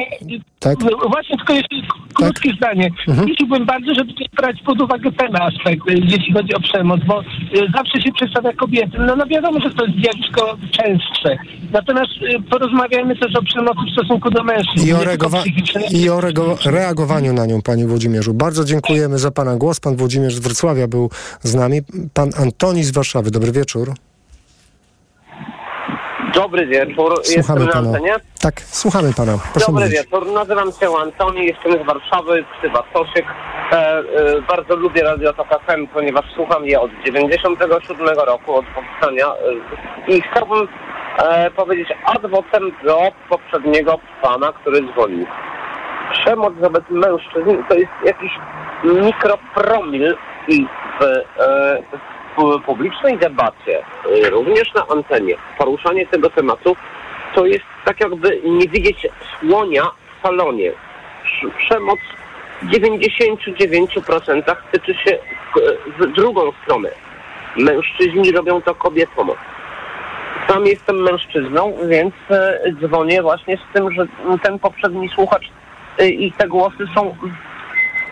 Tak? 0.59 0.78
no, 0.80 1.09
Właśnie 1.09 1.38
tylko 1.38 1.53
jeszcze 1.53 1.76
krótkie 2.13 2.53
zdanie. 2.57 2.89
Mhm. 3.07 3.28
Prosiłbym 3.28 3.65
bardzo, 3.65 3.93
żeby 3.95 4.13
brać 4.38 4.61
pod 4.61 4.82
uwagę 4.82 5.11
ten 5.11 5.36
aspekt, 5.36 5.89
y, 5.89 5.93
jeśli 5.93 6.34
chodzi 6.34 6.53
o 6.55 6.59
przemoc, 6.59 7.01
bo 7.07 7.21
y, 7.21 7.26
zawsze 7.76 8.01
się 8.01 8.11
przedstawia 8.11 8.53
kobiety. 8.53 8.97
No, 8.99 9.15
no 9.15 9.26
wiadomo, 9.26 9.59
że 9.59 9.69
to 9.69 9.86
jest 9.86 9.97
zjawisko 9.99 10.57
częstsze. 10.71 11.38
Natomiast 11.71 12.11
y, 12.21 12.41
porozmawiajmy 12.49 13.15
też 13.15 13.36
o 13.36 13.43
przemocy 13.43 13.80
w 13.89 13.93
stosunku 13.93 14.30
do 14.32 14.43
mężczyzn. 14.43 14.88
I 14.88 14.93
o, 14.93 14.97
reagowa-. 14.97 15.43
I 15.91 16.09
o 16.09 16.21
reagowaniu 16.65 17.14
na 17.22 17.45
nią, 17.45 17.61
panie 17.61 17.86
Włodzimierzu. 17.88 18.34
Bardzo 18.34 18.63
dziękujemy 18.63 19.20
za 19.20 19.32
pana 19.32 19.55
głos. 19.55 19.80
Pan 19.80 19.95
Włodzimierz 19.95 20.36
z 20.36 20.39
Wrocławia 20.39 20.88
był 20.88 21.09
z 21.41 21.55
nami. 21.55 21.82
Pan 22.13 22.30
Antoni 22.38 22.84
z 22.84 22.91
Warszawy. 22.91 23.32
Dobry 23.32 23.51
wieczór. 23.51 23.93
Dobry 26.34 26.68
wieczór, 26.68 27.22
Słuchamy 27.24 27.59
jestem 27.59 27.66
na 27.66 27.72
pana. 27.72 27.88
antenie. 27.89 28.16
Tak, 28.41 28.61
słuchamy 28.61 29.13
pana. 29.13 29.38
Proszę 29.53 29.66
Dobry 29.72 29.86
mówić. 29.86 29.97
wieczór, 29.99 30.28
nazywam 30.32 30.72
się 30.72 30.97
Antoni, 30.97 31.45
jestem 31.45 31.84
z 31.84 31.86
Warszawy, 31.86 32.45
ksywa 32.57 32.84
Stosiek. 32.89 33.26
E, 33.72 33.76
e, 33.78 34.03
bardzo 34.41 34.76
lubię 34.76 35.03
Radio 35.03 35.34
Tok 35.34 35.47
FM, 35.68 35.88
ponieważ 35.93 36.26
słucham 36.36 36.66
je 36.66 36.82
od 36.82 36.91
97 37.05 38.07
roku, 38.26 38.55
od 38.55 38.66
powstania. 38.66 39.26
E, 40.07 40.11
I 40.16 40.22
chciałbym 40.22 40.68
e, 41.18 41.51
powiedzieć 41.51 41.88
adwokatem 42.05 42.72
do 42.86 43.11
poprzedniego 43.30 43.99
pana, 44.22 44.53
który 44.53 44.82
dzwonił. 44.93 45.26
Przemoc 46.11 46.53
wobec 46.53 46.83
mężczyzn 46.89 47.63
to 47.69 47.75
jest 47.75 47.91
jakiś 48.05 48.31
mikropromil 48.83 50.15
i 50.47 50.65
w, 50.99 51.03
e, 51.03 51.81
w 52.37 52.61
publicznej 52.65 53.17
debacie, 53.17 53.79
e, 54.25 54.29
również 54.29 54.73
na 54.73 54.87
antenie, 54.87 55.35
poruszanie 55.57 56.07
tego 56.07 56.29
tematu 56.29 56.75
to 57.35 57.45
jest 57.45 57.65
tak 57.85 57.99
jakby 57.99 58.41
nie 58.43 58.67
widzieć 58.67 59.07
słonia 59.39 59.83
w 59.83 60.27
salonie. 60.27 60.71
Prz- 61.23 61.51
Przemoc 61.57 61.99
w 62.61 62.67
99% 62.69 64.55
tyczy 64.71 64.93
się 64.93 65.17
w, 65.55 65.59
w 65.99 66.11
drugą 66.11 66.51
stronę. 66.63 66.89
Mężczyźni 67.57 68.31
robią 68.31 68.61
to 68.61 68.75
kobietom. 68.75 69.31
Sam 70.47 70.65
jestem 70.65 70.95
mężczyzną, 71.03 71.73
więc 71.87 72.13
e, 72.29 72.59
dzwonię 72.81 73.21
właśnie 73.21 73.57
z 73.57 73.73
tym, 73.73 73.91
że 73.91 74.07
ten 74.43 74.59
poprzedni 74.59 75.09
słuchacz 75.09 75.43
e, 75.45 75.64
i 75.99 76.31
te 76.31 76.47
głosy 76.47 76.87
są 76.95 77.15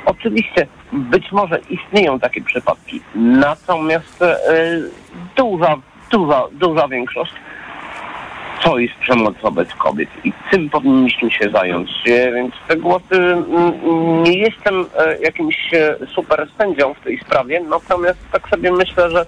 Oczywiście, 0.05 0.67
być 0.93 1.31
może 1.31 1.59
istnieją 1.69 2.19
takie 2.19 2.41
przypadki, 2.41 3.01
natomiast 3.15 4.21
e, 4.21 4.37
duża, 5.35 5.75
duża, 6.11 6.43
duża 6.51 6.87
większość 6.87 7.33
to 8.63 8.77
jest 8.77 8.93
przemoc 8.95 9.35
wobec 9.41 9.73
kobiet 9.73 10.09
i 10.23 10.33
tym 10.51 10.69
powinniśmy 10.69 11.31
się 11.31 11.49
zająć. 11.49 11.89
E, 12.07 12.31
Więc 12.31 12.53
te 12.67 12.77
głosy, 12.77 13.15
mm, 13.15 14.23
nie 14.23 14.37
jestem 14.37 14.85
e, 14.97 15.17
jakimś 15.21 15.71
super 16.15 16.47
sędzią 16.57 16.93
w 16.93 16.99
tej 16.99 17.19
sprawie, 17.19 17.61
natomiast 17.69 18.19
tak 18.31 18.49
sobie 18.49 18.71
myślę, 18.71 19.09
że 19.09 19.25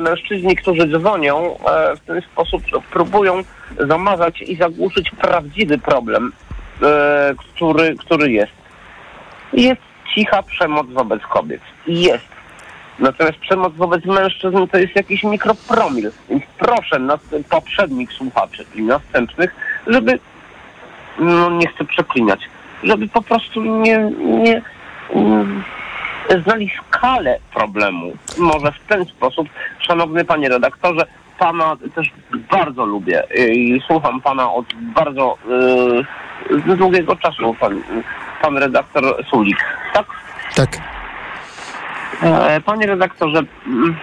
mężczyźni, 0.00 0.56
którzy 0.56 0.88
dzwonią 0.88 1.56
w 1.96 2.06
ten 2.06 2.22
sposób 2.32 2.62
próbują 2.92 3.42
zamazać 3.78 4.42
i 4.42 4.56
zagłuszyć 4.56 5.10
prawdziwy 5.10 5.78
problem, 5.78 6.32
który, 7.38 7.96
który 7.96 8.32
jest. 8.32 8.52
Jest 9.52 9.80
cicha 10.14 10.42
przemoc 10.42 10.86
wobec 10.90 11.22
kobiet. 11.22 11.60
Jest. 11.86 12.34
Natomiast 12.98 13.38
przemoc 13.38 13.74
wobec 13.74 14.04
mężczyzn 14.04 14.66
to 14.72 14.78
jest 14.78 14.96
jakiś 14.96 15.22
mikropromil. 15.22 16.10
Więc 16.30 16.42
proszę 16.58 16.98
nas, 16.98 17.20
poprzednich 17.50 18.12
słuchaczy 18.12 18.64
i 18.74 18.82
następnych, 18.82 19.54
żeby, 19.86 20.18
no 21.18 21.50
nie 21.50 21.66
chcę 21.66 21.84
przeklinać, 21.84 22.40
żeby 22.82 23.08
po 23.08 23.22
prostu 23.22 23.62
nie, 23.62 24.10
nie 24.18 24.62
mm, 25.10 25.64
znali 26.44 26.70
skalę 26.86 27.38
problemu. 27.54 28.12
Może 28.38 28.72
w 28.72 28.88
ten 28.88 29.04
sposób, 29.04 29.48
szanowny 29.78 30.24
panie 30.24 30.48
redaktorze, 30.48 31.06
pana 31.38 31.76
też 31.94 32.10
bardzo 32.50 32.84
lubię 32.84 33.22
i 33.36 33.82
słucham 33.86 34.20
pana 34.20 34.52
od 34.52 34.66
bardzo 34.94 35.36
yy, 36.50 36.76
długiego 36.76 37.16
czasu, 37.16 37.54
pan, 37.60 37.82
pan 38.42 38.56
redaktor 38.58 39.24
Sulik. 39.30 39.58
Tak? 39.94 40.06
Tak. 40.56 40.78
E, 42.22 42.60
Panie 42.60 42.86
redaktorze, 42.86 43.42
mm, 43.66 43.96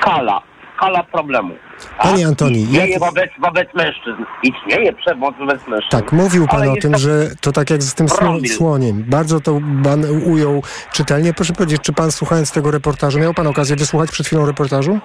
skala, 0.00 0.42
skala 0.76 1.02
problemu. 1.02 1.54
Panie 1.98 2.26
Antoni, 2.26 2.62
Istnieje 2.62 2.90
jak... 2.92 3.00
wobec, 3.00 3.30
wobec 3.38 3.74
mężczyzn. 3.74 4.24
Istnieje 4.42 4.92
przemoc 4.92 5.34
wobec 5.38 5.66
mężczyzn. 5.68 5.90
Tak, 5.90 6.12
mówił 6.12 6.46
pan 6.46 6.62
Ale 6.62 6.70
o 6.72 6.76
tym, 6.76 6.92
to 6.92 6.98
że 6.98 7.10
to 7.40 7.52
tak 7.52 7.70
jak 7.70 7.82
z 7.82 7.94
tym 7.94 8.06
promil. 8.06 8.48
słoniem. 8.48 9.04
Bardzo 9.06 9.40
to 9.40 9.60
pan 9.84 10.04
ujął 10.26 10.62
czytelnie. 10.92 11.34
Proszę 11.34 11.52
powiedzieć, 11.52 11.82
czy 11.82 11.92
pan 11.92 12.12
słuchając 12.12 12.52
tego 12.52 12.70
reportażu, 12.70 13.18
miał 13.18 13.34
pan 13.34 13.46
okazję 13.46 13.76
wysłuchać 13.76 14.10
przed 14.10 14.26
chwilą 14.26 14.46
reportażu? 14.46 15.00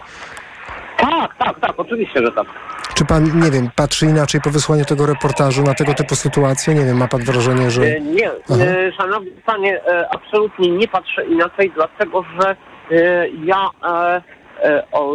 Tak, 0.97 1.35
tak, 1.37 1.59
tak, 1.59 1.73
oczywiście, 1.77 2.25
że 2.25 2.31
tak. 2.31 2.45
Czy 2.95 3.05
pan, 3.05 3.39
nie 3.39 3.51
wiem, 3.51 3.69
patrzy 3.75 4.05
inaczej 4.05 4.41
po 4.41 4.49
wysłaniu 4.49 4.85
tego 4.85 5.05
reportażu 5.05 5.63
na 5.63 5.73
tego 5.73 5.93
typu 5.93 6.15
sytuacje? 6.15 6.75
Nie 6.75 6.85
wiem, 6.85 6.97
ma 6.97 7.07
pan 7.07 7.21
wrażenie, 7.21 7.71
że... 7.71 7.83
E, 7.83 7.99
Nie, 7.99 8.31
e, 8.31 8.91
szanowny 8.97 9.31
panie, 9.45 9.81
e, 9.87 10.09
absolutnie 10.15 10.69
nie 10.69 10.87
patrzę 10.87 11.25
inaczej, 11.25 11.71
dlatego 11.75 12.23
że 12.39 12.55
e, 12.91 13.27
ja 13.29 13.69
o, 14.91 15.13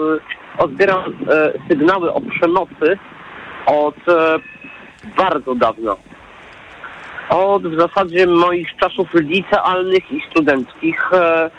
odbieram 0.59 1.05
sygnały 1.69 2.13
o 2.13 2.21
przemocy 2.21 2.99
od 3.67 3.95
bardzo 5.17 5.55
dawna. 5.55 5.97
Od 7.31 7.67
w 7.67 7.81
zasadzie 7.81 8.27
moich 8.27 8.77
czasów 8.77 9.09
licealnych 9.15 10.13
i 10.13 10.23
studenckich. 10.31 11.13
E, 11.13 11.51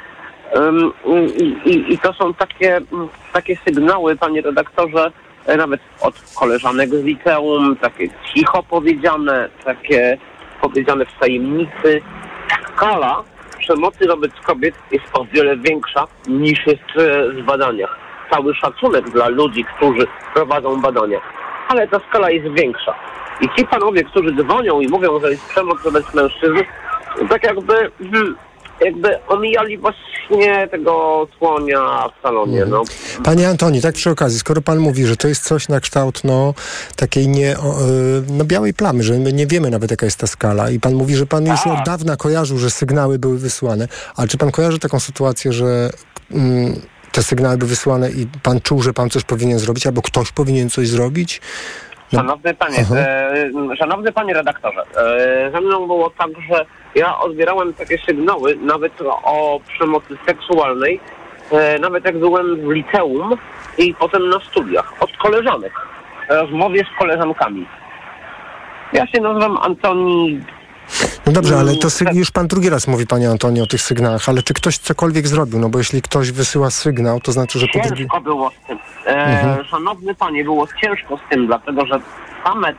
i, 1.66 1.94
i, 1.94 1.98
to 1.98 2.14
są 2.14 2.34
takie, 2.34 2.78
mm, 2.78 3.08
takie 3.34 3.58
sygnały, 3.66 4.16
panie 4.16 4.42
redaktorze, 4.42 5.12
e, 5.46 5.58
nawet 5.58 5.82
od 6.02 6.16
koleżanek 6.40 6.90
z 6.90 7.04
liceum, 7.04 7.76
takie 7.76 8.10
cicho 8.34 8.64
powiedziane, 8.64 9.50
takie 9.64 10.18
powiedziane 10.62 11.06
w 11.06 11.20
tajemnicy. 11.20 12.02
Skala 12.76 13.24
przemocy 13.60 14.08
wobec 14.08 14.32
kobiet 14.44 14.76
jest 14.92 15.06
o 15.14 15.26
wiele 15.26 15.58
większa 15.58 16.08
niż 16.28 16.68
jest 16.68 16.98
e, 16.98 17.30
w 17.30 17.44
badaniach. 17.44 17.98
Cały 18.32 18.56
szacunek 18.56 19.10
dla 19.10 19.28
ludzi, 19.28 19.66
którzy 19.76 20.08
prowadzą 20.34 20.82
badania, 20.82 21.22
ale 21.68 21.88
ta 21.88 22.00
skala 22.10 22.30
jest 22.30 22.48
większa. 22.48 22.96
I 23.42 23.50
ci 23.58 23.68
panowie, 23.68 24.04
którzy 24.04 24.36
dzwonią 24.36 24.80
i 24.80 24.88
mówią, 24.88 25.20
że 25.20 25.32
jest 25.32 25.50
przemoc 25.50 25.84
wobec 25.84 26.14
mężczyzn, 26.14 26.58
tak 27.30 27.44
jakby, 27.44 27.74
hmm, 28.12 28.36
jakby 28.86 29.28
omijali 29.28 29.78
właśnie 29.78 30.68
tego 30.68 31.28
słonia 31.38 32.10
w 32.18 32.22
salonie. 32.22 32.66
No. 32.66 32.84
Panie 33.24 33.50
Antoni, 33.50 33.82
tak 33.82 33.96
przy 33.96 34.10
okazji, 34.10 34.40
skoro 34.40 34.62
pan 34.62 34.80
mówi, 34.80 35.06
że 35.06 35.16
to 35.16 35.28
jest 35.28 35.44
coś 35.44 35.70
na 35.70 35.80
kształt 35.80 36.24
no, 36.24 36.54
takiej 36.96 37.28
nie, 37.28 37.52
y, 37.52 37.58
no, 38.30 38.46
białej 38.46 38.74
plamy, 38.74 39.04
że 39.04 39.14
my 39.14 39.34
nie 39.34 39.48
wiemy 39.48 39.70
nawet 39.70 39.92
jaka 39.92 40.06
jest 40.06 40.20
ta 40.20 40.28
skala 40.28 40.70
i 40.70 40.80
pan 40.80 40.94
mówi, 40.94 41.16
że 41.16 41.26
pan 41.26 41.46
już 41.46 41.68
od 41.68 41.86
dawna 41.86 42.18
kojarzył, 42.18 42.58
że 42.58 42.70
sygnały 42.70 43.20
były 43.20 43.38
wysłane, 43.38 43.88
ale 44.16 44.28
czy 44.28 44.38
pan 44.38 44.52
kojarzy 44.52 44.80
taką 44.80 45.00
sytuację, 45.00 45.54
że 45.54 45.90
mm, 46.32 46.82
te 47.12 47.24
sygnały 47.24 47.58
były 47.58 47.70
wysłane 47.70 48.12
i 48.12 48.28
pan 48.44 48.62
czuł, 48.62 48.82
że 48.82 48.94
pan 48.94 49.10
coś 49.10 49.24
powinien 49.24 49.60
zrobić 49.60 49.88
albo 49.88 50.02
ktoś 50.02 50.32
powinien 50.32 50.70
coś 50.70 50.88
zrobić? 50.88 51.42
Szanowny 52.16 52.54
panie, 52.54 52.86
e, 52.96 53.52
szanowny 53.78 54.12
panie 54.12 54.34
redaktorze, 54.34 54.84
e, 54.98 55.52
ze 55.52 55.62
mną 55.62 55.88
było 55.88 56.10
tak, 56.10 56.30
że 56.50 56.66
ja 56.96 57.20
odbierałem 57.20 57.74
takie 57.74 57.98
sygnały 57.98 58.56
nawet 58.56 58.94
o 59.24 59.60
przemocy 59.68 60.18
seksualnej, 60.26 61.00
e, 61.52 61.80
nawet 61.80 62.06
jak 62.06 62.20
byłem 62.20 62.56
w 62.68 62.72
liceum 62.72 63.38
i 63.78 63.94
potem 63.94 64.30
na 64.30 64.40
studiach, 64.40 64.94
od 65.00 65.18
koleżanek, 65.18 65.74
rozmowie 66.30 66.84
z 66.96 67.00
koleżankami. 67.00 67.66
Ja 68.94 69.08
się 69.08 69.22
nazywam 69.22 69.58
Antoni 69.58 70.42
No 71.26 71.32
dobrze, 71.32 71.58
ale 71.60 71.76
to 71.76 71.88
syg- 71.88 72.16
już 72.16 72.32
pan 72.32 72.48
drugi 72.48 72.70
raz 72.70 72.88
mówi, 72.88 73.08
panie 73.08 73.30
Antoni, 73.30 73.62
o 73.62 73.68
tych 73.68 73.82
sygnałach, 73.82 74.30
ale 74.30 74.44
czy 74.44 74.54
ktoś 74.54 74.78
cokolwiek 74.78 75.28
zrobił? 75.28 75.60
No 75.60 75.70
bo 75.70 75.78
jeśli 75.78 76.02
ktoś 76.02 76.32
wysyła 76.32 76.70
sygnał, 76.72 77.20
to 77.20 77.32
znaczy, 77.32 77.60
że. 77.60 77.68
Ciężko 77.68 78.22
było 78.22 78.52
z 78.52 78.68
tym. 78.68 78.80
E, 79.06 79.26
Mhm. 79.26 79.66
Szanowny 79.66 80.16
panie, 80.16 80.44
było 80.44 80.68
ciężko 80.82 81.18
z 81.18 81.22
tym, 81.30 81.48
dlatego 81.48 81.86
że 81.86 82.00
same 82.44 82.74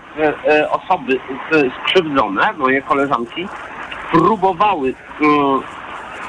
e, 0.46 0.70
osoby 0.70 1.20
skrzywdzone, 1.82 2.52
moje 2.52 2.82
koleżanki, 2.82 3.48
próbowały 4.12 4.94
mm, 5.20 5.60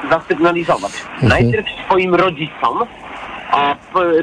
zasygnalizować. 0.09 0.91
Najpierw 1.21 1.67
swoim 1.85 2.15
rodzicom, 2.15 2.79
a 3.51 3.75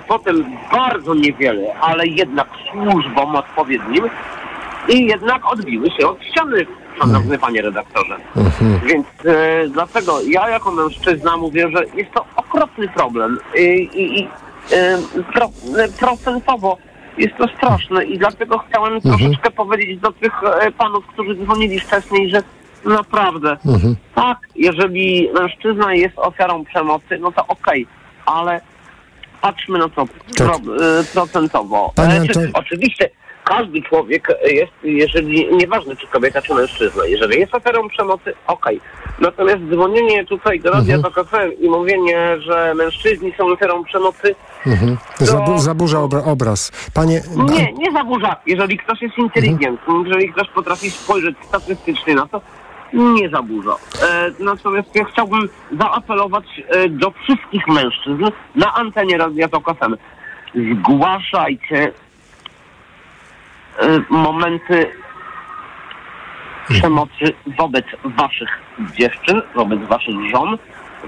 potem 0.09 0.45
bardzo 0.73 1.15
niewiele, 1.15 1.75
ale 1.81 2.07
jednak 2.07 2.49
służbom 2.73 3.37
odpowiednim 3.37 4.05
i 4.89 5.07
jednak 5.07 5.53
odbiły 5.53 5.91
się 5.91 6.09
od 6.09 6.25
ściany, 6.25 6.67
szanowny 6.99 7.39
panie 7.39 7.63
redaktorze. 7.63 8.17
Więc 8.87 9.07
e, 9.25 9.69
dlatego 9.69 10.21
ja 10.29 10.49
jako 10.49 10.71
mężczyzna 10.71 11.37
mówię, 11.37 11.69
że 11.77 11.85
jest 11.95 12.13
to 12.13 12.25
okropny 12.37 12.89
problem 12.89 13.39
i, 13.59 13.91
i, 13.95 14.21
i 14.21 14.29
e, 14.73 14.99
pro, 15.33 15.45
e, 15.45 15.89
procentowo 15.99 16.77
jest 17.19 17.37
to 17.37 17.49
straszne 17.57 18.05
i 18.05 18.19
dlatego 18.19 18.59
chciałem 18.59 19.01
troszeczkę 19.01 19.51
powiedzieć 19.51 20.01
do 20.01 20.13
tych 20.13 20.33
e, 20.45 20.73
panów, 20.73 21.07
którzy 21.07 21.35
dzwonili 21.35 21.81
wcześniej, 21.81 22.31
że 22.31 22.43
naprawdę 22.85 23.57
tak, 24.15 24.39
jeżeli 24.57 25.31
mężczyzna 25.41 25.95
jest 25.95 26.19
ofiarą 26.19 26.65
przemocy, 26.65 27.19
no 27.21 27.33
to 27.33 27.47
okej, 27.47 27.87
ale 28.27 28.61
patrzmy 29.41 29.79
na 29.79 29.89
to 29.89 30.05
pro, 30.37 30.55
e, 30.55 31.05
procentowo. 31.15 31.93
E, 31.99 32.21
oczywiście 32.55 33.11
każdy 33.45 33.83
człowiek 33.83 34.29
jest, 34.45 34.73
jeżeli, 34.83 35.57
nieważne 35.57 35.97
czy 35.97 36.07
kobieta, 36.07 36.43
czy 36.43 36.55
mężczyzna, 36.55 37.05
jeżeli 37.07 37.41
jest 37.41 37.55
ofiarą 37.55 37.89
przemocy, 37.89 38.33
okej. 38.47 38.81
Natomiast 39.21 39.59
dzwonienie 39.73 40.25
tutaj 40.27 40.61
do 40.61 40.71
Radia 40.71 40.95
Mhm. 40.97 41.15
FM 41.27 41.63
i 41.65 41.69
mówienie, 41.69 42.37
że 42.41 42.75
mężczyźni 42.75 43.33
są 43.39 43.47
ofiarą 43.47 43.85
przemocy, 43.85 44.35
Mhm. 44.67 44.97
Zabu- 45.19 45.59
zaburza 45.59 45.99
obra- 45.99 46.25
obraz. 46.25 46.73
Panie... 46.95 47.23
nie, 47.57 47.73
nie 47.73 47.93
zaburza. 47.93 48.37
Jeżeli 48.47 48.79
ktoś 48.79 49.03
jest 49.03 49.19
inteligentny, 49.19 49.95
jeżeli 50.05 50.33
ktoś 50.33 50.49
potrafi 50.49 50.91
spojrzeć 50.91 51.37
statystycznie 51.49 52.15
na 52.15 52.27
to, 52.27 52.41
nie 52.93 53.29
zaburza. 53.29 53.73
E, 54.03 54.31
natomiast 54.45 54.97
ja 54.97 55.05
chciałbym 55.05 55.49
zaapelować 55.81 56.45
e, 56.69 56.89
do 56.89 57.11
wszystkich 57.11 57.69
mężczyzn 57.69 58.25
na 58.55 58.75
antenie 58.75 59.19
Radia 59.19 59.49
Tok 59.49 59.65
FM. 59.79 59.97
Zgłaszajcie 60.55 61.93
e, 63.79 64.01
momenty 64.11 64.87
przemocy 66.69 67.25
wobec 67.59 67.85
waszych 68.05 68.49
dziewczyn, 68.99 69.43
wobec 69.55 69.81
waszych 69.89 70.15
żon, 70.35 70.59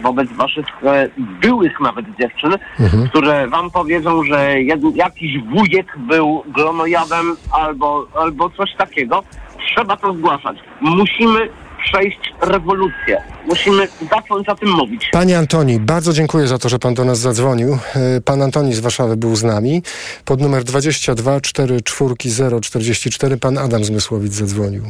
wobec 0.03 0.33
waszych 0.33 0.66
e, 0.85 1.09
byłych 1.16 1.80
nawet 1.80 2.07
dziewczyn, 2.20 2.53
Mhm. 2.80 3.09
które 3.09 3.49
wam 3.49 3.70
powiedzą, 3.70 4.22
że 4.24 4.61
jed, 4.61 4.80
jakiś 4.95 5.39
wujek 5.39 5.99
był 5.99 6.45
glonojadem 6.47 7.37
albo, 7.53 8.07
albo 8.14 8.51
coś 8.51 8.74
takiego. 8.74 9.22
Trzeba 9.66 9.97
to 9.97 10.12
zgłaszać. 10.14 10.57
Musimy 10.80 11.49
przejść 11.85 12.35
rewolucję. 12.41 13.22
Musimy 13.47 13.89
zacząć 14.11 14.49
o 14.49 14.55
tym 14.55 14.70
mówić. 14.70 15.09
Panie 15.12 15.39
Antoni, 15.39 15.80
bardzo 15.80 16.12
dziękuję 16.12 16.47
za 16.47 16.59
to, 16.59 16.68
że 16.68 16.78
pan 16.78 16.95
do 16.95 17.05
nas 17.05 17.18
zadzwonił. 17.18 17.78
E, 17.95 18.20
Pan 18.20 18.43
Antoni 18.43 18.74
z 18.74 18.80
Warszawy 18.80 19.16
był 19.16 19.37
z 19.37 19.45
nami. 19.45 19.83
Pod 20.24 20.41
numer 20.41 20.64
22 20.64 21.41
44 21.41 22.61
044 22.61 23.37
pan 23.37 23.59
Adam 23.59 23.85
Zmysłowic 23.85 24.33
zadzwonił. 24.33 24.83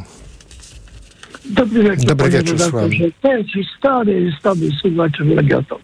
Dobry 1.45 1.83
wieczór, 1.83 2.05
Dobry 2.05 2.25
panie 2.25 2.37
wieczór, 2.37 2.57
redaktorze. 2.59 3.03
To 3.21 3.33
jest 3.33 3.69
stary, 3.77 4.31
stary 4.39 4.69
słuchacz 4.81 5.19
Legato. 5.19 5.79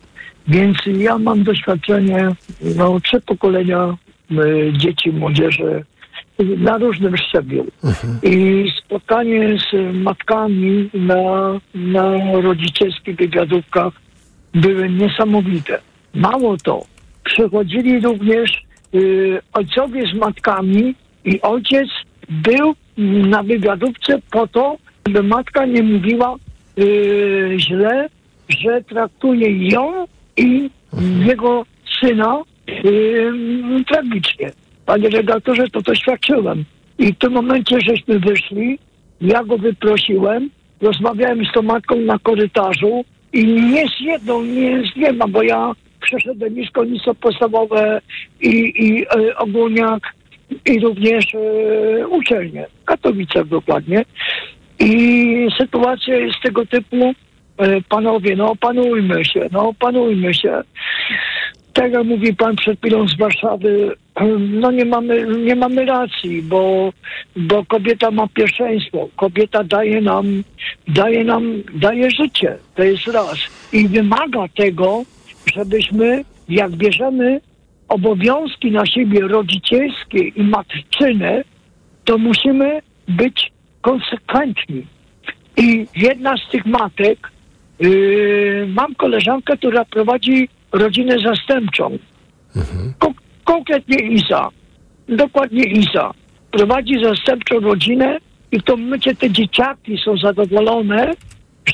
Więc 0.47 0.77
ja 0.97 1.17
mam 1.17 1.43
doświadczenie, 1.43 2.29
no, 2.75 2.99
trzy 2.99 3.21
pokolenia 3.21 3.97
y, 4.31 4.73
dzieci, 4.77 5.11
młodzieży 5.11 5.85
na 6.39 6.77
różnym 6.77 7.17
szczeblu. 7.17 7.65
I 8.23 8.65
spotkanie 8.85 9.57
z 9.71 9.95
matkami 9.95 10.89
na, 10.93 11.53
na 11.75 12.31
rodzicielskich 12.41 13.15
wywiadówkach 13.15 13.93
były 14.53 14.89
niesamowite. 14.89 15.79
Mało 16.13 16.57
to, 16.57 16.85
przychodzili 17.23 17.99
również 17.99 18.63
y, 18.95 19.39
ojcowie 19.53 20.07
z 20.07 20.13
matkami 20.13 20.95
i 21.25 21.41
ojciec 21.41 21.89
był 22.29 22.75
na 22.97 23.43
wywiadówce 23.43 24.19
po 24.31 24.47
to, 24.47 24.77
żeby 25.07 25.23
matka 25.23 25.65
nie 25.65 25.83
mówiła 25.83 26.35
y, 26.79 27.55
źle, 27.57 28.09
że 28.49 28.81
traktuje 28.83 29.69
ją 29.69 30.07
i 30.37 30.69
jego 31.25 31.65
syna 32.01 32.41
y, 32.85 33.31
tragicznie. 33.87 34.51
Panie 34.89 35.09
redaktorze, 35.09 35.69
to 35.69 35.81
doświadczyłem. 35.81 36.65
I 36.97 37.13
w 37.13 37.17
tym 37.17 37.33
momencie 37.33 37.77
żeśmy 37.81 38.19
wyszli, 38.19 38.79
ja 39.21 39.43
go 39.43 39.57
wyprosiłem, 39.57 40.49
rozmawiałem 40.81 41.45
z 41.45 41.51
tą 41.51 41.61
matką 41.61 41.95
na 41.95 42.19
korytarzu 42.19 43.05
i 43.33 43.45
nie 43.45 43.87
z 43.87 43.99
jedną, 43.99 44.43
nie 44.43 44.83
z 44.83 44.95
dwiema, 44.95 45.27
bo 45.27 45.43
ja 45.43 45.71
przeszedłem 46.01 46.59
i 46.59 46.65
szkolnictwo 46.65 47.15
podstawowe 47.15 48.01
i, 48.41 48.73
i 48.75 49.05
e, 49.05 49.37
ogólniak 49.37 50.13
i 50.65 50.79
również 50.79 51.25
e, 51.35 52.07
uczelnię, 52.07 52.65
Katowice 52.85 53.45
dokładnie. 53.45 54.05
I 54.79 55.47
sytuacja 55.61 56.15
jest 56.15 56.41
tego 56.43 56.65
typu, 56.65 57.13
e, 57.57 57.81
panowie, 57.81 58.35
no 58.35 58.51
opanujmy 58.51 59.25
się, 59.25 59.49
no 59.51 59.67
opanujmy 59.67 60.33
się. 60.33 60.61
Tak 61.73 61.91
jak 61.91 62.03
mówi 62.03 62.35
pan 62.35 62.55
przed 62.55 62.79
chwilą 62.79 63.07
z 63.07 63.17
Warszawy, 63.17 63.95
no 64.37 64.71
nie 64.71 64.85
mamy, 64.85 65.27
nie 65.45 65.55
mamy 65.55 65.85
racji, 65.85 66.41
bo, 66.41 66.93
bo 67.35 67.65
kobieta 67.65 68.11
ma 68.11 68.27
pierwszeństwo. 68.27 69.09
Kobieta 69.15 69.63
daje 69.63 70.01
nam, 70.01 70.43
daje 70.87 71.23
nam, 71.23 71.63
daje 71.75 72.11
życie. 72.11 72.57
To 72.75 72.83
jest 72.83 73.07
raz. 73.07 73.37
I 73.73 73.87
wymaga 73.87 74.47
tego, 74.55 75.03
żebyśmy, 75.55 76.23
jak 76.49 76.71
bierzemy 76.71 77.41
obowiązki 77.87 78.71
na 78.71 78.85
siebie 78.85 79.21
rodzicielskie 79.21 80.19
i 80.27 80.43
matczyne, 80.43 81.43
to 82.05 82.17
musimy 82.17 82.81
być 83.07 83.51
konsekwentni. 83.81 84.85
I 85.57 85.87
jedna 85.95 86.37
z 86.37 86.51
tych 86.51 86.65
matek, 86.65 87.31
yy, 87.79 88.67
mam 88.69 88.95
koleżankę, 88.95 89.57
która 89.57 89.85
prowadzi 89.85 90.49
rodzinę 90.71 91.15
zastępczą. 91.19 91.97
Ko- 92.99 93.13
konkretnie 93.53 93.97
Isa. 93.97 94.49
Dokładnie 95.07 95.63
Isa. 95.63 96.11
Prowadzi 96.51 97.03
zastępczą 97.03 97.59
rodzinę 97.59 98.17
i 98.51 98.59
w 98.59 98.63
tym 98.63 98.81
momencie 98.81 99.15
te 99.15 99.31
dzieciaki 99.31 99.97
są 100.05 100.17
zadowolone, 100.17 101.13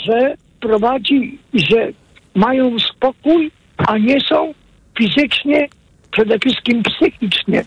że 0.06 0.36
prowadzi, 0.60 1.38
że 1.54 1.92
mają 2.36 2.80
spokój, 2.80 3.52
a 3.78 3.98
nie 3.98 4.22
są 4.22 4.54
fizycznie 4.98 5.68
przede 6.12 6.40
wszystkim 6.40 6.84
psychicznie 6.84 7.66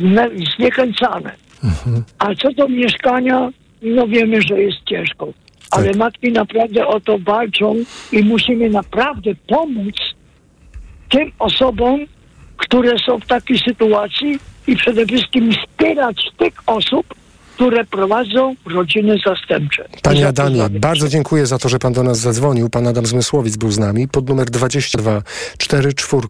zne, 0.00 0.30
zniechęcane. 0.56 1.32
Mhm. 1.64 2.04
A 2.18 2.34
co 2.34 2.52
do 2.52 2.68
mieszkania, 2.68 3.50
no 3.82 4.06
wiemy, 4.06 4.42
że 4.42 4.62
jest 4.62 4.78
ciężko. 4.88 5.32
Ale 5.70 5.86
Tak. 5.86 5.96
matki 5.96 6.32
naprawdę 6.32 6.86
o 6.86 7.00
to 7.00 7.18
walczą 7.18 7.76
i 8.12 8.22
musimy 8.22 8.70
naprawdę 8.70 9.30
pomóc 9.46 9.94
tym 11.10 11.32
osobom, 11.38 12.00
które 12.56 12.98
są 12.98 13.18
w 13.18 13.26
takiej 13.26 13.58
sytuacji 13.58 14.38
i 14.66 14.76
przede 14.76 15.06
wszystkim 15.06 15.52
wspierać 15.52 16.30
tych 16.38 16.54
osób, 16.66 17.14
które 17.54 17.84
prowadzą 17.84 18.54
rodziny 18.66 19.16
zastępcze. 19.26 19.88
Panie 20.02 20.28
Adamie, 20.28 20.70
bardzo 20.70 21.08
dziękuję 21.08 21.46
za 21.46 21.58
to, 21.58 21.68
że 21.68 21.78
pan 21.78 21.92
do 21.92 22.02
nas 22.02 22.18
zadzwonił. 22.18 22.70
Pan 22.70 22.86
Adam 22.86 23.06
Zmysłowic 23.06 23.56
był 23.56 23.70
z 23.70 23.78
nami. 23.78 24.08
Pod 24.08 24.28
numer 24.28 24.50
22 24.50 25.22
44 25.58 26.28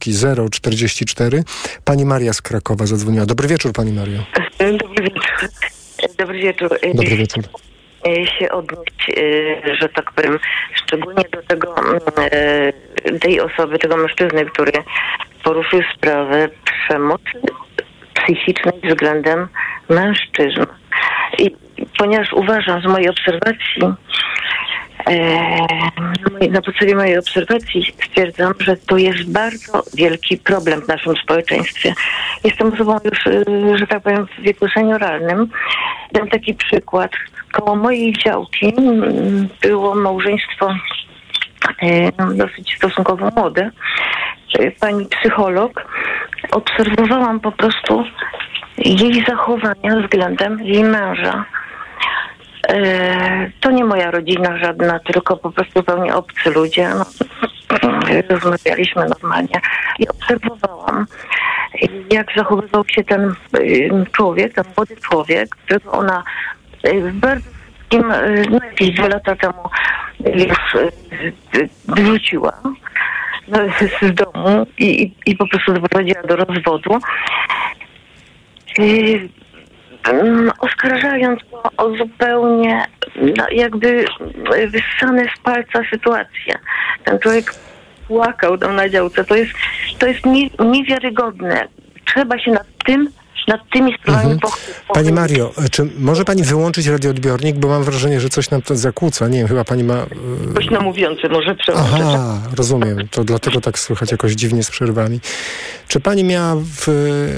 044. 0.51 1.45
Pani 1.85 2.05
Maria 2.05 2.33
z 2.33 2.43
Krakowa 2.43 2.87
zadzwoniła. 2.87 3.27
Dobry 3.27 3.49
wieczór, 3.49 3.73
pani 3.73 3.93
Mario. 3.93 4.19
Dobry 4.59 5.03
wieczór. 5.03 5.25
Dobry 6.19 6.39
wieczór. 6.39 6.69
Dobry 6.95 7.17
wieczór. 7.17 7.45
E, 8.07 8.27
się 8.27 8.51
odnieść, 8.51 9.11
e, 9.11 9.77
że 9.77 9.89
tak 9.89 10.13
powiem, 10.13 10.39
szczególnie 10.75 11.25
do 11.33 11.43
tego, 11.43 11.77
mm, 11.79 12.01
e, 12.17 12.73
tej 13.19 13.41
osoby, 13.41 13.79
tego 13.79 13.97
mężczyzny, 13.97 14.47
który 14.47 14.73
poruszył 15.45 15.81
sprawę 15.97 16.49
przemocy 16.65 17.41
psychicznej 18.15 18.81
względem 18.85 19.49
mężczyzn. 19.89 20.67
I 21.39 21.51
ponieważ 21.99 22.33
uważam 22.33 22.83
z 22.83 22.87
mojej 22.87 23.09
obserwacji, 23.09 23.83
e, 25.11 26.49
na 26.51 26.63
podstawie 26.63 26.95
mojej 26.95 27.19
obserwacji 27.19 27.95
stwierdzam, 28.05 28.53
że 28.59 28.77
to 28.77 28.97
jest 28.97 29.33
bardzo 29.33 29.83
wielki 29.95 30.39
problem 30.39 30.83
w 30.83 30.89
naszym 30.89 31.17
społeczeństwie. 31.17 31.95
Jestem 32.45 32.73
osobą 32.73 32.99
już, 33.05 33.27
e, 33.27 33.79
że 33.79 33.87
tak 33.87 34.03
powiem, 34.03 34.27
w 34.27 34.43
wieku 34.43 34.69
senioralnym. 34.69 35.49
Dam 36.13 36.29
taki 36.29 36.55
przykład. 36.55 37.11
Koło 37.53 37.77
mojej 37.77 38.13
działki 38.13 38.75
było 39.63 39.95
małżeństwo 39.95 40.75
e, 41.83 42.13
dosyć 42.35 42.77
stosunkowo 42.77 43.31
młode. 43.37 43.71
Pani 44.81 45.07
psycholog. 45.07 45.85
Obserwowałam 46.51 47.41
po 47.41 47.53
prostu 47.53 48.05
jej 48.79 49.25
zachowania 49.29 49.97
względem 50.03 50.61
jej 50.63 50.85
męża. 50.85 51.45
E, 52.69 53.51
To 53.61 53.71
nie 53.71 53.85
moja 53.85 54.11
rodzina 54.11 54.59
żadna, 54.59 54.99
tylko 54.99 55.37
po 55.37 55.51
prostu 55.51 55.79
zupełnie 55.79 56.15
obcy 56.15 56.51
ludzie. 56.51 56.89
No, 56.89 57.05
rozmawialiśmy 58.29 59.07
normalnie 59.09 59.61
i 59.99 60.09
obserwowałam, 60.09 61.07
jak 62.13 62.27
zachowywał 62.37 62.85
się 62.89 63.05
ten 63.05 63.35
człowiek, 64.13 64.55
ten 64.55 64.65
młody 64.77 64.97
człowiek, 64.97 65.49
którego 65.49 65.93
ona 65.93 66.23
y, 66.87 67.01
w 67.01 67.13
bardzo 67.13 67.51
y, 67.95 68.45
no 68.51 68.59
jakieś 68.65 68.91
dwa 68.91 69.09
lata 69.09 69.37
temu 69.37 69.71
już 70.35 70.75
y, 70.75 71.69
wyrzuciła 71.85 72.53
no, 72.65 72.75
z 74.03 74.15
domu 74.15 74.67
i, 74.79 75.03
i, 75.03 75.15
i 75.27 75.37
po 75.37 75.47
prostu 75.47 75.73
doprowadziła 75.73 76.23
do 76.23 76.37
rozwodu. 76.37 76.99
Y, 78.79 79.29
mm, 80.05 80.51
oskarżając 80.59 81.41
go 81.51 81.63
o 81.77 81.97
zupełnie 81.97 82.87
no, 83.17 83.47
jakby 83.53 84.05
wyssane 84.69 85.25
z 85.37 85.41
palca 85.43 85.81
sytuację. 85.91 86.59
Ten 87.05 87.19
człowiek 87.19 87.55
płakał 88.09 88.59
tam 88.59 88.77
na 88.77 88.89
działce. 88.89 89.25
To 89.25 89.37
jest, 89.37 89.53
to 89.99 90.07
jest 90.07 90.27
nie, 90.27 90.49
niewiarygodne. 90.59 91.69
Trzeba 92.05 92.39
się 92.39 92.51
nad 92.51 92.67
tym, 92.85 93.09
nad 93.49 93.61
tymi 93.73 93.95
sprawami 93.95 94.35
Mhm. 94.35 94.53
Pani 94.95 95.13
Mario, 95.13 95.53
czy 95.71 95.89
może 95.99 96.25
pani 96.25 96.43
wyłączyć 96.43 96.87
radioodbiornik, 96.87 97.57
bo 97.57 97.69
mam 97.69 97.85
wrażenie, 97.85 98.21
że 98.21 98.29
coś 98.29 98.51
nam 98.51 98.63
to 98.63 98.77
zakłóca. 98.77 99.29
Nie 99.29 99.39
wiem, 99.39 99.49
chyba 99.49 99.65
pani 99.65 99.85
ma... 99.85 100.07
Głośno 100.53 100.81
mówiący, 100.81 101.29
może 101.29 101.55
przełączyć. 101.55 101.95
Aha, 101.95 102.41
rozumiem. 102.57 103.09
To 103.11 103.25
dlatego 103.25 103.61
tak 103.61 103.79
słychać 103.79 104.13
jakoś 104.13 104.33
dziwnie 104.33 104.63
z 104.63 104.71
przerwami. 104.71 105.21
Czy 105.89 106.01
pani 106.01 106.25
miała 106.25 106.57
w, 106.57 106.89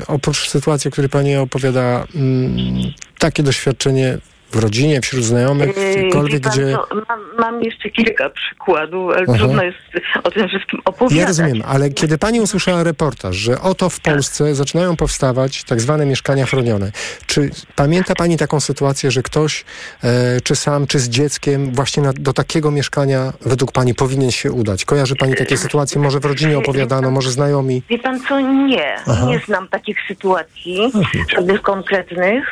oprócz 0.06 0.48
sytuacji, 0.48 0.88
o 0.88 0.92
której 0.92 1.10
pani 1.10 1.36
opowiada, 1.36 2.04
mm, 2.14 2.92
takie 3.18 3.42
doświadczenie 3.42 4.18
w 4.50 4.56
rodzinie, 4.56 5.00
wśród 5.00 5.24
znajomych, 5.24 5.70
gdziekolwiek, 5.70 6.32
wie 6.32 6.40
pan 6.40 6.52
gdzie... 6.52 6.72
co, 6.72 6.94
mam, 7.08 7.20
mam 7.38 7.62
jeszcze 7.62 7.90
kilka 7.90 8.30
przykładów, 8.30 9.12
ale 9.16 9.24
Aha. 9.28 9.38
trudno 9.38 9.62
jest 9.62 9.78
o 10.24 10.30
tym 10.30 10.48
wszystkim 10.48 10.80
opowiadać. 10.84 11.18
Ja 11.18 11.26
rozumiem, 11.26 11.62
ale 11.66 11.90
kiedy 11.90 12.18
pani 12.18 12.40
usłyszała 12.40 12.82
reportaż, 12.82 13.36
że 13.36 13.60
oto 13.60 13.90
w 13.90 14.00
Polsce 14.00 14.54
zaczynają 14.54 14.96
powstawać 14.96 15.64
tak 15.64 15.80
zwane 15.80 16.06
mieszkania 16.06 16.46
chronione, 16.46 16.92
czy 17.26 17.50
pamięta 17.76 18.14
pani 18.14 18.36
taką 18.36 18.60
sytuację, 18.60 19.10
że 19.10 19.22
ktoś, 19.22 19.64
e, 20.04 20.40
czy 20.40 20.56
sam, 20.56 20.86
czy 20.86 20.98
z 20.98 21.08
dzieckiem, 21.08 21.74
właśnie 21.74 22.02
na, 22.02 22.12
do 22.12 22.32
takiego 22.32 22.70
mieszkania 22.70 23.32
według 23.40 23.72
pani 23.72 23.94
powinien 23.94 24.30
się 24.30 24.52
udać? 24.52 24.84
Kojarzy 24.84 25.16
pani 25.16 25.34
takie 25.34 25.56
sytuacje? 25.56 26.00
Może 26.00 26.20
w 26.20 26.24
rodzinie 26.24 26.58
opowiadano, 26.58 27.10
może 27.10 27.30
znajomi? 27.30 27.82
Wie 27.90 27.98
pan 27.98 28.20
co, 28.28 28.40
nie. 28.40 28.96
Aha. 29.06 29.26
Nie 29.28 29.40
znam 29.46 29.68
takich 29.68 29.96
sytuacji, 30.08 30.92
żadnych 31.34 31.62
konkretnych. 31.62 32.44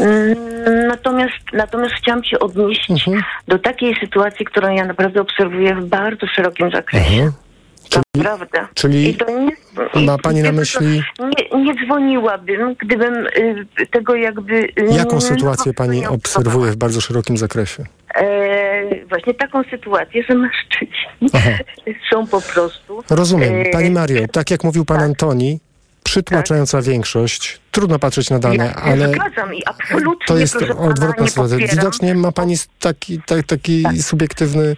Mm, 0.00 0.86
Natomiast, 0.88 1.34
natomiast 1.52 1.94
chciałam 1.94 2.24
się 2.24 2.38
odnieść 2.38 2.90
Mhm. 2.90 3.22
do 3.48 3.58
takiej 3.58 3.94
sytuacji, 4.00 4.46
którą 4.46 4.74
ja 4.74 4.84
naprawdę 4.84 5.20
obserwuję 5.20 5.74
w 5.74 5.84
bardzo 5.86 6.26
szerokim 6.26 6.70
zakresie. 6.70 7.30
Naprawdę. 8.16 8.66
Czyli 8.74 9.14
to 9.14 9.26
nie, 9.30 10.06
ma 10.06 10.18
pani 10.18 10.42
na 10.42 10.52
myśli- 10.52 11.02
Nie, 11.54 11.62
nie 11.64 11.74
dzwoniłabym, 11.86 12.74
gdybym 12.74 13.14
y, 13.26 13.66
tego 13.90 14.14
jakby... 14.14 14.68
Jaką 14.90 15.20
sytuację 15.20 15.74
pani 15.74 16.06
obserwuje 16.06 16.72
w 16.72 16.76
bardzo 16.76 17.00
szerokim 17.00 17.36
zakresie? 17.36 17.84
E, 18.14 19.04
właśnie 19.08 19.34
taką 19.34 19.62
sytuację, 19.70 20.22
że 20.28 20.34
mężczyźni 20.34 21.30
są 22.12 22.26
po 22.26 22.40
prostu... 22.40 23.02
Rozumiem. 23.10 23.54
e, 23.54 23.64
Pani 23.70 23.90
Mario, 23.90 24.22
tak 24.32 24.50
jak 24.50 24.64
mówił 24.64 24.84
pan 24.84 25.00
Antoni, 25.00 25.60
przytłaczająca 26.08 26.82
większość, 26.82 27.60
trudno 27.70 27.98
patrzeć 27.98 28.30
na 28.30 28.38
dane, 28.38 28.64
Ja 28.64 28.74
ale 28.74 29.08
zgadzam 29.12 29.54
i 29.54 29.62
absolutnie 29.64 30.26
to 30.26 30.36
jest 30.36 30.56
proszę 30.56 30.76
odwrotna 30.78 31.26
sytuacja. 31.26 31.56
Widocznie 31.58 32.14
ma 32.14 32.32
pani 32.32 32.56
taki, 32.80 33.20
ta, 33.26 33.42
taki 33.42 33.82
Tak. 33.82 33.96
subiektywny 33.96 34.76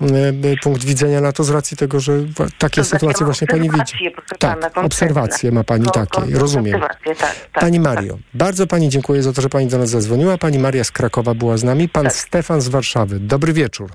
e, 0.00 0.56
punkt 0.62 0.84
widzenia 0.84 1.20
na 1.20 1.32
to 1.32 1.44
z 1.44 1.50
racji 1.50 1.76
tego, 1.76 2.00
że 2.00 2.12
takie 2.58 2.80
To 2.80 2.84
znaczy, 2.84 2.84
sytuacje 2.84 3.26
właśnie 3.26 3.46
pani 3.46 3.70
widzi. 3.70 4.10
Tak, 4.38 4.60
pana, 4.60 4.82
obserwacje 4.86 5.52
ma 5.52 5.64
pani 5.64 5.86
takie, 5.92 6.22
rozumiem. 6.38 6.80
tak, 6.80 6.98
tak, 7.18 7.36
Pani 7.52 7.78
tak. 7.78 7.94
Mario, 7.94 8.18
bardzo 8.34 8.66
pani 8.66 8.88
dziękuję 8.88 9.22
za 9.22 9.32
to, 9.32 9.42
że 9.42 9.48
pani 9.48 9.66
do 9.66 9.78
nas 9.78 9.88
zadzwoniła. 9.90 10.38
Pani 10.38 10.58
Maria 10.58 10.84
z 10.84 10.90
Krakowa 10.90 11.34
była 11.34 11.56
z 11.56 11.64
nami. 11.64 11.88
Pan 11.88 12.10
Stefan 12.10 12.60
z 12.60 12.68
Warszawy. 12.68 13.20
Dobry 13.20 13.52
wieczór. 13.52 13.90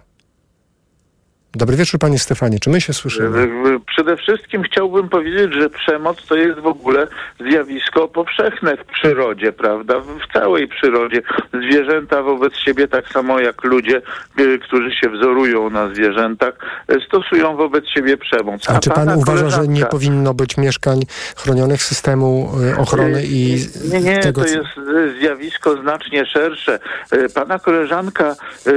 Dobry 1.58 1.76
wieczór, 1.78 2.00
panie 2.00 2.20
Stefanie. 2.20 2.60
Czy 2.60 2.70
my 2.70 2.82
się 2.82 2.94
słyszymy? 2.94 3.50
Przede 3.88 4.18
wszystkim 4.18 4.64
chciałbym 4.64 5.10
powiedzieć, 5.10 5.54
że 5.54 5.70
przemoc 5.70 6.26
to 6.28 6.36
jest 6.36 6.60
w 6.60 6.68
ogóle 6.68 7.08
zjawisko 7.50 8.08
powszechne 8.08 8.78
w 8.78 8.86
przyrodzie, 8.86 9.52
prawda? 9.52 10.00
W 10.00 10.34
całej 10.34 10.68
przyrodzie. 10.68 11.22
Zwierzęta 11.54 12.24
wobec 12.24 12.54
siebie, 12.56 12.88
tak 12.88 13.10
samo 13.10 13.40
jak 13.40 13.64
ludzie, 13.64 14.02
y, 14.40 14.60
którzy 14.60 14.92
się 14.92 15.10
wzorują 15.10 15.70
na 15.70 15.94
zwierzętach, 15.94 16.54
y, 16.92 17.02
stosują 17.08 17.56
wobec 17.56 17.86
siebie 17.88 18.18
przemoc. 18.18 18.70
A 18.70 18.80
czy 18.80 18.90
pan 18.90 19.10
uważa, 19.10 19.50
że 19.50 19.68
nie 19.68 19.86
powinno 19.86 20.34
być 20.34 20.58
mieszkań 20.58 21.00
chronionych 21.36 21.84
systemu 21.84 22.52
y, 22.74 22.78
ochrony 22.78 23.24
i 23.26 23.58
Nie, 23.92 24.02
nie, 24.02 24.18
tego, 24.20 24.42
to 24.42 24.48
jest 24.48 24.60
e, 24.78 25.20
zjawisko 25.20 25.82
znacznie 25.82 26.26
szersze. 26.26 26.80
E, 27.12 27.30
Pana 27.30 27.60
koleżanka, 27.60 28.36
e, 28.68 28.72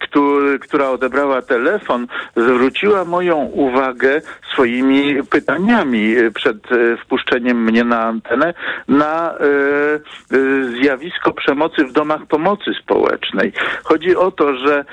któ- 0.00 0.58
która 0.60 0.90
odebrała 0.90 1.42
telefon, 1.42 1.93
zwróciła 2.36 3.04
moją 3.04 3.36
uwagę 3.44 4.20
swoimi 4.52 5.22
pytaniami 5.30 6.16
e, 6.16 6.30
przed 6.30 6.72
e, 6.72 6.96
wpuszczeniem 7.04 7.64
mnie 7.64 7.84
na 7.84 8.00
antenę 8.00 8.54
na 8.88 9.34
e, 9.34 9.38
zjawisko 10.80 11.32
przemocy 11.32 11.84
w 11.84 11.92
domach 11.92 12.26
pomocy 12.26 12.70
społecznej. 12.82 13.52
Chodzi 13.84 14.16
o 14.16 14.30
to, 14.30 14.56
że 14.56 14.84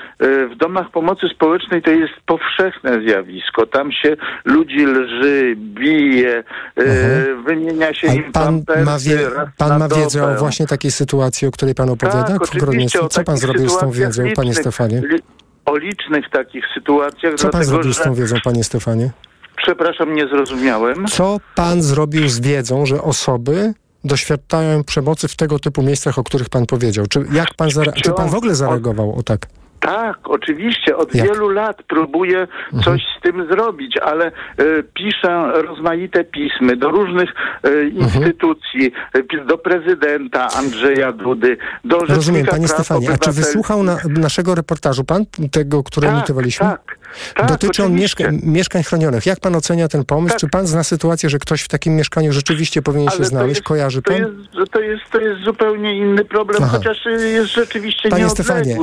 w 0.52 0.56
domach 0.56 0.90
pomocy 0.90 1.28
społecznej 1.28 1.82
to 1.82 1.90
jest 1.90 2.12
powszechne 2.26 3.00
zjawisko. 3.00 3.66
Tam 3.66 3.92
się 3.92 4.16
ludzi 4.44 4.86
lży, 4.86 5.54
bije, 5.56 6.44
e, 6.76 6.84
wymienia 7.46 7.94
się 7.94 8.14
im 8.14 8.32
pan 8.32 8.62
ma, 8.84 8.98
wie, 8.98 9.18
pan 9.56 9.78
ma 9.78 9.88
wiedzę 9.88 10.20
dobę. 10.20 10.34
o 10.34 10.38
właśnie 10.38 10.66
takiej 10.66 10.90
sytuacji, 10.90 11.48
o 11.48 11.50
której 11.50 11.74
pan 11.74 11.90
opowiada? 11.90 12.24
Tak, 12.24 12.42
oczywiście, 12.42 12.98
co 13.10 13.24
pan 13.24 13.36
zrobił 13.36 13.68
z 13.68 13.78
tą 13.78 13.90
wiedzą, 13.90 14.22
panie 14.36 14.54
Stefanie? 14.54 15.02
O 15.66 15.76
licznych 15.76 16.30
takich 16.32 16.64
sytuacjach, 16.74 17.34
Co 17.34 17.48
pan 17.48 17.64
zrobił 17.64 17.92
z 17.92 17.96
że... 17.98 18.04
tą 18.04 18.14
wiedzą, 18.14 18.36
panie 18.44 18.64
Stefanie? 18.64 19.10
Przepraszam, 19.56 20.14
nie 20.14 20.28
zrozumiałem. 20.28 21.06
Co 21.06 21.38
pan 21.54 21.82
zrobił 21.82 22.28
z 22.28 22.40
wiedzą, 22.40 22.86
że 22.86 23.02
osoby 23.02 23.74
doświadczają 24.04 24.84
przemocy 24.84 25.28
w 25.28 25.36
tego 25.36 25.58
typu 25.58 25.82
miejscach, 25.82 26.18
o 26.18 26.24
których 26.24 26.48
pan 26.48 26.66
powiedział? 26.66 27.06
Czy, 27.06 27.24
jak 27.32 27.54
pan, 27.54 27.68
zare- 27.68 27.92
czy 28.02 28.12
pan 28.12 28.28
w 28.30 28.34
ogóle 28.34 28.54
zareagował? 28.54 29.14
O 29.18 29.22
tak. 29.22 29.46
Tak, 29.82 30.16
oczywiście. 30.24 30.96
Od 30.96 31.14
Jak? 31.14 31.26
wielu 31.26 31.48
lat 31.48 31.82
próbuję 31.88 32.38
Mhm. 32.40 32.82
coś 32.84 33.02
z 33.18 33.22
tym 33.22 33.46
zrobić, 33.50 33.96
ale 33.98 34.26
e, 34.26 34.32
piszę 34.94 35.52
rozmaite 35.62 36.24
pismy 36.24 36.76
do 36.76 36.88
różnych 36.90 37.30
e, 37.64 37.68
Mhm. 37.68 37.90
instytucji, 37.96 38.92
pi- 39.30 39.46
do 39.46 39.58
prezydenta 39.58 40.48
Andrzeja 40.58 41.12
Dudy, 41.12 41.56
do 41.84 41.98
Rozumiem, 41.98 42.46
panie 42.46 42.68
Stefanie, 42.68 43.10
a 43.12 43.18
czy 43.18 43.32
wysłuchał 43.32 43.82
na, 43.82 43.96
naszego 44.08 44.54
reportażu 44.54 45.04
pan, 45.04 45.24
tego, 45.52 45.82
który 45.82 46.06
Tak, 46.06 46.16
emitowaliśmy? 46.16 46.66
tak, 46.66 46.98
tak, 47.34 47.48
Dotyczy 47.48 47.84
on 47.84 47.92
mieszka 47.94 48.24
mieszkań 48.42 48.82
chronionych. 48.82 49.26
Jak 49.26 49.40
pan 49.40 49.56
ocenia 49.56 49.88
ten 49.88 50.04
pomysł? 50.04 50.36
Czy 50.38 50.48
pan 50.48 50.66
zna 50.66 50.84
sytuację, 50.84 51.30
że 51.30 51.38
ktoś 51.38 51.62
w 51.62 51.68
takim 51.68 51.96
mieszkaniu 51.96 52.32
rzeczywiście 52.32 52.82
powinien 52.82 53.08
się 53.08 53.14
Ale 53.14 53.24
to 53.24 53.28
znaleźć? 53.28 53.56
jest- 53.56 53.62
Kojarzy 53.68 54.02
to 54.02 54.12
pan? 54.12 54.20
jest, 54.20 54.32
że 54.58 54.66
to, 54.66 54.80
jest, 54.80 55.02
to 55.12 55.20
jest 55.20 55.42
zupełnie 55.44 55.98
inny 55.98 56.24
problem, 56.24 56.62
Aha. 56.62 56.76
chociaż 56.78 56.98
jest 57.20 57.52
rzeczywiście 57.52 58.08
Panie. 58.08 58.30
Stefanie, 58.30 58.76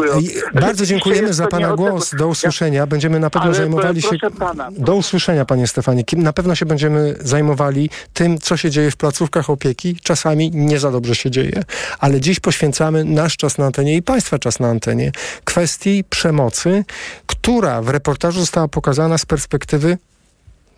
bardzo 0.53 0.85
dziękujemy 0.85 1.27
jest 1.27 1.37
za 1.37 1.43
to 1.43 1.49
pana 1.49 1.75
głos. 1.75 2.15
Do 2.15 2.27
usłyszenia. 2.27 2.87
Będziemy 2.87 3.19
na 3.19 3.29
pewno 3.29 3.45
Ale 3.45 3.55
zajmowali 3.55 4.01
się... 4.01 4.09
pana. 4.39 4.69
Do 4.71 4.95
usłyszenia, 4.95 5.45
panie 5.45 5.67
Stefanie. 5.67 6.03
Na 6.17 6.33
pewno 6.33 6.55
się 6.55 6.65
będziemy 6.65 7.15
zajmowali 7.19 7.89
tym, 8.13 8.37
co 8.37 8.57
się 8.57 8.69
dzieje 8.71 8.91
w 8.91 8.97
placówkach 8.97 9.49
opieki. 9.49 9.97
Czasami 10.03 10.51
nie 10.51 10.79
za 10.79 10.91
dobrze 10.91 11.15
się 11.15 11.31
dzieje. 11.31 11.63
Ale 11.99 12.21
dziś 12.21 12.39
poświęcamy 12.39 13.03
nasz 13.03 13.37
czas 13.37 13.57
na 13.57 13.65
antenie 13.65 13.95
i 13.95 14.01
państwa 14.01 14.39
czas 14.39 14.59
na 14.59 14.67
antenie 14.67 15.11
kwestii 15.43 16.03
przemocy, 16.09 16.83
która 17.27 17.81
w 17.81 17.89
reportażu 17.89 18.18
została 18.27 18.67
pokazana 18.67 19.17
z 19.17 19.25
perspektywy 19.25 19.97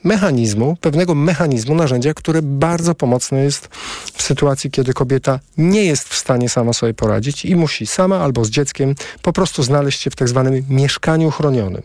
mechanizmu, 0.03 0.77
pewnego 0.81 1.15
mechanizmu, 1.15 1.75
narzędzia, 1.75 2.13
które 2.13 2.41
bardzo 2.41 2.95
pomocne 2.95 3.43
jest 3.43 3.69
w 4.13 4.21
sytuacji, 4.21 4.71
kiedy 4.71 4.93
kobieta 4.93 5.39
nie 5.57 5.85
jest 5.85 6.09
w 6.09 6.15
stanie 6.15 6.49
sama 6.49 6.73
sobie 6.73 6.93
poradzić 6.93 7.45
i 7.45 7.55
musi 7.55 7.87
sama 7.87 8.19
albo 8.19 8.45
z 8.45 8.49
dzieckiem 8.49 8.95
po 9.21 9.33
prostu 9.33 9.63
znaleźć 9.63 10.01
się 10.01 10.09
w 10.09 10.15
tak 10.15 10.29
zwanym 10.29 10.63
mieszkaniu 10.69 11.31
chronionym. 11.31 11.81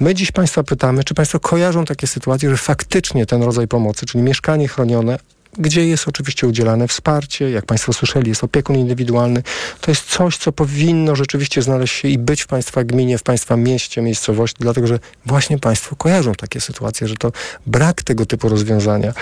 My 0.00 0.14
dziś 0.14 0.32
Państwa 0.32 0.62
pytamy, 0.62 1.04
czy 1.04 1.14
Państwo 1.14 1.40
kojarzą 1.40 1.84
takie 1.84 2.06
sytuacje, 2.06 2.50
że 2.50 2.56
faktycznie 2.56 3.26
ten 3.26 3.42
rodzaj 3.42 3.68
pomocy, 3.68 4.06
czyli 4.06 4.24
mieszkanie 4.24 4.68
chronione, 4.68 5.18
gdzie 5.58 5.86
jest 5.86 6.08
oczywiście 6.08 6.46
udzielane 6.46 6.88
wsparcie, 6.88 7.50
jak 7.50 7.66
Państwo 7.66 7.92
słyszeli, 7.92 8.28
jest 8.28 8.44
opiekun 8.44 8.76
indywidualny. 8.76 9.42
To 9.80 9.90
jest 9.90 10.04
coś, 10.04 10.36
co 10.36 10.52
powinno 10.52 11.16
rzeczywiście 11.16 11.62
znaleźć 11.62 11.94
się 11.94 12.08
i 12.08 12.18
być 12.18 12.42
w 12.42 12.46
Państwa 12.46 12.84
gminie, 12.84 13.18
w 13.18 13.22
Państwa 13.22 13.56
mieście, 13.56 14.02
miejscowości, 14.02 14.56
dlatego 14.60 14.86
że 14.86 14.98
właśnie 15.26 15.58
Państwo 15.58 15.96
kojarzą 15.96 16.34
takie 16.34 16.60
sytuacje, 16.60 17.08
że 17.08 17.14
to 17.14 17.32
brak 17.66 18.02
tego 18.02 18.26
typu 18.26 18.48
rozwiązania 18.48 19.12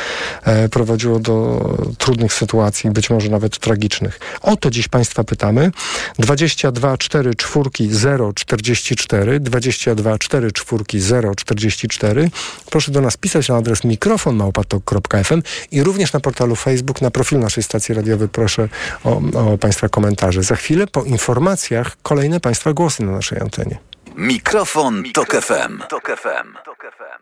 e, 0.45 0.69
prowadziło 0.69 1.19
do 1.19 1.67
trudnych 1.99 2.33
sytuacji, 2.33 2.91
być 2.91 3.11
może 3.11 3.29
nawet 3.29 3.59
tragicznych. 3.59 4.21
O 4.43 4.57
to 4.57 4.71
dziś 4.71 4.89
Państwa 4.89 5.25
pytamy. 5.25 5.71
22 6.19 6.99
4 6.99 7.35
4 7.35 7.71
0 7.91 8.33
44 8.33 9.41
22 9.41 10.19
4 10.19 10.53
4 10.53 10.85
0 11.01 11.35
44 11.35 12.31
Proszę 12.71 12.93
do 12.93 13.01
nas 13.01 13.17
pisać 13.17 13.49
na 13.49 13.57
adres 13.57 13.85
mikrofon 13.85 14.37
małpatok.fm 14.37 15.43
i 15.71 15.83
również 15.83 16.13
na 16.17 16.21
portalu 16.21 16.57
Facebook, 16.57 17.03
na 17.03 17.11
profil 17.11 17.39
naszej 17.39 17.63
stacji 17.63 17.95
radiowej 17.95 18.29
proszę 18.29 18.69
o, 19.05 19.21
o 19.35 19.59
Państwa 19.59 19.89
komentarze. 19.89 20.43
Za 20.43 20.57
chwilę 20.57 20.87
po 20.87 21.03
informacjach 21.05 21.97
kolejne 22.03 22.41
Państwa 22.41 22.73
głosy 22.73 23.05
na 23.05 23.13
naszej 23.13 23.41
antenie. 23.41 23.79
Mikrofon, 24.17 25.03
Tok 25.15 25.33
FM. 25.35 25.83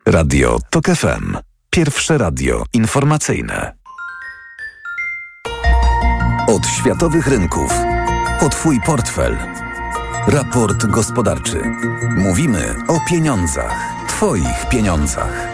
Radio 0.06 0.58
Tok 0.70 0.86
FM. 0.86 1.36
Pierwsze 1.70 2.18
radio 2.18 2.64
informacyjne. 2.72 3.72
Od 6.48 6.66
światowych 6.66 7.26
rynków. 7.26 7.72
O 8.40 8.48
Twój 8.48 8.80
portfel. 8.86 9.38
Raport 10.28 10.86
gospodarczy. 10.86 11.62
Mówimy 12.16 12.74
o 12.88 13.00
pieniądzach. 13.08 13.74
Twoich 14.08 14.68
pieniądzach. 14.70 15.48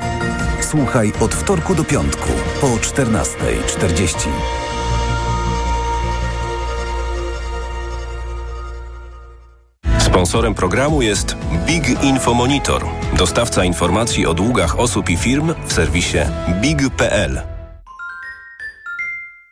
Słuchaj 0.71 1.13
od 1.21 1.35
wtorku 1.35 1.75
do 1.75 1.85
piątku 1.85 2.29
po 2.61 2.67
14.40. 2.67 4.29
Sponsorem 9.99 10.55
programu 10.55 11.03
jest 11.03 11.37
Big 11.67 12.03
Info 12.03 12.35
Monitor, 12.35 12.85
dostawca 13.19 13.65
informacji 13.65 14.27
o 14.27 14.35
długach 14.35 14.79
osób 14.79 15.11
i 15.11 15.17
firm 15.17 15.55
w 15.67 15.73
serwisie 15.73 16.19
big.pl. 16.61 17.41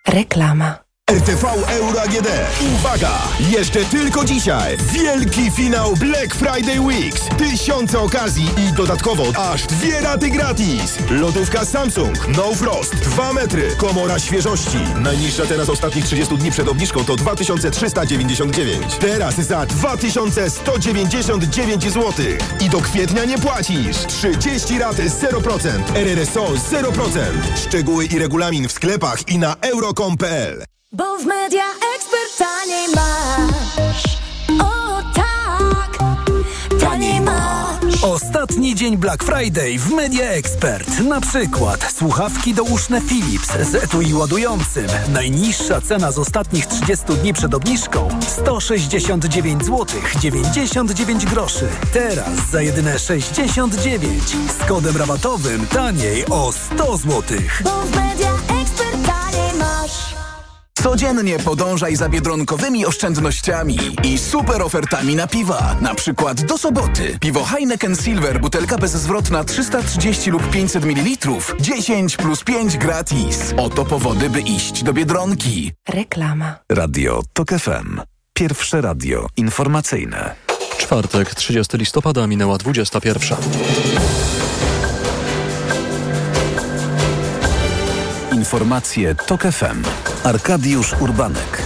Reklama. 0.08 0.88
RTV 1.09 1.44
Euro 1.68 2.00
AGD. 2.02 2.28
Uwaga! 2.74 3.11
Jeszcze 3.40 3.84
tylko 3.84 4.24
dzisiaj. 4.24 4.76
Wielki 4.76 5.50
finał 5.50 5.94
Black 5.96 6.34
Friday 6.34 6.80
Weeks. 6.80 7.22
Tysiące 7.38 7.98
okazji 7.98 8.50
i 8.56 8.72
dodatkowo 8.72 9.24
aż 9.36 9.66
dwie 9.66 10.00
raty 10.00 10.30
gratis. 10.30 10.98
Lodówka 11.11 11.64
Samsung 11.64 12.28
No 12.36 12.54
Frost 12.54 12.94
2 12.94 13.32
metry. 13.32 13.76
Komora 13.76 14.18
świeżości. 14.18 14.78
Najniższa 15.00 15.46
teraz 15.46 15.68
ostatnich 15.68 16.04
30 16.04 16.38
dni 16.38 16.50
przed 16.50 16.68
obniżką 16.68 17.04
to 17.04 17.16
2399. 17.16 18.94
Teraz 19.00 19.34
za 19.34 19.66
2199 19.66 21.82
zł. 21.82 22.12
I 22.61 22.70
do 22.70 22.80
kwietnia 22.80 23.24
nie 23.24 23.38
płacisz. 23.38 23.96
30 24.06 24.78
rat 24.78 24.96
0%. 24.96 25.68
RRSO 25.94 26.46
0%. 26.46 27.20
Szczegóły 27.66 28.06
i 28.06 28.18
regulamin 28.18 28.68
w 28.68 28.72
sklepach 28.72 29.28
i 29.28 29.38
na 29.38 29.56
euro.com.pl. 29.61 30.64
Bo 30.93 31.18
w 31.18 31.26
Media 31.26 31.64
Expert 31.97 32.39
taniej 32.39 32.89
masz. 32.95 34.05
O 34.61 35.03
tak, 35.14 35.99
taniej 36.80 37.20
masz. 37.20 38.05
Ostatni 38.05 38.74
dzień 38.74 38.97
Black 38.97 39.24
Friday 39.24 39.78
w 39.78 39.91
Media 39.91 40.24
Expert. 40.24 41.01
Na 41.01 41.20
przykład 41.20 41.93
słuchawki 41.93 42.55
douszne 42.55 43.01
Philips 43.01 43.49
z 43.70 43.74
etui 43.74 44.14
ładującym. 44.14 44.86
Najniższa 45.12 45.80
cena 45.80 46.12
z 46.12 46.18
ostatnich 46.18 46.66
30 46.66 47.07
dni 47.07 47.32
przed 47.32 47.55
obniżką 47.55 48.09
169 48.28 49.64
zł 49.64 49.86
99 50.20 51.26
groszy. 51.26 51.68
Teraz 51.93 52.51
za 52.53 52.62
jedyne 52.62 52.99
69 52.99 54.22
z 54.59 54.68
kodem 54.68 54.97
rabatowym 54.97 55.66
taniej 55.66 56.26
o 56.26 56.53
100 56.53 56.97
zł. 56.97 57.22
Bo 57.64 57.70
w 57.70 57.97
Media 57.97 58.32
Expert 58.62 59.07
taniej 59.07 59.55
masz. 59.59 60.27
Codziennie 60.82 61.38
podążaj 61.38 61.96
za 61.96 62.08
biedronkowymi 62.08 62.86
oszczędnościami 62.86 63.78
i 64.04 64.18
super 64.18 64.62
ofertami 64.62 65.16
na 65.16 65.26
piwa. 65.26 65.76
Na 65.80 65.94
przykład 65.94 66.44
do 66.44 66.58
soboty. 66.58 67.18
Piwo 67.20 67.44
Heineken 67.44 67.96
Silver, 67.96 68.40
butelka 68.40 68.78
bezzwrotna 68.78 69.44
330 69.44 70.30
lub 70.30 70.50
500 70.50 70.84
ml. 70.84 71.30
10 71.60 72.16
plus 72.16 72.44
5 72.44 72.78
gratis. 72.78 73.54
Oto 73.56 73.84
powody, 73.84 74.30
by 74.30 74.40
iść 74.40 74.82
do 74.82 74.92
Biedronki. 74.92 75.72
Reklama. 75.88 76.54
Radio 76.72 77.22
Tok 77.32 77.50
FM. 77.50 78.00
Pierwsze 78.32 78.80
radio 78.80 79.26
informacyjne. 79.36 80.34
Czwartek, 80.78 81.34
30 81.34 81.76
listopada, 81.78 82.26
minęła 82.26 82.58
21. 82.58 84.38
Informacje 88.49 89.14
Tok 89.14 89.42
FM. 89.42 89.82
Arkadiusz 90.24 90.92
Urbanek. 91.01 91.62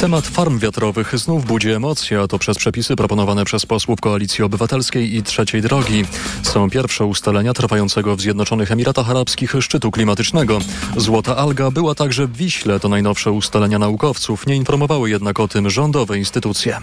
Temat 0.00 0.26
farm 0.26 0.58
wiatrowych 0.58 1.18
znów 1.18 1.44
budzi 1.44 1.70
emocje, 1.70 2.20
a 2.20 2.28
to 2.28 2.38
przez 2.38 2.58
przepisy 2.58 2.96
proponowane 2.96 3.44
przez 3.44 3.66
posłów 3.66 4.00
Koalicji 4.00 4.44
Obywatelskiej 4.44 5.16
i 5.16 5.22
Trzeciej 5.22 5.62
Drogi. 5.62 6.04
Są 6.42 6.70
pierwsze 6.70 7.04
ustalenia 7.04 7.52
trwającego 7.52 8.16
w 8.16 8.20
Zjednoczonych 8.20 8.72
Emiratach 8.72 9.10
Arabskich 9.10 9.54
szczytu 9.60 9.90
klimatycznego. 9.90 10.58
Złota 10.96 11.36
alga 11.36 11.70
była 11.70 11.94
także 11.94 12.26
w 12.26 12.36
Wiśle. 12.36 12.80
To 12.80 12.88
najnowsze 12.88 13.32
ustalenia 13.32 13.78
naukowców. 13.78 14.46
Nie 14.46 14.56
informowały 14.56 15.10
jednak 15.10 15.40
o 15.40 15.48
tym 15.48 15.70
rządowe 15.70 16.18
instytucje. 16.18 16.78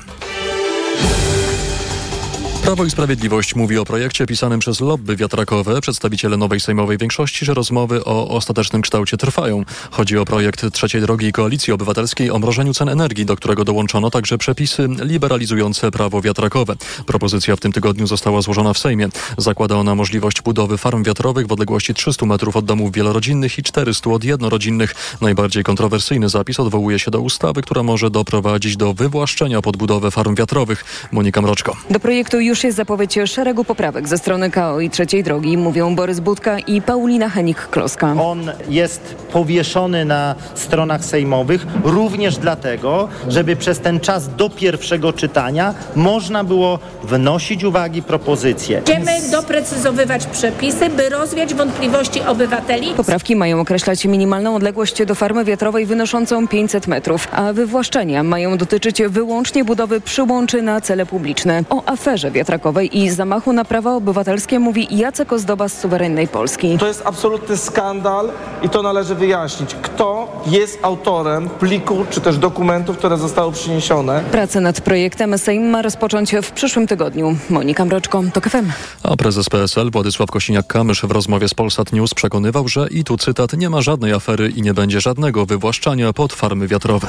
Prawo 2.70 2.86
i 2.86 2.90
Sprawiedliwość 2.90 3.56
mówi 3.56 3.78
o 3.78 3.86
projekcie 3.86 4.26
pisanym 4.26 4.60
przez 4.60 4.80
lobby 4.80 5.16
wiatrakowe. 5.16 5.82
Przedstawiciele 5.82 6.38
nowej 6.38 6.60
sejmowej 6.60 6.98
większości, 6.98 7.46
że 7.46 7.54
rozmowy 7.54 8.06
o 8.06 8.28
ostatecznym 8.28 8.82
kształcie 8.82 9.18
trwają. 9.18 9.64
Chodzi 9.92 10.18
o 10.18 10.26
projekt 10.26 10.72
Trzeciej 10.74 11.02
Drogi 11.02 11.32
Koalicji 11.32 11.74
Obywatelskiej 11.74 12.32
o 12.32 12.40
mrożeniu 12.40 12.74
cen 12.74 12.90
energii, 12.90 13.26
do 13.26 13.36
którego 13.36 13.66
dołączono 13.66 14.10
także 14.10 14.38
przepisy 14.38 14.88
liberalizujące 15.00 15.92
prawo 15.92 16.22
wiatrakowe. 16.22 16.76
Propozycja 17.06 17.56
w 17.56 17.60
tym 17.60 17.72
tygodniu 17.72 18.08
została 18.08 18.42
złożona 18.42 18.74
w 18.74 18.78
Sejmie. 18.78 19.10
Zakłada 19.38 19.76
ona 19.76 19.96
możliwość 19.96 20.42
budowy 20.42 20.78
farm 20.78 21.04
wiatrowych 21.04 21.48
w 21.48 21.52
odległości 21.52 21.94
300 21.94 22.26
metrów 22.26 22.56
od 22.56 22.66
domów 22.66 22.92
wielorodzinnych 22.92 23.58
i 23.58 23.64
400 23.64 24.10
od 24.10 24.24
jednorodzinnych. 24.24 25.18
Najbardziej 25.22 25.64
kontrowersyjny 25.64 26.30
zapis 26.30 26.60
odwołuje 26.60 27.00
się 27.00 27.12
do 27.12 27.22
ustawy, 27.22 27.62
która 27.62 27.84
może 27.84 28.10
doprowadzić 28.10 28.78
do 28.78 28.94
wywłaszczenia 28.94 29.62
pod 29.62 29.78
budowę 29.78 30.12
farm 30.12 30.36
wiatrowych. 30.36 30.86
Monika 31.12 31.42
Mroczko. 31.42 31.76
Do 31.90 32.00
projektu 32.00 32.40
już 32.40 32.59
już 32.60 32.64
jest 32.64 32.78
zapowiedź 32.78 33.20
szeregu 33.26 33.64
poprawek 33.64 34.08
ze 34.08 34.18
strony 34.18 34.52
KO 34.52 34.80
i 34.80 34.90
trzeciej 34.90 35.24
drogi, 35.24 35.58
mówią 35.58 35.96
Borys 35.96 36.20
Budka 36.20 36.60
i 36.60 36.82
Paulina 36.82 37.30
Henik-Kloska. 37.30 38.22
On 38.22 38.52
jest 38.70 39.16
powieszony 39.34 40.06
na 40.06 40.36
stronach 40.56 41.06
sejmowych 41.06 41.66
również 41.84 42.38
dlatego, 42.38 43.08
żeby 43.28 43.56
przez 43.56 43.80
ten 43.80 44.00
czas 44.00 44.36
do 44.36 44.50
pierwszego 44.50 45.14
czytania 45.14 45.74
można 45.96 46.44
było 46.44 46.80
wnosić 47.04 47.64
uwagi, 47.64 48.02
propozycje. 48.02 48.82
Będziemy 48.82 49.32
doprecyzowywać 49.32 50.26
przepisy, 50.26 50.90
by 50.90 51.10
rozwiać 51.10 51.54
wątpliwości 51.54 52.22
obywateli. 52.22 52.94
Poprawki 52.94 53.36
mają 53.36 53.60
określać 53.62 54.06
minimalną 54.06 54.56
odległość 54.56 55.06
do 55.06 55.16
farmy 55.16 55.46
wiatrowej 55.46 55.86
wynoszącą 55.86 56.48
500 56.48 56.88
metrów, 56.88 57.28
a 57.32 57.54
wywłaszczenia 57.54 58.24
mają 58.24 58.58
dotyczyć 58.58 59.02
wyłącznie 59.10 59.64
budowy 59.64 60.02
przyłączy 60.02 60.62
na 60.62 60.82
cele 60.82 61.06
publiczne. 61.06 61.64
O 61.70 61.84
aferze 61.86 62.32
wiatrakowej 62.50 62.98
i 62.98 63.10
zamachu 63.10 63.54
na 63.54 63.66
prawa 63.66 63.96
obywatelskie 63.96 64.60
mówi 64.60 64.88
Jacek 64.98 65.34
Ozdoba 65.34 65.70
z 65.70 65.80
Suwerennej 65.80 66.28
Polski. 66.28 66.78
To 66.78 66.88
jest 66.88 67.02
absolutny 67.06 67.58
skandal 67.58 68.32
i 68.64 68.70
to 68.70 68.82
należy 68.82 69.16
wyjaśnić. 69.16 69.76
Kto 69.82 70.42
jest 70.46 70.80
autorem 70.82 71.50
pliku 71.50 72.06
czy 72.10 72.22
też 72.22 72.38
dokumentów, 72.38 72.98
które 72.98 73.18
zostały 73.18 73.52
przyniesione? 73.52 74.24
Pracę 74.32 74.62
nad 74.62 74.82
projektem 74.82 75.38
Sejm 75.38 75.70
ma 75.70 75.82
rozpocząć 75.82 76.36
w 76.44 76.52
przyszłym 76.52 76.88
tygodniu. 76.88 77.36
Monika 77.50 77.86
Mroczko, 77.86 78.24
TOK 78.34 78.50
FM. 78.50 78.72
A 79.04 79.16
prezes 79.16 79.50
PSL 79.50 79.92
Władysław 79.92 80.30
Kosiniak-Kamysz 80.30 81.08
w 81.08 81.12
rozmowie 81.12 81.48
z 81.48 81.54
Polsat 81.54 81.94
News 81.94 82.14
przekonywał, 82.14 82.68
że 82.68 82.88
i 82.92 83.04
tu 83.04 83.18
cytat 83.18 83.54
nie 83.54 83.70
ma 83.70 83.82
żadnej 83.82 84.14
afery 84.14 84.50
i 84.50 84.62
nie 84.62 84.74
będzie 84.74 85.02
żadnego 85.02 85.46
wywłaszczania 85.46 86.14
pod 86.14 86.34
farmy 86.34 86.68
wiatrowe. 86.68 87.08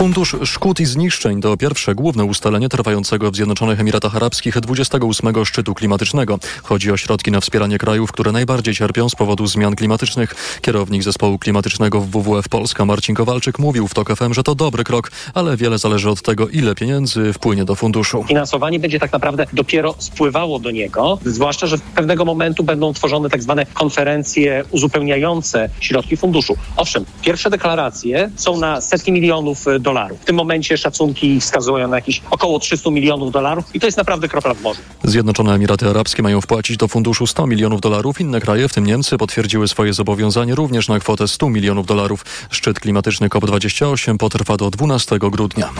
Fundusz 0.00 0.36
Szkód 0.44 0.80
i 0.80 0.86
Zniszczeń 0.86 1.40
to 1.40 1.56
pierwsze 1.56 1.94
główne 1.94 2.24
ustalenie 2.24 2.68
trwającego 2.68 3.30
w 3.30 3.36
Zjednoczonych 3.36 3.80
Emiratach 3.80 4.16
Arabskich 4.16 4.60
28 4.60 5.44
szczytu 5.44 5.74
klimatycznego. 5.74 6.38
Chodzi 6.62 6.92
o 6.92 6.96
środki 6.96 7.30
na 7.30 7.40
wspieranie 7.40 7.78
krajów, 7.78 8.12
które 8.12 8.32
najbardziej 8.32 8.74
cierpią 8.74 9.08
z 9.08 9.14
powodu 9.14 9.46
zmian 9.46 9.76
klimatycznych. 9.76 10.58
Kierownik 10.62 11.02
zespołu 11.02 11.38
klimatycznego 11.38 12.00
w 12.00 12.10
WWF 12.10 12.48
Polska 12.48 12.84
Marcin 12.84 13.14
Kowalczyk 13.14 13.58
mówił 13.58 13.88
w 13.88 13.94
TOK 13.94 14.16
FM, 14.16 14.34
że 14.34 14.42
to 14.42 14.54
dobry 14.54 14.84
krok, 14.84 15.10
ale 15.34 15.56
wiele 15.56 15.78
zależy 15.78 16.10
od 16.10 16.22
tego, 16.22 16.48
ile 16.48 16.74
pieniędzy 16.74 17.32
wpłynie 17.32 17.64
do 17.64 17.74
funduszu. 17.74 18.24
Finansowanie 18.28 18.78
będzie 18.78 19.00
tak 19.00 19.12
naprawdę 19.12 19.46
dopiero 19.52 19.94
spływało 19.98 20.58
do 20.58 20.70
niego, 20.70 21.18
zwłaszcza, 21.24 21.66
że 21.66 21.78
w 21.78 21.82
pewnego 21.82 22.24
momentu 22.24 22.64
będą 22.64 22.92
tworzone 22.92 23.30
tak 23.30 23.42
zwane 23.42 23.66
konferencje 23.66 24.64
uzupełniające 24.70 25.68
środki 25.80 26.16
funduszu. 26.16 26.56
Owszem, 26.76 27.04
pierwsze 27.22 27.50
deklaracje 27.50 28.30
są 28.36 28.56
na 28.56 28.80
setki 28.80 29.12
milionów 29.12 29.66
dolarów. 29.90 30.20
W 30.20 30.24
tym 30.24 30.36
momencie 30.36 30.78
szacunki 30.78 31.40
wskazują 31.40 31.88
na 31.88 31.96
jakieś 31.96 32.22
około 32.30 32.58
300 32.58 32.90
milionów 32.90 33.32
dolarów 33.32 33.64
i 33.74 33.80
to 33.80 33.86
jest 33.86 33.98
naprawdę 33.98 34.28
kropla 34.28 34.54
w 34.54 34.62
morzu. 34.62 34.80
Zjednoczone 35.04 35.54
Emiraty 35.54 35.88
Arabskie 35.88 36.22
mają 36.22 36.40
wpłacić 36.40 36.76
do 36.76 36.88
funduszu 36.88 37.26
100 37.26 37.46
milionów 37.46 37.80
dolarów. 37.80 38.20
Inne 38.20 38.40
kraje, 38.40 38.68
w 38.68 38.74
tym 38.74 38.86
Niemcy, 38.86 39.18
potwierdziły 39.18 39.68
swoje 39.68 39.92
zobowiązanie 39.92 40.54
również 40.54 40.88
na 40.88 40.98
kwotę 40.98 41.28
100 41.28 41.48
milionów 41.48 41.86
dolarów. 41.86 42.24
Szczyt 42.50 42.80
klimatyczny 42.80 43.28
COP28 43.28 44.16
potrwa 44.16 44.56
do 44.56 44.70
12 44.70 45.18
grudnia. 45.18 45.70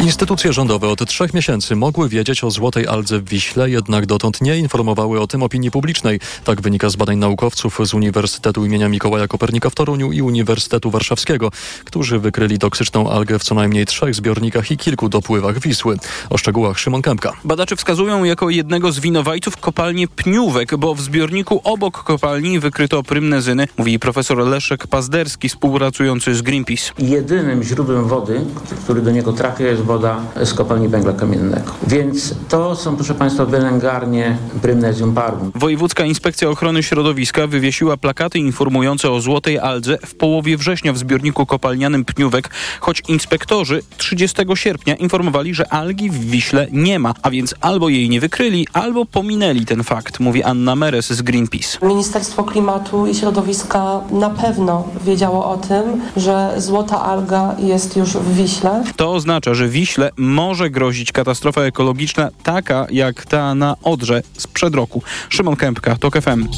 Instytucje 0.00 0.52
rządowe 0.52 0.88
od 0.88 1.06
trzech 1.06 1.34
miesięcy 1.34 1.76
mogły 1.76 2.08
wiedzieć 2.08 2.44
o 2.44 2.50
złotej 2.50 2.86
aldze 2.86 3.18
w 3.18 3.28
Wiśle, 3.28 3.70
jednak 3.70 4.06
dotąd 4.06 4.40
nie 4.40 4.58
informowały 4.58 5.20
o 5.20 5.26
tym 5.26 5.42
opinii 5.42 5.70
publicznej. 5.70 6.20
Tak 6.44 6.60
wynika 6.60 6.90
z 6.90 6.96
badań 6.96 7.18
naukowców 7.18 7.78
z 7.84 7.94
Uniwersytetu 7.94 8.64
imienia 8.64 8.88
Mikołaja 8.88 9.28
Kopernika 9.28 9.70
w 9.70 9.74
Toruniu 9.74 10.12
i 10.12 10.22
Uniwersytetu 10.22 10.90
Warszawskiego, 10.90 11.50
którzy 11.84 12.18
wykryli 12.18 12.58
toksyczną 12.58 13.10
algę 13.10 13.37
w 13.38 13.44
co 13.44 13.54
najmniej 13.54 13.86
trzech 13.86 14.14
zbiornikach 14.14 14.70
i 14.70 14.76
kilku 14.76 15.08
dopływach 15.08 15.60
Wisły. 15.60 15.96
O 16.30 16.38
szczegółach 16.38 16.78
Szymon 16.78 17.02
Kępka. 17.02 17.32
Badacze 17.44 17.76
wskazują 17.76 18.24
jako 18.24 18.50
jednego 18.50 18.92
z 18.92 19.00
winowajców 19.00 19.56
kopalnię 19.56 20.08
Pniówek, 20.08 20.76
bo 20.76 20.94
w 20.94 21.00
zbiorniku 21.00 21.60
obok 21.64 22.04
kopalni 22.04 22.60
wykryto 22.60 23.02
prymnezyny, 23.02 23.68
mówi 23.76 23.98
profesor 23.98 24.38
Leszek 24.38 24.86
Pazderski, 24.86 25.48
współpracujący 25.48 26.34
z 26.34 26.42
Greenpeace. 26.42 26.92
Jedynym 26.98 27.62
źródłem 27.62 28.08
wody, 28.08 28.40
który 28.84 29.02
do 29.02 29.10
niego 29.10 29.32
trafia, 29.32 29.64
jest 29.64 29.82
woda 29.82 30.20
z 30.44 30.54
kopalni 30.54 30.88
węgla 30.88 31.12
kamiennego. 31.12 31.72
Więc 31.86 32.34
to 32.48 32.76
są, 32.76 32.96
proszę 32.96 33.14
Państwa, 33.14 33.44
wylęgarnie 33.44 34.36
Prymnezium 34.62 35.14
Parvum. 35.14 35.52
Wojewódzka 35.54 36.04
Inspekcja 36.04 36.48
Ochrony 36.48 36.82
Środowiska 36.82 37.46
wywiesiła 37.46 37.96
plakaty 37.96 38.38
informujące 38.38 39.10
o 39.10 39.20
złotej 39.20 39.58
aldze 39.58 39.98
w 40.06 40.14
połowie 40.14 40.56
września 40.56 40.92
w 40.92 40.98
zbiorniku 40.98 41.46
kopalnianym 41.46 42.04
Pniówek, 42.04 42.50
choć 42.80 43.02
inspektorzy 43.28 43.82
30 43.96 44.36
sierpnia 44.54 44.94
informowali, 44.94 45.54
że 45.54 45.72
algi 45.72 46.10
w 46.10 46.30
Wiśle 46.30 46.66
nie 46.72 46.98
ma, 46.98 47.14
a 47.22 47.30
więc 47.30 47.54
albo 47.60 47.88
jej 47.88 48.08
nie 48.08 48.20
wykryli, 48.20 48.66
albo 48.72 49.06
pominęli 49.06 49.66
ten 49.66 49.84
fakt, 49.84 50.20
mówi 50.20 50.42
Anna 50.42 50.76
Meres 50.76 51.12
z 51.12 51.22
Greenpeace. 51.22 51.86
Ministerstwo 51.86 52.44
Klimatu 52.44 53.06
i 53.06 53.14
Środowiska 53.14 54.00
na 54.10 54.30
pewno 54.30 54.88
wiedziało 55.04 55.50
o 55.50 55.56
tym, 55.56 56.00
że 56.16 56.54
złota 56.56 57.04
alga 57.04 57.56
jest 57.58 57.96
już 57.96 58.10
w 58.10 58.34
Wiśle. 58.34 58.84
To 58.96 59.12
oznacza, 59.12 59.54
że 59.54 59.68
Wiśle 59.68 60.10
może 60.16 60.70
grozić 60.70 61.12
katastrofa 61.12 61.60
ekologiczna 61.60 62.30
taka 62.42 62.86
jak 62.90 63.26
ta 63.26 63.54
na 63.54 63.76
Odrze 63.82 64.22
sprzed 64.38 64.74
roku. 64.74 65.02
Szymon 65.28 65.56
Kępka, 65.56 65.96
TOK 65.96 66.20
FM. 66.20 66.48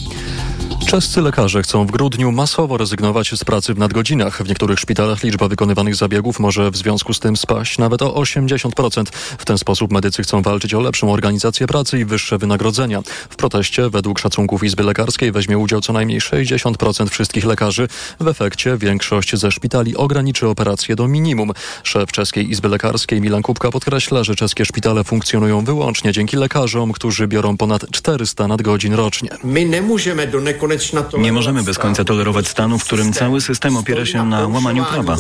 Czescy 0.91 1.21
lekarze 1.21 1.63
chcą 1.63 1.87
w 1.87 1.91
grudniu 1.91 2.33
masowo 2.33 2.77
rezygnować 2.77 3.31
z 3.39 3.45
pracy 3.45 3.75
w 3.75 3.79
nadgodzinach. 3.79 4.43
W 4.43 4.49
niektórych 4.49 4.79
szpitalach 4.79 5.23
liczba 5.23 5.49
wykonywanych 5.49 5.95
zabiegów 5.95 6.41
może 6.41 6.71
w 6.71 6.77
związku 6.77 7.15
z 7.15 7.21
tym 7.21 7.37
spaść 7.37 7.79
nawet 7.79 8.03
o 8.03 8.15
80%. 8.15 9.05
W 9.39 9.45
ten 9.45 9.59
sposób 9.59 9.93
medycy 9.93 10.23
chcą 10.23 10.43
walczyć 10.43 10.75
o 10.75 10.81
lepszą 10.81 11.13
organizację 11.13 11.67
pracy 11.67 11.99
i 11.99 12.05
wyższe 12.05 12.39
wynagrodzenia. 12.39 13.03
W 13.31 13.37
proteście 13.37 13.91
według 13.91 14.19
szacunków 14.19 14.65
Izby 14.65 14.83
Lekarskiej 14.83 15.33
weźmie 15.33 15.59
udział 15.59 15.81
co 15.81 15.93
najmniej 15.93 16.21
60% 16.21 17.09
wszystkich 17.09 17.45
lekarzy. 17.45 17.89
W 18.21 18.29
efekcie 18.29 18.77
większość 18.77 19.37
ze 19.37 19.51
szpitali 19.51 19.97
ograniczy 19.97 20.49
operacje 20.49 20.97
do 20.97 21.09
minimum. 21.09 21.53
Szef 21.83 22.13
Czeskiej 22.13 22.51
Izby 22.51 22.69
Lekarskiej 22.69 23.21
Milan 23.21 23.43
Kupka 23.43 23.71
podkreśla, 23.71 24.25
że 24.25 24.35
czeskie 24.35 24.65
szpitale 24.65 25.05
funkcjonują 25.05 25.65
wyłącznie 25.65 26.13
dzięki 26.13 26.37
lekarzom, 26.37 26.93
którzy 26.93 27.29
biorą 27.29 27.57
ponad 27.57 27.91
400 27.91 28.49
nadgodzin 28.49 28.95
rocznie. 28.95 29.31
My 29.45 29.65
nie 29.65 29.83
możemy 29.83 30.27
do 30.27 30.41
nekonečna 30.41 30.80
Nie 31.19 31.33
możemy 31.33 31.63
bez 31.63 31.79
końca 31.79 32.05
tolerować 32.05 32.49
stanu, 32.49 32.79
w 32.79 32.85
którym 32.85 33.13
cały 33.13 33.41
system 33.41 33.77
opiera 33.77 34.07
się 34.07 34.27
na 34.27 34.47
łamaniu 34.47 34.85
prawa. 34.85 35.17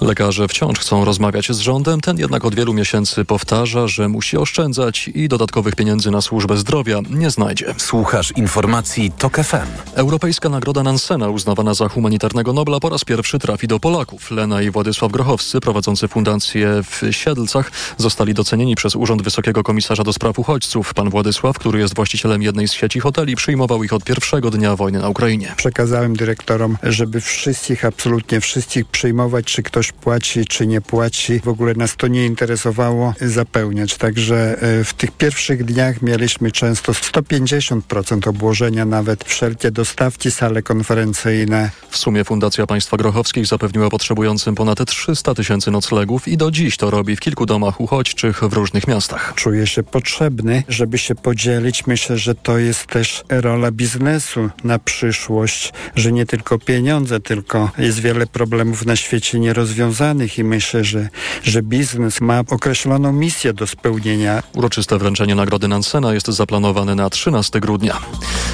Lekarze 0.00 0.48
wciąż 0.48 0.78
chcą 0.78 1.04
rozmawiać 1.04 1.52
z 1.52 1.58
rządem, 1.58 2.00
ten 2.00 2.18
jednak 2.18 2.44
od 2.44 2.54
wielu 2.54 2.74
miesięcy 2.74 3.24
powtarza, 3.24 3.86
że 3.86 4.08
musi 4.08 4.36
oszczędzać 4.36 5.10
i 5.14 5.28
dodatkowych 5.28 5.76
pieniędzy 5.76 6.10
na 6.10 6.20
służbę 6.20 6.56
zdrowia 6.56 7.00
nie 7.10 7.30
znajdzie. 7.30 7.74
Słuchasz 7.78 8.32
informacji 8.36 9.12
TOK 9.18 9.36
FM. 9.36 9.94
Europejska 9.94 10.48
Nagroda 10.48 10.82
Nansena 10.82 11.28
uznawana 11.28 11.74
za 11.74 11.88
humanitarnego 11.88 12.52
Nobla 12.52 12.80
po 12.80 12.88
raz 12.88 13.04
pierwszy 13.04 13.38
trafi 13.38 13.68
do 13.68 13.80
Polaków. 13.80 14.30
Lena 14.30 14.62
i 14.62 14.70
Władysław 14.70 15.12
Grochowscy, 15.12 15.60
prowadzący 15.60 16.08
fundację 16.08 16.82
w 16.82 17.02
Siedlcach, 17.10 17.70
zostali 17.96 18.34
docenieni 18.34 18.76
przez 18.76 18.96
Urząd 18.96 19.22
Wysokiego 19.22 19.62
Komisarza 19.62 20.04
do 20.04 20.12
Spraw 20.12 20.38
Uchodźców. 20.38 20.94
Pan 20.94 21.10
Władysław, 21.10 21.58
który 21.58 21.78
jest 21.78 21.94
właścicielem 21.94 22.42
jednej 22.42 22.68
z 22.68 22.72
sieci 22.72 23.00
hoteli, 23.00 23.36
przyjmował 23.36 23.84
ich 23.84 23.92
od 23.92 24.04
pierwszego 24.04 24.31
dnia 24.40 24.76
wojny 24.76 24.98
na 24.98 25.08
Ukrainie. 25.08 25.54
Przekazałem 25.56 26.16
dyrektorom, 26.16 26.78
żeby 26.82 27.20
wszystkich, 27.20 27.84
absolutnie 27.84 28.40
wszystkich 28.40 28.86
przyjmować, 28.86 29.44
czy 29.44 29.62
ktoś 29.62 29.92
płaci, 29.92 30.44
czy 30.44 30.66
nie 30.66 30.80
płaci. 30.80 31.40
W 31.40 31.48
ogóle 31.48 31.74
nas 31.74 31.96
to 31.96 32.06
nie 32.06 32.26
interesowało 32.26 33.14
zapełniać. 33.20 33.96
Także 33.96 34.62
e, 34.62 34.84
w 34.84 34.94
tych 34.94 35.10
pierwszych 35.10 35.64
dniach 35.64 36.02
mieliśmy 36.02 36.52
często 36.52 36.92
150% 36.92 38.28
obłożenia, 38.28 38.84
nawet 38.84 39.24
wszelkie 39.24 39.70
dostawki, 39.70 40.30
sale 40.30 40.62
konferencyjne. 40.62 41.70
W 41.90 41.96
sumie 41.96 42.24
Fundacja 42.24 42.66
Państwa 42.66 42.96
Grochowskich 42.96 43.46
zapewniła 43.46 43.90
potrzebującym 43.90 44.54
ponad 44.54 44.84
300 44.86 45.34
tysięcy 45.34 45.70
noclegów 45.70 46.28
i 46.28 46.36
do 46.36 46.50
dziś 46.50 46.76
to 46.76 46.90
robi 46.90 47.16
w 47.16 47.20
kilku 47.20 47.46
domach 47.46 47.80
uchodźczych 47.80 48.40
w 48.40 48.52
różnych 48.52 48.88
miastach. 48.88 49.32
Czuję 49.36 49.66
się 49.66 49.82
potrzebny, 49.82 50.64
żeby 50.68 50.98
się 50.98 51.14
podzielić. 51.14 51.86
Myślę, 51.86 52.18
że 52.18 52.34
to 52.34 52.58
jest 52.58 52.86
też 52.86 53.24
rola 53.28 53.70
biznesu 53.70 54.21
na 54.64 54.78
przyszłość, 54.78 55.72
że 55.96 56.12
nie 56.12 56.26
tylko 56.26 56.58
pieniądze, 56.58 57.20
tylko 57.20 57.70
jest 57.78 58.00
wiele 58.00 58.26
problemów 58.26 58.86
na 58.86 58.96
świecie 58.96 59.40
nierozwiązanych 59.40 60.38
i 60.38 60.44
myślę, 60.44 60.84
że, 60.84 61.08
że 61.42 61.62
biznes 61.62 62.20
ma 62.20 62.40
określoną 62.40 63.12
misję 63.12 63.52
do 63.52 63.66
spełnienia. 63.66 64.42
Uroczyste 64.54 64.98
wręczenie 64.98 65.34
Nagrody 65.34 65.68
Nansena 65.68 66.14
jest 66.14 66.26
zaplanowane 66.26 66.94
na 66.94 67.10
13 67.10 67.60
grudnia. 67.60 67.98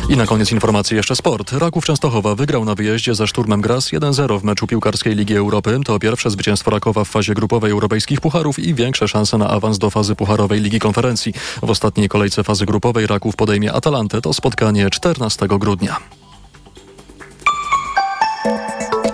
I 0.08 0.16
na 0.16 0.26
koniec 0.26 0.52
informacji 0.52 0.96
jeszcze 0.96 1.16
sport. 1.16 1.52
Raków 1.52 1.84
Częstochowa 1.84 2.34
wygrał 2.34 2.64
na 2.64 2.74
wyjeździe 2.74 3.14
ze 3.14 3.26
Szturmem 3.26 3.60
Graz 3.60 3.86
1-0 3.92 4.40
w 4.40 4.44
meczu 4.44 4.66
piłkarskiej 4.66 5.14
Ligi 5.14 5.36
Europy. 5.36 5.80
To 5.84 5.98
pierwsze 5.98 6.30
zwycięstwo 6.30 6.70
Rakowa 6.70 7.04
w 7.04 7.08
fazie 7.08 7.34
grupowej 7.34 7.70
europejskich 7.70 8.20
pucharów 8.20 8.58
i 8.58 8.74
większe 8.74 9.08
szanse 9.08 9.38
na 9.38 9.48
awans 9.48 9.78
do 9.78 9.90
fazy 9.90 10.14
pucharowej 10.14 10.60
Ligi 10.60 10.78
Konferencji. 10.78 11.32
W 11.62 11.70
ostatniej 11.70 12.08
kolejce 12.08 12.44
fazy 12.44 12.66
grupowej 12.66 13.06
Raków 13.06 13.36
podejmie 13.36 13.72
Atalantę. 13.72 14.20
To 14.20 14.34
spotkanie 14.34 14.90
14 14.90 15.48
grudnia. 15.58 15.96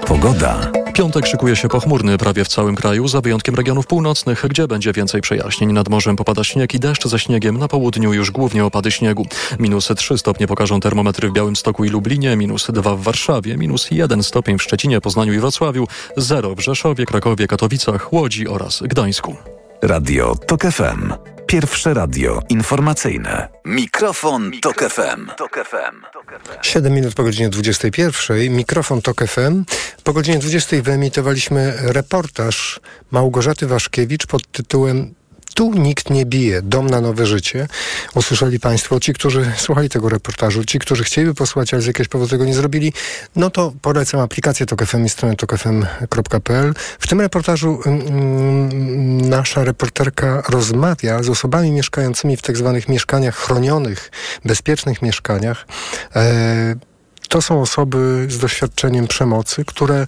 Pogoda. 0.07 0.73
Piątek 0.95 1.27
szykuje 1.27 1.57
się 1.57 1.69
pochmurny 1.69 2.19
prawie 2.19 2.45
w 2.45 2.49
całym 2.49 2.75
kraju, 2.75 3.09
za 3.09 3.21
wyjątkiem 3.21 3.55
regionów 3.55 3.87
północnych, 3.87 4.47
gdzie 4.49 4.69
będzie 4.69 4.93
więcej 4.93 5.21
przejaśnień. 5.21 5.73
Nad 5.73 5.89
morzem 5.89 6.17
popada 6.17 6.45
śnieg 6.45 6.75
i 6.75 6.81
deszcz 6.81 7.09
ze 7.09 7.19
śniegiem, 7.19 7.59
na 7.59 7.69
południu 7.69 8.13
już 8.13 8.31
głównie 8.31 8.65
opady 8.65 8.91
śniegu. 8.91 9.27
Minus 9.59 9.89
3 9.97 10.19
stopnie 10.19 10.47
pokażą 10.47 10.81
termometry 10.81 11.29
w 11.29 11.33
Białymstoku 11.33 11.85
i 11.85 11.89
Lublinie, 11.89 12.37
minus 12.37 12.67
2 12.71 12.97
w 12.97 13.03
Warszawie, 13.03 13.57
minus 13.57 13.91
1 13.91 14.23
stopień 14.23 14.59
w 14.59 14.63
Szczecinie, 14.63 15.01
Poznaniu 15.01 15.33
i 15.33 15.39
Wrocławiu, 15.39 15.87
0 16.17 16.55
w 16.55 16.61
Rzeszowie, 16.61 17.07
Krakowie, 17.07 17.47
Katowicach, 17.47 18.13
Łodzi 18.13 18.49
oraz 18.49 18.83
Gdańsku. 18.83 19.37
Radio 19.87 20.35
TOK 20.47 20.63
FM. 20.63 21.13
Pierwsze 21.47 21.95
radio 21.95 22.43
informacyjne. 22.49 23.49
Mikrofon, 23.65 24.51
Tok 24.63 24.85
FM. 24.91 25.31
7 26.63 26.93
minut 26.95 27.15
po 27.15 27.23
godzinie 27.23 27.49
21. 27.49 28.57
Mikrofon 28.57 29.03
TOK 29.03 29.25
FM. 29.27 29.65
Po 30.05 30.13
godzinie 30.13 30.39
20 30.39 30.77
wyemitowaliśmy 30.83 31.75
reportaż 31.79 32.81
Małgorzaty 33.11 33.67
Waszkiewicz 33.67 34.27
pod 34.27 34.53
tytułem 34.53 35.15
tu 35.55 35.73
nikt 35.75 36.11
nie 36.11 36.27
bije. 36.27 36.63
Dom 36.63 36.87
na 36.87 37.01
nowe 37.01 37.27
życie. 37.27 37.69
Usłyszeli 38.15 38.61
Państwo, 38.61 39.01
ci, 39.01 39.13
którzy 39.13 39.53
słuchali 39.57 39.89
tego 39.89 40.09
reportażu, 40.09 40.65
ci, 40.65 40.79
którzy 40.79 41.05
chcieliby 41.05 41.35
posłuchać, 41.35 41.75
ale 41.75 41.83
z 41.83 41.87
jakiegoś 41.87 42.09
powodu 42.09 42.31
tego 42.31 42.45
nie 42.45 42.55
zrobili, 42.55 42.93
no 43.37 43.51
to 43.51 43.73
polecam 43.83 44.21
aplikację 44.21 44.67
TokFM 44.67 45.05
i 45.05 45.09
stronę 45.09 45.37
tokfm.pl. 45.37 46.75
W 46.99 47.07
tym 47.07 47.21
reportażu 47.21 47.81
mm, 47.87 49.29
nasza 49.29 49.65
reporterka 49.65 50.43
rozmawia 50.49 51.23
z 51.23 51.29
osobami 51.29 51.71
mieszkającymi 51.71 52.37
w 52.37 52.43
tak 52.43 52.57
zwanych 52.57 52.89
mieszkaniach 52.89 53.37
chronionych, 53.37 54.11
bezpiecznych 54.45 55.03
mieszkaniach. 55.03 55.67
E, 56.17 56.94
to 57.29 57.43
są 57.43 57.61
osoby 57.61 58.27
z 58.31 58.39
doświadczeniem 58.39 59.07
przemocy, 59.07 59.65
które 59.65 60.07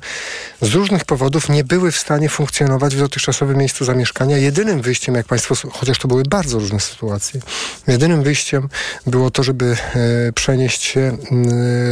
z 0.61 0.75
różnych 0.75 1.05
powodów 1.05 1.49
nie 1.49 1.65
były 1.65 1.93
w 1.93 1.97
stanie 1.97 2.29
funkcjonować 2.29 2.97
w 2.97 2.99
dotychczasowym 2.99 3.59
miejscu 3.59 3.85
zamieszkania. 3.85 4.39
Jedynym 4.39 4.83
wyjściem, 4.83 5.15
jak 5.15 5.27
Państwo, 5.27 5.55
chociaż 5.73 5.99
to 5.99 6.09
były 6.09 6.23
bardzo 6.23 6.59
różne 6.59 6.81
sytuacje, 6.81 7.41
jedynym 7.87 8.23
wyjściem 8.23 8.69
było 9.07 9.31
to, 9.31 9.43
żeby 9.43 9.77
e, 10.27 10.33
przenieść 10.33 10.83
się 10.83 11.17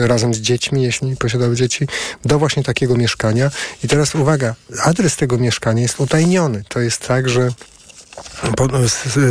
razem 0.02 0.34
z 0.34 0.38
dziećmi, 0.38 0.82
jeśli 0.82 1.16
posiadały 1.16 1.56
dzieci, 1.56 1.88
do 2.24 2.38
właśnie 2.38 2.62
takiego 2.62 2.96
mieszkania. 2.96 3.50
I 3.84 3.88
teraz 3.88 4.14
uwaga, 4.14 4.54
adres 4.82 5.16
tego 5.16 5.38
mieszkania 5.38 5.82
jest 5.82 6.00
utajniony. 6.00 6.64
To 6.68 6.80
jest 6.80 7.08
tak, 7.08 7.28
że 7.28 7.48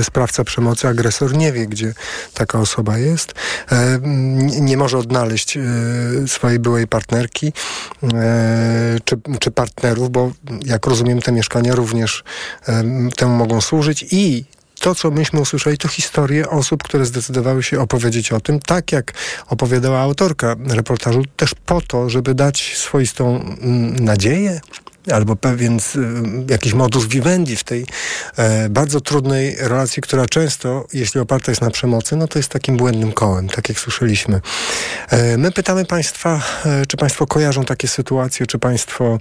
sprawca 0.04 0.44
przemocy, 0.44 0.88
agresor 0.88 1.38
nie 1.38 1.52
wie, 1.52 1.68
gdzie 1.68 1.94
taka 2.34 2.60
osoba 2.60 2.98
jest, 2.98 3.34
e, 3.72 4.00
nie 4.62 4.78
może 4.78 4.98
odnaleźć 4.98 5.58
e, 5.58 5.62
swojej 6.28 6.60
byłej 6.60 6.88
partnerki 6.88 7.54
e, 8.14 8.98
czy, 9.06 9.18
czy 9.40 9.52
partnerów, 9.52 10.10
bo 10.10 10.32
jak 10.66 10.86
rozumiem, 10.86 11.22
te 11.22 11.32
mieszkania 11.32 11.76
również 11.76 12.24
temu 13.16 13.36
mogą 13.36 13.62
służyć. 13.62 14.06
I 14.12 14.46
to, 14.80 14.96
co 14.96 15.12
myśmy 15.12 15.40
usłyszeli, 15.40 15.78
to 15.78 15.88
historie 15.88 16.50
osób, 16.50 16.84
które 16.84 17.06
zdecydowały 17.06 17.64
się 17.64 17.82
opowiedzieć 17.82 18.32
o 18.32 18.40
tym, 18.40 18.60
tak 18.60 18.92
jak 18.92 19.14
opowiadała 19.48 20.00
autorka 20.00 20.56
reportażu, 20.66 21.24
też 21.38 21.56
po 21.66 21.82
to, 21.82 22.10
żeby 22.10 22.34
dać 22.34 22.78
swoistą 22.78 23.42
mm, 23.42 24.00
nadzieję, 24.00 24.62
albo 25.12 25.36
pewien 25.36 25.80
jakiś 26.50 26.74
modus 26.74 27.06
vivendi 27.06 27.56
w 27.56 27.64
tej 27.64 27.86
e, 28.38 28.70
bardzo 28.70 29.02
trudnej 29.02 29.56
relacji, 29.56 30.02
która 30.02 30.26
często, 30.26 30.86
jeśli 30.94 31.20
oparta 31.20 31.52
jest 31.52 31.62
na 31.62 31.72
przemocy, 31.72 32.16
no 32.16 32.28
to 32.28 32.40
jest 32.40 32.50
takim 32.50 32.78
błędnym 32.78 33.12
kołem, 33.12 33.50
tak 33.50 33.70
jak 33.70 33.80
słyszeliśmy. 33.80 34.42
E, 35.10 35.38
my 35.38 35.52
pytamy 35.52 35.86
Państwa, 35.86 36.42
e, 36.66 36.86
czy 36.86 36.98
Państwo 36.98 37.28
kojarzą 37.28 37.66
takie 37.66 37.88
sytuacje, 37.88 38.46
czy 38.46 38.60
Państwo 38.60 39.20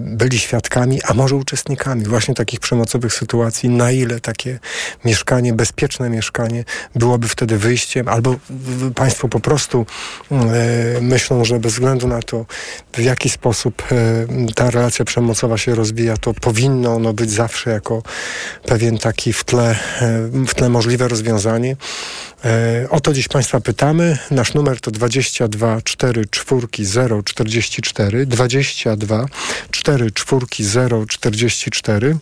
byli 0.00 0.38
świadkami, 0.38 1.02
a 1.02 1.14
może 1.14 1.36
uczestnikami 1.36 2.04
właśnie 2.04 2.34
takich 2.34 2.60
przemocowych 2.60 3.14
sytuacji, 3.14 3.68
na 3.68 3.90
ile 3.90 4.20
takie 4.20 4.58
mieszkanie, 5.04 5.52
bezpieczne 5.52 6.10
mieszkanie 6.10 6.64
byłoby 6.94 7.28
wtedy 7.28 7.58
wyjściem, 7.58 8.08
albo 8.08 8.36
Państwo 8.94 9.28
po 9.28 9.40
prostu 9.40 9.86
myślą, 11.00 11.44
że 11.44 11.58
bez 11.58 11.72
względu 11.72 12.08
na 12.08 12.22
to, 12.22 12.46
w 12.92 13.00
jaki 13.00 13.30
sposób 13.30 13.82
ta 14.54 14.70
relacja 14.76 15.04
przemocowa 15.04 15.58
się 15.58 15.74
rozwija, 15.74 16.16
to 16.16 16.34
powinno 16.34 16.94
ono 16.94 17.12
być 17.12 17.30
zawsze 17.30 17.70
jako 17.70 18.02
pewien 18.66 18.98
taki 18.98 19.32
w 19.32 19.44
tle, 19.44 19.76
w 20.48 20.54
tle 20.54 20.68
możliwe 20.68 21.08
rozwiązanie. 21.08 21.76
E, 22.44 22.86
o 22.90 23.00
to 23.00 23.12
dziś 23.12 23.28
Państwa 23.28 23.60
pytamy. 23.60 24.18
Nasz 24.30 24.54
numer 24.54 24.80
to 24.80 24.90
22 24.90 25.82
4 25.82 26.24
4 26.30 26.66
0 26.80 27.22
44 27.22 28.26
22 28.26 29.26
4 29.70 30.10
4 30.12 30.46
0 30.60 31.06
44 31.06 32.16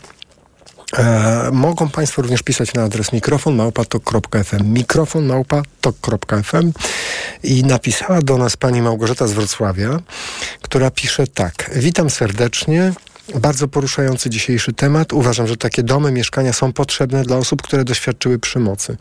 E, 0.98 1.50
mogą 1.52 1.88
Państwo 1.88 2.22
również 2.22 2.42
pisać 2.42 2.74
na 2.74 2.82
adres 2.82 3.12
mikrofon 3.12 3.54
małpatok.fm 3.54 4.72
mikrofon 4.72 5.32
i 7.42 7.64
napisała 7.64 8.22
do 8.22 8.38
nas 8.38 8.56
pani 8.56 8.82
Małgorzata 8.82 9.26
z 9.26 9.32
Wrocławia, 9.32 10.00
która 10.62 10.90
pisze 10.90 11.26
tak. 11.26 11.70
Witam 11.74 12.10
serdecznie. 12.10 12.92
Bardzo 13.34 13.68
poruszający 13.68 14.30
dzisiejszy 14.30 14.72
temat. 14.72 15.12
Uważam, 15.12 15.46
że 15.46 15.56
takie 15.56 15.82
domy, 15.82 16.12
mieszkania 16.12 16.52
są 16.52 16.72
potrzebne 16.72 17.22
dla 17.22 17.36
osób, 17.36 17.62
które 17.62 17.84
doświadczyły 17.84 18.38
przemocy. 18.38 18.96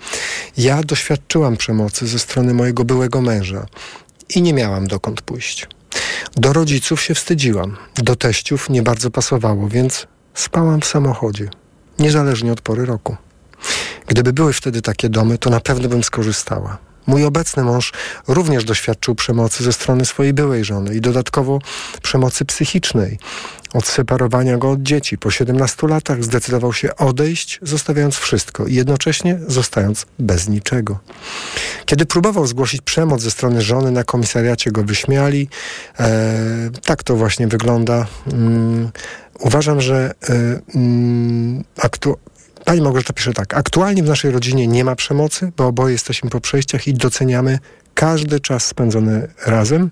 Ja 0.58 0.84
doświadczyłam 0.84 1.58
przemocy 1.58 2.08
ze 2.08 2.20
strony 2.20 2.54
mojego 2.54 2.86
byłego 2.86 3.22
męża 3.22 3.66
i 4.36 4.42
nie 4.42 4.54
miałam 4.54 4.88
dokąd 4.88 5.22
pójść. 5.22 5.68
Do 6.36 6.54
rodziców 6.54 7.02
się 7.02 7.16
wstydziłam, 7.16 7.78
do 7.96 8.16
teściów 8.16 8.70
nie 8.70 8.82
bardzo 8.82 9.12
pasowało, 9.12 9.68
więc 9.68 10.08
spałam 10.34 10.82
w 10.82 10.86
samochodzie 10.86 11.63
niezależnie 12.00 12.52
od 12.52 12.62
pory 12.62 12.86
roku. 12.86 13.18
Gdyby 14.08 14.34
były 14.34 14.54
wtedy 14.54 14.82
takie 14.82 15.10
domy, 15.10 15.38
to 15.38 15.50
na 15.50 15.60
pewno 15.60 15.90
bym 15.90 16.04
skorzystała. 16.04 16.78
Mój 17.08 17.26
obecny 17.26 17.64
mąż 17.64 17.94
również 18.28 18.64
doświadczył 18.64 19.16
przemocy 19.16 19.64
ze 19.64 19.74
strony 19.74 20.06
swojej 20.06 20.34
byłej 20.34 20.66
żony 20.66 20.96
i 20.96 21.02
dodatkowo 21.02 21.60
przemocy 22.02 22.46
psychicznej. 22.46 23.20
Odseparowania 23.74 24.58
go 24.58 24.72
od 24.72 24.82
dzieci. 24.82 25.18
Po 25.18 25.32
17 25.32 25.88
latach 25.88 26.24
zdecydował 26.24 26.74
się 26.74 26.96
odejść, 26.96 27.60
zostawiając 27.62 28.16
wszystko 28.16 28.66
i 28.66 28.74
jednocześnie 28.74 29.40
zostając 29.48 30.06
bez 30.20 30.50
niczego. 30.50 31.00
Kiedy 31.86 32.06
próbował 32.06 32.48
zgłosić 32.48 32.82
przemoc 32.82 33.22
ze 33.22 33.32
strony 33.32 33.62
żony, 33.62 33.92
na 33.92 34.04
komisariacie 34.04 34.72
go 34.72 34.84
wyśmiali. 34.84 35.50
E, 36.00 36.70
tak 36.86 37.04
to 37.04 37.16
właśnie 37.16 37.48
wygląda. 37.48 38.08
Mm, 38.34 38.90
uważam, 39.40 39.82
że 39.82 40.14
e, 40.30 40.60
mm, 40.76 41.64
aktu 41.78 42.18
Pani 42.66 42.82
Małgorzata 42.82 43.14
pisze 43.14 43.34
tak. 43.34 43.54
Aktualnie 43.54 44.04
w 44.04 44.08
naszej 44.08 44.32
rodzinie 44.32 44.68
nie 44.68 44.84
ma 44.84 44.96
przemocy, 44.96 45.52
bo 45.58 45.68
oboje 45.68 45.94
jesteśmy 45.94 46.30
po 46.30 46.40
przejściach 46.40 46.88
i 46.88 46.94
doceniamy 46.94 47.60
każdy 47.94 48.40
czas 48.40 48.66
spędzony 48.66 49.28
razem. 49.46 49.92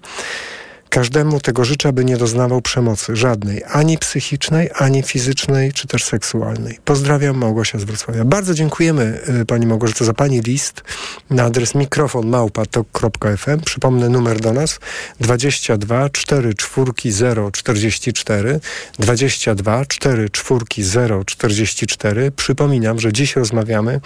Każdemu 0.91 1.39
tego 1.39 1.65
życzę, 1.65 1.89
aby 1.89 2.05
nie 2.05 2.17
doznawał 2.17 2.61
przemocy 2.61 3.15
żadnej, 3.15 3.63
ani 3.71 3.97
psychicznej, 3.97 4.69
ani 4.75 5.03
fizycznej, 5.03 5.73
czy 5.73 5.87
też 5.87 6.03
seksualnej. 6.03 6.79
Pozdrawiam, 6.85 7.37
Małgosia 7.37 7.79
z 7.79 7.83
Wrocławia. 7.83 8.25
Bardzo 8.25 8.53
dziękujemy 8.53 9.19
y, 9.41 9.45
Pani 9.45 9.65
Małgorzato 9.65 10.05
za 10.05 10.13
Pani 10.13 10.41
list 10.41 10.83
na 11.29 11.43
adres 11.43 11.75
mikrofonmałpa.tok.fm. 11.75 13.59
Przypomnę 13.59 14.09
numer 14.09 14.39
do 14.39 14.53
nas 14.53 14.79
22 15.19 16.09
4 16.09 16.53
4 16.53 16.91
0 17.11 17.51
44 17.51 18.59
22 18.99 19.85
4 19.85 20.29
4 20.29 20.65
0 20.77 21.25
44. 21.25 22.31
Przypominam, 22.31 22.99
że 22.99 23.13
dziś 23.13 23.35
rozmawiamy 23.35 23.99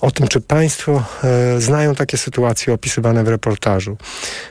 o 0.00 0.10
tym, 0.10 0.28
czy 0.28 0.40
Państwo 0.40 1.04
e, 1.24 1.60
znają 1.60 1.94
takie 1.94 2.18
sytuacje 2.18 2.74
opisywane 2.74 3.24
w 3.24 3.28
reportażu, 3.28 3.96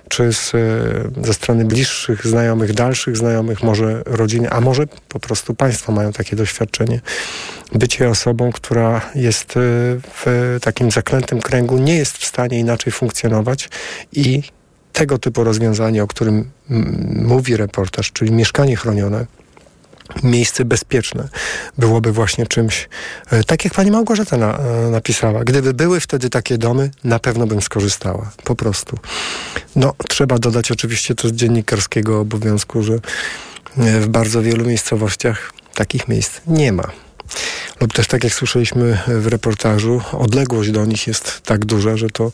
czy 0.09 0.33
z, 0.33 0.55
e, 0.55 1.25
ze 1.25 1.33
strony 1.33 1.68
bliższych 1.69 2.27
znajomych, 2.27 2.73
dalszych 2.73 3.17
znajomych, 3.17 3.63
może 3.63 4.03
rodziny, 4.05 4.49
a 4.49 4.61
może 4.61 4.87
po 5.09 5.19
prostu 5.19 5.55
Państwo 5.55 5.91
mają 5.91 6.11
takie 6.11 6.35
doświadczenie. 6.35 7.01
Bycie 7.71 8.09
osobą, 8.09 8.51
która 8.51 9.01
jest 9.15 9.51
e, 9.51 9.59
w 10.15 10.57
takim 10.61 10.91
zaklętym 10.91 11.41
kręgu, 11.41 11.77
nie 11.77 11.97
jest 11.97 12.17
w 12.17 12.25
stanie 12.25 12.59
inaczej 12.59 12.93
funkcjonować 12.93 13.69
i 14.13 14.43
tego 14.93 15.17
typu 15.17 15.43
rozwiązanie, 15.43 16.03
o 16.03 16.07
którym 16.07 16.51
mówi 17.15 17.57
reportaż, 17.57 18.11
czyli 18.11 18.31
mieszkanie 18.31 18.75
chronione, 18.75 19.25
miejsce 20.23 20.65
bezpieczne 20.65 21.29
byłoby 21.77 22.11
właśnie 22.11 22.47
czymś, 22.47 22.89
e, 23.31 23.43
tak 23.43 23.65
jak 23.65 23.73
pani 23.73 23.91
Małgorzata 23.91 24.37
na, 24.37 24.57
e, 24.57 24.89
napisała. 24.91 25.43
Gdyby 25.43 25.73
były 25.73 25.99
wtedy 25.99 26.29
takie 26.29 26.57
domy, 26.57 26.91
na 27.03 27.19
pewno 27.19 27.47
bym 27.47 27.61
skorzystała. 27.61 28.31
Po 28.43 28.55
prostu. 28.55 28.97
No, 29.75 29.93
trzeba 30.09 30.39
dodać 30.39 30.71
oczywiście 30.71 31.15
to 31.15 31.27
z 31.27 31.31
dziennikarskiego 31.31 32.19
obowiązku, 32.19 32.83
że 32.83 32.93
e, 32.93 32.99
w 33.99 34.07
bardzo 34.07 34.41
wielu 34.41 34.65
miejscowościach 34.65 35.53
takich 35.73 36.07
miejsc 36.07 36.41
nie 36.47 36.71
ma. 36.71 36.91
Lub 37.81 37.93
też 37.93 38.07
tak 38.07 38.23
jak 38.23 38.33
słyszeliśmy 38.33 38.97
w 39.07 39.27
reportażu, 39.27 40.01
odległość 40.13 40.71
do 40.71 40.85
nich 40.85 41.07
jest 41.07 41.41
tak 41.41 41.65
duża, 41.65 41.97
że 41.97 42.09
to 42.09 42.31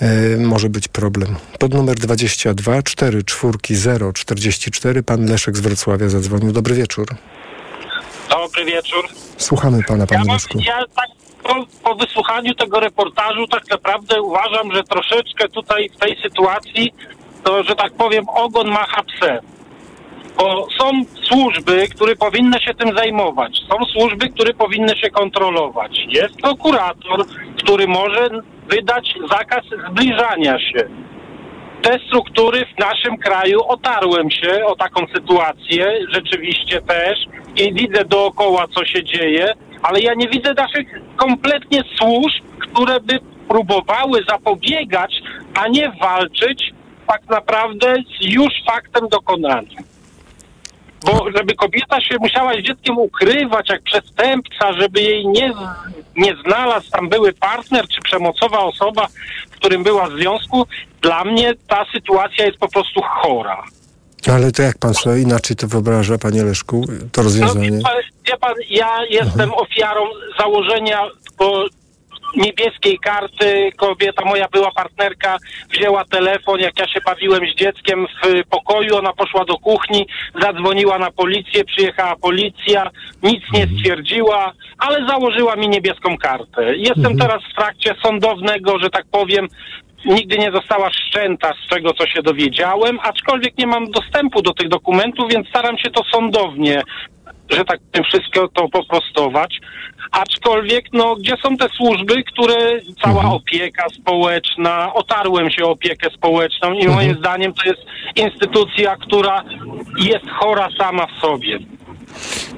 e, 0.00 0.36
może 0.36 0.68
być 0.68 0.88
problem. 0.88 1.36
Pod 1.58 1.74
numer 1.74 1.94
22 1.94 2.82
4 2.82 3.24
4 3.24 3.58
0 3.70 4.12
44 4.12 5.02
pan 5.02 5.26
Leszek 5.26 5.56
z 5.56 5.60
Wrocławia 5.60 6.08
zadzwonił. 6.08 6.52
Dobry 6.52 6.74
wieczór. 6.74 7.06
Dobry 8.30 8.64
wieczór. 8.64 9.08
Słuchamy 9.36 9.82
pana, 9.82 10.06
panie 10.06 10.24
ja, 10.26 10.32
Leszku. 10.32 10.58
ja 10.58 10.78
tak 10.96 11.08
po, 11.42 11.66
po 11.82 11.94
wysłuchaniu 11.94 12.54
tego 12.54 12.80
reportażu 12.80 13.46
tak 13.46 13.70
naprawdę 13.70 14.22
uważam, 14.22 14.72
że 14.74 14.84
troszeczkę 14.84 15.48
tutaj 15.48 15.90
w 15.96 15.96
tej 15.96 16.22
sytuacji 16.22 16.94
to, 17.44 17.62
że 17.62 17.76
tak 17.76 17.92
powiem, 17.92 18.28
ogon 18.28 18.68
macha 18.68 19.02
psem. 19.02 19.55
Bo 20.38 20.66
są 20.78 20.90
służby, 21.22 21.88
które 21.88 22.16
powinny 22.16 22.60
się 22.60 22.74
tym 22.74 22.96
zajmować. 22.96 23.60
Są 23.70 23.84
służby, 23.84 24.28
które 24.28 24.54
powinny 24.54 24.96
się 24.96 25.10
kontrolować. 25.10 25.98
Jest 26.08 26.36
prokurator, 26.36 27.26
który 27.58 27.86
może 27.86 28.28
wydać 28.68 29.14
zakaz 29.30 29.64
zbliżania 29.90 30.58
się. 30.58 30.88
Te 31.82 31.98
struktury 32.06 32.66
w 32.76 32.78
naszym 32.78 33.16
kraju 33.18 33.60
otarłem 33.68 34.30
się 34.30 34.64
o 34.66 34.76
taką 34.76 35.06
sytuację, 35.14 35.98
rzeczywiście 36.12 36.82
też, 36.82 37.18
i 37.56 37.74
widzę 37.74 38.04
dookoła, 38.04 38.66
co 38.74 38.84
się 38.84 39.04
dzieje, 39.04 39.54
ale 39.82 40.00
ja 40.00 40.14
nie 40.14 40.28
widzę 40.28 40.54
naszych 40.54 40.86
kompletnie 41.16 41.82
służb, 41.96 42.44
które 42.58 43.00
by 43.00 43.18
próbowały 43.48 44.20
zapobiegać, 44.28 45.22
a 45.54 45.68
nie 45.68 45.92
walczyć 46.00 46.72
tak 47.06 47.28
naprawdę 47.28 47.94
z 48.20 48.24
już 48.24 48.52
faktem 48.66 49.08
dokonanym. 49.08 49.95
Bo 51.06 51.26
żeby 51.36 51.54
kobieta 51.54 52.00
się 52.00 52.16
musiała 52.20 52.52
z 52.54 52.58
dzieckiem 52.58 52.98
ukrywać 52.98 53.68
jak 53.68 53.82
przestępca, 53.82 54.72
żeby 54.72 55.00
jej 55.00 55.26
nie, 55.26 55.52
nie 56.16 56.36
znalazł 56.46 56.90
tam 56.90 57.08
były 57.08 57.32
partner 57.32 57.88
czy 57.88 58.00
przemocowa 58.00 58.58
osoba, 58.58 59.08
w 59.50 59.50
którym 59.50 59.82
była 59.82 60.08
w 60.08 60.12
związku, 60.12 60.66
dla 61.02 61.24
mnie 61.24 61.54
ta 61.68 61.84
sytuacja 61.92 62.46
jest 62.46 62.58
po 62.58 62.68
prostu 62.68 63.00
chora. 63.02 63.62
Ale 64.32 64.52
to 64.52 64.62
jak 64.62 64.78
pan 64.78 64.94
sobie 64.94 65.20
inaczej 65.20 65.56
to 65.56 65.68
wyobraża, 65.68 66.18
panie 66.18 66.42
Leszku, 66.44 66.84
to 67.12 67.22
No, 67.22 67.22
rozwiązanie? 67.22 67.70
wie, 67.70 67.82
pan, 67.82 67.92
wie 68.26 68.36
pan, 68.36 68.54
ja 68.70 69.04
jestem 69.10 69.54
ofiarą 69.54 70.00
założenia 70.38 71.00
bo 71.38 71.64
niebieskiej 72.36 72.98
karty. 72.98 73.70
Kobieta, 73.76 74.24
moja 74.24 74.46
była 74.52 74.70
partnerka, 74.70 75.36
wzięła 75.70 76.04
telefon, 76.04 76.60
jak 76.60 76.78
ja 76.78 76.88
się 76.88 77.00
bawiłem 77.06 77.40
z 77.50 77.54
dzieckiem 77.54 78.06
w 78.06 78.48
pokoju, 78.50 78.96
ona 78.96 79.12
poszła 79.12 79.44
do 79.44 79.58
kuchni, 79.58 80.06
zadzwoniła 80.42 80.98
na 80.98 81.10
policję, 81.10 81.64
przyjechała 81.64 82.16
policja, 82.16 82.90
nic 83.22 83.42
nie 83.52 83.66
stwierdziła, 83.66 84.52
ale 84.78 85.06
założyła 85.06 85.56
mi 85.56 85.68
niebieską 85.68 86.18
kartę. 86.18 86.76
Jestem 86.76 87.18
teraz 87.18 87.42
w 87.52 87.56
trakcie 87.56 87.94
sądownego, 88.02 88.78
że 88.78 88.90
tak 88.90 89.04
powiem, 89.10 89.48
nigdy 90.04 90.38
nie 90.38 90.52
została 90.52 90.90
szczęta 90.90 91.52
z 91.64 91.68
tego, 91.68 91.94
co 91.94 92.06
się 92.06 92.22
dowiedziałem, 92.22 92.98
aczkolwiek 93.02 93.58
nie 93.58 93.66
mam 93.66 93.90
dostępu 93.90 94.42
do 94.42 94.54
tych 94.54 94.68
dokumentów, 94.68 95.32
więc 95.32 95.48
staram 95.48 95.78
się 95.78 95.90
to 95.90 96.02
sądownie, 96.12 96.82
że 97.50 97.64
tak 97.64 97.80
powiem, 97.92 98.04
wszystko 98.04 98.48
to 98.48 98.68
poprostować. 98.68 99.60
Aczkolwiek, 100.10 100.84
no, 100.92 101.16
gdzie 101.16 101.34
są 101.42 101.56
te 101.56 101.68
służby, 101.68 102.22
które, 102.22 102.80
cała 103.04 103.24
opieka 103.24 103.88
społeczna, 103.88 104.94
otarłem 104.94 105.50
się 105.50 105.64
o 105.64 105.70
opiekę 105.70 106.10
społeczną 106.10 106.72
i 106.72 106.88
moim 106.88 107.14
zdaniem 107.14 107.52
to 107.52 107.68
jest 107.68 107.80
instytucja, 108.16 108.96
która 108.96 109.44
jest 109.98 110.30
chora 110.30 110.68
sama 110.78 111.06
w 111.06 111.20
sobie. 111.20 111.58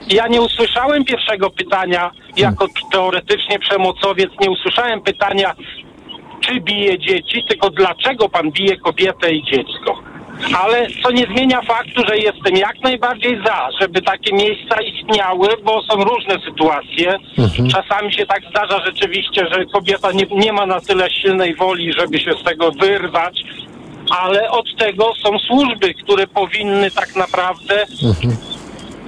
Ja 0.09 0.29
nie 0.29 0.41
usłyszałem 0.41 1.05
pierwszego 1.05 1.51
pytania 1.51 2.11
jako 2.37 2.67
teoretycznie 2.93 3.59
przemocowiec, 3.59 4.31
nie 4.41 4.51
usłyszałem 4.51 5.01
pytania, 5.01 5.55
czy 6.41 6.61
bije 6.61 6.99
dzieci, 6.99 7.45
tylko 7.49 7.71
dlaczego 7.71 8.29
pan 8.29 8.51
bije 8.51 8.77
kobietę 8.77 9.33
i 9.33 9.45
dziecko. 9.45 10.03
Ale 10.63 10.87
co 11.03 11.11
nie 11.11 11.27
zmienia 11.27 11.63
faktu, 11.63 12.03
że 12.09 12.19
jestem 12.19 12.57
jak 12.57 12.81
najbardziej 12.81 13.41
za, 13.47 13.69
żeby 13.81 14.03
takie 14.03 14.33
miejsca 14.33 14.77
istniały, 14.81 15.49
bo 15.65 15.83
są 15.83 16.05
różne 16.05 16.35
sytuacje. 16.45 17.19
Czasami 17.71 18.13
się 18.15 18.27
tak 18.27 18.43
zdarza 18.51 18.85
rzeczywiście, 18.87 19.47
że 19.53 19.67
kobieta 19.67 20.13
nie, 20.13 20.27
nie 20.31 20.53
ma 20.53 20.67
na 20.67 20.81
tyle 20.81 21.11
silnej 21.11 21.55
woli, 21.55 21.93
żeby 21.93 22.19
się 22.19 22.33
z 22.33 22.45
tego 22.45 22.71
wyrwać, 22.73 23.43
ale 24.11 24.51
od 24.51 24.77
tego 24.77 25.13
są 25.23 25.39
służby, 25.39 25.95
które 25.95 26.27
powinny 26.27 26.91
tak 26.91 27.17
naprawdę 27.17 27.87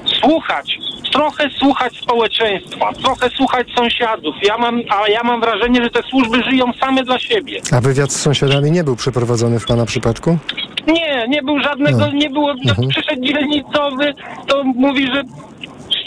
słuchać, 0.04 0.78
trochę 1.12 1.50
słuchać 1.50 1.96
społeczeństwa, 1.98 2.92
trochę 3.02 3.30
słuchać 3.30 3.66
sąsiadów. 3.76 4.34
Ja 4.42 4.58
mam, 4.58 4.80
a 4.90 5.08
ja 5.08 5.22
mam 5.22 5.40
wrażenie, 5.40 5.82
że 5.84 5.90
te 5.90 6.02
służby 6.02 6.42
żyją 6.42 6.64
same 6.80 7.02
dla 7.04 7.18
siebie. 7.18 7.60
A 7.72 7.80
wywiad 7.80 8.12
z 8.12 8.20
sąsiadami 8.20 8.70
nie 8.70 8.84
był 8.84 8.96
przeprowadzony 8.96 9.60
w 9.60 9.66
pana 9.66 9.86
przypadku? 9.86 10.38
Nie, 10.86 11.28
nie 11.28 11.42
był 11.42 11.60
żadnego, 11.62 11.98
No. 11.98 12.12
nie 12.12 12.30
było, 12.30 12.50
Mhm. 12.50 12.88
przyszedł 12.88 13.22
dzielnicowy, 13.22 14.14
to 14.46 14.64
mówi, 14.64 15.06
że 15.14 15.22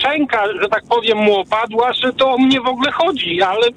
szczęka, 0.04 0.44
że 0.62 0.70
tak 0.70 0.84
powiem, 0.90 1.18
mu 1.18 1.36
opadła, 1.36 1.94
że 1.94 2.14
to 2.14 2.32
o 2.34 2.38
mnie 2.38 2.62
w 2.62 2.68
ogóle 2.68 2.92
chodzi, 2.92 3.42
ale 3.42 3.68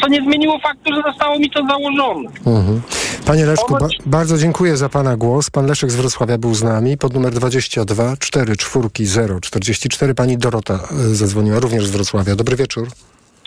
co 0.00 0.08
nie 0.08 0.22
zmieniło 0.22 0.58
faktu, 0.58 0.94
że 0.94 1.02
zostało 1.02 1.38
mi 1.38 1.50
to 1.50 1.66
założone. 1.66 2.30
Mhm. 2.46 2.80
Panie 3.26 3.46
Leszku, 3.46 3.76
ba 3.80 3.88
bardzo 4.06 4.38
dziękuję 4.38 4.76
za 4.76 4.88
pana 4.88 5.16
głos. 5.16 5.50
Pan 5.50 5.66
Leszek 5.66 5.90
z 5.90 5.96
Wrocławia 5.96 6.38
był 6.38 6.54
z 6.54 6.62
nami. 6.62 6.96
Pod 6.96 7.14
numer 7.14 7.32
22 7.32 8.16
4 8.16 8.56
4 8.56 8.88
0 9.00 9.40
44 9.40 10.14
pani 10.14 10.38
Dorota 10.38 10.74
e, 10.74 10.94
zadzwoniła 11.14 11.60
również 11.60 11.86
z 11.86 11.90
Wrocławia. 11.90 12.36
Dobry 12.36 12.56
wieczór. 12.56 12.88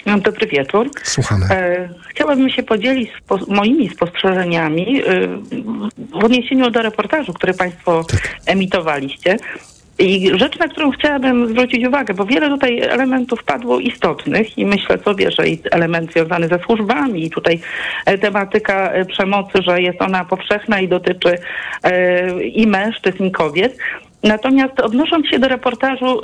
No, 0.06 0.20
Dobry 0.20 0.48
wieczór. 0.48 0.90
Słuchamy. 1.04 1.46
E, 1.46 1.90
chciałabym 2.10 2.50
się 2.50 2.64
podzielić 2.64 3.10
spo, 3.18 3.40
moimi 3.48 3.90
spostrzeżeniami 3.90 5.02
e, 5.02 5.28
w 6.12 6.24
odniesieniu 6.24 6.72
do 6.72 6.82
reportażu, 6.82 7.34
który 7.34 7.54
Państwo 7.54 8.06
emitowaliście. 8.46 9.38
I 10.02 10.32
rzecz, 10.40 10.60
na 10.60 10.68
którą 10.68 10.92
chciałabym 10.92 11.48
zwrócić 11.48 11.88
uwagę, 11.88 12.14
bo 12.14 12.26
wiele 12.26 12.50
tutaj 12.50 12.80
elementów 12.80 13.44
padło 13.44 13.80
istotnych 13.80 14.58
i 14.58 14.66
myślę 14.66 14.98
sobie, 14.98 15.32
że 15.32 15.48
i 15.48 15.60
element 15.72 16.12
związany 16.12 16.48
ze 16.48 16.60
służbami 16.60 17.26
i 17.26 17.30
tutaj 17.30 17.60
e, 18.06 18.18
tematyka 18.18 18.92
e, 18.92 19.06
przemocy, 19.06 19.62
że 19.62 19.82
jest 19.82 20.02
ona 20.02 20.26
powszechna 20.26 20.80
i 20.80 20.88
dotyczy 20.88 21.38
e, 21.84 22.44
i 22.44 22.68
mężczyzn, 22.68 23.24
i 23.24 23.32
kobiet. 23.32 23.78
Natomiast 24.24 24.80
odnosząc 24.80 25.28
się 25.28 25.40
do 25.40 25.48
reportażu, 25.48 26.22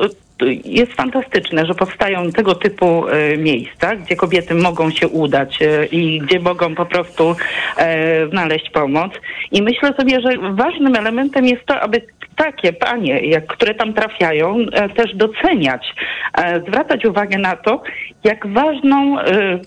jest 0.65 0.93
fantastyczne, 0.93 1.65
że 1.65 1.73
powstają 1.73 2.31
tego 2.31 2.55
typu 2.55 3.07
y, 3.07 3.37
miejsca, 3.37 3.95
gdzie 3.95 4.15
kobiety 4.15 4.55
mogą 4.55 4.91
się 4.91 5.07
udać 5.07 5.61
y, 5.61 5.87
i 5.91 6.19
gdzie 6.19 6.39
mogą 6.39 6.75
po 6.75 6.85
prostu 6.85 7.35
e, 7.77 8.27
znaleźć 8.29 8.69
pomoc. 8.69 9.11
I 9.51 9.61
myślę 9.61 9.93
sobie, 9.93 10.21
że 10.21 10.29
ważnym 10.51 10.95
elementem 10.95 11.45
jest 11.45 11.65
to, 11.65 11.79
aby 11.79 12.01
takie 12.37 12.73
panie, 12.73 13.19
jak, 13.19 13.47
które 13.47 13.75
tam 13.75 13.93
trafiają, 13.93 14.57
e, 14.71 14.89
też 14.89 15.15
doceniać, 15.15 15.95
e, 16.37 16.59
zwracać 16.59 17.05
uwagę 17.05 17.37
na 17.37 17.55
to, 17.55 17.83
jak 18.23 18.47
ważną 18.47 19.19
e, 19.19 19.59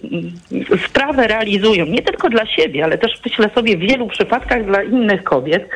sprawę 0.86 1.26
realizują, 1.26 1.86
nie 1.86 2.02
tylko 2.02 2.28
dla 2.28 2.46
siebie, 2.46 2.84
ale 2.84 2.98
też 2.98 3.12
myślę 3.24 3.50
sobie 3.54 3.76
w 3.76 3.80
wielu 3.80 4.06
przypadkach 4.06 4.64
dla 4.64 4.82
innych 4.82 5.24
kobiet, 5.24 5.68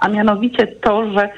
a 0.00 0.08
mianowicie 0.08 0.66
to, 0.66 1.10
że 1.12 1.22
e, 1.22 1.30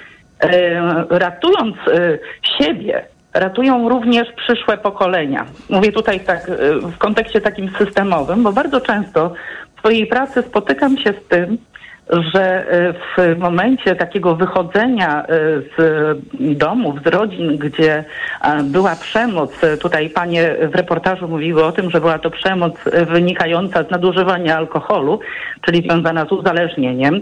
ratując 1.11 1.77
e, 1.89 2.19
siebie, 2.59 3.05
ratują 3.35 3.89
również 3.89 4.29
przyszłe 4.37 4.79
pokolenia. 4.79 5.47
Mówię 5.71 5.93
tutaj 5.93 6.21
tak 6.21 6.49
e, 6.49 6.53
w 6.81 6.99
kontekście 6.99 7.41
takim 7.41 7.71
systemowym, 7.79 8.43
bo 8.43 8.53
bardzo 8.53 8.81
często 8.81 9.33
w 9.77 9.79
swojej 9.79 10.07
pracy 10.07 10.43
spotykam 10.43 10.99
się 10.99 11.13
z 11.13 11.29
tym, 11.29 11.59
że 12.11 12.71
e, 12.71 12.93
w 12.93 13.39
momencie 13.39 13.97
takiego 13.97 14.37
wychodzenia 14.37 15.23
e, 15.23 15.27
z 15.79 16.19
domów, 16.59 16.95
z 17.05 17.07
rodzin, 17.07 17.57
gdzie 17.59 18.05
była 18.65 18.97
przemoc, 18.97 19.65
e, 19.65 19.77
tutaj 19.77 20.11
panie 20.11 20.57
w 20.73 20.75
reportażu 20.75 21.29
mówiły 21.29 21.65
o 21.65 21.73
tym, 21.73 21.91
że 21.91 22.01
była 22.01 22.19
to 22.19 22.31
przemoc 22.31 22.75
wynikająca 23.07 23.85
z 23.85 23.91
nadużywania 23.91 24.57
alkoholu, 24.57 25.21
czyli 25.61 25.83
związana 25.83 26.27
z 26.27 26.33
uzależnieniem, 26.33 27.21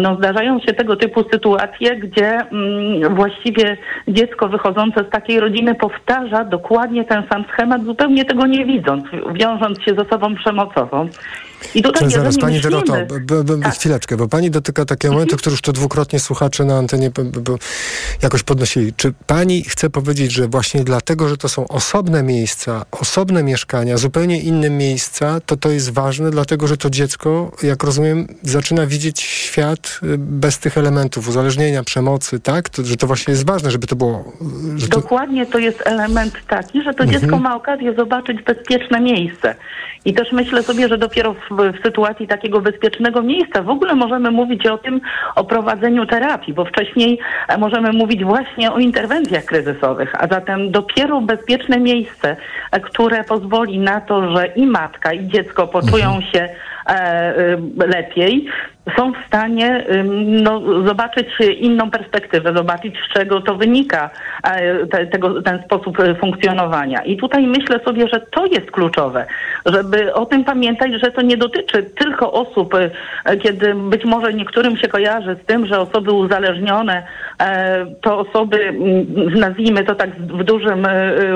no 0.00 0.16
zdarzają 0.16 0.60
się 0.60 0.72
tego 0.72 0.96
typu 0.96 1.24
sytuacje, 1.32 1.96
gdzie 1.96 2.28
mm, 2.28 3.14
właściwie 3.14 3.76
dziecko 4.08 4.48
wychodzące 4.48 5.04
z 5.04 5.10
takiej 5.10 5.40
rodziny 5.40 5.74
powtarza 5.74 6.44
dokładnie 6.44 7.04
ten 7.04 7.22
sam 7.32 7.44
schemat, 7.52 7.84
zupełnie 7.84 8.24
tego 8.24 8.46
nie 8.46 8.64
widząc, 8.64 9.04
wiążąc 9.32 9.82
się 9.82 9.94
z 9.94 9.98
osobą 9.98 10.34
przemocową. 10.34 11.08
I 11.74 11.82
tutaj, 11.82 12.10
zaraz, 12.10 12.14
jeżeli 12.14 12.40
Pani 12.40 12.54
myślimy, 12.54 12.70
Doroto, 12.70 13.16
b, 13.20 13.44
b, 13.44 13.60
tak. 13.62 13.74
chwileczkę, 13.74 14.16
bo 14.16 14.28
Pani 14.28 14.50
dotyka 14.50 14.84
takiego 14.84 15.14
momentu, 15.14 15.36
który 15.36 15.54
już 15.54 15.60
to 15.60 15.72
dwukrotnie 15.72 16.20
słuchacze 16.20 16.64
na 16.64 16.78
antenie 16.78 17.10
b, 17.10 17.24
b, 17.24 17.54
jakoś 18.22 18.42
podnosili. 18.42 18.92
Czy 18.92 19.12
Pani 19.26 19.64
chce 19.64 19.90
powiedzieć, 19.90 20.32
że 20.32 20.48
właśnie 20.48 20.84
dlatego, 20.84 21.28
że 21.28 21.36
to 21.36 21.48
są 21.48 21.68
osobne 21.68 22.22
miejsca, 22.22 22.84
osobne 22.90 23.42
mieszkania, 23.42 23.96
zupełnie 23.96 24.40
inne 24.40 24.70
miejsca, 24.70 25.40
to 25.46 25.56
to 25.56 25.70
jest 25.70 25.92
ważne, 25.92 26.30
dlatego, 26.30 26.66
że 26.66 26.76
to 26.76 26.90
dziecko, 26.90 27.52
jak 27.62 27.84
rozumiem, 27.84 28.26
zaczyna 28.42 28.86
widzieć 28.86 29.20
świat 29.20 30.00
y, 30.02 30.18
bez 30.18 30.58
tych 30.58 30.78
elementów 30.78 31.28
uzależnienia, 31.28 31.82
przemocy, 31.82 32.40
tak? 32.40 32.68
To, 32.68 32.84
że 32.84 32.96
to 32.96 33.06
właśnie 33.06 33.32
jest 33.32 33.46
ważne, 33.46 33.70
żeby 33.70 33.86
to 33.86 33.96
było... 33.96 34.32
Że 34.76 34.88
to... 34.88 35.00
Dokładnie 35.00 35.46
to 35.46 35.58
jest 35.58 35.82
element 35.84 36.34
taki, 36.48 36.82
że 36.82 36.94
to 36.94 37.04
Mhm. 37.04 37.20
dziecko 37.20 37.38
ma 37.38 37.56
okazję 37.56 37.94
zobaczyć 37.94 38.42
bezpieczne 38.42 39.00
miejsce. 39.00 39.54
I 40.04 40.14
też 40.14 40.32
myślę 40.32 40.62
sobie, 40.62 40.88
że 40.88 40.98
dopiero 40.98 41.34
w, 41.34 41.53
w 41.54 41.82
sytuacji 41.84 42.26
takiego 42.28 42.60
bezpiecznego 42.60 43.22
miejsca. 43.22 43.62
W 43.62 43.68
ogóle 43.68 43.94
możemy 43.94 44.30
mówić 44.30 44.66
o 44.66 44.78
tym, 44.78 45.00
o 45.34 45.44
prowadzeniu 45.44 46.06
terapii, 46.06 46.54
bo 46.54 46.64
wcześniej 46.64 47.18
e, 47.48 47.58
możemy 47.58 47.92
mówić 47.92 48.24
właśnie 48.24 48.72
o 48.72 48.78
interwencjach 48.78 49.44
kryzysowych, 49.44 50.12
a 50.22 50.26
zatem 50.26 50.70
dopiero 50.70 51.20
bezpieczne 51.20 51.80
miejsce, 51.80 52.36
e, 52.70 52.80
które 52.80 53.24
pozwoli 53.24 53.78
na 53.78 54.00
to, 54.00 54.36
że 54.36 54.46
i 54.46 54.66
matka, 54.66 55.12
i 55.12 55.28
dziecko 55.28 55.66
poczują 55.66 56.20
się 56.32 56.48
e, 56.86 57.56
lepiej, 57.86 58.46
są 58.96 59.12
w 59.12 59.26
stanie 59.26 59.86
no, 60.26 60.60
zobaczyć 60.86 61.28
inną 61.58 61.90
perspektywę, 61.90 62.52
zobaczyć 62.56 62.94
z 62.98 63.14
czego 63.14 63.40
to 63.40 63.54
wynika, 63.54 64.10
e, 64.42 64.86
te, 64.86 65.06
tego, 65.06 65.42
ten 65.42 65.62
sposób 65.62 66.00
e, 66.00 66.14
funkcjonowania. 66.14 67.02
I 67.02 67.16
tutaj 67.16 67.46
myślę 67.46 67.80
sobie, 67.84 68.08
że 68.08 68.20
to 68.20 68.46
jest 68.46 68.70
kluczowe, 68.70 69.26
żeby 69.66 70.14
o 70.14 70.26
tym 70.26 70.44
pamiętać, 70.44 70.92
że 71.02 71.10
to 71.10 71.22
nie 71.22 71.36
dotyczy 71.36 71.82
tylko 71.82 72.32
osób, 72.32 72.74
e, 72.74 73.36
kiedy 73.36 73.74
być 73.74 74.04
może 74.04 74.32
niektórym 74.32 74.76
się 74.76 74.88
kojarzy 74.88 75.36
z 75.42 75.46
tym, 75.46 75.66
że 75.66 75.80
osoby 75.80 76.12
uzależnione 76.12 77.02
to 78.00 78.18
osoby, 78.18 78.74
nazwijmy 79.34 79.84
to 79.84 79.94
tak 79.94 80.10
w 80.10 80.44
dużym 80.44 80.86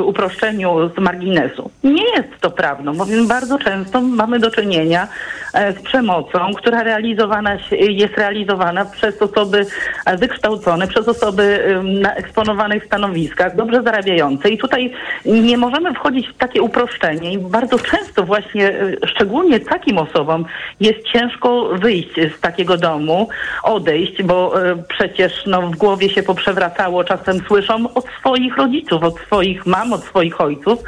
uproszczeniu 0.05 0.91
z 0.97 0.99
marginesu. 0.99 1.71
Nie 1.85 2.05
jest 2.17 2.41
to 2.41 2.51
prawdą, 2.51 2.97
bowiem 2.97 3.29
bardzo 3.29 3.59
często 3.59 4.01
mamy 4.01 4.39
do 4.39 4.51
czynienia 4.51 5.09
z 5.55 5.83
przemocą, 5.83 6.55
która 6.57 6.83
realizowana 6.83 7.38
się- 7.59 7.77
jest 7.77 8.19
realizowana 8.19 8.85
przez 8.85 9.23
osoby 9.23 9.67
e, 10.07 10.17
wykształcone, 10.17 10.87
przez 10.87 11.09
osoby 11.09 11.65
na 11.83 12.15
eksponowanych 12.15 12.85
stanowiskach, 12.85 13.57
dobrze 13.57 13.83
zarabiające. 13.83 14.49
I 14.49 14.59
tutaj 14.59 14.93
nie 15.25 15.59
możemy 15.59 15.95
wchodzić 15.95 16.29
w 16.29 16.37
takie 16.37 16.63
uproszczenie. 16.63 17.33
I 17.33 17.39
bardzo 17.39 17.79
często 17.79 18.25
właśnie, 18.25 18.69
e, 18.69 19.07
szczególnie 19.07 19.61
takim 19.61 19.99
osobom 19.99 20.45
jest 20.81 21.03
ciężko 21.13 21.69
wyjść 21.73 22.15
z 22.37 22.41
takiego 22.41 22.77
domu, 22.77 23.29
odejść, 23.63 24.23
bo 24.23 24.63
e, 24.63 24.77
przecież 24.89 25.33
no, 25.47 25.63
w 25.63 25.77
głowie 25.77 26.09
się 26.11 26.23
poprzewracało, 26.23 27.05
czasem 27.05 27.41
słyszą 27.47 27.95
od 27.95 28.05
swoich 28.21 28.57
rodziców, 28.57 29.03
od 29.03 29.19
swoich 29.19 29.67
mam, 29.67 29.93
od 29.93 30.05
swoich 30.05 30.41
ojców, 30.41 30.79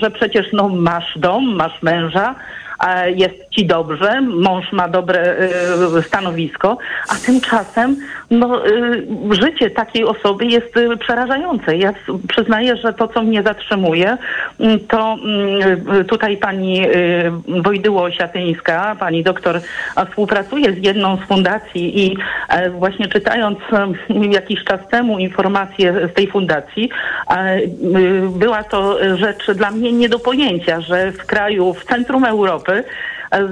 że 0.00 0.10
przecież 0.10 0.46
no, 0.52 0.68
masz 0.68 1.18
dom, 1.18 1.54
masz 1.56 1.82
męża, 1.82 2.34
jest 3.14 3.34
ci 3.50 3.66
dobrze, 3.66 4.20
mąż 4.20 4.72
ma 4.72 4.88
dobre 4.88 5.36
y, 5.98 6.02
stanowisko, 6.02 6.78
a 7.08 7.14
tymczasem 7.14 7.96
no, 8.30 8.66
y, 8.66 9.06
życie 9.30 9.70
takiej 9.70 10.04
osoby 10.04 10.46
jest 10.46 10.76
y, 10.76 10.96
przerażające. 10.96 11.76
Ja 11.76 11.94
przyznaję, 12.28 12.76
że 12.76 12.92
to, 12.92 13.08
co 13.08 13.22
mnie 13.22 13.42
zatrzymuje, 13.42 14.16
mm, 14.60 14.80
to 14.80 15.16
mm, 15.24 15.96
y, 16.00 16.04
tutaj 16.04 16.36
pani 16.36 16.80
Wojdyło 17.48 18.10
Siatyńska, 18.10 18.96
pani 19.00 19.22
doktor, 19.22 19.60
współpracuje 20.08 20.72
z 20.72 20.84
jedną 20.84 21.16
z 21.16 21.20
fundacji 21.20 22.06
i 22.06 22.16
e, 22.48 22.70
właśnie 22.70 23.08
czytając 23.08 23.58
em, 23.72 24.32
jakiś 24.32 24.64
czas 24.64 24.88
temu 24.88 25.18
informacje 25.18 26.08
z 26.08 26.14
tej 26.14 26.26
fundacji, 26.26 26.90
e, 27.30 27.60
była 28.28 28.64
to 28.64 28.98
rzecz 29.16 29.50
dla 29.50 29.70
mnie 29.70 29.92
nie 29.92 30.08
do 30.08 30.18
pojęcia, 30.18 30.80
że 30.80 31.12
w 31.12 31.26
kraju, 31.26 31.74
w 31.74 31.84
centrum 31.84 32.24
Europy 32.24 32.84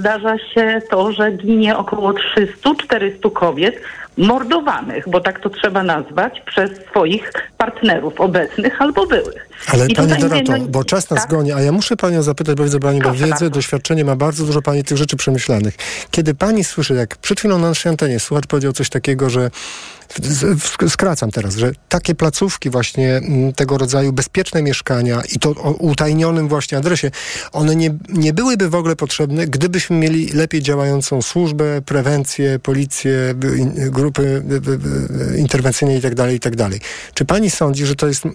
zdarza 0.01 0.39
się 0.39 0.81
to, 0.91 1.13
że 1.13 1.33
ginie 1.33 1.77
około 1.77 2.13
300-400 2.13 3.33
kobiet 3.33 3.81
mordowanych, 4.17 5.09
bo 5.09 5.21
tak 5.21 5.41
to 5.41 5.51
trzeba 5.51 5.83
nazwać, 5.83 6.43
przez 6.47 6.71
swoich 6.91 7.33
partnerów 7.59 8.21
obecnych 8.21 8.83
albo 8.83 9.07
byłych. 9.07 9.49
Ale 9.73 9.87
I 9.87 9.95
Pani 9.95 10.17
Doroto, 10.17 10.53
bo 10.69 10.85
czas 10.85 11.11
nas 11.11 11.21
tak? 11.21 11.31
goni, 11.31 11.53
a 11.53 11.61
ja 11.61 11.73
muszę 11.73 11.97
Panią 11.97 12.23
zapytać, 12.23 12.57
bo 12.57 12.65
widzę 12.65 12.81
Pani 12.81 13.01
ma 13.01 13.11
wiedzę, 13.11 13.29
bardzo. 13.29 13.51
doświadczenie, 13.51 14.05
ma 14.05 14.17
bardzo 14.17 14.45
dużo 14.45 14.63
Pani 14.63 14.85
tych 14.85 14.97
rzeczy 14.97 15.17
przemyślanych. 15.17 15.75
Kiedy 16.11 16.35
Pani 16.35 16.65
słyszy, 16.65 16.95
jak 16.95 17.17
przed 17.17 17.39
chwilą 17.39 17.59
na 17.59 17.69
naszej 17.69 17.91
antenie 17.91 18.21
słuchacz 18.21 18.47
powiedział 18.47 18.73
coś 18.73 18.89
takiego, 18.89 19.31
że 19.31 19.51
skracam 20.89 21.31
teraz, 21.31 21.57
że 21.57 21.73
takie 21.89 22.15
placówki 22.15 22.71
właśnie 22.71 23.17
mm, 23.17 23.53
tego 23.53 23.79
rodzaju 23.79 24.13
bezpieczne 24.13 24.63
mieszkania 24.63 25.23
i 25.37 25.39
to 25.39 25.51
o 25.51 25.73
utajnionym 25.73 26.49
właśnie 26.49 26.79
adresie, 26.79 27.11
one 27.53 27.77
nie, 27.77 27.91
nie 28.09 28.33
byłyby 28.33 28.69
w 28.69 28.75
ogóle 28.75 28.97
potrzebne, 28.97 29.47
gdybyśmy 29.47 29.97
mieli 29.97 30.29
lepiej 30.29 30.63
działającą 30.63 31.23
służbę, 31.23 31.83
prewencję, 31.87 32.59
policję, 32.59 33.35
grupy 33.91 34.43
interwencyjne 35.39 35.97
i 35.97 36.01
tak 36.01 36.15
dalej, 36.15 36.37
i 36.37 36.41
tak. 36.41 36.55
Czy 37.15 37.25
pani 37.25 37.51
sądzi, 37.51 37.87
że 37.87 37.95
to 37.95 38.07
jest, 38.07 38.27
y, 38.27 38.31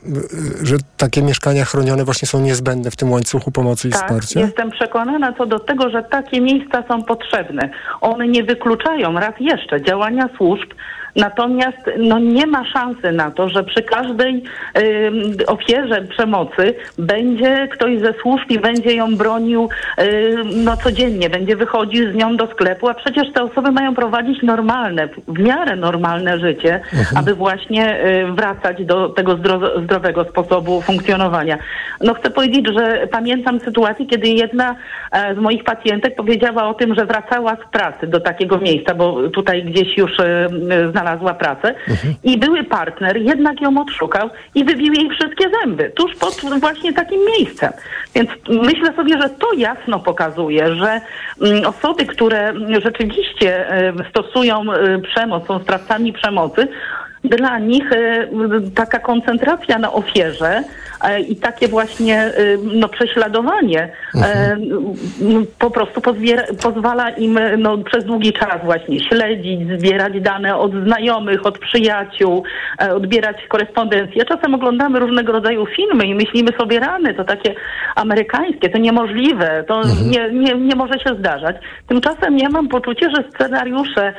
że 0.62 0.78
takie 0.98 1.22
mieszkania 1.22 1.66
chronione 1.66 2.06
właśnie 2.06 2.28
są 2.28 2.42
niezbędne 2.42 2.92
w 2.92 2.96
tym 2.96 3.12
łańcuchu 3.12 3.52
pomocy 3.52 3.88
i 3.88 3.92
Tak, 3.92 4.02
wsparcia? 4.02 4.40
jestem 4.40 4.72
przekonana 4.72 5.34
co 5.34 5.46
do 5.46 5.60
tego, 5.60 5.90
że 5.90 6.04
takie 6.04 6.42
miejsca 6.42 6.84
są 6.88 7.04
potrzebne. 7.04 7.70
One 8.02 8.28
nie 8.28 8.44
wykluczają 8.44 9.14
raz 9.14 9.34
jeszcze 9.40 9.82
działania 9.82 10.30
służb, 10.38 10.70
natomiast 11.16 11.78
no, 11.98 12.20
nie 12.20 12.48
ma 12.48 12.66
szansy 12.66 13.12
na 13.12 13.32
to, 13.32 13.50
że 13.50 13.64
przy 13.64 13.84
każdej 13.84 14.44
ym, 14.78 15.34
ofierze 15.48 16.02
przemocy 16.02 16.76
będzie 16.98 17.68
ktoś 17.72 18.00
ze 18.00 18.14
służb 18.14 18.50
i 18.50 18.60
będzie 18.60 18.96
ją 18.96 19.16
bronił 19.16 19.70
ym, 20.00 20.64
no, 20.64 20.78
codziennie, 20.78 21.30
będzie 21.30 21.56
wychodził 21.56 22.12
z 22.12 22.16
nią 22.16 22.38
do 22.38 22.48
sklepu, 22.48 22.90
a 22.90 22.94
przecież 22.94 23.34
te 23.34 23.44
osoby 23.44 23.72
mają 23.72 23.96
prowadzić 23.96 24.44
normalne, 24.44 25.10
w 25.28 25.40
miarę 25.40 25.76
normalne 25.76 26.40
życie, 26.40 26.82
aby 27.16 27.34
właśnie 27.34 28.06
y, 28.06 28.32
wracać 28.32 28.86
do 28.86 29.10
tego 29.10 29.38
zdro- 29.38 29.84
zdrowego 29.84 30.24
sposobu 30.24 30.82
funkcjonowania. 30.82 31.58
No 32.02 32.14
chcę 32.14 32.30
powiedzieć, 32.30 32.68
że 32.78 33.08
pamiętam 33.12 33.60
sytuację, 33.60 34.06
kiedy 34.06 34.28
jedna 34.28 34.76
e, 35.12 35.36
z 35.36 35.38
moich 35.38 35.64
pacjentek 35.64 36.16
powiedziała 36.16 36.68
o 36.70 36.74
tym, 36.74 36.96
że 36.96 37.06
wracała 37.06 37.56
z 37.56 37.72
pracy 37.72 38.08
do 38.08 38.20
takiego 38.20 38.58
miejsca, 38.58 38.96
bo 38.96 39.30
tutaj 39.30 39.64
gdzieś 39.64 39.98
już 39.98 40.20
e, 40.20 40.46
m, 40.46 40.92
znalazła 41.10 41.34
pracę 41.34 41.76
i 42.24 42.38
były 42.38 42.64
partner 42.64 43.18
jednak 43.18 43.62
ją 43.62 43.82
odszukał 43.82 44.30
i 44.56 44.64
wybił 44.64 44.94
jej 44.94 45.10
wszystkie 45.10 45.46
zęby 45.62 45.92
tuż 45.96 46.16
pod 46.16 46.42
właśnie 46.60 46.94
takim 46.94 47.20
miejscem. 47.26 47.74
Więc 48.16 48.30
myślę 48.50 48.96
sobie, 48.96 49.22
że 49.22 49.30
to 49.30 49.54
jasno 49.54 50.00
pokazuje, 50.00 50.76
że 50.76 51.02
mm, 51.42 51.66
osoby, 51.66 52.06
które 52.06 52.54
rzeczywiście 52.84 53.70
e, 53.70 53.94
stosują 54.10 54.74
e, 54.74 55.00
przemoc, 55.00 55.48
są 55.48 55.60
sprawcami 55.60 56.14
przemocy, 56.14 56.68
dla 57.24 57.60
nich 57.60 57.92
e, 57.92 58.28
taka 58.76 59.00
koncentracja 59.00 59.80
na 59.80 59.94
ofierze 59.94 60.64
e, 61.04 61.20
i 61.20 61.36
takie 61.36 61.68
właśnie 61.68 62.18
e, 62.18 62.32
no, 62.64 62.90
prześladowanie 62.90 63.92
e, 64.16 64.52
m, 64.52 65.46
po 65.60 65.72
prostu 65.72 66.02
pozwala 66.64 67.10
im 67.10 67.40
no, 67.58 67.78
przez 67.78 68.06
długi 68.06 68.34
czas 68.34 68.64
właśnie 68.64 69.00
śledzić, 69.00 69.80
zbierać 69.80 70.22
dane 70.22 70.58
od 70.58 70.72
znajomych, 70.72 71.46
od 71.46 71.60
przyjaciół, 71.60 72.44
e, 72.82 72.96
odbierać 72.96 73.38
korespondencję. 73.48 74.26
Czasem 74.26 74.56
oglądamy 74.56 75.00
różnego 75.00 75.32
rodzaju 75.32 75.66
filmy 75.66 76.06
i 76.06 76.16
myślimy 76.16 76.52
sobie 76.58 76.80
rany, 76.80 77.14
to 77.14 77.24
takie 77.24 77.56
amerykańskie, 77.96 78.70
to 78.70 78.78
niemożliwe, 78.78 79.64
to 79.68 79.82
nie, 80.06 80.30
nie, 80.32 80.56
nie 80.56 80.76
może 80.76 80.94
się 80.94 81.16
zdarzać. 81.20 81.56
Tymczasem 81.88 82.38
ja 82.38 82.50
mam 82.50 82.68
poczucie, 82.68 83.10
że 83.16 83.24
scenariusze 83.34 84.14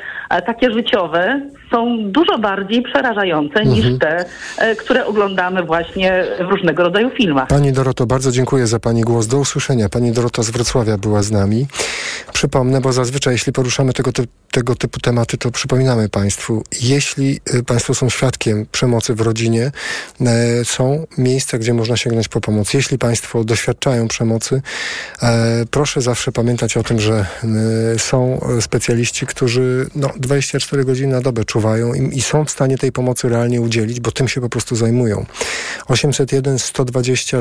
takie 0.46 0.70
życiowe 0.70 1.40
są 1.70 2.10
dużo 2.10 2.38
bardziej 2.38 2.82
przerażające 2.82 3.64
niż 3.64 3.98
te, 3.98 4.24
e, 4.58 4.76
które 4.76 5.06
oglądamy 5.06 5.62
właśnie 5.62 6.24
w 6.48 6.50
różnego 6.50 6.82
rodzaju 6.82 7.10
filmach. 7.10 7.48
Pani 7.48 7.72
Doroto, 7.72 8.06
bardzo 8.06 8.32
dziękuję 8.32 8.66
za 8.66 8.80
Pani 8.80 9.02
głos. 9.02 9.26
Do 9.26 9.38
usłyszenia. 9.38 9.88
Pani 9.88 10.12
Dorota 10.12 10.42
z 10.42 10.50
Wrocławia 10.50 10.98
była 10.98 11.22
z 11.22 11.30
nami. 11.30 11.66
Przypomnę, 12.32 12.80
bo 12.80 12.92
zazwyczaj 12.92 13.34
jeśli 13.34 13.52
poruszamy 13.52 13.92
tego, 13.92 14.12
ty 14.12 14.26
tego 14.50 14.74
typu 14.74 15.00
tematy, 15.00 15.38
to 15.38 15.50
przypominamy 15.50 16.08
Państwu, 16.08 16.62
jeśli 16.80 17.40
y, 17.54 17.62
Państwo 17.62 17.94
są 17.94 18.10
świadkiem 18.10 18.66
przemocy 18.72 19.14
w 19.14 19.20
rodzinie, 19.20 19.72
e, 20.20 20.64
są 20.64 21.06
miejsca, 21.18 21.58
gdzie 21.58 21.74
można 21.74 21.96
sięgnąć 21.96 22.28
po 22.28 22.40
pomoc. 22.40 22.74
Jeśli 22.74 22.98
Państwo 22.98 23.44
doświadczają 23.44 24.08
przemocy, 24.08 24.62
e, 25.22 25.64
proszę 25.70 26.00
zawsze 26.00 26.32
pamiętać 26.32 26.76
o 26.76 26.82
tym, 26.82 27.00
że 27.00 27.26
e, 27.94 27.98
są 27.98 28.40
specjaliści, 28.60 29.26
którzy 29.26 29.86
no, 29.94 30.10
24 30.16 30.84
godziny 30.84 31.12
na 31.12 31.20
dobę 31.20 31.44
czuwają 31.44 31.59
odczuwają 31.60 31.94
i, 31.94 32.18
i 32.18 32.22
są 32.22 32.44
w 32.44 32.50
stanie 32.50 32.78
tej 32.78 32.92
pomocy 32.92 33.28
realnie 33.28 33.60
udzielić, 33.60 34.00
bo 34.00 34.12
tym 34.12 34.28
się 34.28 34.40
po 34.40 34.48
prostu 34.48 34.76
zajmują. 34.76 35.26
801 35.86 36.58
120 36.58 37.38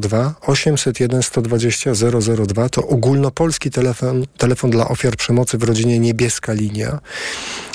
002 0.00 0.34
801 0.40 1.22
120 1.22 1.92
002 2.46 2.68
to 2.68 2.88
ogólnopolski 2.88 3.70
telefon, 3.70 4.26
telefon 4.38 4.70
dla 4.70 4.88
ofiar 4.88 5.16
przemocy 5.16 5.58
w 5.58 5.62
rodzinie 5.62 5.98
Niebieska 5.98 6.52
Linia. 6.52 6.98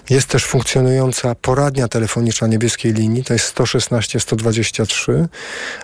Jest 0.09 0.27
też 0.27 0.45
funkcjonująca 0.45 1.35
poradnia 1.35 1.87
telefoniczna 1.87 2.47
niebieskiej 2.47 2.93
linii, 2.93 3.23
to 3.23 3.33
jest 3.33 3.45
116 3.45 4.19
123. 4.19 5.27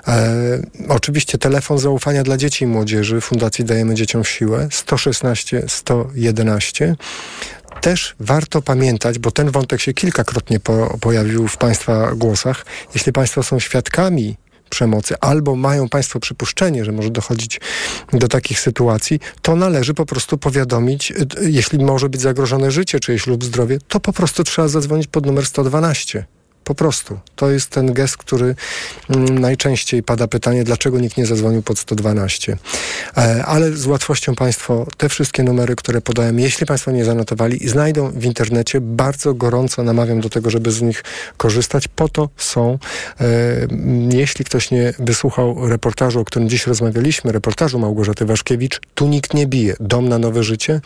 E, 0.08 0.62
oczywiście 0.90 1.38
telefon 1.38 1.78
zaufania 1.78 2.24
dla 2.24 2.38
dzieci 2.38 2.64
i 2.64 2.68
młodzieży 2.68 3.22
Fundacji 3.22 3.66
Dajemy 3.66 3.96
Dzieciom 3.96 4.24
Siłę 4.24 4.68
116 4.72 5.64
111 5.68 6.96
też 7.82 8.16
warto 8.20 8.62
pamiętać, 8.62 9.20
bo 9.20 9.32
ten 9.32 9.52
wątek 9.52 9.82
się 9.82 9.94
kilkakrotnie 9.94 10.60
po, 10.60 10.98
pojawił 11.02 11.48
w 11.48 11.58
Państwa 11.58 12.16
głosach. 12.16 12.66
Jeśli 12.94 13.14
Państwo 13.14 13.44
są 13.44 13.60
świadkami 13.60 14.36
przemocy, 14.70 15.16
albo 15.22 15.56
mają 15.56 15.90
Państwo 15.90 16.20
przypuszczenie, 16.20 16.86
że 16.86 16.92
może 16.92 17.10
dochodzić 17.10 17.62
do 18.14 18.28
takich 18.28 18.60
sytuacji, 18.60 19.20
to 19.42 19.56
należy 19.56 19.94
po 19.94 20.06
prostu 20.06 20.38
powiadomić, 20.38 21.12
y, 21.12 21.16
jeśli 21.42 21.80
może 21.80 22.10
być 22.10 22.22
zagrożone 22.22 22.72
życie 22.72 23.00
czyjeś 23.00 23.28
lub 23.28 23.44
zdrowie, 23.44 23.78
to 23.88 24.00
po 24.00 24.14
prostu 24.14 24.44
trzeba 24.44 24.68
zadzwonić 24.68 25.08
pod 25.08 25.26
numer 25.26 25.46
112. 25.46 26.26
Po 26.66 26.76
prostu. 26.76 27.20
To 27.36 27.50
jest 27.50 27.70
ten 27.70 27.94
gest, 27.94 28.18
który 28.18 28.56
mm, 29.10 29.40
najczęściej 29.40 30.04
pada 30.04 30.28
pytanie, 30.28 30.64
dlaczego 30.64 31.00
nikt 31.00 31.18
nie 31.18 31.26
zadzwonił 31.26 31.62
pod 31.62 31.80
112. 31.80 32.58
E, 33.18 33.46
ale 33.46 33.72
z 33.72 33.86
łatwością 33.86 34.36
Państwo 34.36 34.88
te 34.98 35.10
wszystkie 35.10 35.44
numery, 35.44 35.76
które 35.76 36.02
podałem, 36.02 36.40
jeśli 36.40 36.66
Państwo 36.66 36.92
nie 36.92 37.06
zanotowali, 37.06 37.70
znajdą 37.70 38.12
w 38.12 38.26
internecie. 38.26 38.82
Bardzo 38.82 39.34
gorąco 39.34 39.84
namawiam 39.84 40.22
do 40.22 40.30
tego, 40.30 40.50
żeby 40.50 40.72
z 40.72 40.82
nich 40.82 41.04
korzystać. 41.38 41.88
Po 41.88 42.10
to 42.10 42.30
są. 42.38 42.80
E, 43.20 43.26
jeśli 44.10 44.46
ktoś 44.46 44.72
nie 44.72 44.94
wysłuchał 45.00 45.70
reportażu, 45.70 46.20
o 46.20 46.26
którym 46.26 46.50
dziś 46.50 46.68
rozmawialiśmy, 46.68 47.32
reportażu 47.32 47.80
Małgorzaty 47.80 48.26
Waszkiewicz, 48.26 48.82
tu 48.96 49.08
nikt 49.08 49.34
nie 49.34 49.48
bije. 49.48 49.76
Dom 49.80 50.10
na 50.10 50.20
nowe 50.20 50.44
życie, 50.44 50.82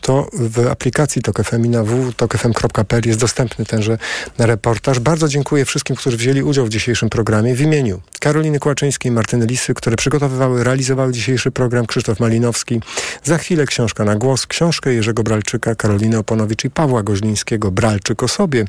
to 0.00 0.28
w 0.32 0.66
aplikacji 0.66 1.22
TOK 1.22 1.38
i 1.64 1.68
na 1.68 1.84
www.tokfm.pl 1.84 3.02
jest 3.06 3.20
dostępny 3.20 3.64
tenże 3.64 3.98
reportaż. 4.38 5.00
Bardzo 5.00 5.28
dziękuję 5.28 5.64
wszystkim, 5.64 5.96
którzy 5.96 6.16
wzięli 6.16 6.42
udział 6.42 6.66
w 6.66 6.68
dzisiejszym 6.68 7.10
programie 7.10 7.54
w 7.54 7.60
imieniu 7.60 8.00
Karoliny 8.20 8.58
Kłaczyńskiej, 8.58 9.12
Martyny 9.12 9.46
Lisy, 9.46 9.74
które 9.74 9.96
przygotowywały, 9.96 10.64
realizowały 10.64 11.12
dzisiejszy 11.12 11.50
program, 11.50 11.86
Krzysztof 11.86 12.20
Malinowski. 12.20 12.80
Za 13.24 13.38
chwilę 13.38 13.66
książka 13.66 14.04
na 14.04 14.16
głos, 14.16 14.46
książkę 14.46 14.94
Jerzego 14.94 15.22
Bralczyka, 15.22 15.74
Karoliny 15.74 16.18
Oponowicz 16.18 16.64
i 16.64 16.70
Pawła 16.70 17.02
Goźlińskiego, 17.02 17.70
Bralczyk 17.70 18.22
o 18.22 18.28
sobie. 18.28 18.64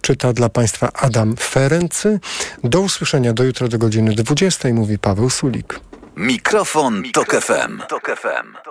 Czyta 0.00 0.32
dla 0.32 0.48
Państwa 0.48 0.92
Adam 0.92 1.36
Ferency. 1.36 2.20
Do 2.64 2.80
usłyszenia 2.80 3.32
do 3.32 3.44
jutra 3.44 3.68
do 3.68 3.78
godziny 3.78 4.14
20, 4.14 4.68
mówi 4.68 4.98
Paweł 4.98 5.30
Sulik. 5.30 5.80
Mikrofon, 6.16 7.02
Tok 7.12 7.30
FM. 7.30 7.80
Tok 7.88 8.10
FM. 8.16 8.61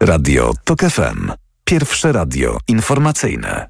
Radio 0.00 0.52
Tok 0.64 0.80
FM. 0.80 1.32
Pierwsze 1.64 2.12
radio 2.12 2.58
informacyjne. 2.68 3.68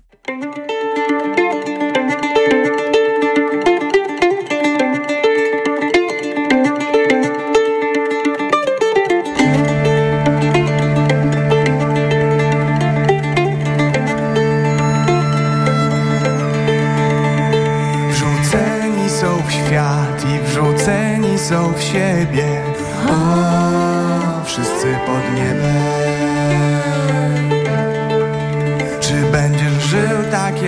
Wrzuceni 18.10 19.10
są 19.10 19.42
w 19.42 19.52
świat 19.52 20.24
i 20.34 20.38
wrzuceni 20.38 21.38
są 21.38 21.72
w 21.72 21.82
siebie. 21.82 22.62
O, 23.08 24.44
wszyscy 24.44 24.98
pod 25.06 25.31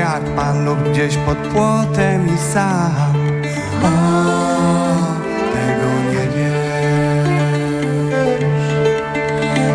jak 0.05 0.24
Pan 0.36 0.64
lub 0.64 0.89
gdzieś 0.89 1.16
pod 1.16 1.39
płotem 1.39 2.35
i 2.35 2.39
sam? 2.39 2.93
O, 3.82 3.86
tego 5.55 5.89
nie 6.10 6.24
wiesz. 6.35 7.28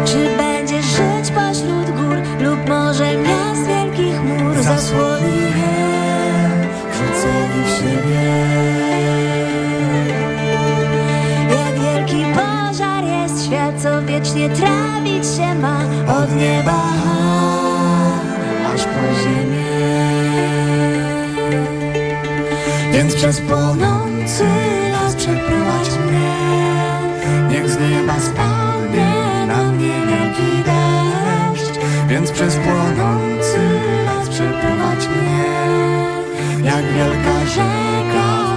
Czy 0.06 0.38
będziesz 0.38 0.85
żyć 0.85 1.31
pośród 1.35 1.88
gór 1.97 2.18
lub 2.41 2.69
może 2.69 3.18
miast 3.18 3.68
wielkich 3.68 4.23
mur 4.23 4.64
zasłoni 4.64 5.38
je, 5.38 5.76
wrzuceni 6.91 7.61
w 7.65 7.69
siebie. 7.77 8.23
Jak 11.57 11.73
wielki 11.80 12.26
pożar 12.34 13.03
jest 13.03 13.45
świat, 13.45 13.81
co 13.81 14.01
wiecznie 14.01 14.49
trawić 14.49 15.26
się 15.26 15.56
ma 15.56 15.77
od 16.22 16.35
nieba 16.35 16.84
przez 23.20 23.41
płonący 23.41 24.46
las 24.91 25.16
przeprowadź 25.16 25.90
mnie. 26.06 26.36
Niech 27.50 27.70
z 27.70 27.80
nieba 27.80 28.20
spadnie 28.20 29.46
na 29.48 29.72
mnie 29.72 29.94
wielki 30.08 30.64
deszcz. 30.66 31.80
Więc 32.08 32.32
przez 32.32 32.56
płonący 32.56 33.60
las 34.06 34.30
przeprowadź 34.30 35.08
mnie. 35.08 35.44
Jak 36.64 36.86
wielka 36.94 37.46
rzeka 37.46 38.48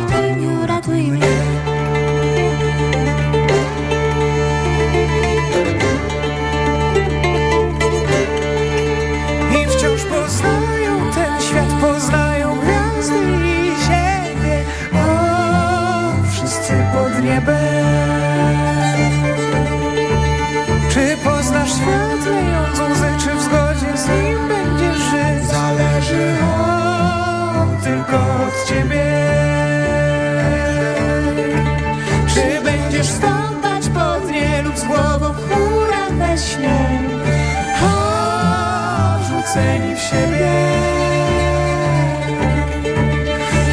Wrzuceni 39.53 39.97
w 39.97 39.99
siebie. 39.99 40.51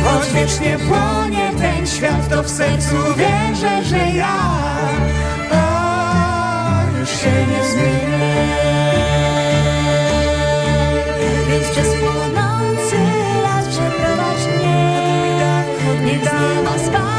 Choć 0.03 0.33
wiecznie 0.33 0.77
płonie 0.77 1.51
ten 1.59 1.87
świat, 1.87 2.29
to 2.29 2.43
w 2.43 2.49
sercu 2.49 2.95
wierzę, 3.17 3.83
że 3.83 3.97
ja 3.97 4.39
o, 5.51 6.99
już 6.99 7.09
się 7.09 7.31
nie 7.31 7.69
zmienię. 7.71 8.47
Więc 11.49 11.67
przez 11.69 11.87
płonący 11.87 12.97
las 13.43 13.67
przeprowadź 13.67 14.47
mnie 14.57 15.63
Niech 16.05 16.21
z 16.21 16.31
nieba 16.31 16.77
spadnie 16.79 17.18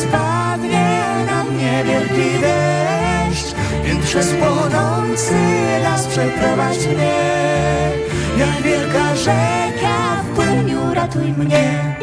spadnie 0.00 1.24
na 1.26 1.44
mnie 1.44 1.84
wielki 1.84 2.30
deszcz 2.40 3.54
Więc 3.84 4.06
przez 4.06 4.28
płonący 4.34 5.34
las 5.82 6.06
przeprowadź 6.06 6.86
mnie. 6.86 7.20
Jak 8.38 8.62
wielka 8.62 9.16
rzeka 9.16 10.22
w 10.24 10.36
płyniu 10.36 10.94
ratuj 10.94 11.32
mnie 11.32 11.96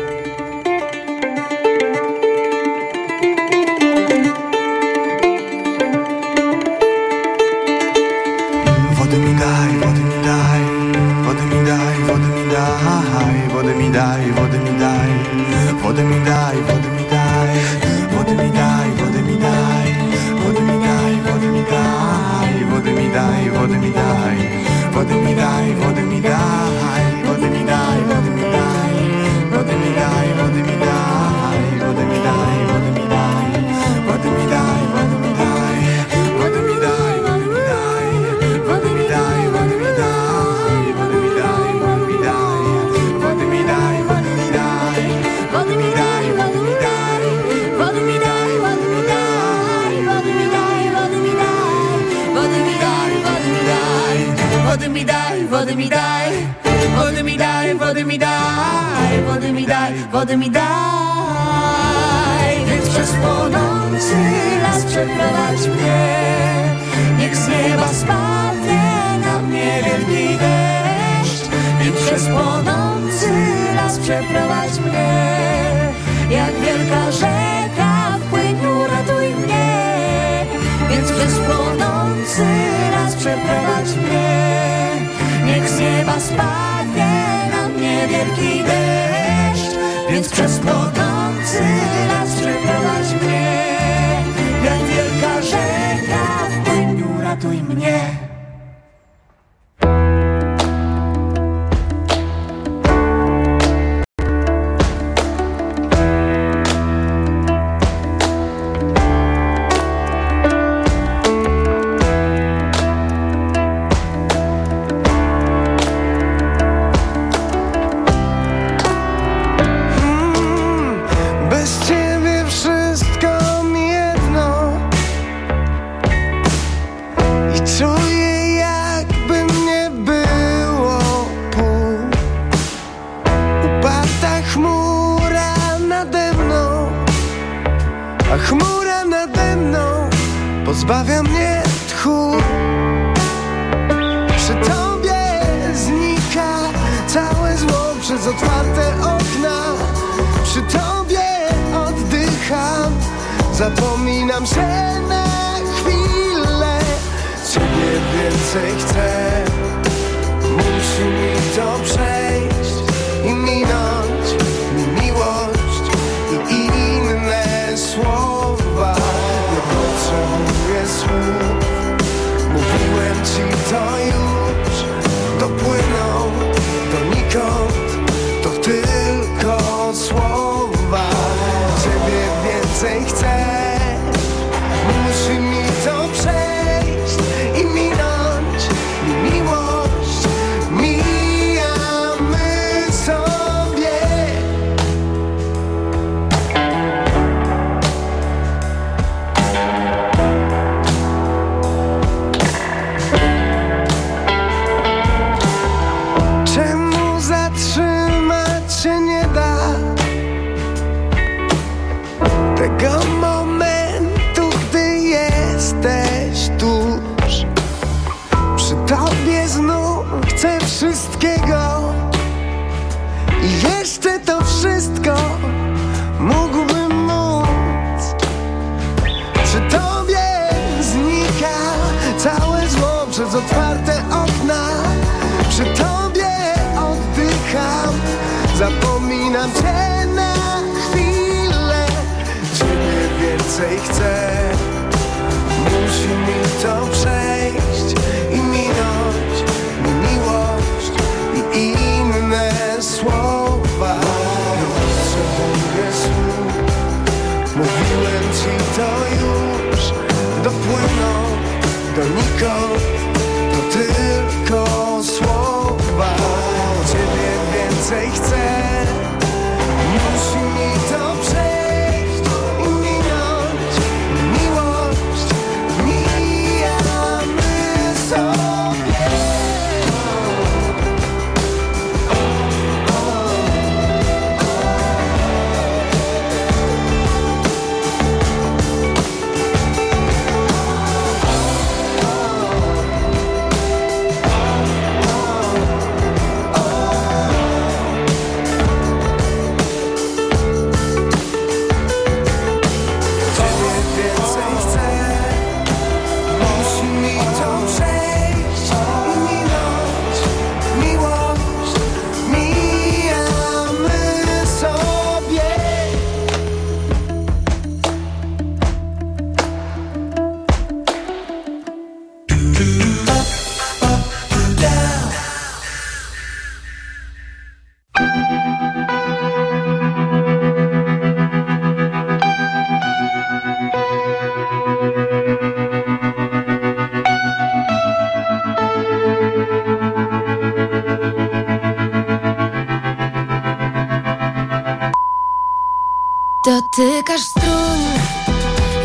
Dotykasz 346.47 347.21
strun 347.21 347.79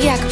Jak 0.01 0.32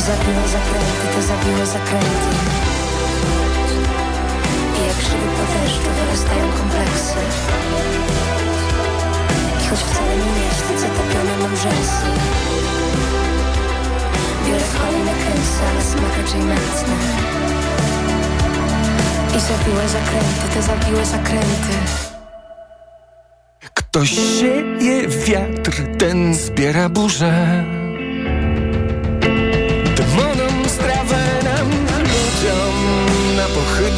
I 0.00 0.02
zawiłe 0.02 0.48
zakręty, 0.48 1.06
te 1.14 1.22
zawiłe 1.22 1.66
zakręty 1.66 2.30
I 4.76 4.86
jak 4.86 4.96
grzyby 4.96 5.28
po 5.36 5.44
deszczu 5.52 5.90
wyrastają 6.00 6.52
kompleksy. 6.58 7.20
I 9.60 9.68
choć 9.68 9.78
wcale 9.78 10.16
nie 10.16 10.50
wstydzę, 10.50 10.86
topione 10.86 11.38
mam 11.42 11.56
rzęsy. 11.56 12.06
Biorę 14.46 14.64
kolejne 14.78 15.12
kęsy, 15.12 15.60
ale 15.70 15.82
smak 15.82 16.16
raczej 16.18 16.40
mętny. 16.40 16.94
I 19.36 19.40
zawiłe 19.40 19.88
zakręty, 19.88 20.54
te 20.54 20.62
zawiłe 20.62 21.06
zakręty 21.06 21.74
Ktoś 23.74 24.10
sieje 24.10 25.08
wiatr, 25.08 25.72
ten 25.98 26.34
zbiera 26.34 26.88
burzę 26.88 27.64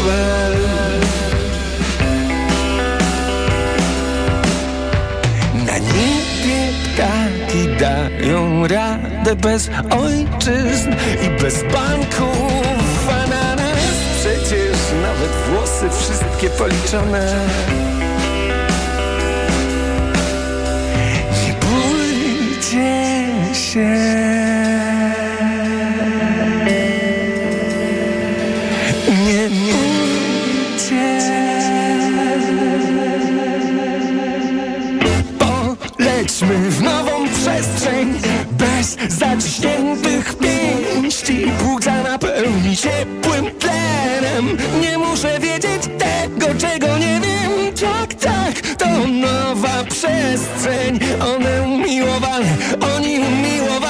pochybę 0.02 0.50
Na 5.66 5.78
niebie 5.78 6.72
ptaki 6.84 7.68
dają 7.80 8.66
radę 8.66 9.36
bez 9.36 9.70
ojczyzn 9.90 10.90
i 11.26 11.42
bez 11.42 11.62
banków. 11.62 13.08
A 13.10 13.26
na 13.26 13.56
nas 13.56 13.96
przecież 14.20 14.76
nawet 15.02 15.30
włosy 15.48 15.90
wszystkie 15.98 16.50
policzone. 16.50 17.48
Nie 21.46 21.54
bójcie 21.60 23.26
się 23.54 24.31
Bez 38.96 39.12
zaciśniętych 39.18 40.34
pięści. 40.34 41.46
Płuca 41.58 42.02
napełni 42.02 42.76
ciepłym 42.76 43.50
tlenem. 43.58 44.56
Nie 44.80 44.98
muszę 44.98 45.40
wiedzieć 45.40 45.82
tego, 45.98 46.46
czego 46.58 46.98
nie 46.98 47.20
wiem. 47.20 47.74
Tak, 47.80 48.14
tak, 48.14 48.76
to 48.76 48.86
nowa 49.06 49.84
przestrzeń. 49.84 50.98
One 51.36 51.62
umiłowane, 51.62 52.56
oni 52.96 53.18
umiłowani 53.18 53.81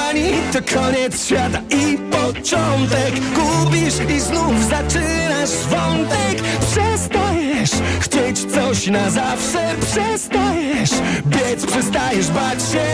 To 0.53 0.61
koniec 0.61 1.25
świata 1.25 1.61
i 1.69 1.97
początek. 1.97 3.13
Gubisz 3.35 4.15
i 4.15 4.19
znów 4.19 4.69
zaczynasz 4.69 5.49
wątek. 5.69 6.41
Przestajesz 6.71 7.71
chcieć 7.99 8.51
coś 8.51 8.87
na 8.87 9.09
zawsze. 9.09 9.75
Przestajesz 9.81 10.91
biec, 11.25 11.65
przestajesz 11.65 12.27
bać 12.27 12.59
się. 12.71 12.85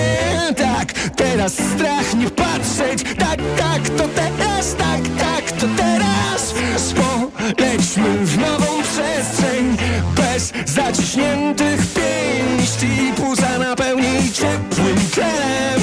Tak, 0.56 0.94
teraz 1.16 1.54
strach 1.54 2.16
nie 2.16 2.30
patrzeć. 2.30 3.04
Tak, 3.18 3.40
tak, 3.58 3.90
to 3.90 4.08
teraz, 4.08 4.76
tak, 4.76 5.02
tak, 5.20 5.52
to 5.52 5.68
teraz. 5.78 6.54
Polećmy 6.96 8.26
w 8.26 8.38
nową 8.38 8.84
przestrzeń. 8.84 9.78
Bez 10.16 10.54
zaciśniętych 10.66 11.80
pięści. 11.94 13.14
Płuca 13.16 13.58
napełni 13.58 14.32
ciepłym 14.34 14.98
tlenem 15.12 15.79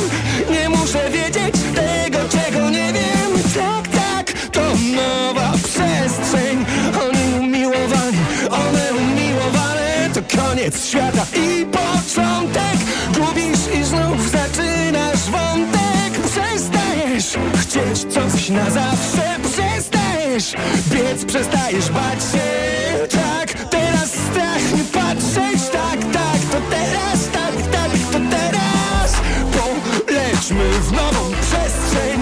Coś 18.05 18.49
na 18.49 18.71
zawsze 18.71 19.37
przestajesz. 19.43 20.55
Biec 20.89 21.25
przestajesz 21.25 21.91
bać 21.91 22.23
się. 22.33 23.09
Tak, 23.09 23.69
teraz 23.71 24.11
strach 24.11 24.73
nie 24.77 24.85
patrzeć. 24.85 25.71
Tak, 25.73 26.01
tak, 26.13 26.41
to 26.53 26.59
teraz 26.71 27.29
Tak, 27.33 27.55
tak, 27.73 27.91
to 28.13 28.19
teraz. 28.31 29.13
Polećmy 30.27 30.71
w 30.71 30.93
nową 30.93 31.31
przestrzeń 31.41 32.21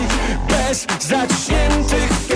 Bez 0.48 0.86
zaciętych 1.01 2.34